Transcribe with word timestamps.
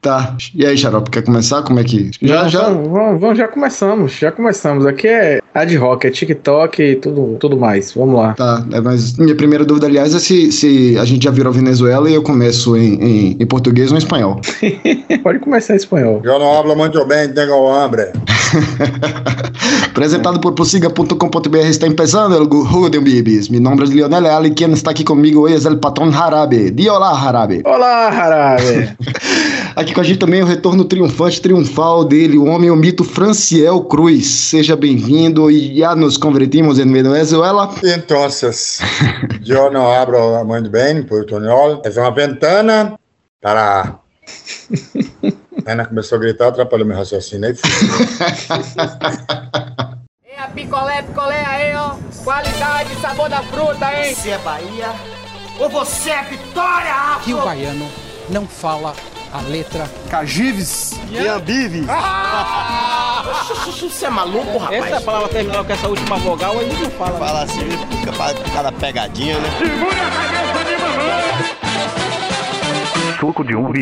Tá. 0.00 0.36
E 0.54 0.64
aí, 0.64 0.76
Xarope, 0.78 1.10
quer 1.10 1.22
começar? 1.22 1.62
Como 1.62 1.80
é 1.80 1.84
que. 1.84 2.10
Já, 2.22 2.42
Não, 2.42 2.48
já... 2.48 2.62
Vamos, 2.68 3.20
vamos, 3.20 3.38
já 3.38 3.48
começamos, 3.48 4.12
já 4.12 4.30
começamos. 4.30 4.86
Aqui 4.86 5.08
é 5.08 5.40
ad 5.52 5.78
hoc, 5.78 6.04
é 6.04 6.10
TikTok 6.10 6.82
e 6.82 6.96
tudo, 6.96 7.36
tudo 7.40 7.56
mais. 7.56 7.92
Vamos 7.92 8.14
lá. 8.14 8.34
Tá, 8.34 8.64
é, 8.72 8.80
mas 8.80 9.16
minha 9.16 9.34
primeira 9.34 9.64
dúvida, 9.64 9.86
aliás, 9.86 10.14
é 10.14 10.18
se, 10.18 10.52
se 10.52 10.96
a 10.98 11.04
gente 11.04 11.24
já 11.24 11.30
virou 11.30 11.52
Venezuela 11.52 12.08
e 12.08 12.14
eu 12.14 12.22
começo 12.22 12.76
em, 12.76 12.94
em, 13.02 13.36
em 13.40 13.46
português 13.46 13.90
ou 13.90 13.96
em 13.96 13.98
espanhol. 13.98 14.40
Pode 15.22 15.38
começar 15.40 15.74
em 15.74 15.76
espanhol. 15.76 16.20
Eu 16.22 16.38
não 16.38 16.56
hablo 16.56 16.76
muito 16.76 17.04
bem, 17.06 17.28
tenho 17.32 17.68
hambre. 17.68 18.06
Apresentado 19.90 20.38
por 20.38 20.52
Posiga.com.br 20.52 21.56
está 21.56 21.86
começando 21.88 22.34
o 22.34 22.46
Gurudem 22.46 23.00
Bibis. 23.00 23.48
Meu 23.48 23.60
nome 23.60 23.82
é 23.82 23.86
Lionel 23.86 24.46
e 24.46 24.50
quem 24.50 24.70
está 24.72 24.90
aqui 24.90 25.02
comigo 25.02 25.40
hoje 25.40 25.66
é 25.66 25.70
o 25.70 25.78
patrão 25.78 26.12
Harabe. 26.14 26.70
Di 26.70 26.88
olá, 26.88 27.10
Harabe. 27.10 27.62
Olá, 27.64 28.08
Harabe. 28.08 28.96
aqui 29.76 29.92
com 29.92 30.00
a 30.00 30.04
gente 30.04 30.18
também 30.18 30.42
o 30.42 30.46
retorno 30.46 30.86
triunfante, 30.86 31.38
triunfal 31.40 32.02
dele, 32.02 32.38
o 32.38 32.46
homem, 32.46 32.70
o 32.70 32.76
mito 32.76 33.04
Franciel 33.04 33.84
Cruz. 33.84 34.26
Seja 34.26 34.74
bem-vindo 34.74 35.50
e 35.50 35.76
já 35.78 35.94
nos 35.94 36.16
convertimos 36.16 36.78
em 36.78 36.90
Venezuela. 36.90 37.70
Então, 37.84 38.26
eu 39.46 39.70
não 39.70 39.92
abro 39.92 40.42
muito 40.46 40.70
bem 40.70 41.02
portunhol. 41.02 41.82
É 41.84 41.90
uma 42.00 42.10
ventana 42.10 42.98
para 43.40 43.98
Ana 45.66 45.84
começou 45.84 46.16
a 46.16 46.20
gritar, 46.20 46.48
atrapalhou 46.48 46.86
meu 46.86 46.96
raciocínio. 46.96 47.48
Aí 47.48 47.54
é 50.24 50.40
a 50.40 50.48
picolé, 50.48 51.02
picolé 51.02 51.44
aí, 51.44 51.76
ó. 51.76 51.96
Qualidade, 52.24 52.94
sabor 53.00 53.28
da 53.28 53.42
fruta, 53.42 53.92
hein? 53.92 54.14
Você 54.14 54.30
é 54.30 54.38
Bahia 54.38 54.94
ou 55.60 55.68
você 55.68 56.08
é 56.10 56.22
Vitória? 56.22 57.18
Que 57.24 57.34
o 57.34 57.42
baiano 57.42 57.86
não 58.30 58.46
fala 58.46 58.94
a 59.32 59.40
letra 59.42 59.90
Cagives 60.10 60.92
e 61.10 61.26
Ambive. 61.26 61.84
Ah! 61.88 63.24
Você 63.66 64.06
é 64.06 64.10
maluco, 64.10 64.58
rapaz? 64.58 64.84
Essa 64.84 65.00
palavra 65.00 65.28
terminal 65.28 65.64
com 65.64 65.72
essa 65.72 65.88
última 65.88 66.16
vogal 66.16 66.58
aí 66.58 66.68
não 66.68 66.90
fala. 66.90 67.18
Fala 67.18 67.42
assim, 67.42 67.68
fica 68.00 68.12
cada 68.52 68.72
pegadinha, 68.72 69.38
né? 69.38 69.48
Segura 69.58 69.92
a 69.92 70.10
cabeça 70.10 70.64
de 70.64 70.76
mamãe! 70.82 71.26
Suco 73.20 73.44
de 73.44 73.56
um 73.56 73.72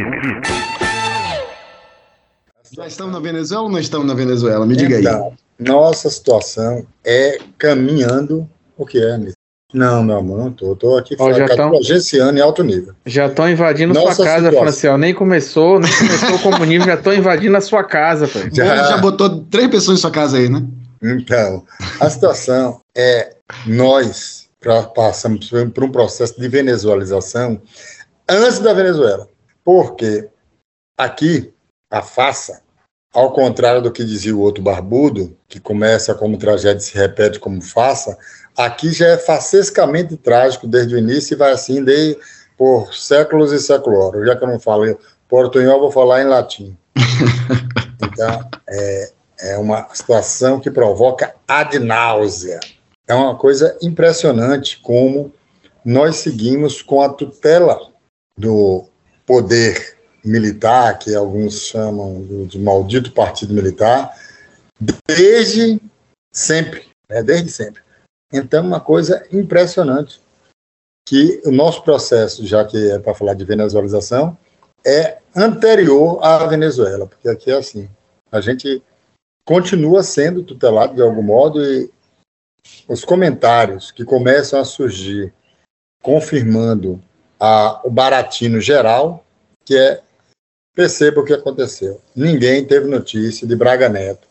já 2.75 2.89
estamos 2.89 3.13
na 3.13 3.21
Venezuela 3.21 3.63
ou 3.63 3.71
não 3.71 3.79
estamos 3.79 4.05
na 4.05 4.15
Venezuela? 4.15 4.67
Me 4.67 4.75
diga 4.75 4.99
então, 4.99 5.29
aí. 5.29 5.33
Nossa 5.65 6.11
situação 6.11 6.85
é 7.05 7.39
caminhando. 7.57 8.51
O 8.77 8.85
que 8.85 8.99
é, 8.99 9.15
amigo? 9.15 9.34
Não, 9.75 10.05
meu 10.05 10.19
amor, 10.19 10.39
não 10.39 10.53
tô. 10.53 10.77
Tô 10.77 10.97
aqui 10.97 11.17
oh, 11.19 11.33
já 11.33 11.49
tão, 11.49 11.77
agenciando 11.77 12.39
em 12.39 12.41
alto 12.41 12.63
nível. 12.63 12.95
Já 13.05 13.27
estão 13.27 13.51
invadindo 13.51 13.93
Nossa 13.93 14.15
sua 14.15 14.25
casa, 14.25 14.53
Franciel. 14.53 14.97
Nem 14.97 15.13
começou, 15.13 15.81
nem 15.81 15.93
começou 15.93 16.37
o 16.37 16.39
comunismo, 16.39 16.87
já 16.87 16.95
estão 16.95 17.13
invadindo 17.13 17.57
a 17.57 17.61
sua 17.61 17.83
casa, 17.83 18.29
pai. 18.29 18.51
Já, 18.53 18.77
já 18.77 18.99
botou 18.99 19.41
três 19.47 19.69
pessoas 19.69 19.99
em 19.99 20.01
sua 20.01 20.13
casa 20.13 20.37
aí, 20.37 20.49
né? 20.49 20.65
Então, 21.03 21.65
a 21.99 22.09
situação 22.09 22.81
é 22.97 23.35
nós 23.67 24.49
passamos 24.95 25.51
por 25.75 25.83
um 25.83 25.91
processo 25.91 26.41
de 26.41 26.49
venezualização 26.49 27.61
antes 28.29 28.61
da 28.61 28.73
Venezuela. 28.73 29.27
Porque 29.65 30.29
aqui 30.97 31.53
a 31.91 32.01
faça 32.01 32.63
ao 33.15 33.33
contrário 33.33 33.81
do 33.81 33.93
que 33.93 34.05
dizia 34.05 34.35
o 34.35 34.41
outro 34.41 34.63
barbudo, 34.63 35.37
que 35.49 35.61
começa 35.61 36.15
como 36.15 36.37
tragédia 36.37 36.81
e 36.81 36.83
se 36.83 36.99
repete 36.99 37.39
como 37.39 37.63
faça, 37.63 38.19
aqui 38.57 38.93
já 38.93 39.09
é 39.09 39.19
facescamente 39.19 40.17
trágico 40.17 40.67
desde 40.67 40.95
o 40.95 40.99
início 40.99 41.35
e 41.35 41.39
vai 41.39 41.53
assim 41.53 41.83
de, 41.83 42.17
por 42.57 42.95
séculos 42.95 43.53
e 43.53 43.59
séculos. 43.59 44.27
Já 44.27 44.37
que 44.37 44.45
eu 44.45 44.49
não 44.49 44.61
falo 44.61 44.99
portunhol, 45.29 45.81
vou 45.81 45.91
falar 45.91 46.23
em 46.23 46.27
latim. 46.27 46.77
Então, 48.03 48.49
é, 48.69 49.13
é 49.41 49.59
uma 49.59 49.89
situação 49.93 50.61
que 50.61 50.71
provoca 50.71 51.35
adnáusea. 51.49 52.61
É 53.09 53.15
uma 53.15 53.37
coisa 53.37 53.77
impressionante 53.83 54.79
como 54.83 55.33
nós 55.85 56.17
seguimos 56.17 56.81
com 56.81 57.03
a 57.03 57.09
tutela 57.09 57.79
do 58.39 58.85
poder 59.27 59.97
militar, 60.25 60.99
que 60.99 61.15
alguns 61.15 61.67
chamam 61.67 62.47
de 62.47 62.59
maldito 62.59 63.13
partido 63.13 63.53
militar, 63.53 64.15
desde 65.07 65.81
sempre, 66.33 66.87
né, 67.09 67.23
desde 67.23 67.51
sempre. 67.51 67.84
Então, 68.35 68.65
uma 68.65 68.81
coisa 68.81 69.27
impressionante, 69.33 70.21
que 71.07 71.41
o 71.45 71.51
nosso 71.51 71.83
processo, 71.83 72.45
já 72.47 72.65
que 72.65 72.91
é 72.91 72.99
para 72.99 73.15
falar 73.15 73.35
de 73.35 73.45
venezualização, 73.45 74.37
é 74.85 75.19
anterior 75.35 76.19
à 76.23 76.47
Venezuela, 76.47 77.07
porque 77.07 77.29
aqui 77.29 77.51
é 77.51 77.55
assim, 77.55 77.89
a 78.31 78.41
gente 78.41 78.83
continua 79.47 80.03
sendo 80.03 80.43
tutelado 80.43 80.95
de 80.95 81.03
algum 81.03 81.23
modo 81.23 81.65
e 81.65 81.91
os 82.89 83.05
comentários 83.05 83.91
que 83.91 84.05
começam 84.05 84.59
a 84.59 84.65
surgir 84.65 85.33
confirmando 86.03 87.01
a, 87.39 87.81
o 87.85 87.91
baratino 87.91 88.61
geral, 88.61 89.25
que 89.65 89.77
é 89.77 90.03
Perceba 90.75 91.21
o 91.21 91.25
que 91.25 91.33
aconteceu. 91.33 92.01
Ninguém 92.17 92.67
teve 92.67 92.89
notícia 92.89 93.47
de 93.47 93.55
Braga 93.55 93.89
Neto 93.89 94.27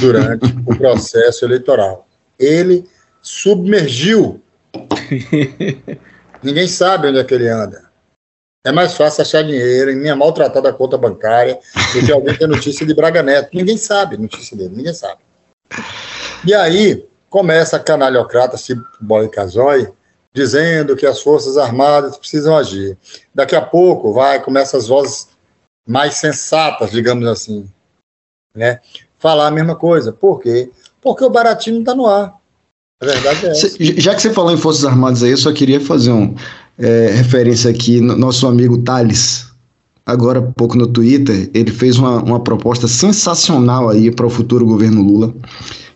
durante 0.00 0.44
o 0.68 0.76
processo 0.76 1.46
eleitoral. 1.46 2.06
Ele 2.38 2.86
submergiu. 3.22 4.42
Ninguém 6.42 6.66
sabe 6.66 7.08
onde 7.08 7.20
é 7.20 7.24
que 7.24 7.34
ele 7.34 7.48
anda. 7.48 7.90
É 8.64 8.70
mais 8.70 8.94
fácil 8.94 9.22
achar 9.22 9.42
dinheiro 9.42 9.90
em 9.90 9.96
minha 9.96 10.14
maltratada 10.14 10.72
conta 10.72 10.98
bancária 10.98 11.58
do 11.94 12.04
que 12.04 12.12
alguém 12.12 12.36
ter 12.36 12.46
notícia 12.46 12.86
de 12.86 12.94
Braga 12.94 13.22
Neto. 13.22 13.50
Ninguém 13.56 13.76
sabe 13.76 14.16
notícia 14.16 14.56
dele, 14.56 14.74
ninguém 14.76 14.94
sabe. 14.94 15.20
E 16.46 16.54
aí 16.54 17.06
começa 17.28 17.76
a 17.76 17.80
canalhocrata, 17.80 18.56
tipo 18.56 18.84
Bola 19.00 19.24
e 19.24 19.28
Casói, 19.28 19.92
dizendo 20.32 20.96
que 20.96 21.06
as 21.06 21.20
Forças 21.20 21.56
Armadas 21.56 22.16
precisam 22.16 22.56
agir. 22.56 22.96
Daqui 23.34 23.56
a 23.56 23.62
pouco 23.62 24.12
vai, 24.12 24.42
começa 24.42 24.76
as 24.76 24.86
vozes 24.86 25.28
mais 25.86 26.14
sensatas, 26.14 26.90
digamos 26.90 27.26
assim, 27.26 27.68
né? 28.54 28.80
Falar 29.18 29.48
a 29.48 29.52
mesma 29.52 29.74
coisa. 29.74 30.12
Por 30.12 30.40
quê? 30.40 30.70
Porque 31.00 31.24
o 31.24 31.30
baratinho 31.30 31.80
está 31.80 31.94
no 31.94 32.06
ar. 32.06 32.41
A 33.02 33.06
verdade 33.06 33.46
é. 33.46 34.00
Já 34.00 34.14
que 34.14 34.22
você 34.22 34.30
falou 34.32 34.52
em 34.52 34.56
Forças 34.56 34.84
Armadas 34.84 35.22
aí, 35.22 35.30
eu 35.30 35.36
só 35.36 35.52
queria 35.52 35.80
fazer 35.80 36.12
um 36.12 36.34
é, 36.78 37.12
referência 37.14 37.70
aqui 37.70 38.00
no 38.00 38.16
nosso 38.16 38.46
amigo 38.46 38.78
Thales. 38.78 39.46
Agora 40.06 40.38
há 40.38 40.42
pouco 40.42 40.76
no 40.76 40.86
Twitter, 40.86 41.50
ele 41.52 41.70
fez 41.70 41.98
uma, 41.98 42.22
uma 42.22 42.40
proposta 42.40 42.88
sensacional 42.88 43.88
aí 43.88 44.10
para 44.10 44.26
o 44.26 44.30
futuro 44.30 44.64
governo 44.64 45.02
Lula, 45.02 45.34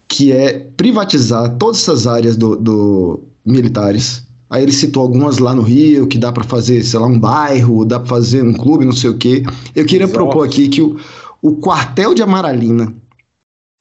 que 0.06 0.32
é 0.32 0.68
privatizar 0.76 1.56
todas 1.56 1.78
essas 1.78 2.06
áreas 2.06 2.36
do, 2.36 2.56
do 2.56 3.20
militares 3.44 4.26
Aí 4.48 4.62
ele 4.62 4.72
citou 4.72 5.02
algumas 5.02 5.38
lá 5.38 5.54
no 5.54 5.62
Rio, 5.62 6.06
que 6.06 6.18
dá 6.18 6.30
para 6.30 6.44
fazer, 6.44 6.82
sei 6.82 7.00
lá, 7.00 7.06
um 7.06 7.18
bairro, 7.18 7.84
dá 7.84 7.98
para 7.98 8.08
fazer 8.08 8.42
um 8.42 8.52
clube, 8.52 8.84
não 8.84 8.92
sei 8.92 9.10
o 9.10 9.18
quê. 9.18 9.42
Eu 9.74 9.84
queria 9.84 10.06
resort. 10.06 10.12
propor 10.12 10.46
aqui 10.46 10.68
que 10.68 10.80
o, 10.80 10.98
o 11.42 11.56
quartel 11.56 12.14
de 12.14 12.22
Amaralina 12.22 12.94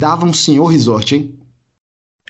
dava 0.02 0.26
um 0.26 0.34
senhor 0.34 0.66
resort, 0.66 1.16
hein? 1.16 1.40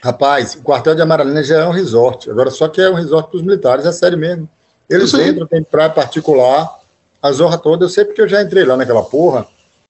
Rapaz, 0.05 0.53
o 0.53 0.61
quartel 0.61 0.93
de 0.93 1.01
Amaralina 1.01 1.43
já 1.43 1.61
é 1.61 1.65
um 1.65 1.71
resort. 1.71 2.29
Agora 2.29 2.51
só 2.51 2.67
que 2.67 2.79
é 2.79 2.87
um 2.87 2.93
resort 2.93 3.27
para 3.27 3.37
os 3.37 3.41
militares, 3.41 3.87
é 3.87 3.91
sério 3.91 4.19
mesmo. 4.19 4.47
Eles 4.87 5.11
entram, 5.15 5.47
tem 5.47 5.63
praia 5.63 5.89
particular, 5.89 6.79
a 7.19 7.31
zorra 7.31 7.57
toda. 7.57 7.85
Eu 7.85 7.89
sei 7.89 8.05
porque 8.05 8.21
eu 8.21 8.27
já 8.27 8.39
entrei 8.39 8.63
lá 8.65 8.77
naquela 8.77 9.01
porra. 9.01 9.47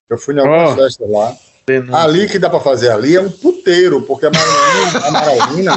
Eu 0.09 0.17
fui 0.17 0.33
em 0.33 0.39
algumas 0.39 0.71
oh. 0.71 0.75
festas 0.77 1.09
lá. 1.09 1.35
Ali 1.91 2.29
que 2.29 2.39
dá 2.39 2.49
para 2.49 2.61
fazer 2.61 2.91
ali 2.91 3.17
é 3.17 3.19
um 3.19 3.29
puteiro, 3.29 4.03
porque 4.03 4.25
a 4.25 4.29
Amaralina, 4.29 4.99
a 4.99 5.07
Amaralina, 5.07 5.73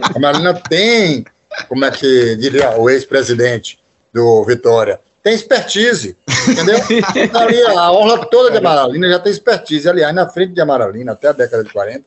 a 0.00 0.16
Amaralina 0.16 0.54
tem 0.68 1.24
como 1.68 1.84
é 1.84 1.90
que 1.90 2.36
diria 2.36 2.78
o 2.78 2.88
ex-presidente 2.88 3.80
do 4.12 4.44
Vitória, 4.44 5.00
tem 5.20 5.34
expertise, 5.34 6.16
entendeu? 6.48 6.78
Ali, 7.34 7.60
a 7.62 7.90
orla 7.90 8.24
toda 8.26 8.52
de 8.52 8.58
Amaralina 8.58 9.08
já 9.08 9.18
tem 9.18 9.32
expertise. 9.32 9.88
Aliás, 9.88 10.14
na 10.14 10.28
frente 10.28 10.52
de 10.52 10.60
Amaralina, 10.60 11.10
até 11.10 11.28
a 11.28 11.32
década 11.32 11.64
de 11.64 11.72
40, 11.72 12.04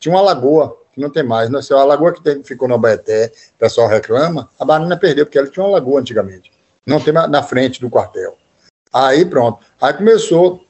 tinha 0.00 0.12
uma 0.12 0.20
lagoa, 0.20 0.81
que 0.92 1.00
não 1.00 1.10
tem 1.10 1.22
mais. 1.22 1.48
Não 1.48 1.58
né? 1.58 1.62
sei, 1.62 1.76
a 1.76 1.84
lagoa 1.84 2.12
que 2.12 2.22
tem, 2.22 2.42
ficou 2.42 2.68
no 2.68 2.74
Abaeté, 2.74 3.32
o 3.54 3.58
pessoal 3.58 3.88
reclama, 3.88 4.48
a 4.58 4.62
Amaralina 4.62 4.96
perdeu, 4.96 5.24
porque 5.26 5.38
ela 5.38 5.48
tinha 5.48 5.64
uma 5.64 5.72
lagoa 5.72 6.00
antigamente. 6.00 6.52
Não 6.86 7.00
tem 7.00 7.12
na 7.12 7.42
frente 7.42 7.80
do 7.80 7.88
quartel. 7.88 8.36
Aí 8.92 9.24
pronto. 9.24 9.64
Aí 9.80 9.94
começou 9.94 10.66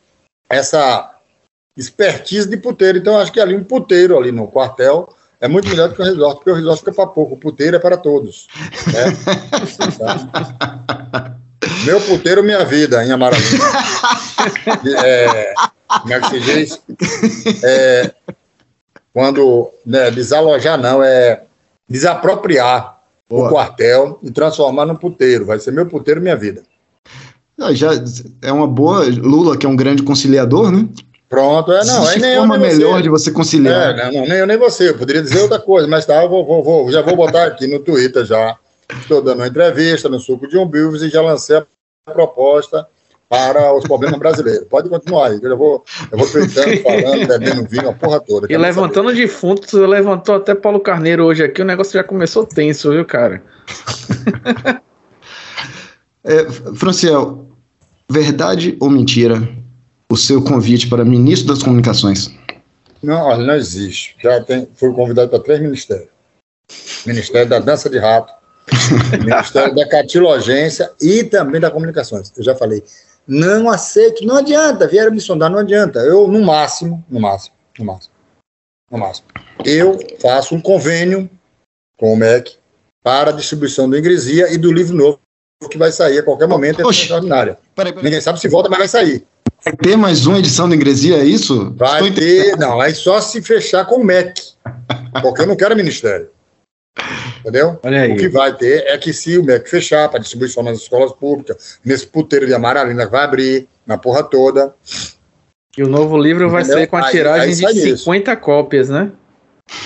essa 0.49 1.17
expertise 1.77 2.49
de 2.49 2.57
puteiro. 2.57 2.99
Então, 2.99 3.19
acho 3.19 3.33
que 3.33 3.41
ali 3.41 3.57
um 3.57 3.65
puteiro 3.65 4.19
ali 4.19 4.31
no 4.31 4.47
quartel 4.47 5.09
é 5.41 5.49
muito 5.49 5.69
melhor 5.69 5.89
do 5.89 5.95
que 5.97 6.03
o 6.03 6.05
resort, 6.05 6.37
porque 6.37 6.51
o 6.51 6.55
resort 6.55 6.79
fica 6.81 6.93
para 6.93 7.07
pouco, 7.07 7.35
o 7.35 7.39
puteiro 7.39 7.77
é 7.77 7.81
para 7.81 7.97
todos. 7.97 8.47
Né? 8.93 9.05
Meu 11.85 12.01
puteiro, 12.01 12.45
minha 12.45 12.65
vida, 12.65 13.05
em 13.05 13.11
Amaralina. 13.11 13.65
É, 15.05 15.55
como 16.01 16.15
é 16.15 16.21
que 16.21 16.31
se 16.31 16.41
diz? 16.41 16.83
É, 17.63 18.13
quando 19.13 19.71
né, 19.85 20.11
desalojar, 20.11 20.81
não, 20.81 21.03
é 21.03 21.43
desapropriar 21.89 23.01
Boa. 23.29 23.47
o 23.47 23.51
quartel 23.51 24.19
e 24.23 24.31
transformar 24.31 24.87
num 24.87 24.97
puteiro. 24.97 25.47
Vai 25.47 25.59
ser 25.59 25.73
meu 25.73 25.87
puteiro, 25.87 26.21
minha 26.21 26.37
vida. 26.37 26.63
Ah, 27.61 27.73
já 27.73 27.91
é 28.41 28.51
uma 28.53 28.67
boa. 28.67 29.05
Lula, 29.05 29.57
que 29.57 29.67
é 29.67 29.69
um 29.69 29.77
grande 29.77 30.03
conciliador, 30.03 30.73
né? 30.73 30.89
Pronto, 31.29 31.73
é, 31.73 31.85
não, 31.85 32.11
é 32.11 32.19
nem 32.19 32.37
forma 32.37 32.59
nem 32.59 32.69
melhor 32.69 32.97
você. 32.97 33.03
de 33.03 33.09
você 33.09 33.31
conciliar. 33.31 33.99
É, 33.99 34.13
não, 34.13 34.27
nem 34.27 34.39
eu 34.39 34.47
nem 34.47 34.59
você, 34.59 34.91
eu 34.91 34.99
poderia 34.99 35.23
dizer 35.23 35.41
outra 35.41 35.59
coisa, 35.59 35.89
mas 35.89 36.05
tá, 36.05 36.23
eu 36.23 36.29
vou, 36.29 36.45
vou, 36.45 36.63
vou, 36.63 36.93
já 36.93 37.01
vou 37.01 37.17
botar 37.17 37.47
aqui 37.47 37.67
no 37.67 37.79
Twitter 37.79 38.25
já. 38.27 38.59
Estou 39.01 39.23
dando 39.23 39.39
uma 39.39 39.47
entrevista 39.47 40.11
no 40.11 40.21
Suco 40.21 40.47
de 40.47 40.59
Umbios 40.59 41.03
e 41.03 41.09
já 41.09 41.23
lancei 41.23 41.57
a 41.57 42.13
proposta 42.13 42.87
para 43.33 43.75
os 43.75 43.85
problemas 43.85 44.19
brasileiros. 44.19 44.67
Pode 44.69 44.91
continuar 44.91 45.29
aí, 45.29 45.41
que 45.41 45.47
eu 45.47 45.51
já 45.53 45.57
vou, 45.57 45.83
eu 46.11 46.19
vou 46.19 46.29
tweetando, 46.29 46.77
falando, 46.85 47.27
bebendo 47.27 47.67
vinho, 47.67 47.89
a 47.89 47.93
porra 47.95 48.21
toda. 48.21 48.47
E 48.53 48.57
levantando 48.59 49.11
defuntos, 49.11 49.71
você 49.71 49.87
levantou 49.87 50.35
até 50.35 50.55
Paulo 50.55 50.79
Carneiro 50.79 51.25
hoje 51.25 51.43
aqui, 51.43 51.63
o 51.63 51.65
negócio 51.65 51.95
já 51.95 52.05
começou 52.05 52.45
tenso, 52.45 52.91
viu, 52.91 53.07
cara? 53.07 53.43
É, 56.25 56.49
Franciel, 56.77 57.49
verdade 58.09 58.77
ou 58.79 58.89
mentira 58.89 59.43
o 60.09 60.17
seu 60.17 60.41
convite 60.41 60.89
para 60.89 61.05
ministro 61.05 61.53
das 61.53 61.65
Comunicações? 61.65 62.33
Não, 63.03 63.27
olha, 63.27 63.45
não 63.45 63.55
existe. 63.57 64.15
Já 64.23 64.41
tem, 64.41 64.69
fui 64.77 64.93
convidado 64.93 65.31
para 65.31 65.41
três 65.41 65.61
ministérios. 65.61 66.07
Ministério 67.05 67.49
da 67.49 67.59
Dança 67.59 67.91
de 67.91 67.99
Rato, 67.99 68.33
Ministério 69.19 69.75
da 69.75 69.89
Catilogência 69.89 70.93
e 71.01 71.25
também 71.25 71.61
da 71.61 71.73
Comunicações. 71.73 72.33
Eu 72.37 72.45
já 72.45 72.55
falei, 72.55 72.85
não 73.27 73.71
aceito, 73.71 74.25
não 74.25 74.37
adianta, 74.37 74.87
vieram 74.87 75.13
me 75.13 75.21
sondar, 75.21 75.51
não 75.51 75.59
adianta. 75.59 76.01
Eu, 76.01 76.29
no 76.29 76.43
máximo, 76.43 77.05
no 77.09 77.21
máximo, 77.21 77.55
no 77.79 77.85
máximo, 77.85 78.15
no 78.91 78.99
máximo, 78.99 79.27
eu 79.65 79.99
faço 80.21 80.55
um 80.55 80.61
convênio 80.61 81.31
com 81.99 82.13
o 82.13 82.17
MEC 82.17 82.57
para 83.03 83.31
a 83.31 83.35
distribuição 83.35 83.89
do 83.89 83.97
Ingresia 83.97 84.53
e 84.53 84.59
do 84.59 84.73
livro 84.73 84.97
novo 84.97 85.21
que 85.69 85.79
vai 85.79 85.93
sair 85.93 86.19
a 86.19 86.23
qualquer 86.23 86.49
momento, 86.49 86.81
é 86.81 86.91
extraordinária. 86.91 87.59
Peraí, 87.75 87.93
peraí. 87.93 88.05
Ninguém 88.05 88.21
sabe 88.21 88.41
se 88.41 88.49
volta, 88.49 88.69
mas 88.69 88.79
vai 88.81 88.89
sair. 88.89 89.25
Vai 89.65 89.77
ter 89.77 89.97
mais 89.97 90.27
uma 90.27 90.39
edição 90.39 90.69
do 90.69 90.75
Ingresia, 90.75 91.19
é 91.19 91.25
isso? 91.25 91.73
Vai 91.77 92.09
Estou 92.09 92.17
ter, 92.17 92.57
não, 92.57 92.81
aí 92.81 92.95
só 92.95 93.21
se 93.21 93.41
fechar 93.41 93.85
com 93.85 93.97
o 93.97 94.05
MEC, 94.05 94.35
porque 95.21 95.43
eu 95.43 95.47
não 95.47 95.57
quero 95.57 95.77
ministério. 95.77 96.31
Entendeu? 97.43 97.79
Olha 97.83 98.03
aí. 98.03 98.13
O 98.13 98.17
que 98.17 98.29
vai 98.29 98.55
ter 98.57 98.85
é 98.87 98.97
que 98.97 99.13
se 99.13 99.37
o 99.37 99.45
MEC 99.45 99.69
fechar 99.69 100.09
para 100.09 100.21
distribuição 100.21 100.63
nas 100.63 100.79
escolas 100.79 101.13
públicas, 101.13 101.79
nesse 101.85 102.07
puteiro 102.07 102.47
de 102.47 102.55
Amaralina 102.55 103.05
que 103.05 103.13
vai 103.13 103.25
abrir, 103.25 103.69
na 103.87 103.99
porra 103.99 104.23
toda, 104.23 104.75
E 105.77 105.83
o 105.83 105.89
novo 105.89 106.17
livro 106.19 106.49
vai 106.51 106.61
Entendeu? 106.63 106.79
sair 106.79 106.87
com 106.87 106.97
a 106.97 107.07
Aí- 107.07 107.11
tiragem 107.11 107.67
aí 107.67 107.75
de 107.75 107.89
isso. 107.91 108.05
50 108.05 108.37
cópias, 108.37 108.89
né? 108.89 109.11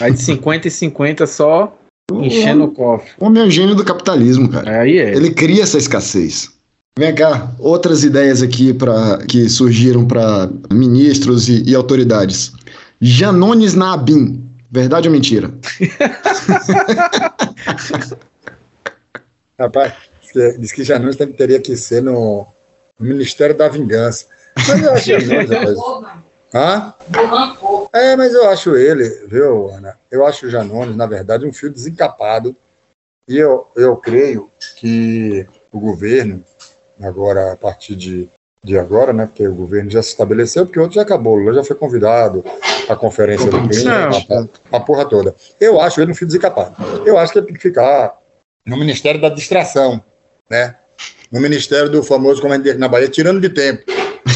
Aí 0.00 0.12
de 0.12 0.20
50 0.20 0.68
e 0.68 0.70
50 0.70 1.26
só 1.26 1.76
enchendo 2.12 2.64
o 2.64 2.70
cofre. 2.72 3.10
O 3.18 3.24
homem 3.26 3.42
é 3.42 3.46
o 3.46 3.50
gênio 3.50 3.74
do 3.74 3.84
capitalismo, 3.84 4.48
cara. 4.50 4.80
Aí 4.82 4.98
é. 4.98 5.14
Ele 5.14 5.30
cria 5.30 5.62
essa 5.62 5.78
escassez. 5.78 6.50
Vem 6.98 7.14
cá, 7.14 7.52
outras 7.58 8.04
ideias 8.04 8.42
aqui 8.42 8.72
pra, 8.72 9.18
que 9.28 9.48
surgiram 9.48 10.06
para 10.06 10.48
ministros 10.72 11.48
e, 11.48 11.62
e 11.64 11.74
autoridades. 11.74 12.52
Janones 13.00 13.74
na 13.74 13.92
ABIN. 13.94 14.42
Verdade 14.76 15.08
ou 15.08 15.12
mentira? 15.14 15.49
rapaz, 19.58 19.94
diz 20.58 20.70
que- 20.70 20.84
Janus 20.84 21.17
teria 21.17 21.58
que 21.58 21.75
ser 21.78 22.02
no, 22.02 22.46
no 23.00 23.06
Ministério 23.08 23.56
da 23.56 23.69
Vingança. 23.69 24.26
Mas 24.69 24.82
eu 24.82 24.93
acho 24.93 25.19
Janus, 25.19 25.50
rapaz. 25.50 25.78
Hã? 26.55 26.94
É, 27.94 28.17
mas 28.17 28.34
eu 28.34 28.50
acho 28.50 28.76
ele, 28.76 29.08
viu, 29.28 29.70
Ana? 29.70 29.99
Eu 30.11 30.26
acho 30.26 30.44
o 30.46 30.50
Janones, 30.50 30.94
na 30.94 31.06
verdade, 31.06 31.46
um 31.46 31.52
fio 31.55 31.70
desencapado. 31.70 32.55
E 33.26 33.38
eu, 33.38 33.67
eu 33.76 33.96
creio 33.96 34.50
que 34.76 35.46
o 35.73 35.81
governo, 35.81 36.44
agora, 37.00 37.55
a 37.55 37.56
partir 37.56 37.96
de, 37.96 38.28
de 38.66 38.76
agora, 38.76 39.12
né? 39.12 39.26
Porque 39.26 39.46
o 39.46 39.54
governo 39.54 39.88
já 39.88 40.02
se 40.02 40.08
estabeleceu, 40.08 40.66
porque 40.66 40.80
outro 40.80 40.96
já 40.96 41.02
acabou, 41.02 41.36
Lula 41.36 41.54
já 41.54 41.64
foi 41.64 41.76
convidado 41.76 42.44
à 42.88 42.96
conferência 42.96 43.48
do 43.48 43.68
crime, 43.68 43.88
a, 43.88 44.76
a 44.76 44.80
porra 44.80 45.04
toda. 45.04 45.34
Eu 45.60 45.80
acho 45.80 46.00
ele 46.00 46.10
um 46.10 46.14
fio 46.14 46.26
desencapado. 46.26 46.74
Eu 47.06 47.16
acho 47.16 47.32
que 47.32 47.38
ele 47.38 47.46
tem 47.46 47.54
que 47.54 47.62
ficar 47.62 48.18
no 48.66 48.76
Ministério 48.76 49.20
da 49.20 49.28
Distração, 49.28 50.02
né? 50.50 50.74
No 51.30 51.40
Ministério 51.40 51.88
do 51.88 52.02
famoso, 52.02 52.40
como 52.40 52.52
a 52.52 52.56
gente 52.56 52.64
diz 52.64 52.72
aqui 52.72 52.80
na 52.80 52.88
Bahia, 52.88 53.08
tirando 53.08 53.40
de 53.40 53.50
tempo. 53.50 53.84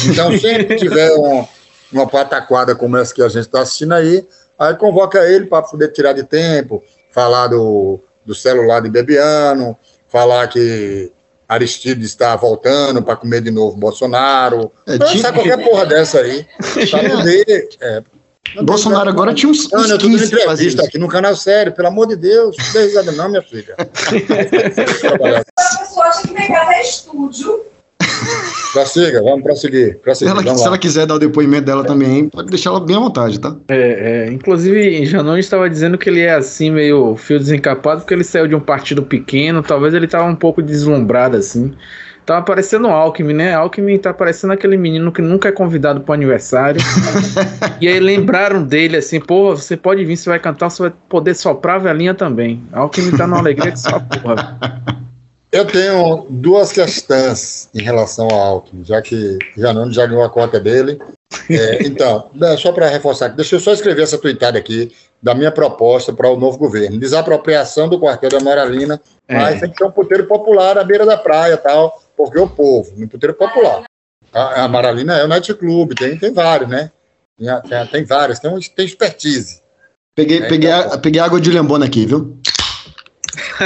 Então, 0.09 0.31
sempre 0.39 0.63
que 0.63 0.75
tiver 0.79 1.11
um, 1.11 1.45
uma 1.91 2.07
pataquada 2.07 2.73
como 2.73 2.97
essa 2.97 3.13
que 3.13 3.21
a 3.21 3.27
gente 3.27 3.41
está 3.41 3.61
assistindo 3.61 3.93
aí, 3.93 4.25
aí 4.57 4.75
convoca 4.75 5.27
ele 5.27 5.47
para 5.47 5.63
poder 5.63 5.89
tirar 5.89 6.13
de 6.13 6.23
tempo, 6.23 6.81
falar 7.11 7.47
do, 7.47 7.99
do 8.25 8.33
celular 8.33 8.79
de 8.79 8.89
Bebiano, 8.89 9.77
falar 10.07 10.47
que 10.47 11.11
Aristides 11.51 12.07
está 12.07 12.33
voltando 12.37 13.03
para 13.03 13.17
comer 13.17 13.41
de 13.41 13.51
novo 13.51 13.75
Bolsonaro. 13.75 14.71
É, 14.87 14.97
tinha- 14.97 15.33
qualquer 15.33 15.61
porra 15.61 15.85
dessa 15.85 16.19
aí. 16.19 16.47
Para 16.89 17.09
poder. 17.09 17.69
É, 17.81 18.01
Bolsonaro 18.63 19.09
agora 19.09 19.33
tinha 19.33 19.51
uns, 19.51 19.71
Ana, 19.73 19.83
uns 19.83 19.89
eu 19.89 19.97
tô 19.97 20.05
dando 20.07 20.17
15 20.17 20.29
pra 20.29 20.39
fazer 20.45 20.63
entrevista 20.63 20.87
aqui 20.87 20.97
no 20.97 21.09
canal 21.09 21.35
sério, 21.35 21.73
pelo 21.73 21.89
amor 21.89 22.07
de 22.07 22.15
Deus. 22.15 22.55
Não 22.57 22.71
dê 22.73 22.83
risada 22.85 23.11
não, 23.11 23.27
minha 23.27 23.41
filha. 23.41 23.75
A 25.59 25.77
pessoa 25.79 26.05
acha 26.05 26.21
que 26.21 26.33
tem 26.33 26.47
casa 26.47 26.73
é 26.73 26.81
estúdio. 26.81 27.65
Prossiga, 28.73 29.21
vamos 29.21 29.43
prosseguir. 29.43 29.93
Se 29.93 29.95
prosseguir 29.95 30.31
ela, 30.31 30.41
vamos 30.41 30.59
se 30.59 30.65
lá. 30.65 30.71
ela 30.71 30.77
quiser 30.77 31.05
dar 31.05 31.15
o 31.15 31.19
depoimento 31.19 31.65
dela 31.65 31.83
também, 31.83 32.29
pode 32.29 32.49
deixar 32.49 32.69
ela 32.69 32.79
bem 32.79 32.95
à 32.95 32.99
vontade, 32.99 33.39
tá? 33.39 33.55
É, 33.67 34.27
é, 34.27 34.31
inclusive, 34.31 35.05
Janones 35.05 35.45
estava 35.45 35.69
dizendo 35.69 35.97
que 35.97 36.09
ele 36.09 36.21
é 36.21 36.33
assim, 36.33 36.71
meio 36.71 37.15
fio 37.15 37.37
desencapado, 37.37 38.01
porque 38.01 38.13
ele 38.13 38.23
saiu 38.23 38.47
de 38.47 38.55
um 38.55 38.59
partido 38.59 39.03
pequeno, 39.03 39.61
talvez 39.61 39.93
ele 39.93 40.05
estava 40.05 40.25
um 40.25 40.35
pouco 40.35 40.61
deslumbrado 40.61 41.35
assim. 41.37 41.73
Tava 42.25 42.45
parecendo 42.45 42.87
o 42.87 42.91
Alckmin, 42.91 43.33
né? 43.33 43.53
Alckmin 43.53 43.97
tá 43.97 44.13
parecendo 44.13 44.53
aquele 44.53 44.77
menino 44.77 45.11
que 45.11 45.21
nunca 45.21 45.49
é 45.49 45.51
convidado 45.51 46.01
pro 46.01 46.13
aniversário. 46.13 46.79
e 47.81 47.87
aí 47.87 47.99
lembraram 47.99 48.63
dele 48.63 48.97
assim, 48.97 49.19
pô, 49.19 49.55
você 49.55 49.75
pode 49.75 50.05
vir, 50.05 50.15
você 50.15 50.29
vai 50.29 50.39
cantar, 50.39 50.69
você 50.69 50.83
vai 50.83 50.93
poder 51.09 51.33
soprar 51.33 51.77
a 51.77 51.79
velhinha 51.79 52.13
também. 52.13 52.63
Alckmin 52.71 53.17
tá 53.17 53.25
numa 53.25 53.39
alegria 53.39 53.71
que 53.71 53.79
só 53.79 53.99
porra. 53.99 54.57
Eu 55.51 55.65
tenho 55.65 56.27
duas 56.29 56.71
questões 56.71 57.69
em 57.75 57.81
relação 57.81 58.27
ao 58.31 58.39
Alckmin, 58.39 58.85
já 58.85 59.01
que 59.01 59.37
Janone 59.57 59.93
já 59.93 60.05
ganhou 60.05 60.23
a 60.23 60.29
conta 60.29 60.59
dele. 60.59 60.99
É, 61.49 61.83
então, 61.85 62.31
só 62.57 62.71
para 62.71 62.87
reforçar, 62.87 63.27
aqui, 63.27 63.35
deixa 63.35 63.55
eu 63.55 63.59
só 63.59 63.73
escrever 63.73 64.03
essa 64.03 64.17
tuitada 64.17 64.57
aqui 64.57 64.91
da 65.21 65.35
minha 65.35 65.51
proposta 65.51 66.13
para 66.13 66.29
o 66.29 66.37
novo 66.39 66.57
governo. 66.57 66.97
Desapropriação 66.99 67.89
do 67.89 67.99
quartel 67.99 68.29
da 68.29 68.39
Moralina, 68.39 68.99
É. 69.27 69.35
mas 69.35 69.59
tem 69.59 69.69
que 69.69 69.75
ter 69.77 69.83
um 69.83 69.91
puteiro 69.91 70.25
popular 70.25 70.77
à 70.77 70.83
beira 70.83 71.05
da 71.05 71.17
praia 71.17 71.57
tal, 71.57 72.01
porque 72.15 72.39
o 72.39 72.47
povo, 72.49 72.93
no 72.97 73.07
puteiro 73.07 73.33
popular. 73.35 73.83
A, 74.33 74.63
a 74.63 74.67
Maralina 74.69 75.17
é 75.17 75.25
o 75.25 75.27
nightclub, 75.27 75.93
tem, 75.95 76.17
tem 76.17 76.33
vários, 76.33 76.69
né? 76.69 76.89
Tem, 77.37 77.61
tem, 77.69 77.87
tem 77.87 78.03
vários, 78.05 78.39
tem, 78.39 78.49
um- 78.49 78.59
tem 78.59 78.85
expertise. 78.85 79.59
Peguei, 80.15 80.39
É, 80.43 80.47
peguei, 80.47 80.69
então, 80.71 80.93
a- 80.93 80.97
peguei 80.97 81.19
água 81.21 81.41
de 81.41 81.51
lambona 81.51 81.85
aqui, 81.85 82.05
viu? 82.05 82.37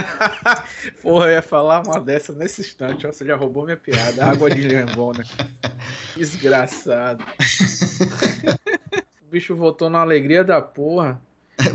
Porra, 1.02 1.28
eu 1.28 1.32
ia 1.34 1.42
falar 1.42 1.82
uma 1.86 2.00
dessa 2.00 2.34
nesse 2.34 2.62
instante, 2.62 3.06
ó, 3.08 3.12
você 3.12 3.26
já 3.26 3.36
roubou 3.36 3.64
minha 3.64 3.78
piada. 3.78 4.26
Água 4.26 4.50
de 4.50 4.68
lembona. 4.68 5.24
Desgraçado. 6.16 7.24
o 9.22 9.26
bicho 9.28 9.56
voltou 9.56 9.90
na 9.90 10.00
alegria 10.00 10.44
da 10.44 10.62
porra. 10.62 11.22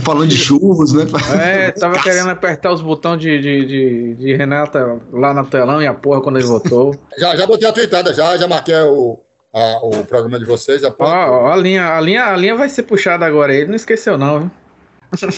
Falando 0.05 0.29
de 0.29 0.37
churros, 0.37 0.93
né? 0.93 1.05
É, 1.43 1.71
tava 1.73 1.99
querendo 2.03 2.29
apertar 2.31 2.71
os 2.73 2.81
botões 2.83 3.19
de, 3.21 3.41
de, 3.41 3.65
de, 3.67 4.15
de 4.15 4.37
Renata 4.37 4.99
lá 5.13 5.33
na 5.35 5.43
telão 5.45 5.83
e 5.83 5.87
a 5.87 5.95
porra 5.95 6.21
quando 6.21 6.39
ele 6.39 6.47
votou. 6.47 6.95
Já, 7.19 7.35
já 7.35 7.47
botei 7.47 7.67
a 7.67 7.73
tuitada, 7.73 8.13
já, 8.15 8.37
já 8.37 8.47
marquei 8.47 8.75
o, 8.77 9.21
a- 9.53 9.81
o 9.83 10.05
programa 10.05 10.39
de 10.39 10.45
vocês. 10.45 10.83
Já 10.83 10.95
Ó, 10.97 11.05
ó, 11.07 11.53
a 11.53 11.57
linha, 11.57 11.95
a 11.97 12.01
linha, 12.01 12.27
a 12.27 12.37
linha 12.37 12.55
vai 12.55 12.69
ser 12.69 12.83
puxada 12.85 13.25
agora. 13.27 13.55
Ele 13.55 13.67
não 13.69 13.75
esqueceu, 13.75 14.17
não, 14.19 14.41
viu? 14.41 14.51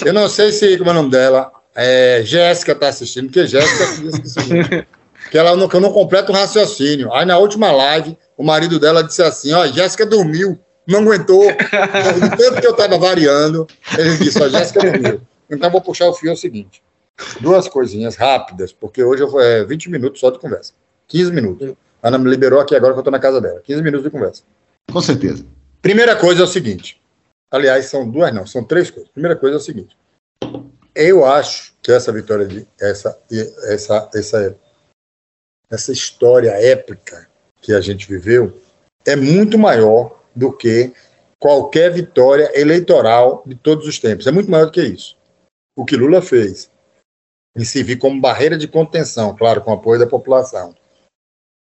Eu 0.04 0.12
não 0.12 0.28
sei 0.28 0.52
se, 0.52 0.76
como 0.76 0.90
é 0.90 0.92
o 0.92 0.96
nome 0.96 1.10
dela, 1.10 1.50
é, 1.74 2.22
Jéssica 2.24 2.74
tá 2.74 2.88
assistindo, 2.88 3.26
porque 3.26 3.46
Jéssica 3.46 4.02
disse 4.02 4.20
que, 4.20 4.26
o 4.26 4.30
seguinte, 4.30 4.88
que 5.30 5.38
ela 5.38 5.56
não, 5.56 5.68
que 5.68 5.76
eu 5.76 5.80
não 5.80 5.92
completo 5.92 6.32
o 6.32 6.34
raciocínio. 6.34 7.12
Aí 7.12 7.24
na 7.24 7.38
última 7.38 7.72
live, 7.72 8.16
o 8.36 8.44
marido 8.44 8.78
dela 8.78 9.02
disse 9.02 9.22
assim, 9.22 9.52
ó, 9.52 9.66
Jéssica 9.66 10.04
dormiu, 10.04 10.58
não 10.86 11.00
aguentou. 11.00 11.44
Do 11.50 12.36
tanto 12.36 12.60
que 12.60 12.66
eu 12.66 12.74
tava 12.74 12.98
variando, 12.98 13.66
ele 13.98 14.16
disse, 14.18 14.42
ó, 14.42 14.48
Jéssica 14.48 14.80
dormiu. 14.80 15.20
Então 15.50 15.68
eu 15.68 15.72
vou 15.72 15.80
puxar 15.80 16.06
o 16.06 16.14
fio 16.14 16.30
é 16.30 16.32
o 16.32 16.36
seguinte, 16.36 16.82
duas 17.40 17.68
coisinhas 17.68 18.16
rápidas, 18.16 18.72
porque 18.72 19.02
hoje 19.02 19.22
eu 19.22 19.30
vou, 19.30 19.40
é 19.40 19.64
20 19.64 19.90
minutos 19.90 20.20
só 20.20 20.30
de 20.30 20.38
conversa. 20.38 20.72
15 21.08 21.32
minutos. 21.32 21.74
A 22.02 22.08
Ana 22.08 22.18
me 22.18 22.28
liberou 22.28 22.58
aqui 22.58 22.74
agora 22.74 22.94
que 22.94 22.98
eu 22.98 23.04
tô 23.04 23.10
na 23.10 23.18
casa 23.18 23.40
dela. 23.40 23.60
15 23.60 23.82
minutos 23.82 24.04
de 24.04 24.10
conversa. 24.10 24.42
Com 24.90 25.00
certeza. 25.00 25.44
Primeira 25.80 26.16
coisa 26.16 26.40
é 26.40 26.44
o 26.44 26.48
seguinte. 26.48 27.00
Aliás, 27.50 27.86
são 27.86 28.10
duas, 28.10 28.32
não, 28.32 28.46
são 28.46 28.64
três 28.64 28.90
coisas. 28.90 29.10
Primeira 29.10 29.36
coisa 29.36 29.56
é 29.56 29.58
o 29.58 29.62
seguinte. 29.62 29.96
Eu 30.94 31.24
acho 31.24 31.74
que 31.82 31.90
essa 31.90 32.12
vitória 32.12 32.46
de 32.46 32.66
essa 32.80 33.18
essa 33.64 34.10
essa 34.14 34.58
essa 35.70 35.92
história 35.92 36.50
épica 36.50 37.28
que 37.60 37.72
a 37.72 37.80
gente 37.80 38.06
viveu 38.06 38.60
é 39.06 39.16
muito 39.16 39.58
maior 39.58 40.20
do 40.34 40.54
que 40.54 40.92
qualquer 41.40 41.92
vitória 41.92 42.52
eleitoral 42.58 43.42
de 43.46 43.54
todos 43.54 43.86
os 43.86 43.98
tempos. 43.98 44.26
É 44.26 44.32
muito 44.32 44.50
maior 44.50 44.66
do 44.66 44.72
que 44.72 44.82
isso. 44.82 45.16
O 45.76 45.84
que 45.84 45.96
Lula 45.96 46.20
fez 46.20 46.70
em 47.56 47.64
servir 47.64 47.98
como 47.98 48.20
barreira 48.20 48.56
de 48.56 48.68
contenção, 48.68 49.36
claro, 49.36 49.60
com 49.60 49.72
apoio 49.72 49.98
da 49.98 50.06
população, 50.06 50.74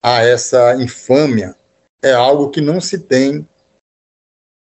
a 0.03 0.23
essa 0.23 0.75
infâmia 0.75 1.55
é 2.01 2.13
algo 2.13 2.49
que 2.49 2.61
não 2.61 2.81
se 2.81 2.99
tem 2.99 3.47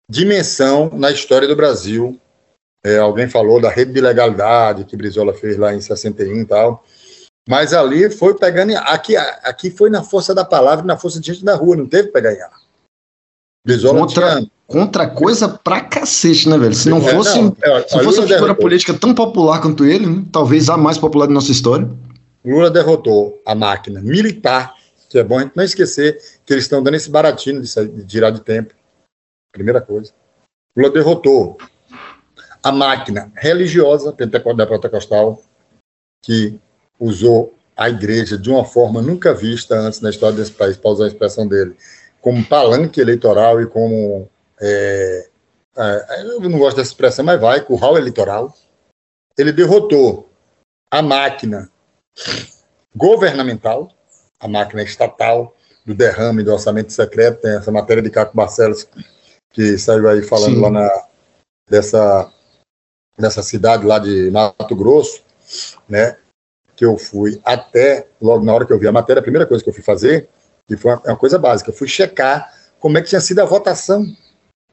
dimensão 0.09 0.91
na 0.91 1.11
história 1.11 1.49
do 1.49 1.57
Brasil. 1.57 2.21
É, 2.87 2.99
alguém 2.99 3.29
falou 3.29 3.61
da 3.61 3.69
rede 3.69 3.93
de 3.93 4.01
legalidade 4.01 4.85
que 4.85 4.97
Brizola 4.97 5.35
fez 5.35 5.57
lá 5.57 5.75
em 5.75 5.81
61 5.81 6.43
e 6.43 6.45
tal. 6.45 6.85
Mas 7.49 7.75
ali 7.75 8.09
foi 8.09 8.35
pegando. 8.35 8.77
Aqui, 8.77 9.17
aqui 9.17 9.73
foi 9.73 9.91
na 9.91 10.05
força 10.05 10.33
da 10.33 10.45
palavra 10.45 10.85
na 10.85 10.97
força 10.97 11.19
de 11.19 11.27
gente 11.33 11.45
da 11.45 11.57
rua, 11.57 11.75
não 11.75 11.89
teve 11.89 12.13
para 12.13 12.21
ganhar. 12.21 12.49
Brizola 13.67 13.99
contra, 13.99 14.37
tinha... 14.37 14.51
contra 14.69 15.11
coisa 15.11 15.49
pra 15.49 15.81
cacete, 15.81 16.49
né, 16.49 16.57
velho? 16.57 16.75
Se 16.77 16.89
não 16.89 16.99
é, 16.99 17.13
fosse, 17.13 17.43
não, 17.43 17.57
é, 17.61 17.89
se 17.89 18.05
fosse 18.05 18.21
uma 18.21 18.29
figura 18.29 18.55
política 18.55 18.95
tão 18.95 19.13
popular 19.13 19.61
quanto 19.61 19.85
ele, 19.85 20.07
né? 20.07 20.25
talvez 20.31 20.69
a 20.69 20.77
mais 20.77 20.97
popular 20.97 21.27
da 21.27 21.33
nossa 21.33 21.51
história. 21.51 21.91
Lula 22.45 22.71
derrotou 22.71 23.43
a 23.45 23.53
máquina 23.57 24.01
militar, 24.01 24.77
que 25.11 25.19
é 25.19 25.25
bom 25.25 25.39
a 25.39 25.43
gente 25.43 25.57
não 25.57 25.65
esquecer 25.65 26.21
que 26.47 26.53
eles 26.53 26.63
estão 26.63 26.81
dando 26.81 26.95
esse 26.95 27.11
baratinho 27.11 27.61
de, 27.61 27.89
de 27.89 28.07
tirar 28.07 28.31
de 28.31 28.43
tempo. 28.43 28.73
Primeira 29.51 29.81
coisa. 29.81 30.13
Lula 30.77 30.91
derrotou 30.91 31.59
a 32.67 32.73
máquina 32.73 33.31
religiosa 33.37 34.11
da 34.11 34.67
Pentecostal, 34.67 35.41
que 36.21 36.59
usou 36.99 37.55
a 37.77 37.89
igreja 37.89 38.37
de 38.37 38.51
uma 38.51 38.65
forma 38.65 39.01
nunca 39.01 39.33
vista 39.33 39.77
antes 39.77 40.01
na 40.01 40.11
história 40.11 40.37
desse 40.37 40.51
país, 40.51 40.77
para 40.77 40.91
usar 40.91 41.05
a 41.05 41.09
expressão 41.09 41.47
dele, 41.47 41.77
como 42.21 42.45
palanque 42.45 43.01
eleitoral 43.01 43.63
e 43.63 43.67
como. 43.69 44.29
É, 44.61 45.29
é, 45.77 46.23
eu 46.23 46.41
não 46.41 46.59
gosto 46.59 46.79
dessa 46.79 46.91
expressão, 46.91 47.25
mas 47.25 47.41
vai, 47.41 47.61
curral 47.61 47.97
eleitoral. 47.97 48.53
Ele 49.39 49.53
derrotou 49.53 50.29
a 50.91 51.01
máquina 51.01 51.71
governamental, 52.97 53.93
a 54.41 54.49
máquina 54.49 54.83
estatal, 54.83 55.55
do 55.85 55.95
derrame 55.95 56.43
do 56.43 56.53
orçamento 56.53 56.93
secreto, 56.93 57.43
tem 57.43 57.59
essa 57.59 57.71
matéria 57.71 58.03
de 58.03 58.11
Caco 58.11 58.37
Barcelos, 58.37 58.89
que 59.53 59.79
saiu 59.79 60.09
aí 60.09 60.21
falando 60.23 60.57
Sim. 60.57 60.61
lá 60.63 60.71
na, 60.71 61.07
dessa, 61.71 62.33
dessa 63.19 63.43
cidade 63.43 63.87
lá 63.87 63.99
de 63.99 64.31
Mato 64.31 64.75
Grosso, 64.75 65.21
né? 65.89 66.17
Que 66.75 66.85
eu 66.85 66.97
fui 66.97 67.41
até, 67.45 68.07
logo 68.21 68.45
na 68.45 68.53
hora 68.53 68.67
que 68.67 68.73
eu 68.73 68.79
vi 68.79 68.87
a 68.87 68.93
matéria, 68.93 69.21
a 69.21 69.23
primeira 69.23 69.47
coisa 69.47 69.63
que 69.63 69.71
eu 69.71 69.75
fui 69.75 69.83
fazer, 69.83 70.29
e 70.69 70.77
foi 70.77 70.93
uma, 70.93 71.03
uma 71.07 71.17
coisa 71.17 71.39
básica, 71.39 71.71
eu 71.71 71.75
fui 71.75 71.89
checar 71.89 72.53
como 72.79 72.99
é 72.99 73.03
que 73.03 73.09
tinha 73.09 73.21
sido 73.21 73.41
a 73.41 73.45
votação. 73.45 74.05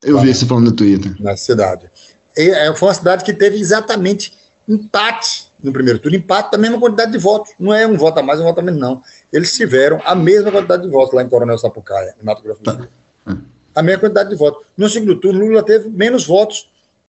Eu 0.03 0.19
vi 0.19 0.29
esse 0.29 0.45
falando 0.45 0.65
no 0.65 0.75
Twitter. 0.75 1.15
Na 1.19 1.38
cidade. 1.38 1.89
E, 2.35 2.50
é, 2.50 2.75
foi 2.75 2.88
uma 2.88 2.93
cidade 2.93 3.23
que 3.23 3.33
teve 3.33 3.57
exatamente 3.57 4.38
empate 4.67 5.51
no 5.62 5.71
primeiro 5.71 6.00
turno, 6.00 6.17
empate 6.17 6.51
da 6.51 6.57
mesma 6.57 6.79
quantidade 6.79 7.12
de 7.12 7.17
votos. 7.17 7.53
Não 7.57 7.73
é 7.73 7.88
um 7.88 7.97
voto 7.97 8.19
a 8.19 8.23
mais, 8.23 8.39
um 8.39 8.43
voto 8.43 8.59
a 8.59 8.62
menos, 8.62 8.79
não. 8.79 9.01
Eles 9.31 9.55
tiveram 9.55 10.01
a 10.03 10.13
mesma 10.13 10.51
quantidade 10.51 10.83
de 10.83 10.89
votos 10.89 11.13
lá 11.13 11.23
em 11.23 11.29
Coronel 11.29 11.57
Sapucaia, 11.57 12.15
em 12.21 12.25
Mato 12.25 12.43
Grosso 12.43 12.62
do 12.62 12.71
Sul. 12.71 12.88
Tá. 13.25 13.38
A 13.75 13.81
mesma 13.81 14.01
quantidade 14.01 14.29
de 14.29 14.35
votos. 14.35 14.65
No 14.77 14.89
segundo 14.89 15.19
turno, 15.19 15.39
Lula 15.39 15.63
teve 15.63 15.89
menos 15.89 16.27
votos, 16.27 16.69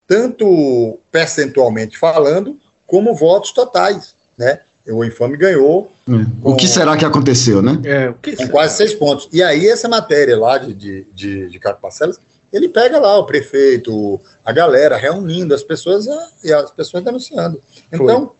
tanto 0.07 0.99
percentualmente 1.11 1.97
falando, 1.97 2.57
como 2.85 3.13
votos 3.13 3.51
totais, 3.51 4.15
né? 4.37 4.61
O 4.87 5.03
infame 5.03 5.35
ganhou. 5.35 5.91
Hum. 6.07 6.25
Com, 6.41 6.51
o 6.51 6.55
que 6.55 6.65
será 6.65 6.95
que 6.95 7.03
aconteceu, 7.03 7.61
né? 7.61 7.81
É, 7.83 8.13
com 8.35 8.47
quase 8.47 8.77
seis 8.77 8.93
pontos. 8.93 9.27
E 9.33 9.43
aí, 9.43 9.67
essa 9.67 9.89
matéria 9.89 10.39
lá 10.39 10.57
de, 10.57 10.73
de, 10.73 11.07
de, 11.13 11.49
de 11.49 11.59
Caco 11.59 11.81
Parcelas 11.81 12.17
ele 12.51 12.69
pega 12.69 12.99
lá 12.99 13.17
o 13.17 13.25
prefeito, 13.25 14.19
a 14.43 14.51
galera 14.51 14.97
reunindo 14.97 15.53
as 15.53 15.63
pessoas 15.63 16.07
e 16.43 16.53
as 16.53 16.71
pessoas 16.71 17.03
denunciando. 17.03 17.61
Então, 17.91 18.33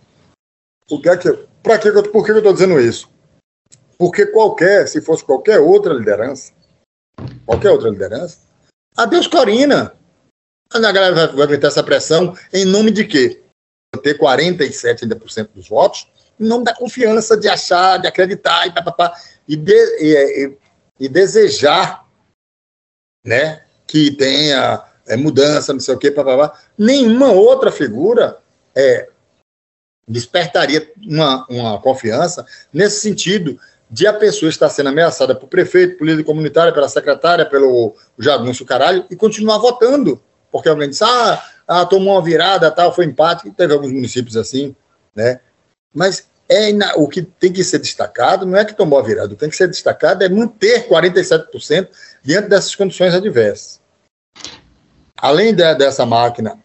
o 0.90 1.02
que 1.02 1.10
é 1.10 1.18
que, 1.18 1.32
para 1.62 1.78
que, 1.78 1.92
por 1.92 2.26
que 2.26 2.32
eu 2.32 2.38
estou 2.38 2.54
dizendo 2.54 2.80
isso? 2.80 3.10
Porque 3.98 4.26
qualquer, 4.28 4.88
se 4.88 5.02
fosse 5.02 5.24
qualquer 5.24 5.60
outra 5.60 5.94
liderança, 5.94 6.54
qualquer 7.46 7.72
outra 7.72 7.90
liderança, 7.90 8.40
adeus 8.96 9.28
Corina. 9.28 9.94
A 10.74 10.80
galera 10.80 11.16
vai, 11.16 11.28
vai 11.28 11.44
aguentar 11.44 11.70
essa 11.70 11.84
pressão 11.84 12.36
em 12.54 12.66
nome 12.66 12.92
de 12.92 13.06
quê? 13.06 13.42
Ter 14.04 14.16
47 14.16 15.06
ainda 15.06 15.16
dos 15.16 15.70
votos, 15.70 16.08
em 16.40 16.46
nome 16.46 16.66
da 16.66 16.76
confiança 16.76 17.38
de 17.38 17.48
achar, 17.48 17.98
de 17.98 18.08
acreditar 18.08 18.68
e 18.68 18.74
e, 19.48 19.56
de, 19.56 19.74
e, 19.74 20.46
e, 20.46 20.58
e 21.06 21.10
desejar 21.10 22.06
né, 23.26 23.64
que 23.88 24.12
tenha 24.12 24.84
é, 25.08 25.16
mudança, 25.16 25.74
não 25.74 25.80
sei 25.80 25.96
o 25.96 25.98
quê, 25.98 26.12
papapá. 26.12 26.60
nenhuma 26.78 27.32
outra 27.32 27.72
figura 27.72 28.38
é, 28.76 29.10
despertaria 30.08 30.92
uma, 31.02 31.46
uma 31.50 31.82
confiança 31.82 32.46
nesse 32.72 33.02
sentido 33.02 33.60
de 33.90 34.06
a 34.06 34.14
pessoa 34.14 34.50
estar 34.50 34.70
sendo 34.70 34.90
ameaçada 34.90 35.34
por 35.34 35.48
prefeito, 35.48 35.98
por 35.98 36.06
líder 36.06 36.24
comunitária, 36.24 36.74
pela 36.74 36.90
secretária, 36.90 37.46
pelo 37.46 37.96
jagunço 38.20 38.66
caralho, 38.66 39.06
e 39.10 39.16
continuar 39.16 39.58
votando. 39.60 40.22
Porque 40.58 40.70
alguém 40.70 40.90
disse, 40.90 41.04
ah, 41.04 41.44
ah 41.68 41.86
tomou 41.86 42.16
uma 42.16 42.24
virada, 42.24 42.72
tal, 42.72 42.94
foi 42.94 43.06
empate, 43.06 43.50
teve 43.52 43.74
alguns 43.74 43.92
municípios 43.92 44.36
assim, 44.36 44.76
né? 45.16 45.40
Mas 45.94 46.28
é 46.50 46.72
o 46.96 47.08
que 47.08 47.22
tem 47.22 47.52
que 47.52 47.64
ser 47.64 47.80
destacado 47.80 48.46
não 48.46 48.58
é 48.58 48.64
que 48.64 48.74
tomou 48.74 48.98
a 48.98 49.02
virada, 49.02 49.28
o 49.28 49.30
que 49.32 49.36
tem 49.36 49.50
que 49.50 49.56
ser 49.56 49.68
destacado 49.68 50.24
é 50.24 50.30
manter 50.30 50.88
47% 50.88 51.90
diante 52.24 52.48
dessas 52.48 52.74
condições 52.74 53.14
adversas. 53.14 53.82
Além 55.18 55.54
de, 55.54 55.76
dessa 55.76 56.06
máquina 56.06 56.58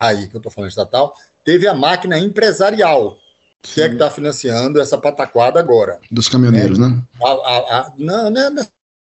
aí 0.00 0.28
que 0.28 0.36
eu 0.36 0.38
estou 0.38 0.52
falando 0.52 0.70
estatal, 0.70 1.16
teve 1.44 1.66
a 1.66 1.74
máquina 1.74 2.18
empresarial, 2.18 3.18
que 3.62 3.74
Sim. 3.74 3.80
é 3.82 3.88
que 3.88 3.94
está 3.94 4.10
financiando 4.10 4.80
essa 4.80 4.98
pataquada 4.98 5.58
agora. 5.58 6.00
Dos 6.10 6.28
caminhoneiros, 6.28 6.78
né? 6.78 6.88
né? 6.88 7.02
A, 7.22 7.30
a, 7.30 7.78
a, 7.78 7.92
não, 7.96 8.30
não 8.30 8.62
é 8.62 8.66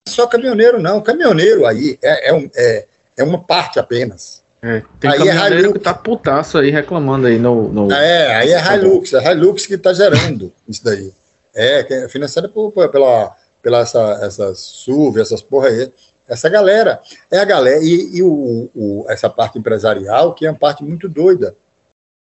só 0.08 0.26
caminhoneiro, 0.26 0.82
não. 0.82 1.02
Caminhoneiro 1.02 1.66
aí 1.66 2.00
é, 2.02 2.30
é, 2.30 2.34
um, 2.34 2.50
é, 2.56 2.87
é 3.18 3.24
uma 3.24 3.44
parte 3.44 3.80
apenas. 3.80 4.44
É, 4.62 4.82
tem 5.00 5.12
aí 5.12 5.28
é 5.28 5.34
caminhoneiro 5.34 5.70
é 5.70 5.74
que 5.74 5.80
tá 5.80 5.94
putaço 5.94 6.58
aí 6.58 6.70
reclamando 6.70 7.28
aí 7.28 7.38
no. 7.38 7.70
no... 7.70 7.92
É, 7.92 8.36
aí 8.36 8.52
é 8.52 8.76
Hilux, 8.76 9.14
é 9.14 9.32
Hilux 9.32 9.66
que 9.66 9.76
está 9.76 9.94
gerando 9.94 10.52
isso 10.68 10.84
daí. 10.84 11.12
É, 11.54 12.04
é 12.04 12.10
financiada 12.10 12.50
por, 12.50 12.72
pela, 12.72 13.36
pela 13.62 13.80
essa, 13.80 14.20
essas 14.22 14.60
SUV, 14.60 15.22
essas 15.22 15.42
porra 15.42 15.70
aí. 15.70 15.92
Essa 16.28 16.50
galera. 16.50 17.00
É 17.32 17.40
a 17.40 17.46
galera. 17.46 17.84
E, 17.84 18.18
e 18.18 18.24
o, 18.24 18.70
o, 18.76 19.06
essa 19.08 19.30
parte 19.30 19.58
empresarial, 19.58 20.34
que 20.34 20.46
é 20.46 20.50
uma 20.52 20.60
parte 20.60 20.84
muito 20.84 21.08
doida 21.08 21.56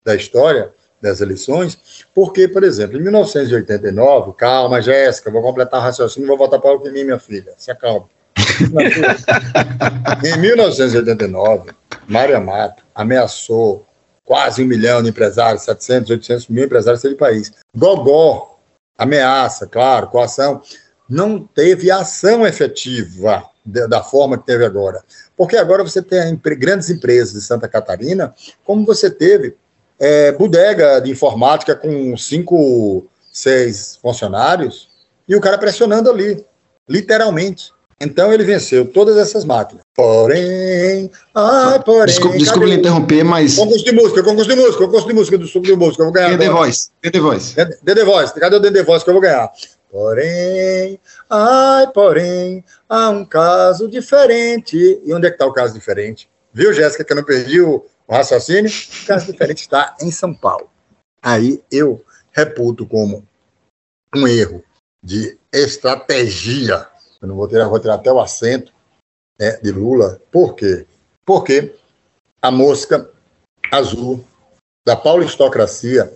da 0.04 0.14
história 0.14 0.72
das 1.00 1.20
eleições, 1.20 2.06
porque, 2.14 2.48
por 2.48 2.64
exemplo, 2.64 2.98
em 2.98 3.02
1989, 3.02 4.32
calma, 4.36 4.80
Jéssica, 4.80 5.30
vou 5.30 5.42
completar 5.42 5.80
o 5.80 5.82
raciocínio, 5.82 6.28
vou 6.28 6.38
voltar 6.38 6.58
para 6.58 6.72
o 6.72 6.80
que 6.80 6.90
minha 6.90 7.18
filha, 7.18 7.52
se 7.56 7.70
acalma. 7.70 8.08
Em 10.24 10.38
1989, 10.38 11.70
Mária 12.06 12.40
Mato 12.40 12.84
ameaçou 12.94 13.86
quase 14.24 14.62
um 14.62 14.66
milhão 14.66 15.02
de 15.02 15.10
empresários, 15.10 15.62
700, 15.62 16.10
800 16.10 16.48
mil 16.48 16.64
empresários 16.64 17.02
desse 17.02 17.14
país. 17.14 17.52
Gogó, 17.74 18.58
ameaça, 18.98 19.66
claro, 19.66 20.08
coação, 20.08 20.60
não 21.08 21.40
teve 21.40 21.90
ação 21.90 22.46
efetiva 22.46 23.44
da 23.64 24.02
forma 24.02 24.38
que 24.38 24.46
teve 24.46 24.64
agora. 24.64 25.02
Porque 25.36 25.56
agora 25.56 25.82
você 25.82 26.02
tem 26.02 26.36
grandes 26.36 26.90
empresas 26.90 27.34
de 27.34 27.40
Santa 27.40 27.68
Catarina, 27.68 28.34
como 28.64 28.84
você 28.84 29.10
teve 29.10 29.56
é, 29.98 30.32
bodega 30.32 31.00
de 31.00 31.10
informática 31.10 31.74
com 31.74 32.16
cinco, 32.16 33.06
seis 33.32 33.96
funcionários, 33.96 34.88
e 35.28 35.34
o 35.34 35.40
cara 35.40 35.58
pressionando 35.58 36.10
ali, 36.10 36.44
literalmente. 36.88 37.72
Então 38.00 38.32
ele 38.32 38.44
venceu 38.44 38.86
todas 38.86 39.16
essas 39.16 39.44
máquinas. 39.44 39.82
Porém, 39.94 41.10
ai, 41.34 41.82
porém. 41.82 42.06
Desculpa, 42.06 42.36
desculpa 42.36 42.68
interromper, 42.68 43.24
mas. 43.24 43.56
Concurso 43.56 43.84
de 43.84 43.92
música, 43.92 44.22
concurso 44.22 44.50
de 44.50 44.56
música, 44.56 44.84
concurso 44.84 45.06
de 45.06 45.14
música 45.14 45.38
do 45.38 45.46
suco 45.46 45.66
de 45.66 45.76
música, 45.76 46.02
eu 46.02 46.06
vou 46.06 46.12
ganhar. 46.12 46.36
The 46.36 46.50
Voice, 46.50 46.90
The 47.00 47.18
Voice. 47.18 47.54
The 47.54 48.04
Voice, 48.04 48.34
cadê 48.34 48.56
o 48.56 48.60
The 48.60 48.82
Voice 48.82 49.02
que 49.02 49.10
eu 49.10 49.14
vou 49.14 49.22
ganhar? 49.22 49.50
Porém, 49.90 51.00
ai, 51.30 51.86
porém, 51.92 52.62
há 52.86 53.08
um 53.08 53.24
caso 53.24 53.88
diferente. 53.88 54.76
E 54.76 55.14
onde 55.14 55.26
é 55.26 55.30
que 55.30 55.36
está 55.36 55.46
o 55.46 55.52
caso 55.52 55.72
diferente? 55.72 56.28
Viu, 56.52 56.72
Jéssica, 56.74 57.02
que 57.02 57.12
eu 57.12 57.16
não 57.16 57.24
perdi 57.24 57.62
o, 57.62 57.82
o 58.06 58.12
raciocínio? 58.12 58.70
O 58.70 59.06
caso 59.06 59.32
diferente 59.32 59.62
está 59.62 59.94
em 60.02 60.10
São 60.10 60.34
Paulo. 60.34 60.68
Aí 61.22 61.62
eu 61.72 62.04
reputo 62.30 62.86
como 62.86 63.26
um 64.14 64.28
erro 64.28 64.62
de 65.02 65.38
estratégia. 65.50 66.86
Eu 67.20 67.28
não 67.28 67.37
vou 67.37 67.49
tirar, 67.49 67.68
vou 67.68 67.80
tirar 67.80 67.94
até 67.94 68.12
o 68.12 68.20
acento 68.20 68.73
né, 69.38 69.52
de 69.62 69.70
Lula. 69.70 70.20
Por 70.30 70.54
quê? 70.54 70.87
Porque 71.25 71.75
a 72.40 72.50
mosca 72.50 73.11
azul 73.73 74.25
da 74.87 74.96
paulistocracia 74.96 76.12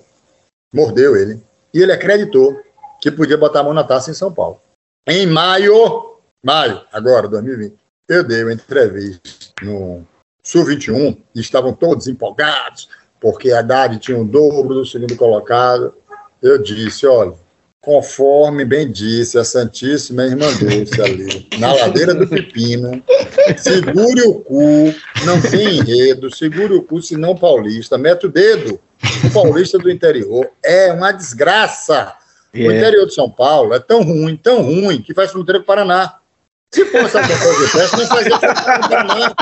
mordeu 0.73 1.17
ele 1.17 1.43
e 1.75 1.81
ele 1.81 1.93
acreditou 1.93 2.63
que 3.01 3.11
podia 3.11 3.37
botar 3.37 3.61
a 3.61 3.65
mão 3.65 3.75
na 3.75 3.85
taça 3.85 4.11
em 4.11 4.15
São 4.15 4.33
Paulo. 4.33 4.61
Em 5.09 5.27
maio, 5.27 6.19
maio, 6.45 6.85
agora, 6.93 7.27
2020, 7.27 7.75
eu 8.09 8.23
dei 8.23 8.43
uma 8.43 8.53
entrevista 8.53 9.23
no 9.63 10.05
Sul 10.45 10.65
21 10.65 11.17
e 11.35 11.41
estavam 11.41 11.73
todos 11.73 12.07
empolgados, 12.07 12.89
porque 13.21 13.51
a 13.51 13.61
Haddad 13.61 13.99
tinha 13.99 14.19
o 14.19 14.25
dobro 14.25 14.75
do 14.75 14.87
segundo 14.87 15.17
colocado. 15.17 15.95
Eu 16.43 16.63
disse: 16.63 17.07
olha, 17.07 17.35
conforme 17.81 18.65
bem 18.65 18.91
disse 18.91 19.39
a 19.39 19.45
Santíssima 19.45 20.25
Irmã 20.25 20.47
Dulce 20.59 21.01
ali, 21.01 21.49
na 21.59 21.73
ladeira 21.73 22.15
do 22.15 22.27
Pepino, 22.29 23.03
segure 23.57 24.23
o 24.23 24.41
cu, 24.41 24.95
não 25.25 25.41
tem 25.41 25.79
enredo, 25.79 26.35
segure 26.35 26.75
o 26.75 26.83
cu, 26.83 27.01
senão 27.01 27.35
paulista, 27.35 27.97
mete 27.97 28.27
o 28.27 28.31
dedo. 28.31 28.79
O 29.25 29.31
paulista 29.33 29.79
do 29.79 29.91
interior 29.91 30.51
é 30.63 30.93
uma 30.93 31.11
desgraça. 31.11 32.15
Yeah. 32.55 32.75
O 32.75 32.77
interior 32.77 33.07
de 33.07 33.15
São 33.15 33.31
Paulo 33.31 33.73
é 33.73 33.79
tão 33.79 34.03
ruim, 34.03 34.37
tão 34.37 34.63
ruim, 34.63 35.01
que 35.01 35.15
faz 35.15 35.31
fronteira 35.31 35.59
com 35.59 35.65
o 35.65 35.67
Paraná. 35.67 36.17
Se 36.71 36.85
for 36.85 37.01
essa 37.01 37.21
coisa 37.27 37.67
de 37.67 37.73
teste, 37.73 37.97
não 37.97 38.07
faz 38.07 38.27
fronteira 38.27 38.55
com 38.55 38.87
o 38.87 38.89
Paraná. 38.89 39.35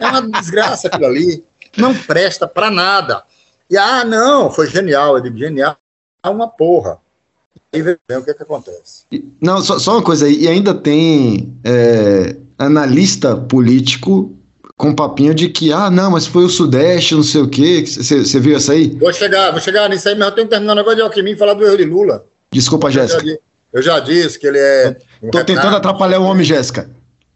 É 0.00 0.06
uma 0.06 0.22
desgraça 0.40 0.88
aquilo 0.88 1.06
ali. 1.06 1.44
Não 1.76 1.94
presta 1.94 2.48
para 2.48 2.70
nada. 2.70 3.22
E, 3.70 3.76
ah, 3.76 4.04
não, 4.04 4.50
foi 4.50 4.66
genial. 4.68 5.16
Eu 5.16 5.22
digo, 5.22 5.38
genial 5.38 5.76
é 6.24 6.28
uma 6.28 6.48
porra. 6.48 6.98
E 7.76 7.82
vê 7.82 7.98
o 8.10 8.22
que, 8.22 8.30
é 8.30 8.34
que 8.34 8.42
acontece. 8.42 9.04
Não, 9.40 9.62
só, 9.62 9.78
só 9.78 9.92
uma 9.92 10.02
coisa 10.02 10.26
aí. 10.26 10.44
E 10.44 10.48
ainda 10.48 10.74
tem 10.74 11.56
é, 11.64 12.36
analista 12.58 13.36
político 13.36 14.36
com 14.76 14.94
papinho 14.94 15.34
de 15.34 15.48
que, 15.48 15.72
ah, 15.72 15.90
não, 15.90 16.10
mas 16.10 16.26
foi 16.26 16.44
o 16.44 16.48
Sudeste, 16.48 17.14
não 17.14 17.22
sei 17.22 17.40
o 17.40 17.48
quê. 17.48 17.84
Você 17.86 18.40
viu 18.40 18.56
essa 18.56 18.72
aí? 18.72 18.90
Vou 18.98 19.12
chegar, 19.12 19.50
vou 19.50 19.60
chegar 19.60 19.88
nisso 19.88 20.08
aí, 20.08 20.14
mas 20.14 20.28
eu 20.28 20.34
tenho 20.34 20.46
que 20.46 20.50
terminar 20.50 20.72
o 20.72 20.76
negócio 20.76 20.96
de 20.96 21.02
Alckmin 21.02 21.32
e 21.32 21.36
falar 21.36 21.54
do 21.54 21.64
erro 21.64 21.76
de 21.76 21.84
Lula. 21.84 22.26
Desculpa, 22.52 22.90
Jéssica. 22.90 23.38
Eu 23.72 23.82
já 23.82 24.00
disse 24.00 24.38
que 24.38 24.46
ele 24.46 24.58
é. 24.58 24.96
Um 25.22 25.30
Tô 25.30 25.44
tentando 25.44 25.76
atrapalhar 25.76 26.20
o 26.20 26.24
homem, 26.24 26.44
Jéssica. 26.44 26.90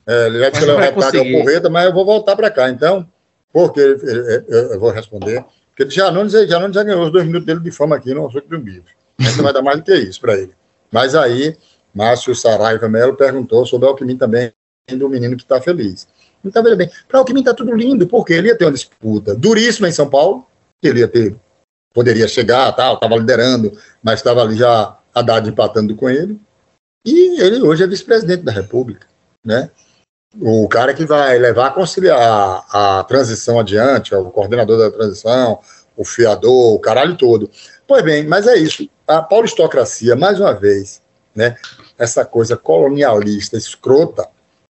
É, 0.06 0.26
ele 0.26 0.38
já 0.38 0.50
disse 0.50 0.64
que 0.64 0.70
ele 0.70 0.72
é 0.72 0.74
um 0.74 0.80
retardo 0.80 1.18
ao 1.18 1.24
porreta, 1.24 1.70
mas 1.70 1.86
eu 1.86 1.92
vou 1.92 2.04
voltar 2.04 2.36
para 2.36 2.50
cá. 2.50 2.70
Então, 2.70 3.06
porque 3.52 3.80
eu, 3.80 4.80
vou 4.80 4.90
responder. 4.90 5.44
Porque 5.76 5.94
já 5.94 6.10
não, 6.10 6.28
já 6.28 6.58
não 6.58 6.72
já 6.72 6.82
ganhou 6.82 7.04
os 7.04 7.12
dois 7.12 7.26
minutos 7.26 7.46
dele 7.46 7.60
de 7.60 7.70
fama 7.70 7.96
aqui 7.96 8.12
no 8.12 8.26
Açúcar 8.26 8.48
do 8.48 8.58
Bicho. 8.58 8.82
Não 9.20 9.44
vai 9.44 9.52
dar 9.52 9.62
mais 9.62 9.78
do 9.78 9.84
que 9.84 9.94
isso 9.94 10.20
para 10.20 10.34
ele. 10.34 10.52
Mas 10.90 11.14
aí, 11.14 11.56
Márcio 11.94 12.34
Saraiva 12.34 12.88
Melo 12.88 13.14
perguntou 13.14 13.66
sobre 13.66 13.86
o 13.86 13.90
Alckmin 13.90 14.16
também, 14.16 14.52
do 14.90 15.08
menino 15.08 15.36
que 15.36 15.42
está 15.42 15.60
feliz. 15.60 16.08
Então, 16.44 16.62
veja 16.62 16.76
bem, 16.76 16.90
para 17.06 17.18
o 17.18 17.20
Alckmin 17.20 17.40
está 17.40 17.54
tudo 17.54 17.74
lindo, 17.74 18.06
porque 18.06 18.32
ele 18.32 18.48
ia 18.48 18.56
ter 18.56 18.64
uma 18.64 18.72
disputa 18.72 19.34
duríssima 19.34 19.88
em 19.88 19.92
São 19.92 20.08
Paulo, 20.08 20.46
ele 20.82 21.00
ia 21.00 21.08
ter, 21.08 21.36
poderia 21.92 22.26
chegar, 22.26 22.72
tal, 22.72 22.94
estava 22.94 23.16
liderando, 23.16 23.72
mas 24.02 24.20
estava 24.20 24.42
ali 24.42 24.56
já 24.56 24.98
Haddad 25.14 25.48
empatando 25.48 25.94
com 25.94 26.08
ele, 26.08 26.40
e 27.06 27.40
ele 27.40 27.60
hoje 27.60 27.82
é 27.82 27.86
vice-presidente 27.86 28.42
da 28.42 28.52
República, 28.52 29.06
né? 29.44 29.70
O 30.40 30.68
cara 30.68 30.94
que 30.94 31.04
vai 31.04 31.38
levar 31.38 31.66
a 31.66 31.70
conciliar 31.72 32.64
a 32.70 33.04
transição 33.04 33.58
adiante, 33.58 34.14
o 34.14 34.30
coordenador 34.30 34.78
da 34.78 34.90
transição, 34.90 35.58
o 35.96 36.04
fiador, 36.04 36.74
o 36.74 36.78
caralho 36.78 37.16
todo. 37.16 37.50
Pois 37.86 38.02
bem, 38.04 38.26
mas 38.26 38.46
é 38.46 38.56
isso. 38.56 38.88
A 39.10 39.22
paulistocracia, 39.22 40.14
mais 40.14 40.38
uma 40.38 40.54
vez, 40.54 41.02
né? 41.34 41.56
Essa 41.98 42.24
coisa 42.24 42.56
colonialista, 42.56 43.56
escrota, 43.56 44.28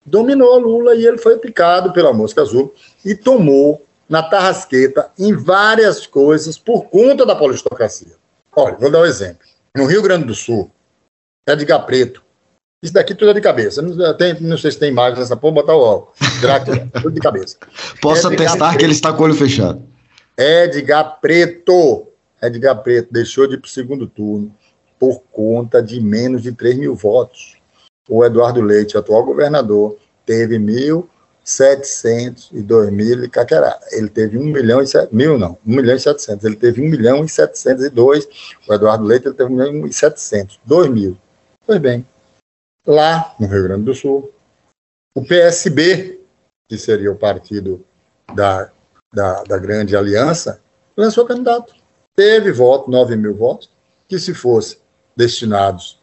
dominou 0.06 0.58
Lula 0.60 0.94
e 0.94 1.04
ele 1.04 1.18
foi 1.18 1.38
picado 1.38 1.92
pela 1.92 2.12
mosca 2.12 2.42
azul 2.42 2.72
e 3.04 3.16
tomou 3.16 3.84
na 4.08 4.22
tarrasqueta 4.22 5.10
em 5.18 5.34
várias 5.34 6.06
coisas 6.06 6.56
por 6.56 6.84
conta 6.84 7.26
da 7.26 7.34
paulistocracia. 7.34 8.14
Olha, 8.54 8.76
vou 8.76 8.92
dar 8.92 9.00
um 9.00 9.06
exemplo. 9.06 9.44
No 9.76 9.86
Rio 9.86 10.02
Grande 10.02 10.26
do 10.26 10.34
Sul, 10.36 10.70
Edgar 11.44 11.84
Preto, 11.84 12.22
isso 12.80 12.92
daqui 12.92 13.16
tudo 13.16 13.32
é 13.32 13.34
de 13.34 13.40
cabeça. 13.40 13.82
Não, 13.82 14.16
tem, 14.16 14.40
não 14.40 14.56
sei 14.56 14.70
se 14.70 14.78
tem 14.78 14.90
imagem 14.90 15.18
nessa 15.18 15.36
porra, 15.36 15.54
botar 15.54 15.74
o 15.74 15.80
óculos. 15.80 16.40
Drácula, 16.40 16.88
tudo 16.92 17.10
de 17.10 17.20
cabeça. 17.20 17.56
Posso 18.00 18.28
Edgar 18.28 18.46
atestar 18.46 18.68
Preto. 18.68 18.78
que 18.78 18.84
ele 18.84 18.92
está 18.92 19.12
com 19.12 19.22
o 19.22 19.24
olho 19.24 19.34
fechado. 19.34 19.82
Edgar 20.36 21.18
Preto. 21.20 22.07
Edgar 22.40 22.82
Preto 22.82 23.12
deixou 23.12 23.46
de 23.46 23.54
ir 23.54 23.58
para 23.58 23.66
o 23.66 23.70
segundo 23.70 24.06
turno 24.06 24.54
por 24.98 25.22
conta 25.30 25.82
de 25.82 26.00
menos 26.00 26.42
de 26.42 26.52
3 26.52 26.78
mil 26.78 26.94
votos. 26.94 27.56
O 28.08 28.24
Eduardo 28.24 28.60
Leite, 28.60 28.96
atual 28.96 29.24
governador, 29.24 29.98
teve 30.24 30.56
1.702 30.58 32.90
mil 32.90 33.24
e 33.24 33.28
caquerá. 33.28 33.78
Ele 33.92 34.08
teve 34.08 34.38
1 34.38 34.44
milhão 34.44 34.82
e 34.82 34.86
7, 34.86 35.14
mil 35.14 35.38
não, 35.38 35.58
1 35.66 35.76
milhão 35.76 35.94
e 35.94 36.00
700. 36.00 36.44
Ele 36.44 36.56
teve 36.56 36.82
1 36.82 36.88
milhão 36.88 37.24
e 37.24 37.28
702. 37.28 38.26
O 38.66 38.74
Eduardo 38.74 39.04
Leite 39.04 39.28
ele 39.28 39.34
teve 39.34 39.52
1 39.52 39.56
milhão 39.56 39.86
e 39.86 39.92
700. 39.92 40.58
2 40.64 40.90
mil. 40.90 41.16
Pois 41.66 41.80
bem, 41.80 42.06
lá 42.86 43.34
no 43.38 43.46
Rio 43.46 43.64
Grande 43.64 43.84
do 43.84 43.94
Sul, 43.94 44.32
o 45.14 45.22
PSB, 45.22 46.18
que 46.68 46.78
seria 46.78 47.12
o 47.12 47.16
partido 47.16 47.84
da, 48.34 48.70
da, 49.12 49.42
da 49.42 49.58
grande 49.58 49.94
aliança, 49.96 50.60
lançou 50.96 51.26
candidato 51.26 51.74
teve 52.18 52.50
voto, 52.50 52.90
9 52.90 53.14
mil 53.14 53.32
votos, 53.32 53.70
que 54.08 54.18
se 54.18 54.34
fosse 54.34 54.78
destinados 55.16 56.00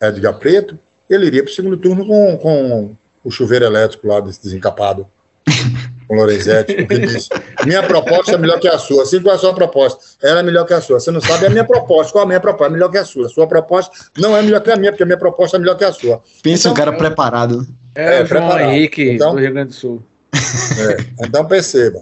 a 0.00 0.06
Edgar 0.06 0.38
Preto, 0.38 0.78
ele 1.10 1.26
iria 1.26 1.42
para 1.42 1.50
o 1.50 1.54
segundo 1.54 1.76
turno 1.76 2.06
com, 2.06 2.38
com 2.38 2.96
o 3.24 3.30
chuveiro 3.32 3.64
elétrico 3.64 4.06
lá 4.06 4.20
desse 4.20 4.40
desencapado, 4.40 5.04
com 6.06 6.14
Lorenzetti, 6.14 6.76
porque 6.76 6.98
disse, 7.00 7.28
minha 7.66 7.82
proposta 7.82 8.34
é 8.34 8.38
melhor 8.38 8.60
que 8.60 8.68
a 8.68 8.78
sua. 8.78 9.02
Assim, 9.02 9.20
qual 9.20 9.32
é 9.32 9.36
a 9.36 9.40
sua 9.40 9.52
proposta? 9.52 10.16
Ela 10.22 10.38
é 10.38 10.42
melhor 10.44 10.64
que 10.64 10.74
a 10.74 10.80
sua. 10.80 11.00
Você 11.00 11.10
não 11.10 11.20
sabe 11.20 11.46
é 11.46 11.48
a 11.48 11.50
minha 11.50 11.64
proposta. 11.64 12.12
Qual 12.12 12.22
a 12.22 12.26
minha 12.26 12.38
proposta? 12.38 12.70
É 12.70 12.74
melhor 12.74 12.90
que 12.92 12.98
a 12.98 13.04
sua. 13.04 13.26
A 13.26 13.28
sua 13.28 13.48
proposta 13.48 13.92
não 14.16 14.36
é 14.36 14.42
melhor 14.42 14.60
que 14.60 14.70
a 14.70 14.76
minha, 14.76 14.92
porque 14.92 15.02
a 15.02 15.06
minha 15.06 15.18
proposta 15.18 15.56
é 15.56 15.60
melhor 15.60 15.76
que 15.76 15.84
a 15.84 15.92
sua. 15.92 16.22
Pensa 16.40 16.68
então, 16.68 16.72
um 16.72 16.76
cara 16.76 16.96
preparado. 16.96 17.66
É, 17.96 18.04
é 18.04 18.26
João 18.26 18.28
preparado. 18.28 18.70
Henrique, 18.70 19.10
então, 19.10 19.32
do 19.32 19.40
Rio 19.40 19.52
Grande 19.52 19.70
do 19.70 19.74
Sul. 19.74 20.02
É, 20.32 21.26
então 21.26 21.44
perceba. 21.46 22.00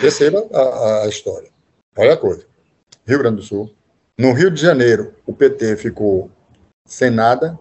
Perceba 0.00 0.44
a, 0.52 1.04
a 1.04 1.08
história. 1.08 1.48
Olha 1.96 2.14
a 2.14 2.16
coisa. 2.16 2.49
Rio 3.06 3.18
Grande 3.18 3.36
do 3.36 3.42
Sul. 3.42 3.74
No 4.18 4.32
Rio 4.32 4.50
de 4.50 4.60
Janeiro, 4.60 5.14
o 5.26 5.32
PT 5.32 5.76
ficou 5.76 6.30
sem 6.86 7.10
nada, 7.10 7.58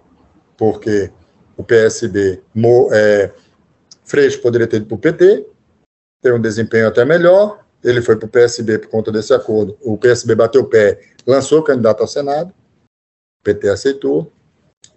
porque 0.57 1.11
o 1.55 1.63
PSB, 1.63 2.41
é, 2.91 3.31
Freixo 4.03 4.41
poderia 4.41 4.67
ter 4.67 4.77
ido 4.77 4.85
para 4.85 4.95
o 4.95 4.99
PT, 4.99 5.45
ter 6.21 6.33
um 6.33 6.41
desempenho 6.41 6.87
até 6.87 7.05
melhor, 7.05 7.63
ele 7.83 8.01
foi 8.01 8.15
para 8.15 8.25
o 8.25 8.29
PSB 8.29 8.79
por 8.79 8.89
conta 8.89 9.11
desse 9.11 9.33
acordo. 9.33 9.77
O 9.81 9.97
PSB 9.97 10.35
bateu 10.35 10.61
o 10.61 10.65
pé, 10.65 10.99
lançou 11.25 11.59
o 11.59 11.63
candidato 11.63 12.01
ao 12.01 12.07
Senado, 12.07 12.49
o 12.49 13.43
PT 13.43 13.69
aceitou. 13.69 14.31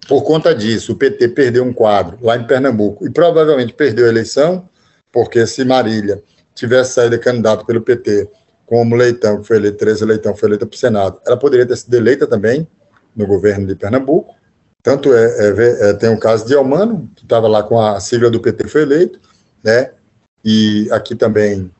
Por 0.08 0.24
conta 0.24 0.54
disso, 0.54 0.92
o 0.92 0.96
PT 0.96 1.28
perdeu 1.28 1.62
um 1.64 1.72
quadro 1.72 2.18
lá 2.20 2.36
em 2.36 2.46
Pernambuco 2.46 3.06
e 3.06 3.10
provavelmente 3.10 3.72
perdeu 3.72 4.06
a 4.06 4.08
eleição, 4.08 4.68
porque 5.12 5.46
se 5.46 5.64
Marília 5.64 6.22
tivesse 6.54 6.94
saído 6.94 7.18
candidato 7.20 7.64
pelo 7.64 7.82
PT 7.82 8.28
como 8.72 8.96
Leitão, 8.96 9.44
foi 9.44 9.58
eleita, 9.58 9.76
Tereza 9.76 10.06
Leitão, 10.06 10.34
foi 10.34 10.48
eleita 10.48 10.64
para 10.64 10.74
o 10.74 10.78
Senado, 10.78 11.20
ela 11.26 11.36
poderia 11.36 11.66
ter 11.66 11.76
sido 11.76 11.92
eleita 11.92 12.26
também 12.26 12.66
no 13.14 13.26
governo 13.26 13.66
de 13.66 13.74
Pernambuco. 13.74 14.34
Tanto 14.82 15.12
é, 15.12 15.26
é, 15.26 15.90
é 15.90 15.92
tem 15.92 16.08
o 16.08 16.18
caso 16.18 16.46
de 16.46 16.54
Elmano, 16.54 17.06
que 17.14 17.22
estava 17.22 17.46
lá 17.48 17.62
com 17.62 17.78
a 17.78 18.00
sigla 18.00 18.30
do 18.30 18.40
PT, 18.40 18.68
foi 18.68 18.80
eleito, 18.80 19.20
né? 19.62 19.92
E 20.42 20.88
aqui 20.90 21.14
também, 21.14 21.70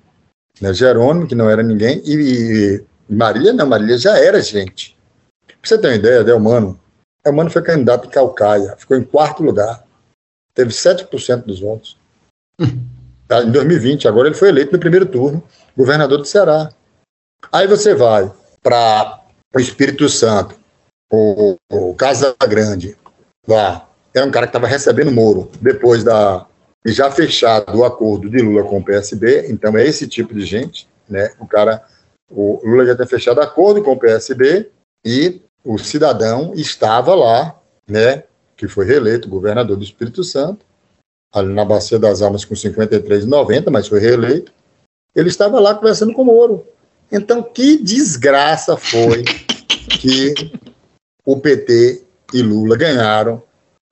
né, 0.60 0.74
Jerônimo, 0.74 1.26
que 1.26 1.34
não 1.34 1.48
era 1.48 1.62
ninguém, 1.62 2.02
e, 2.04 2.84
e 3.08 3.14
Marília, 3.14 3.54
não, 3.54 3.66
Marília 3.66 3.96
já 3.96 4.18
era 4.18 4.42
gente. 4.42 4.94
Pra 5.46 5.56
você 5.62 5.78
ter 5.78 5.88
uma 5.88 5.96
ideia, 5.96 6.22
Delmano, 6.22 6.78
Elmano 7.24 7.48
foi 7.48 7.62
candidato 7.62 8.06
em 8.06 8.10
Calcaia, 8.10 8.76
ficou 8.76 8.98
em 8.98 9.02
quarto 9.02 9.42
lugar, 9.42 9.82
teve 10.54 10.72
7% 10.72 11.44
dos 11.44 11.58
votos. 11.58 11.96
Tá, 13.28 13.42
em 13.42 13.50
2020, 13.50 14.06
agora 14.06 14.28
ele 14.28 14.34
foi 14.34 14.50
eleito 14.50 14.72
no 14.72 14.78
primeiro 14.78 15.06
turno, 15.06 15.42
governador 15.74 16.18
do 16.18 16.26
Ceará. 16.26 16.68
Aí 17.50 17.66
você 17.66 17.94
vai 17.94 18.30
para 18.62 19.22
o 19.54 19.60
Espírito 19.60 20.08
Santo, 20.08 20.54
o, 21.10 21.56
Casa 21.94 22.34
Grande, 22.48 22.96
lá, 23.46 23.88
era 24.14 24.26
um 24.26 24.30
cara 24.30 24.46
que 24.46 24.50
estava 24.50 24.66
recebendo 24.66 25.10
Moro, 25.10 25.50
depois 25.60 26.04
da 26.04 26.46
já 26.84 27.10
fechado 27.10 27.78
o 27.78 27.84
acordo 27.84 28.28
de 28.28 28.42
Lula 28.42 28.64
com 28.64 28.78
o 28.78 28.84
PSB, 28.84 29.46
então 29.48 29.76
é 29.76 29.86
esse 29.86 30.08
tipo 30.08 30.34
de 30.34 30.44
gente, 30.44 30.88
né? 31.08 31.32
O 31.38 31.46
cara, 31.46 31.84
o 32.28 32.60
Lula 32.64 32.84
já 32.84 32.96
tinha 32.96 33.06
fechado 33.06 33.40
acordo 33.40 33.82
com 33.82 33.92
o 33.92 33.98
PSB 33.98 34.68
e 35.04 35.40
o 35.64 35.78
cidadão 35.78 36.52
estava 36.54 37.14
lá, 37.14 37.56
né? 37.88 38.24
Que 38.56 38.66
foi 38.66 38.84
reeleito 38.84 39.28
governador 39.28 39.76
do 39.76 39.84
Espírito 39.84 40.24
Santo, 40.24 40.66
ali 41.32 41.52
na 41.54 41.64
Bacia 41.64 41.98
das 41.98 42.20
Almas 42.20 42.44
com 42.44 42.54
53,90, 42.54 43.70
mas 43.70 43.86
foi 43.86 44.00
reeleito. 44.00 44.52
Ele 45.14 45.28
estava 45.28 45.60
lá 45.60 45.74
conversando 45.74 46.14
com 46.14 46.22
o 46.22 46.24
Moro. 46.24 46.66
Então, 47.12 47.42
que 47.42 47.76
desgraça 47.76 48.74
foi 48.74 49.22
que 50.00 50.34
o 51.26 51.38
PT 51.38 52.02
e 52.32 52.40
Lula 52.40 52.74
ganharam 52.74 53.42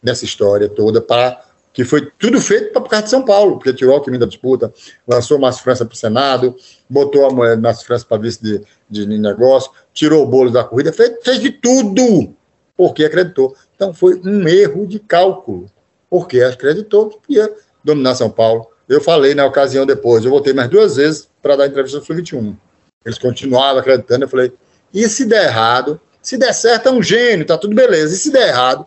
nessa 0.02 0.24
história 0.24 0.70
toda, 0.70 1.02
para 1.02 1.44
que 1.70 1.84
foi 1.84 2.10
tudo 2.18 2.40
feito 2.40 2.72
para 2.72 2.82
o 2.82 2.88
causa 2.88 3.04
de 3.04 3.10
São 3.10 3.22
Paulo, 3.22 3.56
porque 3.56 3.74
tirou 3.74 3.92
o 3.92 3.96
Alckmin 3.96 4.18
da 4.18 4.24
disputa, 4.24 4.72
lançou 5.06 5.38
Márcio 5.38 5.62
França 5.62 5.84
para 5.84 5.92
o 5.92 5.96
Senado, 5.96 6.56
botou 6.88 7.26
a 7.26 7.30
moeda 7.30 7.60
Márcio 7.60 7.86
França 7.86 8.06
para 8.08 8.22
vice 8.22 8.42
de, 8.42 8.62
de 8.88 9.06
negócio, 9.06 9.70
tirou 9.92 10.24
o 10.24 10.26
bolo 10.26 10.50
da 10.50 10.64
corrida, 10.64 10.90
fez, 10.90 11.12
fez 11.22 11.40
de 11.40 11.50
tudo, 11.50 12.34
porque 12.74 13.04
acreditou. 13.04 13.54
Então 13.76 13.92
foi 13.92 14.18
um 14.24 14.48
erro 14.48 14.86
de 14.86 14.98
cálculo, 14.98 15.66
porque 16.08 16.40
acreditou 16.40 17.10
que 17.10 17.34
ia 17.34 17.52
dominar 17.84 18.14
São 18.14 18.30
Paulo. 18.30 18.66
Eu 18.88 19.00
falei 19.00 19.34
na 19.34 19.44
ocasião 19.44 19.84
depois, 19.84 20.24
eu 20.24 20.30
voltei 20.30 20.54
mais 20.54 20.70
duas 20.70 20.96
vezes 20.96 21.28
para 21.42 21.54
dar 21.54 21.66
entrevista 21.66 22.00
Sul 22.00 22.16
21. 22.16 22.56
Eles 23.04 23.18
continuavam 23.18 23.78
acreditando, 23.78 24.24
eu 24.24 24.28
falei, 24.28 24.52
e 24.92 25.08
se 25.08 25.24
der 25.24 25.46
errado, 25.46 26.00
Se 26.22 26.36
der 26.36 26.52
certo, 26.52 26.88
é 26.88 26.92
um 26.92 27.02
gênio, 27.02 27.46
tá 27.46 27.56
tudo 27.56 27.74
beleza. 27.74 28.14
E 28.14 28.18
se 28.18 28.30
der 28.30 28.48
errado, 28.48 28.84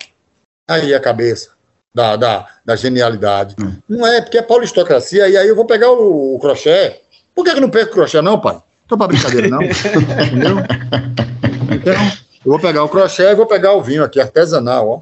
aí 0.69 0.93
a 0.93 0.99
cabeça 0.99 1.49
da, 1.93 2.15
da, 2.15 2.47
da 2.63 2.76
genialidade. 2.76 3.56
Hum. 3.60 3.76
Não 3.89 4.06
é, 4.06 4.21
porque 4.21 4.38
é 4.38 4.41
paulistocracia, 4.41 5.28
e 5.28 5.36
aí 5.36 5.47
eu 5.47 5.56
vou 5.56 5.65
pegar 5.65 5.91
o, 5.91 6.36
o 6.36 6.39
crochê. 6.39 7.02
Por 7.34 7.43
que, 7.43 7.52
que 7.52 7.58
eu 7.58 7.62
não 7.62 7.71
perco 7.71 7.91
o 7.91 7.95
crochê, 7.95 8.21
não, 8.21 8.39
pai? 8.39 8.62
Tô 8.88 8.97
pra 8.97 9.08
brincadeira, 9.08 9.47
não. 9.47 9.63
Entendeu? 9.65 10.58
Então, 11.71 11.93
eu 12.45 12.52
vou 12.52 12.60
pegar 12.60 12.84
o 12.84 12.89
crochê 12.89 13.23
e 13.23 13.36
vou 13.36 13.47
pegar 13.47 13.73
o 13.73 13.82
vinho 13.82 14.04
aqui, 14.04 14.19
artesanal, 14.19 14.89
ó. 14.89 14.99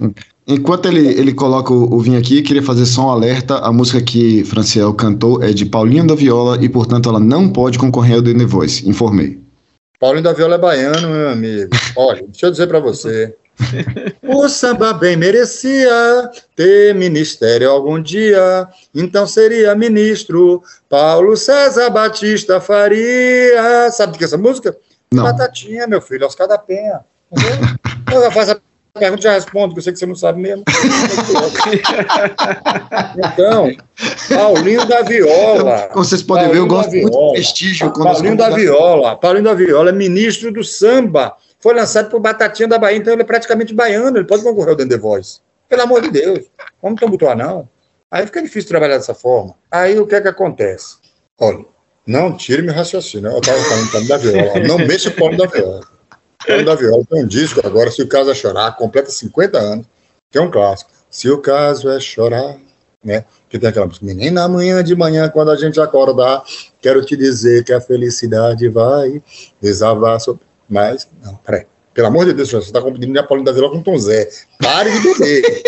Enquanto 0.51 0.87
ele, 0.87 1.07
ele 1.07 1.33
coloca 1.33 1.73
o, 1.73 1.93
o 1.93 1.99
vinho 1.99 2.19
aqui, 2.19 2.41
queria 2.41 2.61
fazer 2.61 2.85
só 2.85 3.07
um 3.07 3.09
alerta. 3.09 3.57
A 3.59 3.71
música 3.71 4.01
que 4.01 4.43
Franciel 4.43 4.93
cantou 4.93 5.41
é 5.41 5.53
de 5.53 5.65
Paulinho 5.65 6.05
da 6.05 6.15
Viola 6.15 6.57
e, 6.61 6.67
portanto, 6.67 7.09
ela 7.09 7.19
não 7.19 7.49
pode 7.49 7.79
concorrer 7.79 8.15
ao 8.15 8.21
The 8.21 8.33
Voice. 8.45 8.87
Informei. 8.87 9.39
Paulinho 9.99 10.23
da 10.23 10.33
Viola 10.33 10.55
é 10.55 10.57
baiano, 10.57 11.07
meu 11.07 11.29
amigo. 11.29 11.69
Olha, 11.95 12.23
deixa 12.23 12.47
eu 12.47 12.51
dizer 12.51 12.67
para 12.67 12.79
você. 12.79 13.33
O 14.23 14.47
samba 14.47 14.93
bem 14.93 15.17
merecia 15.17 15.91
ter 16.55 16.95
ministério 16.95 17.69
algum 17.69 18.01
dia, 18.01 18.67
então 18.95 19.27
seria 19.27 19.75
ministro 19.75 20.63
Paulo 20.89 21.35
César 21.35 21.89
Batista 21.89 22.61
Faria. 22.61 23.91
Sabe 23.91 24.13
de 24.13 24.17
que 24.17 24.23
é 24.23 24.27
essa 24.27 24.37
música? 24.37 24.75
Não. 25.13 25.23
Batatinha, 25.23 25.85
meu 25.85 25.99
filho, 26.01 26.25
Oscar 26.25 26.47
da 26.47 26.57
Penha. 26.57 27.01
Entendeu? 27.31 27.75
Eu 28.23 28.31
faço 28.31 28.51
a 28.51 28.60
pergunta 28.99 29.21
já 29.21 29.33
respondo, 29.33 29.73
que 29.73 29.79
eu 29.79 29.83
sei 29.83 29.93
que 29.93 29.99
você 29.99 30.05
não 30.05 30.15
sabe 30.15 30.41
mesmo. 30.41 30.63
então, 33.17 33.71
Paulinho 34.29 34.85
da 34.85 35.01
Viola. 35.01 35.89
Como 35.91 36.03
vocês 36.03 36.21
podem 36.21 36.45
Paulinho 36.45 36.67
ver, 36.67 36.71
eu 36.71 36.75
gosto 36.75 36.91
muito 36.91 37.11
de 37.11 37.31
prestígio. 37.33 37.93
Paulinho 37.93 38.37
da 38.37 38.49
Viola. 38.49 39.15
Paulinho 39.15 39.45
da 39.45 39.53
Viola 39.53 39.89
é 39.89 39.93
ministro 39.93 40.51
do 40.51 40.63
samba. 40.63 41.35
Foi 41.59 41.73
lançado 41.73 42.09
por 42.09 42.19
Batatinha 42.19 42.67
da 42.67 42.77
Bahia, 42.79 42.97
então 42.97 43.13
ele 43.13 43.21
é 43.21 43.25
praticamente 43.25 43.73
baiano, 43.73 44.17
ele 44.17 44.25
pode 44.25 44.43
concorrer 44.43 44.71
ao 44.71 44.75
The 44.75 44.97
Voice. 44.97 45.39
Pelo 45.69 45.83
amor 45.83 46.01
de 46.01 46.09
Deus. 46.09 46.39
Vamos 46.81 46.99
tumultuar, 46.99 47.37
não. 47.37 47.69
Aí 48.09 48.25
fica 48.25 48.41
difícil 48.41 48.67
trabalhar 48.67 48.97
dessa 48.97 49.13
forma. 49.13 49.55
Aí 49.71 49.97
o 49.97 50.05
que 50.05 50.15
é 50.15 50.21
que 50.21 50.27
acontece? 50.27 50.97
Olha, 51.39 51.63
não 52.05 52.35
tire 52.35 52.61
meu 52.61 52.73
raciocínio. 52.73 53.31
Eu 53.31 53.39
estava 53.39 53.57
falando 53.61 54.07
da 54.07 54.17
Viola. 54.17 54.59
Não 54.67 54.77
mexa 54.79 55.09
o 55.09 55.13
Paulinho 55.13 55.37
da 55.37 55.47
Viola. 55.47 55.90
Paulinho 56.45 56.65
da 56.65 56.75
Viola 56.75 57.03
tem 57.09 57.23
um 57.23 57.27
disco 57.27 57.65
agora, 57.65 57.91
Se 57.91 58.01
o 58.01 58.07
Caso 58.07 58.31
é 58.31 58.35
Chorar, 58.35 58.75
completa 58.75 59.09
50 59.09 59.57
anos, 59.57 59.85
que 60.31 60.37
é 60.37 60.41
um 60.41 60.49
clássico. 60.49 60.91
Se 61.09 61.29
o 61.29 61.39
caso 61.39 61.89
é 61.89 61.99
chorar, 61.99 62.57
né? 63.03 63.25
Que 63.49 63.59
tem 63.59 63.69
aquela 63.69 63.85
música, 63.85 64.05
menina, 64.05 64.43
amanhã 64.43 64.81
de 64.81 64.95
manhã, 64.95 65.27
quando 65.29 65.51
a 65.51 65.57
gente 65.57 65.79
acordar, 65.79 66.41
quero 66.81 67.03
te 67.03 67.17
dizer 67.17 67.65
que 67.65 67.73
a 67.73 67.81
felicidade 67.81 68.69
vai 68.69 69.21
desabar 69.61 70.19
sobre... 70.21 70.41
Mas, 70.69 71.07
não, 71.21 71.35
peraí. 71.35 71.65
Pelo 71.93 72.07
amor 72.07 72.25
de 72.25 72.33
Deus, 72.33 72.49
você 72.49 72.59
está 72.59 72.81
competindo 72.81 73.17
a 73.17 73.23
Paulinho 73.23 73.45
da 73.45 73.51
Viola 73.51 73.71
com 73.71 73.83
Tom 73.83 73.97
Zé. 73.97 74.29
Pare 74.57 74.89
de 74.89 75.01
beber. 75.01 75.63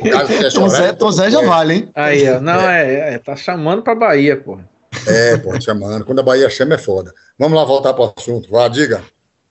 O 0.00 0.10
caso 0.10 0.32
é 0.32 0.42
Tom 0.48 0.50
chorar, 0.50 0.82
Zé, 0.82 0.92
Tom 0.94 1.12
Zé 1.12 1.30
já 1.30 1.42
vale, 1.42 1.74
hein? 1.74 1.90
Aí, 1.94 2.30
ó. 2.30 2.40
Não, 2.40 2.60
é, 2.60 3.14
é, 3.14 3.18
tá 3.18 3.36
chamando 3.36 3.82
pra 3.82 3.94
Bahia, 3.94 4.38
pô. 4.38 4.58
É, 5.06 5.36
pô, 5.36 5.60
chamando. 5.60 6.06
Quando 6.06 6.20
a 6.20 6.22
Bahia 6.22 6.48
chama 6.48 6.76
é 6.76 6.78
foda. 6.78 7.12
Vamos 7.38 7.58
lá 7.58 7.66
voltar 7.66 7.92
para 7.92 8.04
o 8.04 8.14
assunto. 8.16 8.50
Vá, 8.50 8.66
diga. 8.68 9.02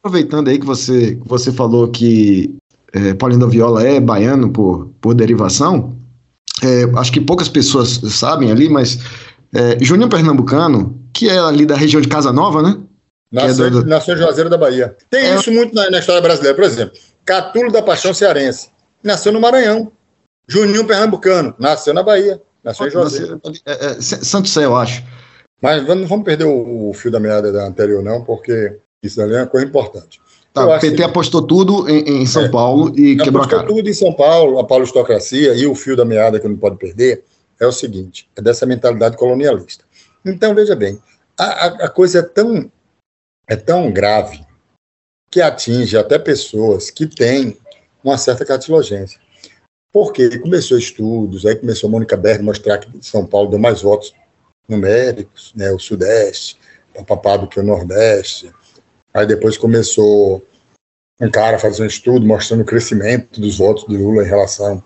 Aproveitando 0.01 0.47
aí 0.49 0.57
que 0.59 0.65
você, 0.65 1.17
você 1.25 1.51
falou 1.51 1.89
que 1.89 2.55
é, 2.93 3.13
Paulinho 3.13 3.41
da 3.41 3.47
Viola 3.47 3.83
é 3.85 3.99
baiano 3.99 4.51
por, 4.51 4.87
por 5.01 5.13
derivação, 5.13 5.95
é, 6.63 6.83
acho 6.97 7.11
que 7.11 7.21
poucas 7.21 7.49
pessoas 7.49 7.99
sabem 8.09 8.51
ali, 8.51 8.69
mas 8.69 8.97
é, 9.53 9.77
Juninho 9.83 10.09
Pernambucano, 10.09 10.99
que 11.13 11.29
é 11.29 11.37
ali 11.37 11.65
da 11.65 11.75
região 11.75 12.01
de 12.01 12.07
Casa 12.07 12.31
Nova, 12.31 12.61
né? 12.61 12.77
Nasceu, 13.31 13.65
é 13.65 13.69
do- 13.69 13.85
nasceu 13.85 14.15
em 14.15 14.17
Juazeiro 14.17 14.49
da 14.49 14.57
Bahia. 14.57 14.95
Tem 15.09 15.25
É. 15.25 15.35
isso 15.35 15.51
muito 15.51 15.75
na, 15.75 15.89
na 15.91 15.99
história 15.99 16.21
brasileira. 16.21 16.55
Por 16.55 16.63
exemplo, 16.63 16.97
Catulo 17.25 17.71
da 17.71 17.81
Paixão 17.81 18.13
Cearense. 18.13 18.69
Nasceu 19.03 19.31
no 19.31 19.39
Maranhão. 19.39 19.91
Juninho 20.47 20.85
Pernambucano. 20.87 21.53
Nasceu 21.59 21.93
na 21.93 22.01
Bahia. 22.01 22.41
Nasceu 22.63 22.87
em 22.87 22.89
Juazeiro. 22.89 23.39
É, 23.65 23.71
é, 23.71 23.85
é, 23.91 24.01
Santo 24.01 24.49
Sé, 24.49 24.65
eu 24.65 24.75
acho. 24.75 25.03
Mas 25.61 25.85
não 25.85 26.07
vamos 26.07 26.25
perder 26.25 26.45
o, 26.45 26.89
o 26.89 26.93
fio 26.93 27.11
da 27.11 27.19
meada 27.19 27.51
da 27.51 27.67
anterior, 27.67 28.01
não, 28.01 28.23
porque 28.23 28.77
isso 29.03 29.21
ali 29.21 29.33
é 29.35 29.37
uma 29.41 29.47
coisa 29.47 29.65
importante. 29.65 30.21
Tá, 30.53 30.65
o 30.65 30.79
PT 30.79 30.95
que- 30.97 31.03
apostou 31.03 31.41
tudo 31.45 31.87
em, 31.89 32.21
em 32.21 32.25
São 32.25 32.45
É. 32.45 32.49
Paulo 32.49 32.89
e 32.99 33.15
quebrou 33.15 33.41
a 33.41 33.45
Apostou 33.45 33.59
cara. 33.59 33.67
tudo 33.67 33.89
em 33.89 33.93
São 33.93 34.13
Paulo, 34.13 34.59
a 34.59 34.63
paulistocracia 34.65 35.53
e 35.55 35.65
o 35.67 35.75
fio 35.75 35.95
da 35.95 36.03
meada 36.03 36.39
que 36.39 36.47
não 36.47 36.57
pode 36.57 36.77
perder 36.77 37.23
é 37.59 37.67
o 37.67 37.71
seguinte: 37.71 38.27
é 38.35 38.41
dessa 38.41 38.65
mentalidade 38.65 39.15
colonialista. 39.15 39.85
Então, 40.25 40.53
veja 40.55 40.75
bem, 40.75 40.99
a, 41.37 41.43
a- 41.45 41.85
a 41.85 41.89
coisa 41.89 42.19
é 42.19 42.23
tão, 42.23 42.69
é 43.47 43.55
tão 43.55 43.91
grave 43.91 44.45
que 45.31 45.39
atinge 45.41 45.95
até 45.95 46.17
pessoas 46.17 46.89
que 46.89 47.05
têm 47.05 47.55
uma 48.03 48.17
certa 48.17 48.43
cartilogência. 48.43 49.19
Porque 49.93 50.37
começou 50.39 50.77
estudos, 50.77 51.45
aí 51.45 51.55
começou 51.55 51.87
a 51.87 51.91
Mônica 51.91 52.17
Berg 52.17 52.43
mostrar 52.43 52.79
que 52.79 52.89
São 53.05 53.25
Paulo 53.25 53.49
deu 53.49 53.59
mais 53.59 53.81
votos 53.81 54.13
numéricos, 54.67 55.51
né, 55.55 55.71
o 55.71 55.79
Sudeste, 55.79 56.57
papapá 56.93 57.37
do 57.37 57.47
que 57.47 57.59
o 57.59 57.63
Nordeste. 57.63 58.51
Aí 59.13 59.25
depois 59.25 59.57
começou 59.57 60.43
um 61.19 61.29
cara 61.29 61.57
a 61.57 61.59
fazer 61.59 61.83
um 61.83 61.87
estudo 61.87 62.25
mostrando 62.25 62.61
o 62.61 62.65
crescimento 62.65 63.41
dos 63.41 63.57
votos 63.57 63.83
do 63.83 63.95
Lula 63.95 64.23
em 64.23 64.27
relação 64.27 64.83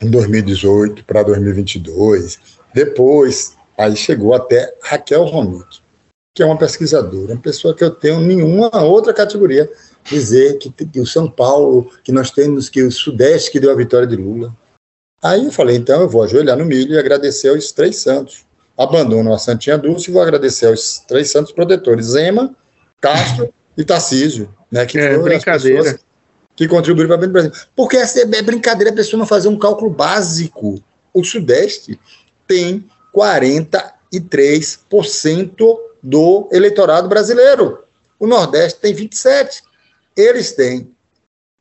em 0.00 0.10
2018 0.10 1.04
para 1.04 1.22
2022. 1.22 2.38
Depois, 2.74 3.56
aí 3.76 3.96
chegou 3.96 4.34
até 4.34 4.74
Raquel 4.82 5.24
Romick, 5.24 5.80
que 6.34 6.42
é 6.42 6.46
uma 6.46 6.58
pesquisadora, 6.58 7.32
uma 7.34 7.40
pessoa 7.40 7.74
que 7.74 7.84
eu 7.84 7.90
tenho 7.90 8.20
nenhuma 8.20 8.82
outra 8.82 9.12
categoria 9.12 9.70
dizer 10.04 10.58
que, 10.58 10.70
que 10.70 11.00
o 11.00 11.06
São 11.06 11.30
Paulo, 11.30 11.90
que 12.02 12.12
nós 12.12 12.30
temos 12.30 12.68
que 12.68 12.82
o 12.82 12.90
Sudeste 12.90 13.50
que 13.50 13.60
deu 13.60 13.70
a 13.70 13.76
vitória 13.76 14.06
de 14.06 14.16
Lula. 14.16 14.54
Aí 15.22 15.44
eu 15.44 15.52
falei, 15.52 15.76
então 15.76 16.00
eu 16.00 16.08
vou 16.08 16.22
ajoelhar 16.22 16.56
no 16.56 16.64
milho 16.64 16.94
e 16.94 16.98
agradecer 16.98 17.48
aos 17.48 17.70
três 17.70 17.96
santos. 17.96 18.44
Abandono 18.76 19.32
a 19.32 19.38
Santinha 19.38 19.78
Dulce 19.78 20.10
e 20.10 20.12
vou 20.12 20.22
agradecer 20.22 20.66
aos 20.66 20.98
três 21.06 21.30
santos 21.30 21.52
protetores, 21.52 22.06
Zema, 22.06 22.56
Castro 23.02 23.52
e 23.76 23.84
Tarcísio, 23.84 24.48
né, 24.70 24.86
que 24.86 24.98
É, 24.98 25.08
foram 25.10 25.18
as 25.18 25.24
brincadeira. 25.24 25.82
pessoas 25.82 26.00
que 26.56 26.66
contribuíram 26.68 27.18
para 27.18 27.26
o 27.26 27.30
Brasil. 27.30 27.52
Porque 27.76 27.96
essa 27.98 28.20
é 28.20 28.22
é 28.22 28.42
brincadeira 28.42 28.90
a 28.90 28.94
pessoa 28.94 29.18
não 29.18 29.26
fazer 29.26 29.48
um 29.48 29.58
cálculo 29.58 29.90
básico. 29.90 30.82
O 31.12 31.22
Sudeste 31.24 32.00
tem 32.46 32.86
43% 33.14 35.76
do 36.02 36.48
eleitorado 36.52 37.08
brasileiro. 37.08 37.82
O 38.18 38.26
Nordeste 38.26 38.80
tem 38.80 38.94
27%. 38.94 39.62
Eles 40.16 40.52
têm 40.52 40.90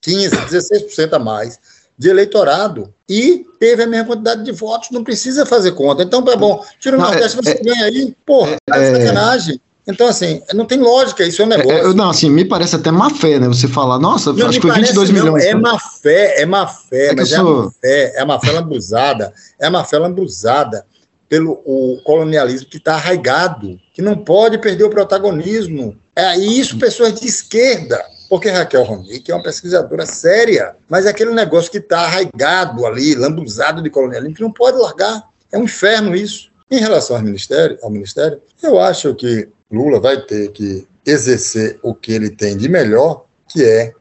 15%, 0.05 0.47
16% 0.49 1.13
a 1.13 1.19
mais 1.19 1.59
de 1.97 2.09
eleitorado 2.09 2.93
e 3.07 3.45
teve 3.59 3.83
a 3.83 3.87
mesma 3.87 4.07
quantidade 4.07 4.43
de 4.43 4.51
votos. 4.51 4.89
Não 4.91 5.03
precisa 5.03 5.45
fazer 5.45 5.71
conta. 5.73 6.03
Então, 6.03 6.23
tá 6.23 6.35
bom, 6.35 6.65
tira 6.79 6.97
o 6.97 6.99
Nordeste, 6.99 7.37
é- 7.39 7.41
você 7.41 7.53
ganha 7.63 7.85
aí. 7.85 8.15
Porra, 8.25 8.57
tá 8.65 8.77
de 8.77 8.83
é- 8.83 8.91
sacanagem. 8.99 9.61
Então, 9.87 10.07
assim, 10.07 10.41
não 10.53 10.65
tem 10.65 10.79
lógica, 10.79 11.23
isso 11.23 11.41
é 11.41 11.45
um 11.45 11.51
É, 11.53 11.57
negócio. 11.57 11.91
é, 11.91 11.93
não, 11.93 12.09
assim, 12.11 12.29
me 12.29 12.45
parece 12.45 12.75
até 12.75 12.91
má 12.91 13.09
fé, 13.09 13.39
né? 13.39 13.47
Você 13.47 13.67
falar, 13.67 13.97
nossa, 13.99 14.31
Não 14.31 14.47
acho 14.47 14.59
que 14.59 14.67
foi 14.67 14.71
parece, 14.71 14.93
22 14.93 15.09
não, 15.09 15.19
milhões. 15.33 15.45
É 15.45 15.55
má 15.55 15.79
fé, 15.79 16.41
é 16.41 16.45
má 16.45 16.67
fé, 16.67 17.07
É 17.07 17.15
mas 17.15 17.31
é 17.31 17.35
sou- 17.37 17.63
má 17.65 17.71
fé, 17.81 18.13
é 18.15 18.25
má 18.25 18.39
fé 18.39 18.51
lambuzada, 18.51 19.33
é 19.59 19.69
má 19.69 19.83
fé 19.83 19.97
lambuzada 19.97 20.85
pelo 21.27 21.53
o 21.65 21.99
colonialismo 22.03 22.67
que 22.69 22.77
está 22.77 22.95
arraigado, 22.95 23.79
que 23.93 24.01
não 24.01 24.15
pode 24.17 24.57
perder 24.59 24.83
o 24.83 24.89
protagonismo. 24.89 25.95
É 26.15 26.37
isso, 26.37 26.77
pessoas 26.77 27.19
de 27.19 27.25
esquerda. 27.27 28.03
Porque 28.29 28.49
Raquel 28.49 28.83
Ronick 28.83 29.29
é 29.29 29.35
uma 29.35 29.43
pesquisadora 29.43 30.05
séria, 30.05 30.75
mas 30.89 31.05
é 31.05 31.09
aquele 31.09 31.31
negócio 31.31 31.69
que 31.71 31.79
está 31.79 32.01
arraigado 32.01 32.85
ali, 32.85 33.13
lambuzado 33.15 33.81
de 33.81 33.89
colonialismo, 33.89 34.35
que 34.35 34.41
não 34.41 34.51
pode 34.53 34.77
largar. 34.77 35.23
É 35.51 35.57
um 35.57 35.63
inferno 35.63 36.15
isso. 36.15 36.49
Em 36.69 36.79
relação 36.79 37.17
ao 37.17 37.21
ministério, 37.21 37.77
ao 37.81 37.89
ministério, 37.89 38.41
eu 38.63 38.79
acho 38.79 39.13
que 39.15 39.49
Lula 39.71 39.99
vai 39.99 40.21
ter 40.21 40.51
que 40.51 40.87
exercer 41.05 41.79
o 41.81 41.95
que 41.95 42.11
ele 42.11 42.29
tem 42.29 42.57
de 42.57 42.67
melhor, 42.67 43.25
que 43.47 43.63
é 43.63 43.93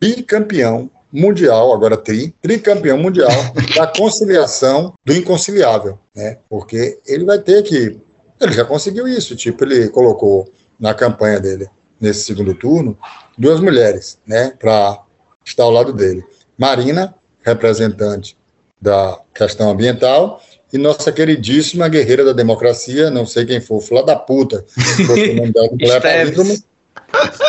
bicampeão 0.00 0.90
mundial, 1.12 1.72
agora 1.72 1.96
tri, 1.96 2.34
tricampeão 2.42 2.98
mundial 2.98 3.30
da 3.76 3.86
conciliação 3.86 4.92
do 5.04 5.14
inconciliável, 5.14 5.98
né? 6.14 6.38
Porque 6.48 6.98
ele 7.06 7.24
vai 7.24 7.38
ter 7.38 7.62
que, 7.62 7.98
ele 8.40 8.52
já 8.52 8.64
conseguiu 8.64 9.06
isso, 9.06 9.36
tipo, 9.36 9.64
ele 9.64 9.88
colocou 9.88 10.50
na 10.78 10.92
campanha 10.92 11.38
dele, 11.38 11.70
nesse 12.00 12.24
segundo 12.24 12.54
turno, 12.54 12.98
duas 13.38 13.60
mulheres, 13.60 14.18
né, 14.26 14.52
para 14.58 15.00
estar 15.44 15.62
ao 15.62 15.70
lado 15.70 15.92
dele. 15.92 16.24
Marina, 16.58 17.14
representante 17.42 18.36
da 18.80 19.20
questão 19.32 19.70
ambiental, 19.70 20.42
e 20.74 20.78
nossa 20.78 21.12
queridíssima 21.12 21.86
guerreira 21.86 22.24
da 22.24 22.32
democracia, 22.32 23.08
não 23.08 23.24
sei 23.24 23.46
quem 23.46 23.60
for, 23.60 23.80
filha 23.80 24.02
da 24.02 24.16
puta, 24.16 24.64
o 25.30 25.34
nome 25.34 25.52
dela, 25.52 25.70
Esteves. 25.78 26.64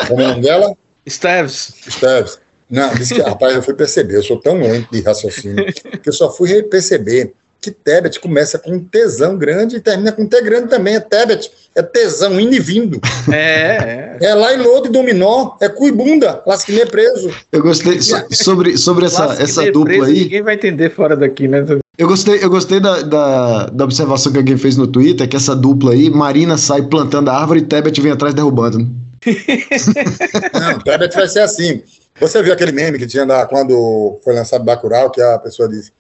Como 0.07 0.21
é 0.21 0.25
o 0.25 0.27
nome 0.29 0.41
dela? 0.41 0.77
Steves. 1.09 1.73
Esteves. 1.88 2.39
Não, 2.69 2.93
disse 2.93 3.15
que, 3.15 3.21
rapaz, 3.21 3.55
eu 3.55 3.63
fui 3.63 3.73
perceber, 3.73 4.17
eu 4.17 4.23
sou 4.23 4.39
tão 4.39 4.61
lento 4.61 4.91
de 4.91 5.01
raciocínio, 5.01 5.65
que 5.73 6.07
eu 6.09 6.13
só 6.13 6.31
fui 6.31 6.61
perceber 6.63 7.33
que 7.65 7.71
Tebet 7.71 8.19
começa 8.19 8.60
com 8.60 8.71
um 8.71 8.80
tesão 8.80 9.36
grande 9.38 9.78
e 9.78 9.80
termina 9.80 10.12
com 10.12 10.21
um 10.21 10.28
T 10.28 10.39
grande 10.41 10.69
também. 10.69 10.95
É 10.95 10.99
Tebet, 10.99 11.49
é 11.73 11.82
tesão 11.82 12.39
indo 12.39 12.54
e 12.54 12.60
vindo. 12.60 13.01
É, 13.32 13.38
é. 13.38 14.17
É 14.21 14.34
lá 14.36 14.54
em 14.54 14.58
Lodo 14.58 14.88
e 14.88 14.91
Dominó, 14.91 15.56
é 15.60 15.67
cu 15.67 15.88
e 15.88 15.91
bunda, 15.91 16.43
Lasquinê 16.45 16.86
preso. 16.86 17.32
Eu 17.51 17.63
gostei 17.63 17.99
so, 18.01 18.23
sobre, 18.32 18.78
sobre 18.78 19.06
essa, 19.06 19.36
essa 19.39 19.71
dupla 19.71 19.86
preso, 19.86 20.06
aí. 20.06 20.19
Ninguém 20.21 20.43
vai 20.43 20.54
entender 20.54 20.91
fora 20.91 21.15
daqui, 21.15 21.47
né? 21.47 21.65
Eu 21.97 22.08
gostei, 22.08 22.43
eu 22.43 22.49
gostei 22.49 22.80
da, 22.80 23.01
da, 23.01 23.65
da, 23.67 23.84
observação 23.84 24.32
que 24.32 24.38
alguém 24.38 24.58
fez 24.58 24.78
no 24.78 24.86
Twitter, 24.86 25.28
que 25.28 25.36
essa 25.36 25.56
dupla 25.56 25.93
aí, 25.93 26.10
Marina 26.10 26.58
sai 26.58 26.84
plantando 26.84 27.30
a 27.30 27.39
árvore 27.39 27.62
e 27.62 27.65
Tebet 27.65 27.99
vem 27.99 28.12
atrás 28.12 28.34
derrubando. 28.34 28.78
Não, 30.54 30.80
Tebet 30.84 31.15
vai 31.15 31.28
ser 31.28 31.39
assim. 31.39 31.82
Você 32.19 32.43
viu 32.43 32.54
aquele 32.54 32.71
meme 32.71 32.99
que 32.99 33.08
tinha 33.08 33.25
lá 33.25 33.45
quando 33.45 34.19
foi 34.23 34.36
lançado 34.36 34.63
Bacurau, 34.63 35.10
que 35.10 35.21
a 35.21 35.39
pessoa 35.39 35.67
disse 35.67 35.91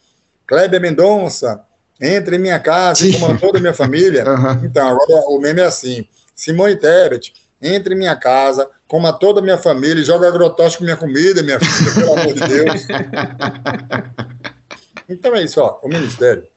Kleber 0.47 0.79
Mendonça, 0.79 1.61
entre 1.99 2.35
em 2.35 2.39
minha 2.39 2.59
casa, 2.59 3.05
como 3.19 3.39
toda 3.39 3.57
a 3.57 3.61
minha 3.61 3.73
família. 3.73 4.23
Uhum. 4.35 4.65
Então, 4.65 4.87
agora 4.87 5.27
o 5.27 5.39
meme 5.39 5.61
é 5.61 5.65
assim: 5.65 6.05
Simone 6.35 6.75
Tebet, 6.75 7.33
entre 7.61 7.95
em 7.95 7.97
minha 7.97 8.15
casa, 8.15 8.69
coma 8.87 9.13
toda 9.13 9.39
a 9.39 9.43
minha 9.43 9.57
família 9.57 10.01
e 10.01 10.05
joga 10.05 10.27
agrotóxico 10.27 10.83
minha 10.83 10.97
comida, 10.97 11.41
minha 11.41 11.59
filha, 11.59 11.93
pelo 11.93 12.13
amor 12.13 12.33
de 12.33 12.47
Deus. 12.47 12.87
então 15.07 15.35
é 15.35 15.43
isso, 15.43 15.61
ó, 15.61 15.79
o 15.81 15.87
Ministério. 15.87 16.47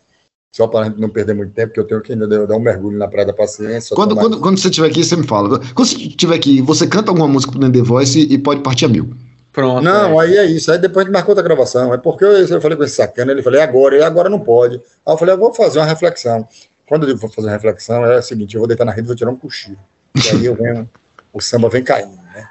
Só 0.53 0.66
para 0.66 0.88
não 0.90 1.09
perder 1.09 1.35
muito 1.35 1.53
tempo, 1.53 1.72
que 1.72 1.79
eu 1.79 1.87
tenho 1.87 2.01
que 2.01 2.12
ainda 2.12 2.27
dar 2.46 2.57
um 2.57 2.61
mergulho 2.61 2.98
na 2.98 3.07
Praia 3.07 3.27
da 3.27 3.33
Paciência. 3.33 3.94
Quando, 3.94 4.16
quando, 4.16 4.40
quando, 4.40 4.59
você 4.59 4.68
estiver 4.68 4.88
aqui, 4.88 5.05
você 5.05 5.14
me 5.14 5.27
fala. 5.27 5.61
Quando 5.74 5.87
você 5.87 5.96
estiver 5.96 6.35
aqui, 6.35 6.61
você 6.62 6.87
canta 6.87 7.11
alguma 7.11 7.29
música 7.29 7.53
pro 7.53 7.70
The 7.70 7.83
Voice 7.83 8.18
e, 8.18 8.33
e 8.35 8.38
pode 8.38 8.62
partir 8.62 8.87
a 8.87 8.88
mil. 8.88 9.14
Pronto. 9.59 9.83
Não, 9.83 10.23
é. 10.23 10.25
aí 10.25 10.37
é 10.37 10.44
isso. 10.44 10.71
Aí 10.71 10.79
depois 10.79 11.03
a 11.03 11.07
gente 11.09 11.12
marcou 11.12 11.33
outra 11.33 11.42
gravação. 11.42 11.92
É 11.92 11.99
porque 11.99 12.25
eu, 12.25 12.31
eu 12.31 12.61
falei 12.61 12.77
com 12.77 12.85
esse 12.85 12.94
sacana, 12.94 13.33
ele 13.33 13.42
falou, 13.42 13.61
agora, 13.61 13.97
e 13.97 14.03
agora 14.05 14.29
não 14.29 14.38
pode. 14.38 14.77
Aí 14.77 15.12
eu 15.12 15.18
falei, 15.18 15.35
eu 15.35 15.38
vou 15.38 15.53
fazer 15.53 15.81
uma 15.81 15.85
reflexão. 15.85 16.47
Quando 16.88 17.03
eu 17.03 17.09
digo 17.09 17.18
vou 17.18 17.29
fazer 17.29 17.49
uma 17.49 17.55
reflexão, 17.55 18.07
é 18.07 18.18
o 18.18 18.23
seguinte, 18.23 18.55
eu 18.55 18.61
vou 18.61 18.68
deitar 18.68 18.85
na 18.85 18.92
rede 18.92 19.07
e 19.07 19.09
vou 19.09 19.16
tirar 19.16 19.33
um 19.33 19.37
cochilo. 19.37 19.77
E 20.14 20.29
aí 20.31 20.47
eu 20.47 20.55
venho, 20.55 20.88
o 21.33 21.40
samba 21.40 21.68
vem 21.68 21.83
caindo, 21.83 22.14
né? 22.33 22.49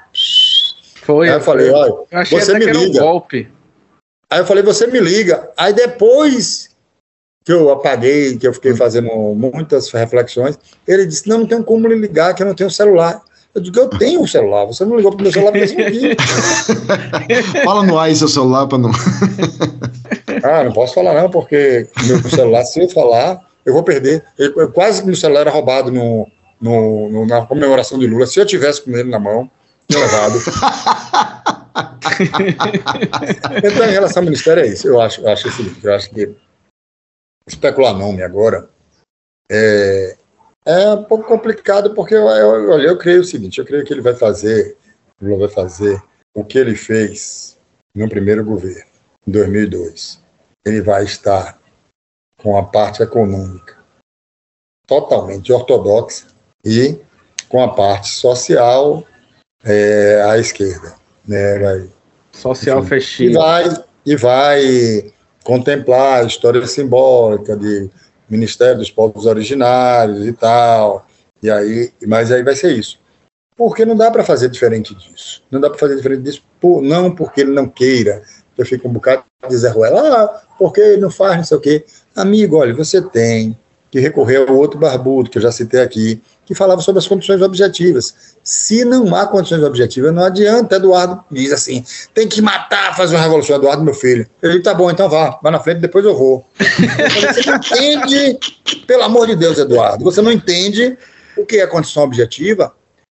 Foi. 1.00 1.30
Aí 1.30 1.36
eu 1.36 1.40
falei, 1.40 1.70
olha, 1.70 1.94
você 2.30 2.58
me 2.58 2.66
liga. 2.66 2.98
Um 2.98 3.02
golpe. 3.02 3.50
Aí 4.28 4.40
eu 4.40 4.44
falei, 4.44 4.62
você 4.62 4.86
me 4.86 5.00
liga. 5.00 5.48
Aí 5.56 5.72
depois 5.72 6.68
que 7.42 7.52
eu 7.54 7.70
apaguei, 7.70 8.36
que 8.36 8.46
eu 8.46 8.52
fiquei 8.52 8.76
fazendo 8.76 9.08
muitas 9.34 9.90
reflexões, 9.90 10.58
ele 10.86 11.06
disse, 11.06 11.26
não, 11.26 11.38
não 11.38 11.46
tenho 11.46 11.64
como 11.64 11.88
lhe 11.88 11.94
ligar, 11.94 12.34
que 12.34 12.42
eu 12.42 12.46
não 12.46 12.54
tenho 12.54 12.70
celular. 12.70 13.22
Eu 13.54 13.62
digo, 13.62 13.78
eu 13.78 13.88
tenho 13.88 14.20
um 14.20 14.26
celular, 14.26 14.66
você 14.66 14.84
não 14.84 14.96
ligou 14.96 15.12
pro 15.12 15.22
meu 15.22 15.32
celular 15.32 15.52
porque 15.52 15.66
você 15.66 16.14
Fala 17.64 17.82
no 17.84 17.98
ar 17.98 18.04
aí 18.04 18.14
seu 18.14 18.28
celular 18.28 18.66
para 18.66 18.76
não. 18.78 18.90
ah, 20.44 20.64
não 20.64 20.72
posso 20.72 20.94
falar 20.94 21.14
não, 21.14 21.30
porque 21.30 21.88
meu 22.06 22.22
celular, 22.30 22.64
se 22.64 22.80
eu 22.80 22.88
falar, 22.88 23.40
eu 23.64 23.72
vou 23.72 23.82
perder. 23.82 24.24
Eu, 24.38 24.54
eu 24.56 24.70
quase 24.70 25.00
que 25.00 25.06
meu 25.06 25.16
celular 25.16 25.40
era 25.40 25.50
roubado 25.50 25.90
no, 25.90 26.28
no, 26.60 27.10
no, 27.10 27.26
na 27.26 27.44
comemoração 27.46 27.98
de 27.98 28.06
Lula. 28.06 28.26
Se 28.26 28.38
eu 28.38 28.46
tivesse 28.46 28.82
com 28.82 28.92
ele 28.92 29.10
na 29.10 29.18
mão, 29.18 29.50
tinha 29.88 30.04
levado. 30.04 30.38
então, 33.64 33.88
em 33.88 33.92
relação 33.92 34.20
ao 34.20 34.26
Ministério, 34.26 34.62
é 34.62 34.66
isso. 34.66 34.86
Eu 34.86 35.00
acho, 35.00 35.22
eu 35.22 35.28
acho, 35.28 35.48
esse, 35.48 35.74
eu 35.82 35.94
acho 35.94 36.10
que 36.10 36.36
especular 37.46 37.94
nome 37.94 38.22
agora 38.22 38.68
é, 39.50 40.16
é 40.68 40.92
um 40.92 41.02
pouco 41.02 41.26
complicado, 41.26 41.94
porque 41.94 42.14
eu, 42.14 42.28
eu, 42.28 42.70
olha, 42.70 42.88
eu 42.88 42.98
creio 42.98 43.22
o 43.22 43.24
seguinte: 43.24 43.58
eu 43.58 43.64
creio 43.64 43.84
que 43.84 43.92
ele 43.92 44.02
vai 44.02 44.14
fazer, 44.14 44.76
Lula 45.20 45.46
vai 45.46 45.48
fazer 45.48 46.02
o 46.34 46.44
que 46.44 46.58
ele 46.58 46.74
fez 46.74 47.58
no 47.94 48.06
primeiro 48.06 48.44
governo, 48.44 48.90
em 49.26 49.32
2002. 49.32 50.22
Ele 50.66 50.82
vai 50.82 51.04
estar 51.04 51.58
com 52.36 52.58
a 52.58 52.62
parte 52.62 53.02
econômica 53.02 53.78
totalmente 54.86 55.52
ortodoxa 55.52 56.26
e 56.64 56.98
com 57.48 57.62
a 57.62 57.68
parte 57.74 58.10
social 58.10 59.04
é, 59.64 60.22
à 60.22 60.36
esquerda. 60.36 60.96
Né? 61.26 61.58
Vai, 61.58 61.88
social 62.32 62.82
festiva. 62.82 63.32
E 63.32 63.34
vai, 63.34 63.84
e 64.04 64.16
vai 64.16 65.12
contemplar 65.44 66.22
a 66.22 66.26
história 66.26 66.66
simbólica 66.66 67.56
de 67.56 67.90
Ministério 68.28 68.78
dos 68.78 68.90
Povos 68.90 69.26
Originários 69.26 70.26
e 70.26 70.32
tal. 70.32 71.06
E 71.42 71.50
aí, 71.50 71.92
mas 72.06 72.30
aí 72.30 72.42
vai 72.42 72.56
ser 72.56 72.72
isso. 72.76 72.98
Porque 73.56 73.84
não 73.84 73.96
dá 73.96 74.10
para 74.10 74.24
fazer 74.24 74.48
diferente 74.48 74.94
disso. 74.94 75.42
Não 75.50 75.60
dá 75.60 75.68
para 75.68 75.78
fazer 75.78 75.96
diferente 75.96 76.22
disso, 76.22 76.42
por, 76.60 76.80
não 76.82 77.14
porque 77.14 77.40
ele 77.40 77.52
não 77.52 77.68
queira. 77.68 78.22
Eu 78.56 78.66
fico 78.66 78.88
um 78.88 78.92
bocado 78.92 79.24
de 79.48 79.56
Zé 79.56 79.68
Ruela, 79.68 80.24
ah, 80.24 80.42
porque 80.58 80.80
ele 80.80 81.00
não 81.00 81.10
faz, 81.10 81.36
não 81.36 81.44
sei 81.44 81.56
o 81.56 81.60
quê. 81.60 81.84
Amigo, 82.14 82.56
olha, 82.56 82.74
você 82.74 83.00
tem 83.02 83.56
que 83.90 84.00
recorrer 84.00 84.48
ao 84.48 84.56
outro 84.56 84.78
barbudo, 84.78 85.30
que 85.30 85.38
eu 85.38 85.42
já 85.42 85.50
citei 85.50 85.80
aqui, 85.80 86.20
que 86.44 86.54
falava 86.54 86.80
sobre 86.80 86.98
as 86.98 87.06
condições 87.06 87.42
objetivas. 87.42 88.36
Se 88.42 88.84
não 88.84 89.14
há 89.14 89.26
condições 89.26 89.62
objetivas, 89.62 90.12
não 90.12 90.24
adianta. 90.24 90.76
Eduardo 90.76 91.22
diz 91.30 91.52
assim: 91.52 91.84
tem 92.14 92.28
que 92.28 92.40
matar, 92.40 92.96
fazer 92.96 93.16
uma 93.16 93.22
revolução. 93.22 93.56
Eduardo, 93.56 93.82
meu 93.82 93.94
filho. 93.94 94.26
Ele 94.42 94.60
tá 94.60 94.74
bom, 94.74 94.90
então 94.90 95.08
vá, 95.08 95.38
vá 95.42 95.50
na 95.50 95.60
frente, 95.60 95.80
depois 95.80 96.04
eu 96.04 96.16
vou. 96.16 96.44
Você 97.34 97.50
não 97.50 97.56
entende, 97.56 98.38
pelo 98.86 99.02
amor 99.02 99.26
de 99.26 99.36
Deus, 99.36 99.58
Eduardo, 99.58 100.04
você 100.04 100.22
não 100.22 100.32
entende 100.32 100.96
o 101.36 101.44
que 101.44 101.58
é 101.58 101.66
condição 101.66 102.02
objetiva 102.02 102.72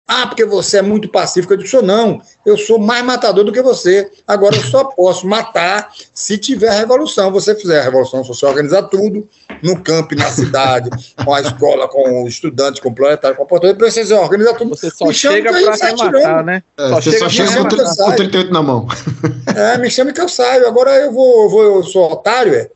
ah, 0.07 0.27
porque 0.27 0.45
você 0.45 0.79
é 0.79 0.83
muito 0.83 1.09
pacífico. 1.09 1.55
Eu 1.55 1.57
disse, 1.57 1.81
não, 1.81 2.21
eu 2.45 2.59
sou 2.59 2.79
mais 2.79 3.05
matador 3.05 3.45
do 3.45 3.53
que 3.53 3.63
você. 3.63 4.11
Agora 4.27 4.57
eu 4.57 4.63
só 4.63 4.85
posso 4.85 5.27
matar 5.27 5.91
se 6.13 6.37
tiver 6.37 6.71
revolução. 6.71 7.31
Você 7.33 7.55
fizer 7.55 7.81
a 7.81 7.85
revolução, 7.85 8.23
você 8.25 8.45
organizar 8.45 8.83
tudo, 8.85 9.27
no 9.63 9.81
campo, 9.81 10.15
na 10.15 10.29
cidade, 10.29 10.91
com 11.25 11.33
a 11.33 11.41
escola, 11.41 11.89
com 11.89 12.25
os 12.25 12.35
estudantes, 12.35 12.81
com 12.81 12.91
o 12.91 12.95
proletário, 12.95 13.37
com 13.37 13.45
o 13.45 13.47
portador, 13.47 13.79
você 13.79 14.13
organizar 14.15 14.55
tudo. 14.55 14.71
Você 14.71 14.91
só 14.91 15.13
chega 15.13 15.51
para 15.51 15.77
se 15.77 15.95
matar, 15.95 16.45
né? 16.45 16.63
É, 16.77 16.89
só 16.89 16.95
você 16.97 17.13
chega 17.13 17.19
só 17.19 17.31
chega 17.31 17.53
com 17.97 18.11
o 18.11 18.17
38 18.17 18.53
na 18.53 18.63
mão. 18.63 18.89
É, 19.55 19.79
me 19.79 19.89
chama 19.89 20.13
que 20.13 20.21
eu 20.21 20.29
saio. 20.29 20.67
Agora 20.67 20.91
eu 20.97 21.13
vou, 21.13 21.45
eu, 21.45 21.49
vou, 21.49 21.63
eu 21.63 21.83
sou 21.85 22.13
otário, 22.13 22.55
é? 22.55 22.69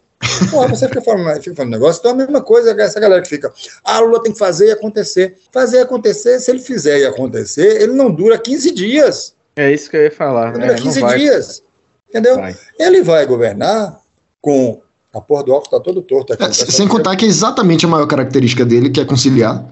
Porra, 0.50 0.68
você 0.68 0.88
fica 0.88 1.02
falando, 1.02 1.42
fica 1.42 1.54
falando 1.54 1.72
negócio, 1.72 2.00
então 2.00 2.10
é 2.12 2.14
a 2.14 2.16
mesma 2.16 2.42
coisa 2.42 2.70
essa 2.80 2.98
galera 2.98 3.22
que 3.22 3.28
fica, 3.28 3.52
ah, 3.84 4.00
Lula 4.00 4.22
tem 4.22 4.32
que 4.32 4.38
fazer 4.38 4.68
e 4.68 4.70
acontecer. 4.72 5.36
Fazer 5.52 5.78
e 5.78 5.80
acontecer, 5.80 6.40
se 6.40 6.50
ele 6.50 6.60
fizer 6.60 7.00
e 7.00 7.06
acontecer, 7.06 7.82
ele 7.82 7.92
não 7.92 8.10
dura 8.10 8.38
15 8.38 8.70
dias. 8.72 9.34
É 9.56 9.72
isso 9.72 9.90
que 9.90 9.96
eu 9.96 10.02
ia 10.02 10.10
falar. 10.10 10.52
Não 10.52 10.60
dura 10.60 10.72
é, 10.72 10.76
15 10.76 11.00
não 11.00 11.08
dias. 11.16 11.62
Entendeu? 12.08 12.36
Vai. 12.36 12.56
Ele 12.78 13.02
vai 13.02 13.26
governar 13.26 14.00
com. 14.40 14.82
A 15.12 15.20
porra 15.20 15.44
do 15.44 15.52
óculos 15.52 15.70
tá 15.70 15.80
todo 15.80 16.02
torto 16.02 16.34
aqui. 16.34 16.44
É, 16.44 16.52
sem 16.52 16.86
contar 16.86 17.16
que 17.16 17.24
é 17.24 17.28
exatamente 17.28 17.86
a 17.86 17.88
maior 17.88 18.06
característica 18.06 18.66
dele, 18.66 18.90
que 18.90 19.00
é 19.00 19.04
conciliar. 19.04 19.64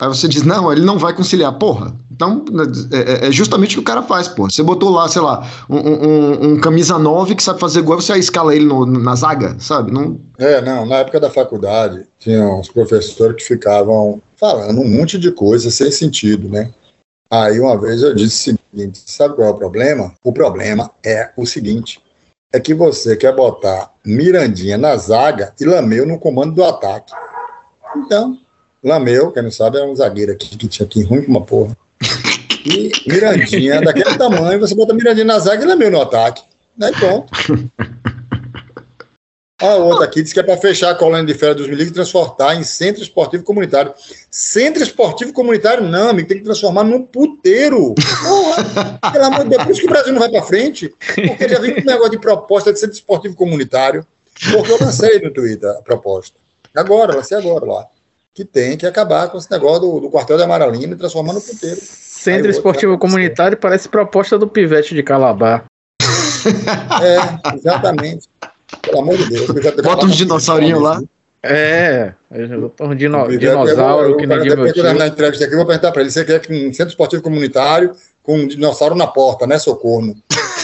Aí 0.00 0.08
você 0.08 0.26
diz, 0.26 0.42
não, 0.42 0.72
ele 0.72 0.84
não 0.84 0.98
vai 0.98 1.14
conciliar. 1.14 1.56
Porra, 1.56 1.96
então 2.10 2.44
é, 2.92 3.26
é, 3.26 3.28
é 3.28 3.32
justamente 3.32 3.74
o 3.74 3.76
que 3.76 3.82
o 3.82 3.84
cara 3.84 4.02
faz, 4.02 4.26
porra. 4.26 4.50
Você 4.50 4.62
botou 4.62 4.90
lá, 4.90 5.08
sei 5.08 5.22
lá, 5.22 5.48
um, 5.70 5.76
um, 5.76 6.52
um 6.52 6.60
camisa 6.60 6.98
9 6.98 7.34
que 7.34 7.42
sabe 7.42 7.60
fazer 7.60 7.82
gol, 7.82 8.00
você 8.00 8.16
escala 8.18 8.54
ele 8.54 8.64
no, 8.64 8.84
na 8.84 9.14
zaga, 9.14 9.56
sabe? 9.58 9.92
Não... 9.92 10.18
É, 10.38 10.60
não, 10.60 10.84
na 10.84 10.96
época 10.96 11.20
da 11.20 11.30
faculdade, 11.30 12.06
tinha 12.18 12.44
uns 12.44 12.68
professores 12.68 13.36
que 13.36 13.44
ficavam 13.44 14.20
falando 14.36 14.80
um 14.80 14.88
monte 14.88 15.18
de 15.18 15.30
coisa 15.30 15.70
sem 15.70 15.90
sentido, 15.90 16.48
né? 16.48 16.72
Aí 17.30 17.58
uma 17.58 17.78
vez 17.80 18.02
eu 18.02 18.14
disse 18.14 18.50
o 18.50 18.58
seguinte: 18.72 19.02
sabe 19.06 19.34
qual 19.34 19.48
é 19.48 19.50
o 19.50 19.54
problema? 19.54 20.12
O 20.22 20.32
problema 20.32 20.90
é 21.04 21.30
o 21.36 21.46
seguinte: 21.46 22.00
é 22.52 22.60
que 22.60 22.74
você 22.74 23.16
quer 23.16 23.34
botar 23.34 23.90
Mirandinha 24.04 24.76
na 24.76 24.96
zaga 24.96 25.52
e 25.60 25.64
Lameu 25.64 26.06
no 26.06 26.18
comando 26.18 26.54
do 26.54 26.64
ataque. 26.64 27.12
Então, 27.96 28.38
Lameu, 28.84 29.32
quem 29.32 29.42
não 29.42 29.50
sabe, 29.50 29.78
é 29.78 29.82
um 29.82 29.96
zagueiro 29.96 30.32
aqui 30.32 30.58
que 30.58 30.68
tinha 30.68 30.84
aqui 30.84 31.02
ruim 31.02 31.22
com 31.22 31.30
uma 31.30 31.40
porra. 31.40 31.74
E 32.66 32.92
Mirandinha, 33.06 33.80
daquele 33.80 34.12
tamanho, 34.18 34.60
você 34.60 34.74
bota 34.74 34.92
Mirandinha 34.92 35.24
na 35.24 35.38
zaga 35.38 35.64
e 35.64 35.66
Lameu 35.66 35.90
no 35.90 36.02
ataque. 36.02 36.42
Aí 36.82 36.92
pronto. 36.92 37.32
A 39.62 39.76
outra 39.76 40.04
aqui 40.04 40.22
diz 40.22 40.34
que 40.34 40.40
é 40.40 40.42
para 40.42 40.58
fechar 40.58 40.90
a 40.90 40.94
colônia 40.94 41.24
de 41.24 41.32
férias 41.32 41.56
dos 41.56 41.68
milicos 41.68 41.92
e 41.92 41.94
transformar 41.94 42.56
em 42.56 42.62
centro 42.62 43.02
esportivo 43.02 43.42
comunitário. 43.42 43.94
Centro 44.30 44.82
esportivo 44.82 45.32
comunitário, 45.32 45.88
não, 45.88 46.10
amigo, 46.10 46.28
tem 46.28 46.38
que 46.38 46.44
transformar 46.44 46.84
num 46.84 47.06
puteiro. 47.06 47.94
Porra, 47.94 48.98
pelo 49.12 49.24
amor 49.24 49.44
de 49.44 49.50
Deus, 49.50 49.62
por 49.62 49.72
isso 49.72 49.80
que 49.80 49.86
o 49.86 49.90
Brasil 49.90 50.12
não 50.12 50.20
vai 50.20 50.28
para 50.28 50.42
frente, 50.42 50.92
porque 51.14 51.48
já 51.48 51.58
vem 51.58 51.74
com 51.74 51.80
um 51.80 51.84
negócio 51.84 52.10
de 52.10 52.18
proposta 52.18 52.70
de 52.70 52.78
centro 52.78 52.96
esportivo 52.96 53.34
comunitário, 53.34 54.06
porque 54.52 54.72
eu 54.72 54.78
lancei 54.78 55.20
no 55.20 55.32
Twitter 55.32 55.70
a 55.70 55.82
proposta. 55.82 56.36
Agora, 56.74 57.14
lancei 57.14 57.38
agora 57.38 57.64
lá 57.64 57.86
que 58.34 58.44
tem 58.44 58.76
que 58.76 58.86
acabar 58.86 59.28
com 59.28 59.38
esse 59.38 59.50
negócio 59.50 59.80
do, 59.80 60.00
do 60.00 60.10
quartel 60.10 60.36
de 60.36 60.42
Amaralina 60.42 60.92
e 60.92 60.96
transformar 60.96 61.32
no 61.32 61.40
puteiro. 61.40 61.78
Centro 61.80 62.50
Esportivo 62.50 62.98
Comunitário 62.98 63.56
parece 63.56 63.88
proposta 63.88 64.36
do 64.36 64.48
Pivete 64.48 64.94
de 64.94 65.02
Calabar. 65.02 65.64
É, 67.02 67.54
exatamente. 67.56 68.28
Pelo 68.82 69.00
amor 69.00 69.16
de 69.16 69.30
Deus. 69.30 69.46
Bota 69.82 70.06
uns 70.06 70.16
dinossaurinhos 70.16 70.82
lá. 70.82 71.02
É, 71.42 72.14
um 72.80 72.94
dino, 72.94 73.28
dinossauro 73.28 74.10
eu, 74.10 74.16
que 74.16 74.26
tio. 74.72 74.94
Na 74.94 75.06
entrevista 75.06 75.44
aqui, 75.44 75.52
eu 75.52 75.58
vou 75.58 75.66
perguntar 75.66 75.92
para 75.92 76.00
ele, 76.00 76.10
você 76.10 76.24
quer 76.24 76.40
que 76.40 76.50
um 76.52 76.72
centro 76.72 76.88
esportivo 76.88 77.22
comunitário 77.22 77.94
com 78.22 78.38
um 78.38 78.46
dinossauro 78.46 78.94
na 78.94 79.06
porta, 79.06 79.46
né, 79.46 79.58
socorro? 79.58 80.16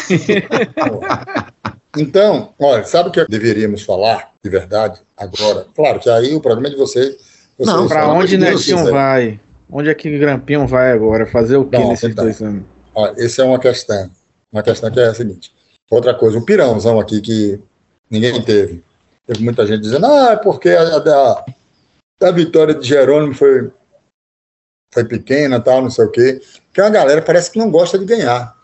então, 1.98 2.54
olha, 2.59 2.85
sabe 2.85 3.11
o 3.11 3.12
que 3.12 3.26
deveríamos 3.26 3.83
falar? 3.83 4.30
de 4.42 4.48
verdade, 4.48 5.00
agora, 5.16 5.66
claro 5.74 6.00
que 6.00 6.09
aí 6.09 6.35
o 6.35 6.40
programa 6.40 6.68
é 6.68 6.70
de 6.70 6.76
vocês. 6.76 7.30
Não, 7.61 7.88
falam 7.88 8.18
onde 8.18 8.37
o 8.37 8.38
que 8.38 8.44
Deus 8.44 8.90
vai? 8.90 9.40
Onde 9.70 9.88
é 9.88 9.94
que 9.94 10.18
Grampinho 10.18 10.66
vai 10.66 10.92
agora? 10.92 11.27
Fazer 11.27 11.57
o 11.57 11.64
que 11.64 11.79
Não, 11.79 11.88
nesses 11.88 12.11
então. 12.11 12.25
dois 12.25 12.40
anos? 12.42 12.64
Ó, 12.94 13.07
essa 13.16 13.42
é 13.42 13.44
uma 13.44 13.59
questão. 13.59 14.11
Uma 14.53 14.62
questão 14.62 14.90
que 14.90 14.99
é 14.99 15.07
a 15.07 15.14
seguinte. 15.14 15.53
Outra 15.90 16.14
coisa, 16.14 16.38
o 16.38 16.44
pirãozão 16.44 16.99
aqui 16.99 17.20
que 17.20 17.61
ninguém 18.11 18.42
teve. 18.42 18.83
Teve 19.27 19.44
muita 19.44 19.66
gente 19.66 19.83
dizendo, 19.83 20.07
ah, 20.07 20.33
é 20.33 20.37
porque 20.37 20.70
a, 20.70 20.96
a, 20.96 21.44
a 22.23 22.31
vitória 22.33 22.75
de 22.75 22.87
Jerônimo 22.87 23.35
foi, 23.35 23.70
foi 24.92 25.05
pequena, 25.05 25.61
tal, 25.61 25.83
não 25.83 25.90
sei 25.90 26.05
o 26.05 26.11
quê. 26.11 26.40
Porque 26.66 26.81
a 26.81 26.88
galera 26.88 27.23
parece 27.23 27.51
que 27.51 27.59
não 27.59 27.70
gosta 27.70 27.99
de 27.99 28.05
ganhar. 28.05 28.57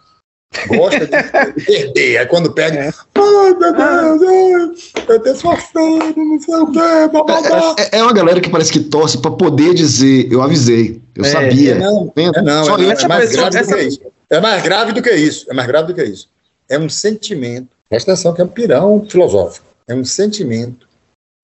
Gosta 0.69 1.01
de, 1.07 1.53
de 1.61 1.67
perder. 1.67 2.19
Aí 2.19 2.27
quando 2.27 2.53
perde, 2.53 2.79
É. 2.79 2.91
ai 3.15 3.55
meu 3.55 4.19
Deus, 4.19 4.93
ai, 4.95 5.17
eu 5.17 5.23
tô 5.23 5.35
sofrendo, 5.35 6.15
não 6.17 6.41
sei 6.41 6.55
o 6.55 6.67
quê, 6.73 6.79
bababá. 7.13 7.75
É, 7.79 7.99
é 7.99 8.03
uma 8.03 8.13
galera 8.13 8.41
que 8.41 8.49
parece 8.49 8.73
que 8.73 8.81
torce 8.81 9.19
pra 9.19 9.31
poder 9.31 9.75
dizer, 9.75 10.31
eu 10.33 10.43
avisei, 10.43 11.03
eu 11.15 11.25
É, 11.25 11.29
sabia. 11.29 11.73
É, 11.73 11.79
não, 11.79 12.05
Entende? 12.07 12.39
é, 12.39 12.43
não, 12.43 12.65
Só 12.65 12.79
é, 12.79 12.83
é 12.85 13.09
mais 13.09 13.33
grave 13.33 13.51
do 13.51 13.57
essa- 13.59 13.75
que 13.77 13.83
isso. 13.83 14.01
É 14.31 14.41
mais 14.41 14.63
grave 14.63 14.93
do 14.93 15.03
que 15.03 15.13
isso. 15.15 15.47
É 15.51 15.55
mais 15.55 15.69
grave 15.69 15.89
do 15.89 15.95
que 15.95 16.03
isso. 16.05 16.29
É 16.69 16.79
um 16.79 16.89
sentimento. 16.89 17.69
Presta 17.89 18.13
atenção 18.13 18.33
que 18.35 18.41
é 18.41 18.45
um 18.45 18.49
pirão 18.49 19.07
filosófico. 19.09 19.67
É 19.87 19.95
um 19.95 20.05
sentimento 20.05 20.89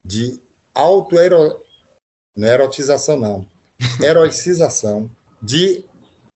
de 0.04 0.40
auto-ero... 0.74 1.60
Não 2.36 2.48
é 2.48 2.54
erotização, 2.54 3.16
não. 3.18 3.46
Heroicização 4.02 5.08
de, 5.40 5.84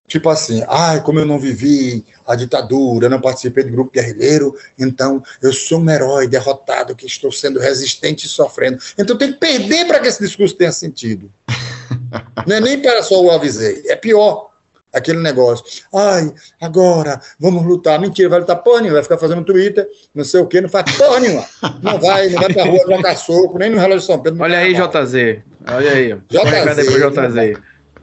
tipo 0.07 0.29
assim, 0.29 0.63
ai, 0.69 1.03
como 1.03 1.19
eu 1.19 1.27
não 1.27 1.39
vivi 1.39 2.05
a 2.27 2.35
ditadura, 2.35 3.09
não 3.09 3.21
participei 3.21 3.65
do 3.65 3.71
grupo 3.71 3.93
guerrilheiro, 3.93 4.55
então 4.79 5.23
eu 5.43 5.53
sou 5.53 5.81
um 5.81 5.91
herói 5.91 6.29
derrotado 6.29 6.95
que 6.95 7.07
estou 7.07 7.33
sendo 7.33 7.61
resistente 7.61 8.27
e 8.27 8.29
sofrendo. 8.29 8.79
Então 8.99 9.17
tem 9.17 9.33
que 9.33 9.39
perder 9.39 9.87
para 9.87 10.01
que 10.01 10.09
esse 10.09 10.23
discurso 10.23 10.55
tenha 10.55 10.73
sentido. 10.73 11.31
Não 12.47 12.57
é 12.57 12.61
nem 12.61 12.81
para 12.81 13.03
só 13.03 13.21
o 13.21 13.31
avisei, 13.31 13.83
é 13.87 13.97
pior. 13.97 14.51
Aquele 14.93 15.19
negócio, 15.19 15.65
ai, 15.93 16.33
agora 16.59 17.21
vamos 17.39 17.67
lutar. 17.67 18.01
Mentira, 18.01 18.31
vai 18.31 18.39
lutar 18.41 18.57
porra 18.63 18.81
nenhuma, 18.81 18.95
vai 18.95 19.03
ficar 19.03 19.19
fazendo 19.19 19.45
Twitter, 19.45 19.87
não 20.15 20.25
sei 20.25 20.41
o 20.41 20.47
quê, 20.47 20.59
não 20.59 20.71
faz 20.71 20.91
porra 20.97 21.21
nenhuma. 21.21 21.45
Não 21.83 21.99
vai, 21.99 22.31
não 22.31 22.41
vai 22.41 22.53
pra 22.55 22.65
rua 22.65 22.81
trocar 22.81 23.17
soco, 23.17 23.59
nem 23.59 23.69
no 23.69 23.77
relógio 23.77 24.01
de 24.01 24.07
São 24.07 24.23
Pedro. 24.23 24.43
Olha 24.43 24.59
aí. 24.59 24.73
JZ. 24.73 25.43
Olha 25.69 25.93
aí. 25.93 26.15
JZ, 26.31 26.87
JZ. 26.87 27.61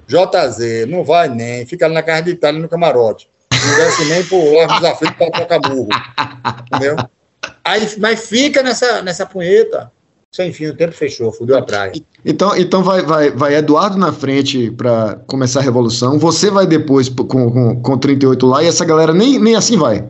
JZ, 0.07 0.87
não 0.87 1.03
vai 1.03 1.29
nem, 1.29 1.65
fica 1.65 1.85
ali 1.85 1.93
na 1.93 2.03
casa 2.03 2.23
de 2.23 2.31
Itália 2.31 2.59
no 2.59 2.69
camarote. 2.69 3.29
Não 3.51 3.75
desce 3.75 4.05
nem 4.05 4.23
pro 4.25 4.53
Largo 4.53 4.73
dos 4.73 4.83
Aflitos 4.83 5.17
para 5.17 5.31
tocar 5.31 5.59
burro. 5.59 5.87
Entendeu? 6.67 6.95
Aí, 7.63 7.87
mas 7.97 8.27
fica 8.27 8.61
nessa, 8.61 9.01
nessa 9.01 9.25
punheta. 9.25 9.91
Sem 10.31 10.51
fim, 10.51 10.65
o 10.65 10.75
tempo 10.75 10.93
fechou, 10.93 11.31
fudeu 11.31 11.55
a 11.57 11.61
praia. 11.61 11.93
Então, 12.25 12.57
então 12.57 12.83
vai, 12.83 13.03
vai, 13.03 13.29
vai 13.29 13.55
Eduardo 13.55 13.97
na 13.97 14.11
frente 14.11 14.71
pra 14.71 15.19
começar 15.27 15.59
a 15.59 15.63
revolução, 15.63 16.17
você 16.17 16.49
vai 16.49 16.65
depois 16.65 17.07
com, 17.07 17.25
com, 17.25 17.81
com 17.81 17.97
38 17.99 18.47
lá 18.47 18.63
e 18.63 18.67
essa 18.67 18.83
galera 18.83 19.13
nem, 19.13 19.37
nem 19.37 19.55
assim 19.55 19.77
vai. 19.77 20.03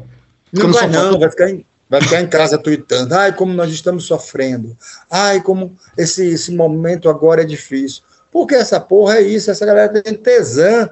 Não 0.54 0.72
vai 0.72 0.88
não, 0.88 1.20
vai 1.20 1.30
ficar, 1.30 1.50
em, 1.50 1.66
vai 1.90 2.02
ficar 2.02 2.22
em 2.22 2.28
casa 2.28 2.58
tweetando. 2.58 3.14
Ai, 3.14 3.34
como 3.34 3.54
nós 3.54 3.70
estamos 3.70 4.06
sofrendo. 4.06 4.78
Ai, 5.12 5.42
como 5.42 5.76
esse, 5.98 6.26
esse 6.26 6.56
momento 6.56 7.10
agora 7.10 7.42
é 7.42 7.46
difícil. 7.46 8.04
Porque 8.34 8.56
essa 8.56 8.80
porra 8.80 9.18
é 9.18 9.22
isso, 9.22 9.52
essa 9.52 9.64
galera 9.64 10.02
tem 10.02 10.16
tesão 10.16 10.90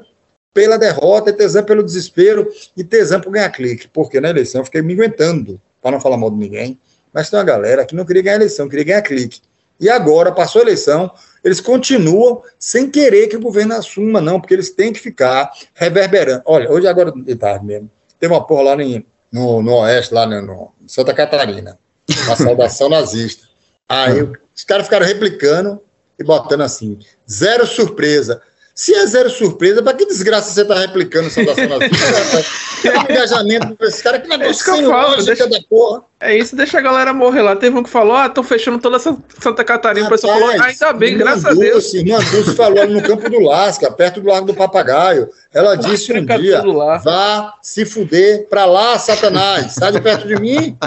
pela 0.53 0.77
derrota, 0.77 1.33
tesão 1.33 1.63
pelo 1.63 1.81
desespero 1.81 2.47
e 2.77 2.83
tesão 2.83 3.19
por 3.19 3.31
ganhar 3.31 3.49
clique. 3.49 3.87
Porque 3.87 4.21
na 4.21 4.29
eleição 4.29 4.61
eu 4.61 4.65
fiquei 4.65 4.83
me 4.83 4.93
aguentando, 4.93 5.59
para 5.81 5.89
não 5.89 5.99
falar 5.99 6.17
mal 6.17 6.29
de 6.29 6.37
ninguém, 6.37 6.79
mas 7.11 7.31
tem 7.31 7.39
uma 7.39 7.43
galera 7.45 7.83
que 7.83 7.95
não 7.95 8.05
queria 8.05 8.21
ganhar 8.21 8.35
eleição, 8.35 8.69
queria 8.69 8.85
ganhar 8.85 9.01
clique. 9.01 9.41
E 9.79 9.89
agora, 9.89 10.31
passou 10.31 10.61
a 10.61 10.65
eleição, 10.65 11.11
eles 11.43 11.59
continuam 11.59 12.43
sem 12.59 12.91
querer 12.91 13.27
que 13.27 13.37
o 13.37 13.41
governo 13.41 13.73
assuma, 13.73 14.21
não, 14.21 14.39
porque 14.39 14.53
eles 14.53 14.69
têm 14.69 14.93
que 14.93 14.99
ficar 14.99 15.51
reverberando. 15.73 16.43
Olha, 16.45 16.71
hoje 16.71 16.85
agora 16.85 17.11
de 17.11 17.35
tarde 17.35 17.65
mesmo, 17.65 17.89
teve 18.19 18.31
uma 18.31 18.45
porra 18.45 18.75
lá 18.75 18.83
em, 18.83 19.03
no, 19.31 19.63
no 19.63 19.77
Oeste, 19.77 20.13
lá 20.13 20.27
no, 20.27 20.41
no 20.43 20.73
Santa 20.85 21.11
Catarina, 21.11 21.79
uma 22.27 22.35
saudação 22.37 22.87
nazista. 22.87 23.47
Aí 23.89 24.21
os 24.55 24.63
caras 24.63 24.85
ficaram 24.85 25.07
replicando 25.07 25.81
e 26.19 26.23
botando 26.23 26.61
assim, 26.61 26.97
zero 27.29 27.65
surpresa. 27.65 28.41
Se 28.73 28.95
é 28.95 29.05
zero 29.05 29.29
surpresa, 29.29 29.83
pra 29.83 29.93
que 29.93 30.05
desgraça 30.05 30.51
você 30.51 30.63
tá 30.63 30.79
replicando 30.79 31.29
saudação 31.29 31.67
nazista? 31.67 31.97
rapaz? 32.05 32.47
Engajamento 33.11 33.75
desse 33.75 34.01
cara, 34.01 34.19
que 34.19 34.25
É 34.31 34.37
negócio 34.37 34.51
isso 34.51 34.63
que 34.63 34.71
eu 34.83 34.89
falo, 34.89 35.23
deixa- 35.23 35.47
da 35.47 35.59
porra. 35.69 36.03
É 36.19 36.37
isso, 36.37 36.55
deixa 36.55 36.77
a 36.77 36.81
galera 36.81 37.13
morrer 37.13 37.41
lá. 37.41 37.55
Teve 37.55 37.77
um 37.77 37.83
que 37.83 37.89
falou: 37.89 38.15
ah, 38.15 38.27
estão 38.27 38.43
fechando 38.43 38.79
toda 38.79 38.95
essa 38.95 39.15
Santa 39.39 39.63
Catarina. 39.63 40.07
O 40.07 40.09
pessoal 40.09 40.39
falou: 40.39 40.55
ah, 40.57 40.65
ainda 40.65 40.93
bem, 40.93 41.17
graças 41.17 41.45
a 41.45 41.53
Deus. 41.53 41.93
Irmã 41.93 42.17
Dulce 42.31 42.55
falou 42.55 42.81
ali 42.81 42.93
no 42.93 43.03
Campo 43.03 43.29
do 43.29 43.39
Lasca, 43.39 43.91
perto 43.91 44.21
do 44.21 44.29
Largo 44.29 44.47
do 44.47 44.53
Papagaio. 44.53 45.29
Ela 45.53 45.75
disse 45.75 46.13
um 46.13 46.25
dia: 46.25 46.63
vá 47.03 47.53
se 47.61 47.85
fuder 47.85 48.47
pra 48.47 48.65
lá, 48.65 48.97
Satanás. 48.97 49.73
Sai 49.73 49.91
de 49.91 49.99
perto 50.01 50.27
de 50.27 50.39
mim. 50.39 50.77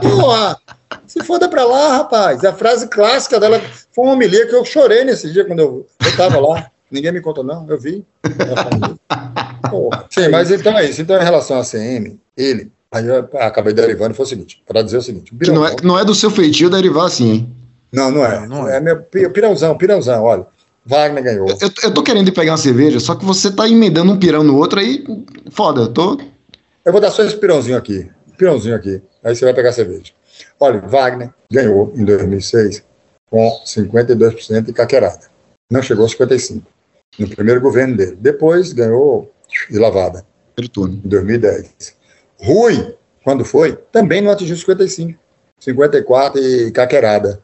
Porra, 0.00 0.58
se 1.06 1.22
foda 1.24 1.48
pra 1.48 1.64
lá, 1.64 1.96
rapaz. 1.98 2.44
A 2.44 2.52
frase 2.52 2.88
clássica 2.88 3.38
dela 3.40 3.60
foi 3.92 4.04
uma 4.04 4.14
homilia 4.14 4.46
que 4.46 4.54
eu 4.54 4.64
chorei 4.64 5.04
nesse 5.04 5.32
dia 5.32 5.44
quando 5.44 5.60
eu, 5.60 5.86
eu 6.04 6.16
tava 6.16 6.38
lá. 6.40 6.70
Ninguém 6.90 7.12
me 7.12 7.20
conta, 7.20 7.42
não, 7.42 7.66
eu 7.68 7.78
vi. 7.78 8.04
Ela 8.38 8.62
falou 8.62 8.88
isso. 8.88 9.70
Porra. 9.70 10.06
Sim, 10.10 10.28
mas 10.28 10.50
então 10.50 10.78
é 10.78 10.88
isso. 10.88 11.02
Então, 11.02 11.20
em 11.20 11.24
relação 11.24 11.58
à 11.58 11.64
CM, 11.64 12.18
ele, 12.36 12.70
aí 12.92 13.06
eu 13.06 13.28
acabei 13.34 13.72
derivando, 13.72 14.14
foi 14.14 14.24
o 14.24 14.28
seguinte: 14.28 14.62
para 14.66 14.82
dizer 14.82 14.98
o 14.98 15.02
seguinte, 15.02 15.32
o 15.32 15.52
não, 15.52 15.66
é, 15.66 15.76
não 15.82 15.98
é 15.98 16.04
do 16.04 16.14
seu 16.14 16.30
feitio 16.30 16.70
derivar 16.70 17.06
assim, 17.06 17.30
hein? 17.32 17.56
não, 17.92 18.10
não 18.10 18.24
é. 18.24 18.40
Não, 18.40 18.46
não 18.46 18.68
é. 18.68 18.76
é. 18.76 18.80
meu 18.80 19.02
pi- 19.02 19.28
pirãozão, 19.30 19.76
pirãozão, 19.76 20.22
olha. 20.22 20.46
Wagner 20.88 21.24
ganhou. 21.24 21.48
Eu, 21.60 21.68
eu 21.82 21.92
tô 21.92 22.00
querendo 22.00 22.28
ir 22.28 22.32
pegar 22.32 22.52
uma 22.52 22.58
cerveja, 22.58 23.00
só 23.00 23.16
que 23.16 23.24
você 23.24 23.50
tá 23.50 23.68
emendando 23.68 24.12
um 24.12 24.18
pirão 24.18 24.44
no 24.44 24.56
outro 24.56 24.78
aí, 24.78 25.04
foda, 25.50 25.80
eu 25.80 25.88
tô... 25.92 26.16
Eu 26.84 26.92
vou 26.92 27.00
dar 27.00 27.10
só 27.10 27.24
esse 27.24 27.36
pirãozinho 27.36 27.76
aqui. 27.76 28.08
Pirãozinho 28.38 28.76
aqui. 28.76 29.02
Aí 29.24 29.34
você 29.34 29.44
vai 29.44 29.52
pegar 29.52 29.72
cerveja. 29.72 30.12
Olha, 30.58 30.80
Wagner 30.80 31.30
ganhou 31.50 31.92
em 31.94 32.04
2006 32.04 32.84
com 33.30 33.60
52% 33.64 34.62
de 34.62 34.72
caquerada. 34.72 35.20
Não 35.70 35.82
chegou 35.82 36.06
a 36.06 36.08
55% 36.08 36.62
no 37.18 37.28
primeiro 37.28 37.60
governo 37.60 37.96
dele. 37.96 38.16
Depois 38.18 38.72
ganhou 38.72 39.32
de 39.70 39.78
lavada, 39.78 40.24
Primeiro 40.54 40.72
turno. 40.72 40.94
em 41.04 41.08
2010. 41.08 41.96
Rui, 42.40 42.96
quando 43.24 43.44
foi, 43.44 43.76
também 43.90 44.20
não 44.20 44.30
atingiu 44.30 44.56
55%. 44.56 45.16
54% 45.60 46.36
e 46.36 46.70
caquerada. 46.70 47.42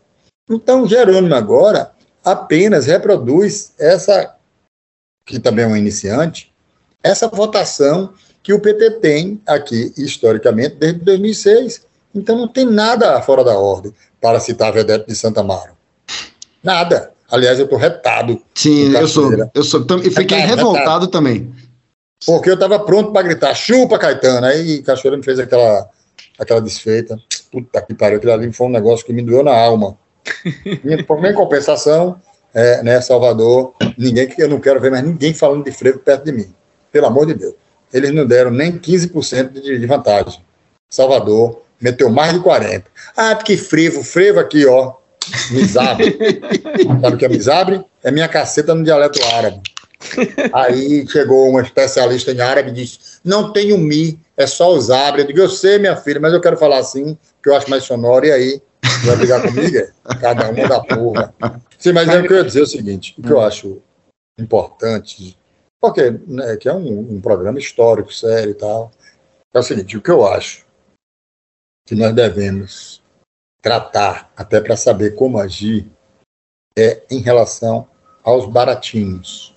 Então, 0.51 0.87
Jerônimo 0.87 1.35
agora 1.35 1.93
apenas 2.25 2.87
reproduz 2.87 3.73
essa, 3.79 4.37
que 5.27 5.41
também 5.41 5.65
é 5.65 5.69
um 5.69 5.77
iniciante, 5.77 6.53
essa 7.03 7.27
votação 7.27 8.13
que 8.43 8.53
o 8.53 8.61
PT 8.61 9.01
tem 9.01 9.41
aqui, 9.47 9.93
historicamente, 9.97 10.77
desde 10.77 11.01
2006. 11.01 11.87
Então 12.15 12.37
não 12.37 12.49
tem 12.49 12.67
nada 12.67 13.21
fora 13.23 13.43
da 13.43 13.57
ordem, 13.59 13.93
para 14.21 14.39
citar 14.41 14.69
a 14.69 14.73
vedete 14.73 15.07
de 15.07 15.15
Santa 15.15 15.41
Amaro. 15.41 15.73
Nada. 16.63 17.13
Aliás, 17.31 17.59
eu 17.59 17.65
estou 17.65 17.79
retado, 17.79 18.41
Sim, 18.55 18.95
eu 18.95 19.09
sou, 19.09 19.33
eu 19.55 19.65
sou, 19.65 19.87
e 20.05 20.11
fiquei 20.11 20.39
Retado, 20.39 20.57
revoltado 20.57 21.09
também. 21.09 21.51
porque 22.27 22.51
eu 22.51 22.55
estava 22.55 22.79
pronto 22.79 23.11
para 23.11 23.23
gritar, 23.23 23.55
chupa, 23.55 23.99
Caetano. 23.99 24.47
Aí 24.47 24.83
Cachoeira 24.83 25.17
me 25.17 25.23
fez 25.23 25.39
aquela, 25.39 25.89
aquela 26.39 26.61
desfeita. 26.61 27.19
Puta 27.51 27.81
que 27.81 27.95
pariu, 27.95 28.19
aquilo 28.19 28.33
ali 28.33 28.53
foi 28.53 28.67
um 28.67 28.71
negócio 28.71 29.07
que 29.07 29.15
me 29.15 29.23
doeu 29.23 29.43
na 29.43 29.57
alma. 29.57 29.97
Em, 30.85 31.35
compensação, 31.35 32.21
é, 32.53 32.83
né, 32.83 33.01
Salvador, 33.01 33.75
ninguém 33.97 34.29
que 34.29 34.43
eu 34.43 34.49
não 34.49 34.61
quero 34.61 34.79
ver 34.79 34.91
mais 34.91 35.03
ninguém 35.03 35.33
falando 35.33 35.65
de 35.65 35.73
frevo 35.73 36.01
perto 36.01 36.25
de 36.27 36.33
mim. 36.33 36.55
Pelo 36.93 37.07
amor 37.07 37.27
de 37.27 37.35
Deus. 37.35 37.55
Eles 37.91 38.13
não 38.13 38.27
deram 38.27 38.51
nem 38.51 38.79
15% 38.79 39.53
de, 39.53 39.79
de 39.79 39.87
vantagem. 39.87 40.41
Salvador 40.91 41.62
meteu 41.83 42.09
mais 42.09 42.33
de 42.33 42.39
40%. 42.39 42.85
Ah, 43.17 43.35
porque 43.35 43.57
frevo, 43.57 44.03
frevo 44.03 44.41
aqui, 44.41 44.65
ó. 44.67 44.95
Misabre. 45.51 46.19
Sabe 47.01 47.15
o 47.15 47.19
que 47.19 47.25
é 47.25 47.29
misabre? 47.29 47.85
É 48.03 48.11
minha 48.11 48.29
caceta 48.29 48.75
no 48.75 48.83
dialeto 48.83 49.23
árabe. 49.35 49.61
Aí 50.53 51.07
chegou 51.09 51.49
uma 51.49 51.63
especialista 51.63 52.33
em 52.33 52.41
árabe 52.41 52.71
e 52.71 52.75
disse: 52.75 52.99
Não 53.25 53.53
tem 53.53 53.73
o 53.73 53.79
mi, 53.79 54.19
é 54.37 54.47
só 54.47 54.73
os 54.73 54.91
abre. 54.91 55.23
Eu 55.23 55.27
digo: 55.27 55.41
Eu 55.41 55.49
sei, 55.49 55.79
minha 55.79 55.97
filha, 55.97 56.21
mas 56.21 56.33
eu 56.33 56.41
quero 56.41 56.57
falar 56.57 56.79
assim, 56.79 57.17
que 57.43 57.49
eu 57.49 57.57
acho 57.57 57.71
mais 57.71 57.85
sonoro. 57.85 58.27
E 58.27 58.33
aí, 58.33 58.63
vai 59.05 59.17
brigar 59.17 59.43
comigo? 59.43 59.77
É? 59.77 59.91
Cada 60.21 60.51
uma 60.51 60.69
da 60.69 60.81
porra. 60.81 61.35
Sim, 61.79 61.93
mas 61.93 62.09
eu 62.09 62.23
queria 62.23 62.45
dizer 62.45 62.63
o 62.63 62.67
seguinte: 62.67 63.15
o 63.19 63.23
que 63.23 63.31
eu 63.31 63.41
acho 63.41 63.81
importante, 64.39 65.37
porque 65.81 66.15
né, 66.27 66.57
que 66.57 66.69
é 66.69 66.73
um, 66.73 67.15
um 67.15 67.21
programa 67.21 67.59
histórico, 67.59 68.13
sério 68.13 68.51
e 68.51 68.55
tal, 68.55 68.91
é 69.55 69.59
o 69.59 69.63
seguinte: 69.63 69.97
o 69.97 70.03
que 70.03 70.11
eu 70.11 70.27
acho 70.27 70.65
que 71.87 71.95
nós 71.95 72.15
devemos 72.15 73.03
tratar, 73.61 74.33
até 74.37 74.61
para 74.61 74.77
saber 74.77 75.15
como 75.15 75.39
agir, 75.39 75.91
é 76.77 77.03
em 77.11 77.21
relação 77.21 77.89
aos 78.23 78.47
baratinhos. 78.47 79.53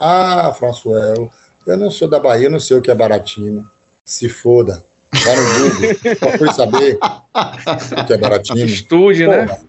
Ah, 0.00 0.52
Françoel, 0.52 1.30
eu 1.66 1.76
não 1.76 1.90
sou 1.90 2.08
da 2.08 2.20
Bahia, 2.20 2.46
eu 2.46 2.50
não 2.50 2.60
sei 2.60 2.76
o 2.76 2.82
que 2.82 2.90
é 2.90 2.94
baratinho. 2.94 3.70
Se 4.04 4.28
foda. 4.28 4.84
Vai 5.24 5.36
no 5.36 5.70
Google, 5.70 6.16
procure 6.18 6.52
saber 6.54 6.98
o 7.02 8.06
que 8.06 8.12
é 8.12 8.18
baratinho. 8.18 8.66
Estude, 8.66 9.24
Porra. 9.24 9.46
né? 9.46 9.60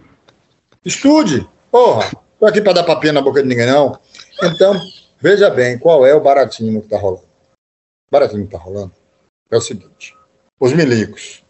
Estude. 0.83 1.49
Porra, 1.71 2.11
tô 2.39 2.45
aqui 2.45 2.61
para 2.61 2.73
dar 2.73 2.83
papinha 2.83 3.13
na 3.13 3.21
boca 3.21 3.41
de 3.41 3.47
ninguém, 3.47 3.65
não. 3.65 3.99
Então, 4.43 4.79
veja 5.19 5.49
bem, 5.49 5.79
qual 5.79 6.05
é 6.05 6.13
o 6.13 6.21
baratinho 6.21 6.81
que 6.81 6.89
tá 6.89 6.97
rolando. 6.97 7.23
O 7.23 8.11
baratinho 8.11 8.45
que 8.45 8.51
tá 8.51 8.57
rolando 8.57 8.91
é 9.49 9.57
o 9.57 9.61
seguinte. 9.61 10.16
Os 10.59 10.73
milicos 10.73 11.43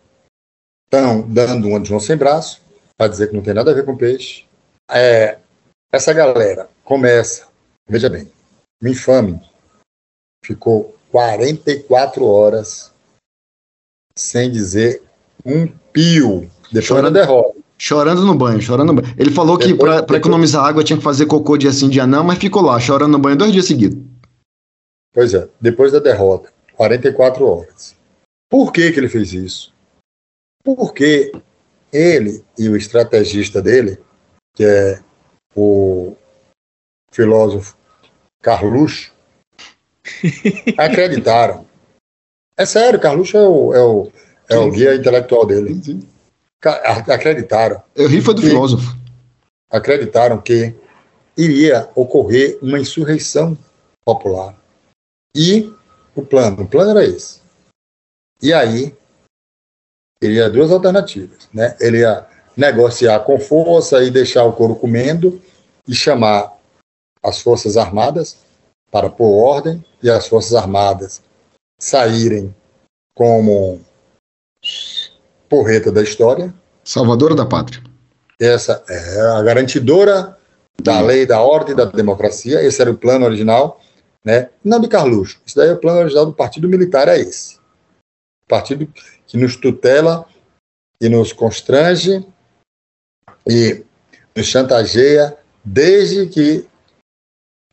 estão 0.86 1.22
dando 1.22 1.68
uma 1.68 1.80
de 1.80 1.88
João 1.90 2.00
sem 2.00 2.18
braço, 2.18 2.62
para 2.98 3.08
dizer 3.10 3.28
que 3.30 3.36
não 3.36 3.44
tem 3.44 3.54
nada 3.54 3.72
a 3.72 3.74
ver 3.74 3.86
com 3.86 3.96
peixe. 3.96 4.46
É, 4.90 5.38
essa 5.92 6.14
galera 6.14 6.70
começa, 6.84 7.48
veja 7.88 8.10
bem, 8.10 8.32
o 8.84 8.88
infame 8.88 9.40
ficou 10.44 10.96
44 11.12 12.26
horas 12.26 12.92
sem 14.18 14.52
dizer 14.52 15.04
um 15.46 15.68
pio 15.94 16.50
depois 16.72 16.86
Chorando. 16.86 17.14
da 17.14 17.22
derrota. 17.22 17.58
Chorando 17.80 18.26
no 18.26 18.34
banho, 18.36 18.60
chorando 18.62 18.92
no 18.92 19.02
banho. 19.02 19.16
Ele 19.20 19.32
falou 19.32 19.58
que 19.58 19.68
Depois- 19.68 20.02
depois- 20.02 20.20
economizar 20.20 20.66
água 20.66 20.84
tinha 20.84 20.98
que 20.98 21.04
fazer 21.04 21.28
cocô 21.28 21.56
dia 21.58 21.72
sim, 21.72 21.88
dia 21.90 22.08
não, 22.08 22.24
mas 22.24 22.40
ficou 22.40 22.62
lá, 22.64 22.80
chorando 22.80 23.12
no 23.12 23.20
banho 23.20 23.38
dois 23.38 23.52
dias 23.54 23.66
seguidos. 23.66 24.00
Pois 25.14 25.34
é, 25.34 25.48
depois 25.62 25.92
da 25.92 26.00
derrota, 26.00 26.52
44 26.76 27.46
horas. 27.46 27.96
Por 28.50 28.72
que, 28.72 28.92
que 28.92 29.00
ele 29.00 29.10
fez 29.10 29.34
isso? 29.34 29.74
Porque 30.64 31.32
ele 31.92 32.44
e 32.58 32.70
o 32.70 32.76
estrategista 32.78 33.62
dele, 33.62 33.98
que 34.56 34.64
é 34.64 35.02
o 35.56 36.16
filósofo 37.12 37.78
Carluxo, 38.42 39.14
acreditaram. 40.78 41.66
É 42.56 42.66
sério, 42.66 43.00
Carluxo 43.00 43.38
é 43.38 43.48
o, 43.48 43.74
é 43.74 43.82
o, 43.84 44.12
é 44.50 44.58
o 44.58 44.72
guia 44.72 44.96
intelectual 44.96 45.46
dele. 45.46 45.80
Ca- 46.60 47.04
Acreditaram 47.14 47.84
Eu 47.96 48.08
ri 48.08 48.22
foi 48.22 48.34
do 48.34 48.42
Sim. 48.42 48.50
filósofo. 48.50 48.98
acreditaram 49.70 50.42
que 50.42 50.74
iria 51.38 51.90
ocorrer 51.94 52.58
uma 52.62 52.80
insurreição 52.80 53.58
popular. 54.04 54.58
E 55.36 55.72
o 56.16 56.26
plano, 56.26 56.64
o 56.64 56.68
plano 56.68 56.92
era 56.92 57.06
esse. 57.06 57.42
E 58.42 58.54
aí, 58.54 58.96
ele 60.22 60.36
ia 60.36 60.50
duas 60.50 60.72
alternativas, 60.72 61.48
né? 61.54 61.76
Ele 61.80 62.00
ia 62.00 62.26
negociar 62.56 63.20
com 63.22 63.40
força 63.40 64.04
e 64.04 64.10
deixar 64.10 64.44
o 64.44 64.54
couro 64.54 64.76
comendo 64.76 65.42
e 65.88 65.94
chamar 65.94 66.58
as 67.24 67.42
forças 67.42 67.78
armadas 67.78 68.38
para 68.92 69.10
pôr 69.10 69.44
ordem 69.44 69.84
e 70.02 70.10
as 70.10 70.28
forças 70.28 70.56
armadas 70.56 71.22
saírem 71.80 72.56
como 73.16 73.82
porreta 75.50 75.92
da 75.92 76.02
história 76.02 76.54
Salvadora 76.88 77.36
da 77.36 77.46
pátria. 77.46 77.84
essa 78.40 78.82
é 78.88 79.20
a 79.20 79.44
garantidora 79.44 80.38
da 80.82 81.02
lei, 81.02 81.26
da 81.26 81.42
ordem, 81.42 81.76
da 81.76 81.84
democracia. 81.84 82.64
Esse 82.64 82.82
era 82.82 82.90
o 82.90 82.98
plano 82.98 83.26
original, 83.26 83.82
né? 84.24 84.50
Não 84.64 84.80
de 84.80 84.88
Carluxo. 84.88 85.38
Isso 85.46 85.58
daí 85.58 85.68
é 85.68 85.74
o 85.74 85.80
plano 85.80 86.00
original 86.00 86.26
do 86.26 86.32
Partido 86.32 86.70
Militar, 86.70 87.10
é 87.10 87.20
esse. 87.20 87.57
Partido 88.48 88.88
que 89.26 89.38
nos 89.38 89.56
tutela 89.56 90.26
e 91.02 91.10
nos 91.10 91.34
constrange 91.34 92.26
e 93.48 93.84
nos 94.36 94.48
chantageia 94.48 95.38
desde 95.64 96.28
que 96.28 96.66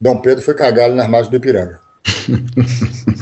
Dom 0.01 0.20
Pedro 0.20 0.43
foi 0.43 0.55
cagado 0.55 0.95
nas 0.95 1.09
margens 1.09 1.31
do 1.31 1.37
Ipiranga. 1.37 1.81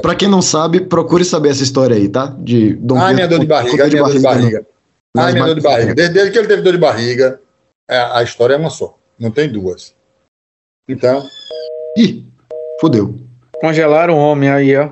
De 0.00 0.16
quem, 0.16 0.28
não 0.28 0.42
sabe, 0.42 0.80
procure 0.82 1.24
saber 1.24 1.48
essa 1.50 1.62
história 1.62 1.96
aí, 1.96 2.08
tá? 2.08 2.36
De 2.38 2.74
Dom 2.74 2.98
Ai, 2.98 3.14
Pedro 3.14 3.16
minha 3.16 3.28
dor 3.28 3.40
de 3.40 3.46
barriga, 3.46 3.84
ai, 3.84 3.90
minha 3.90 4.02
dor 4.02 4.12
de 4.12 4.20
barriga. 4.20 4.66
Ai, 5.16 5.32
minha 5.32 5.46
dor 5.46 5.54
de 5.54 5.60
barriga. 5.60 5.94
Desde, 5.94 6.14
desde 6.14 6.32
que 6.32 6.38
ele 6.38 6.48
teve 6.48 6.62
dor 6.62 6.72
de 6.72 6.78
barriga, 6.78 7.40
é, 7.88 7.98
a 7.98 8.22
história 8.22 8.54
é 8.54 8.58
uma 8.58 8.70
só. 8.70 8.98
Não 9.18 9.30
tem 9.30 9.50
duas. 9.50 9.94
Então, 10.88 11.26
Ih, 11.96 12.24
fudeu. 12.80 13.14
Congelaram 13.62 14.14
o 14.14 14.18
homem 14.18 14.50
aí, 14.50 14.76
ó. 14.76 14.88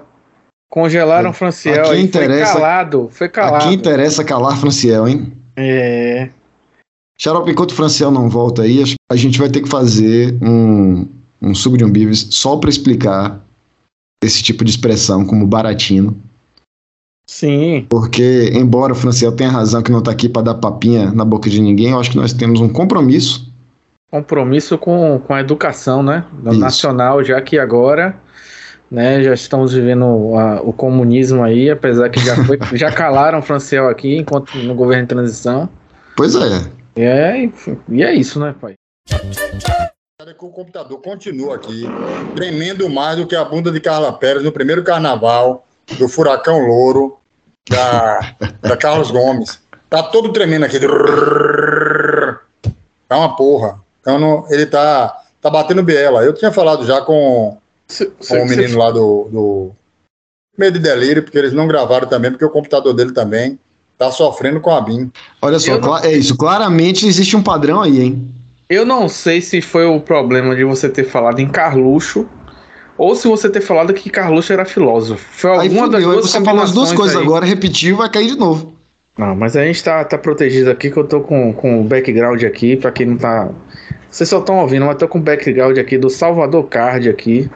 Congelaram 0.71 1.31
o 1.31 1.33
Franciel 1.33 1.87
Aqui 1.87 1.91
aí. 1.95 2.03
interessa- 2.05 2.53
Foi 2.53 2.61
calado, 2.61 3.09
foi 3.11 3.29
calado. 3.29 3.65
Aqui 3.65 3.75
interessa 3.75 4.23
calar 4.25 4.57
Franciel, 4.61 5.09
hein? 5.09 5.33
É. 5.57 6.31
Xarope, 7.19 7.51
enquanto 7.51 7.73
o 7.73 7.75
Franciel 7.75 8.13
não 8.13 8.29
volta 8.29 8.63
aí, 8.63 8.81
a 9.11 9.17
gente 9.17 9.41
vai 9.41 9.49
ter 9.49 9.61
que 9.63 9.69
fazer 9.69 10.39
um, 10.41 11.09
um 11.43 11.53
suco 11.53 11.77
de 11.77 11.85
umbives 11.85 12.29
só 12.31 12.57
pra 12.59 12.71
explicar 12.71 13.41
esse 14.23 14.41
tipo 14.41 14.65
de 14.65 14.71
expressão 14.71 15.27
como 15.27 15.45
baratino. 15.49 16.17
Sim. 17.27 17.87
Porque, 17.91 18.53
embora 18.55 18.93
o 18.93 18.97
Franciel 18.97 19.33
tenha 19.33 19.51
razão 19.51 19.83
que 19.83 19.91
não 19.91 20.01
tá 20.03 20.13
aqui 20.13 20.29
pra 20.29 20.43
dar 20.43 20.55
papinha 20.55 21.11
na 21.11 21.25
boca 21.25 21.51
de 21.51 21.61
ninguém, 21.61 21.91
eu 21.91 21.99
acho 21.99 22.11
que 22.13 22.17
nós 22.17 22.33
temos 22.33 22.61
um 22.61 22.69
compromisso. 22.69 23.51
Compromisso 24.13 24.79
com, 24.79 25.19
com 25.27 25.35
a 25.35 25.41
educação, 25.41 26.03
né? 26.05 26.25
Nacional, 26.43 27.25
já 27.25 27.41
que 27.43 27.59
agora. 27.59 28.17
Né, 28.91 29.23
já 29.23 29.33
estamos 29.33 29.73
vivendo 29.73 30.35
a- 30.37 30.61
o 30.63 30.73
comunismo 30.73 31.45
aí, 31.45 31.71
apesar 31.71 32.09
que 32.11 32.19
já, 32.19 32.35
foi, 32.45 32.59
já 32.77 32.91
calaram 32.91 33.39
o 33.39 33.43
Franciel 33.43 33.89
aqui 33.89 34.17
enquanto 34.17 34.57
no 34.59 34.75
governo 34.75 35.05
de 35.05 35.09
transição. 35.11 35.69
Pois 36.17 36.35
é. 36.35 36.71
E 36.97 37.03
é, 37.03 37.45
enfim, 37.45 37.79
e 37.89 38.03
é 38.03 38.13
isso, 38.13 38.41
né, 38.41 38.53
pai? 38.61 38.75
Olha 40.21 40.35
que 40.35 40.45
o 40.45 40.49
computador 40.49 41.01
continua 41.01 41.55
aqui, 41.55 41.85
tremendo 42.35 42.89
mais 42.91 43.17
do 43.17 43.27
que 43.29 43.37
a 43.37 43.45
bunda 43.45 43.71
de 43.71 43.79
Carla 43.81 44.13
Pérez 44.13 44.43
no 44.43 44.51
primeiro 44.51 44.83
carnaval 44.83 45.65
do 45.97 46.09
Furacão 46.09 46.59
Louro, 46.59 47.17
da, 47.69 48.35
da 48.61 48.77
Carlos 48.77 49.11
Gomes. 49.13 49.61
Tá 49.89 50.03
todo 50.03 50.33
tremendo 50.33 50.65
aqui. 50.67 50.79
É 53.09 53.15
uma 53.15 53.37
porra. 53.37 53.81
Então 54.01 54.45
ele 54.51 54.67
tá, 54.67 55.17
tá 55.41 55.49
batendo 55.51 55.83
biela. 55.83 56.25
Eu 56.25 56.33
tinha 56.35 56.53
falado 56.53 56.85
já 56.87 57.01
com, 57.01 57.59
Se- 57.91 58.07
com 58.29 58.43
o 58.43 58.49
menino 58.49 58.69
se- 58.71 58.77
lá 58.77 58.91
do, 58.91 59.29
do 59.31 59.71
Medo 60.59 60.79
e 60.79 60.81
Delírio, 60.81 61.23
porque 61.23 61.39
eles 61.39 61.53
não 61.53 61.67
gravaram 61.67 62.07
também, 62.09 62.31
porque 62.31 62.45
o 62.45 62.51
computador 62.51 62.93
dele 62.95 63.13
também 63.13 63.59
tá 63.99 64.11
sofrendo 64.11 64.61
com 64.61 64.71
a 64.71 64.81
BIM. 64.81 65.11
Olha 65.43 65.59
só, 65.59 65.79
não- 65.79 65.99
é 65.99 66.13
isso. 66.13 66.37
Claramente 66.37 67.07
existe 67.07 67.37
um 67.37 67.43
padrão 67.43 67.81
aí, 67.83 68.01
hein? 68.01 68.35
Eu 68.69 68.87
não 68.87 69.09
sei 69.09 69.41
se 69.41 69.61
foi 69.61 69.85
o 69.85 70.01
problema 70.01 70.55
de 70.55 70.65
você 70.65 70.89
ter 70.89 71.05
falado 71.05 71.41
em 71.41 71.49
Carluxo 71.49 72.29
ou 72.97 73.17
se 73.17 73.27
você 73.27 73.51
ter 73.51 73.61
falado 73.61 73.93
que 73.93 74.09
Carluxo 74.09 74.53
era 74.53 74.65
filósofo. 74.65 75.27
Foi 75.33 75.51
Aí 75.51 75.57
alguma 75.69 75.89
das 75.89 76.03
fudeu, 76.03 76.11
aí 76.11 76.17
duas 76.21 76.31
você 76.31 76.45
falou 76.45 76.63
as 76.63 76.73
duas 76.73 76.93
coisas 76.93 77.17
aí. 77.17 77.23
agora, 77.23 77.45
repetiu, 77.45 77.97
vai 77.97 78.09
cair 78.09 78.29
de 78.29 78.39
novo. 78.39 78.75
Não, 79.19 79.35
mas 79.35 79.57
a 79.57 79.65
gente 79.65 79.83
tá, 79.83 80.05
tá 80.05 80.17
protegido 80.17 80.71
aqui, 80.71 80.91
que 80.91 80.97
eu 80.97 81.05
tô 81.07 81.21
com, 81.21 81.53
com 81.53 81.81
o 81.81 81.85
background 81.85 82.43
aqui, 82.45 82.77
pra 82.77 82.93
quem 82.93 83.07
não 83.07 83.17
tá. 83.19 83.51
Vocês 84.09 84.29
só 84.29 84.39
estão 84.39 84.61
ouvindo, 84.61 84.87
mas 84.87 84.97
tô 84.97 85.07
com 85.09 85.19
o 85.19 85.23
background 85.23 85.77
aqui 85.77 85.99
do 85.99 86.09
Salvador 86.09 86.65
Card 86.69 87.09
aqui. 87.09 87.51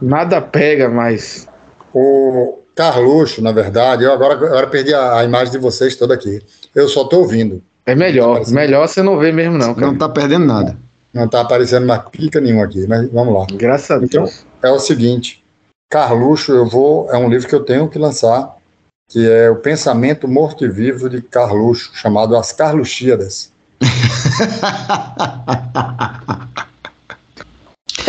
Nada 0.00 0.40
pega, 0.40 0.88
mas. 0.88 1.48
O 1.92 2.60
Carluxo, 2.76 3.42
na 3.42 3.50
verdade, 3.52 4.04
eu 4.04 4.12
agora, 4.12 4.34
agora 4.34 4.66
perdi 4.68 4.94
a, 4.94 5.18
a 5.18 5.24
imagem 5.24 5.52
de 5.52 5.58
vocês 5.58 5.96
toda 5.96 6.14
aqui. 6.14 6.40
Eu 6.74 6.88
só 6.88 7.04
tô 7.04 7.18
ouvindo. 7.18 7.62
É 7.84 7.94
melhor. 7.94 8.46
Melhor 8.48 8.86
você 8.86 9.02
não 9.02 9.18
ver 9.18 9.32
mesmo, 9.32 9.58
não, 9.58 9.74
cara. 9.74 9.86
Não 9.88 9.98
tá 9.98 10.08
perdendo 10.08 10.46
nada. 10.46 10.76
Não 11.12 11.26
tá 11.28 11.40
aparecendo 11.40 11.86
mais 11.86 12.02
pica 12.10 12.40
nenhuma 12.40 12.64
aqui, 12.64 12.86
mas 12.86 13.10
vamos 13.10 13.34
lá. 13.34 13.46
Graças 13.52 13.90
a 13.90 13.96
Então, 14.04 14.24
Deus. 14.24 14.46
é 14.62 14.70
o 14.70 14.78
seguinte: 14.78 15.42
Carluxo, 15.90 16.52
eu 16.52 16.66
vou. 16.68 17.10
É 17.10 17.16
um 17.16 17.28
livro 17.28 17.48
que 17.48 17.54
eu 17.54 17.64
tenho 17.64 17.88
que 17.88 17.98
lançar, 17.98 18.56
que 19.08 19.28
é 19.28 19.50
O 19.50 19.56
Pensamento 19.56 20.28
Morto 20.28 20.64
e 20.64 20.68
Vivo 20.68 21.10
de 21.10 21.20
Carluxo, 21.20 21.90
chamado 21.94 22.36
As 22.36 22.52
Carluxíadas. 22.52 23.50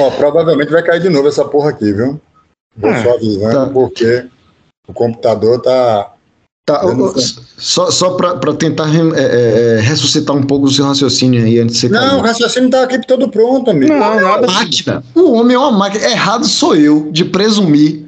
Ó, 0.02 0.10
provavelmente 0.12 0.72
vai 0.72 0.82
cair 0.84 1.02
de 1.02 1.10
novo 1.10 1.28
essa 1.28 1.46
porra 1.46 1.70
aqui, 1.70 1.92
viu? 1.94 2.20
Vou 2.76 2.90
É, 2.90 3.04
só 3.04 3.14
avisando, 3.16 3.54
tá. 3.54 3.66
porque 3.68 4.26
o 4.88 4.94
computador 4.94 5.62
tá. 5.62 6.12
Tá, 6.64 6.80
só 7.58 7.90
só 7.90 8.12
pra, 8.12 8.36
pra 8.36 8.54
tentar 8.54 8.88
é, 8.88 9.00
é, 9.20 9.78
é, 9.78 9.80
ressuscitar 9.82 10.36
um 10.36 10.44
pouco 10.44 10.68
do 10.68 10.72
seu 10.72 10.86
raciocínio 10.86 11.44
aí 11.44 11.60
antes 11.60 11.74
de 11.76 11.82
você 11.82 11.90
Não, 11.90 12.20
o 12.20 12.22
cair. 12.22 12.28
raciocínio 12.28 12.70
tá 12.70 12.84
aqui 12.84 13.06
todo 13.06 13.28
pronto, 13.30 13.72
amigo. 13.72 13.92
Não, 13.92 14.22
nada. 14.22 14.46
Máquina. 14.46 15.04
O 15.16 15.32
homem 15.34 15.56
é 15.56 15.60
uma 15.60 15.72
máquina. 15.72 16.06
Errado 16.06 16.46
sou 16.46 16.76
eu 16.76 17.12
de 17.12 17.26
presumir 17.26 18.06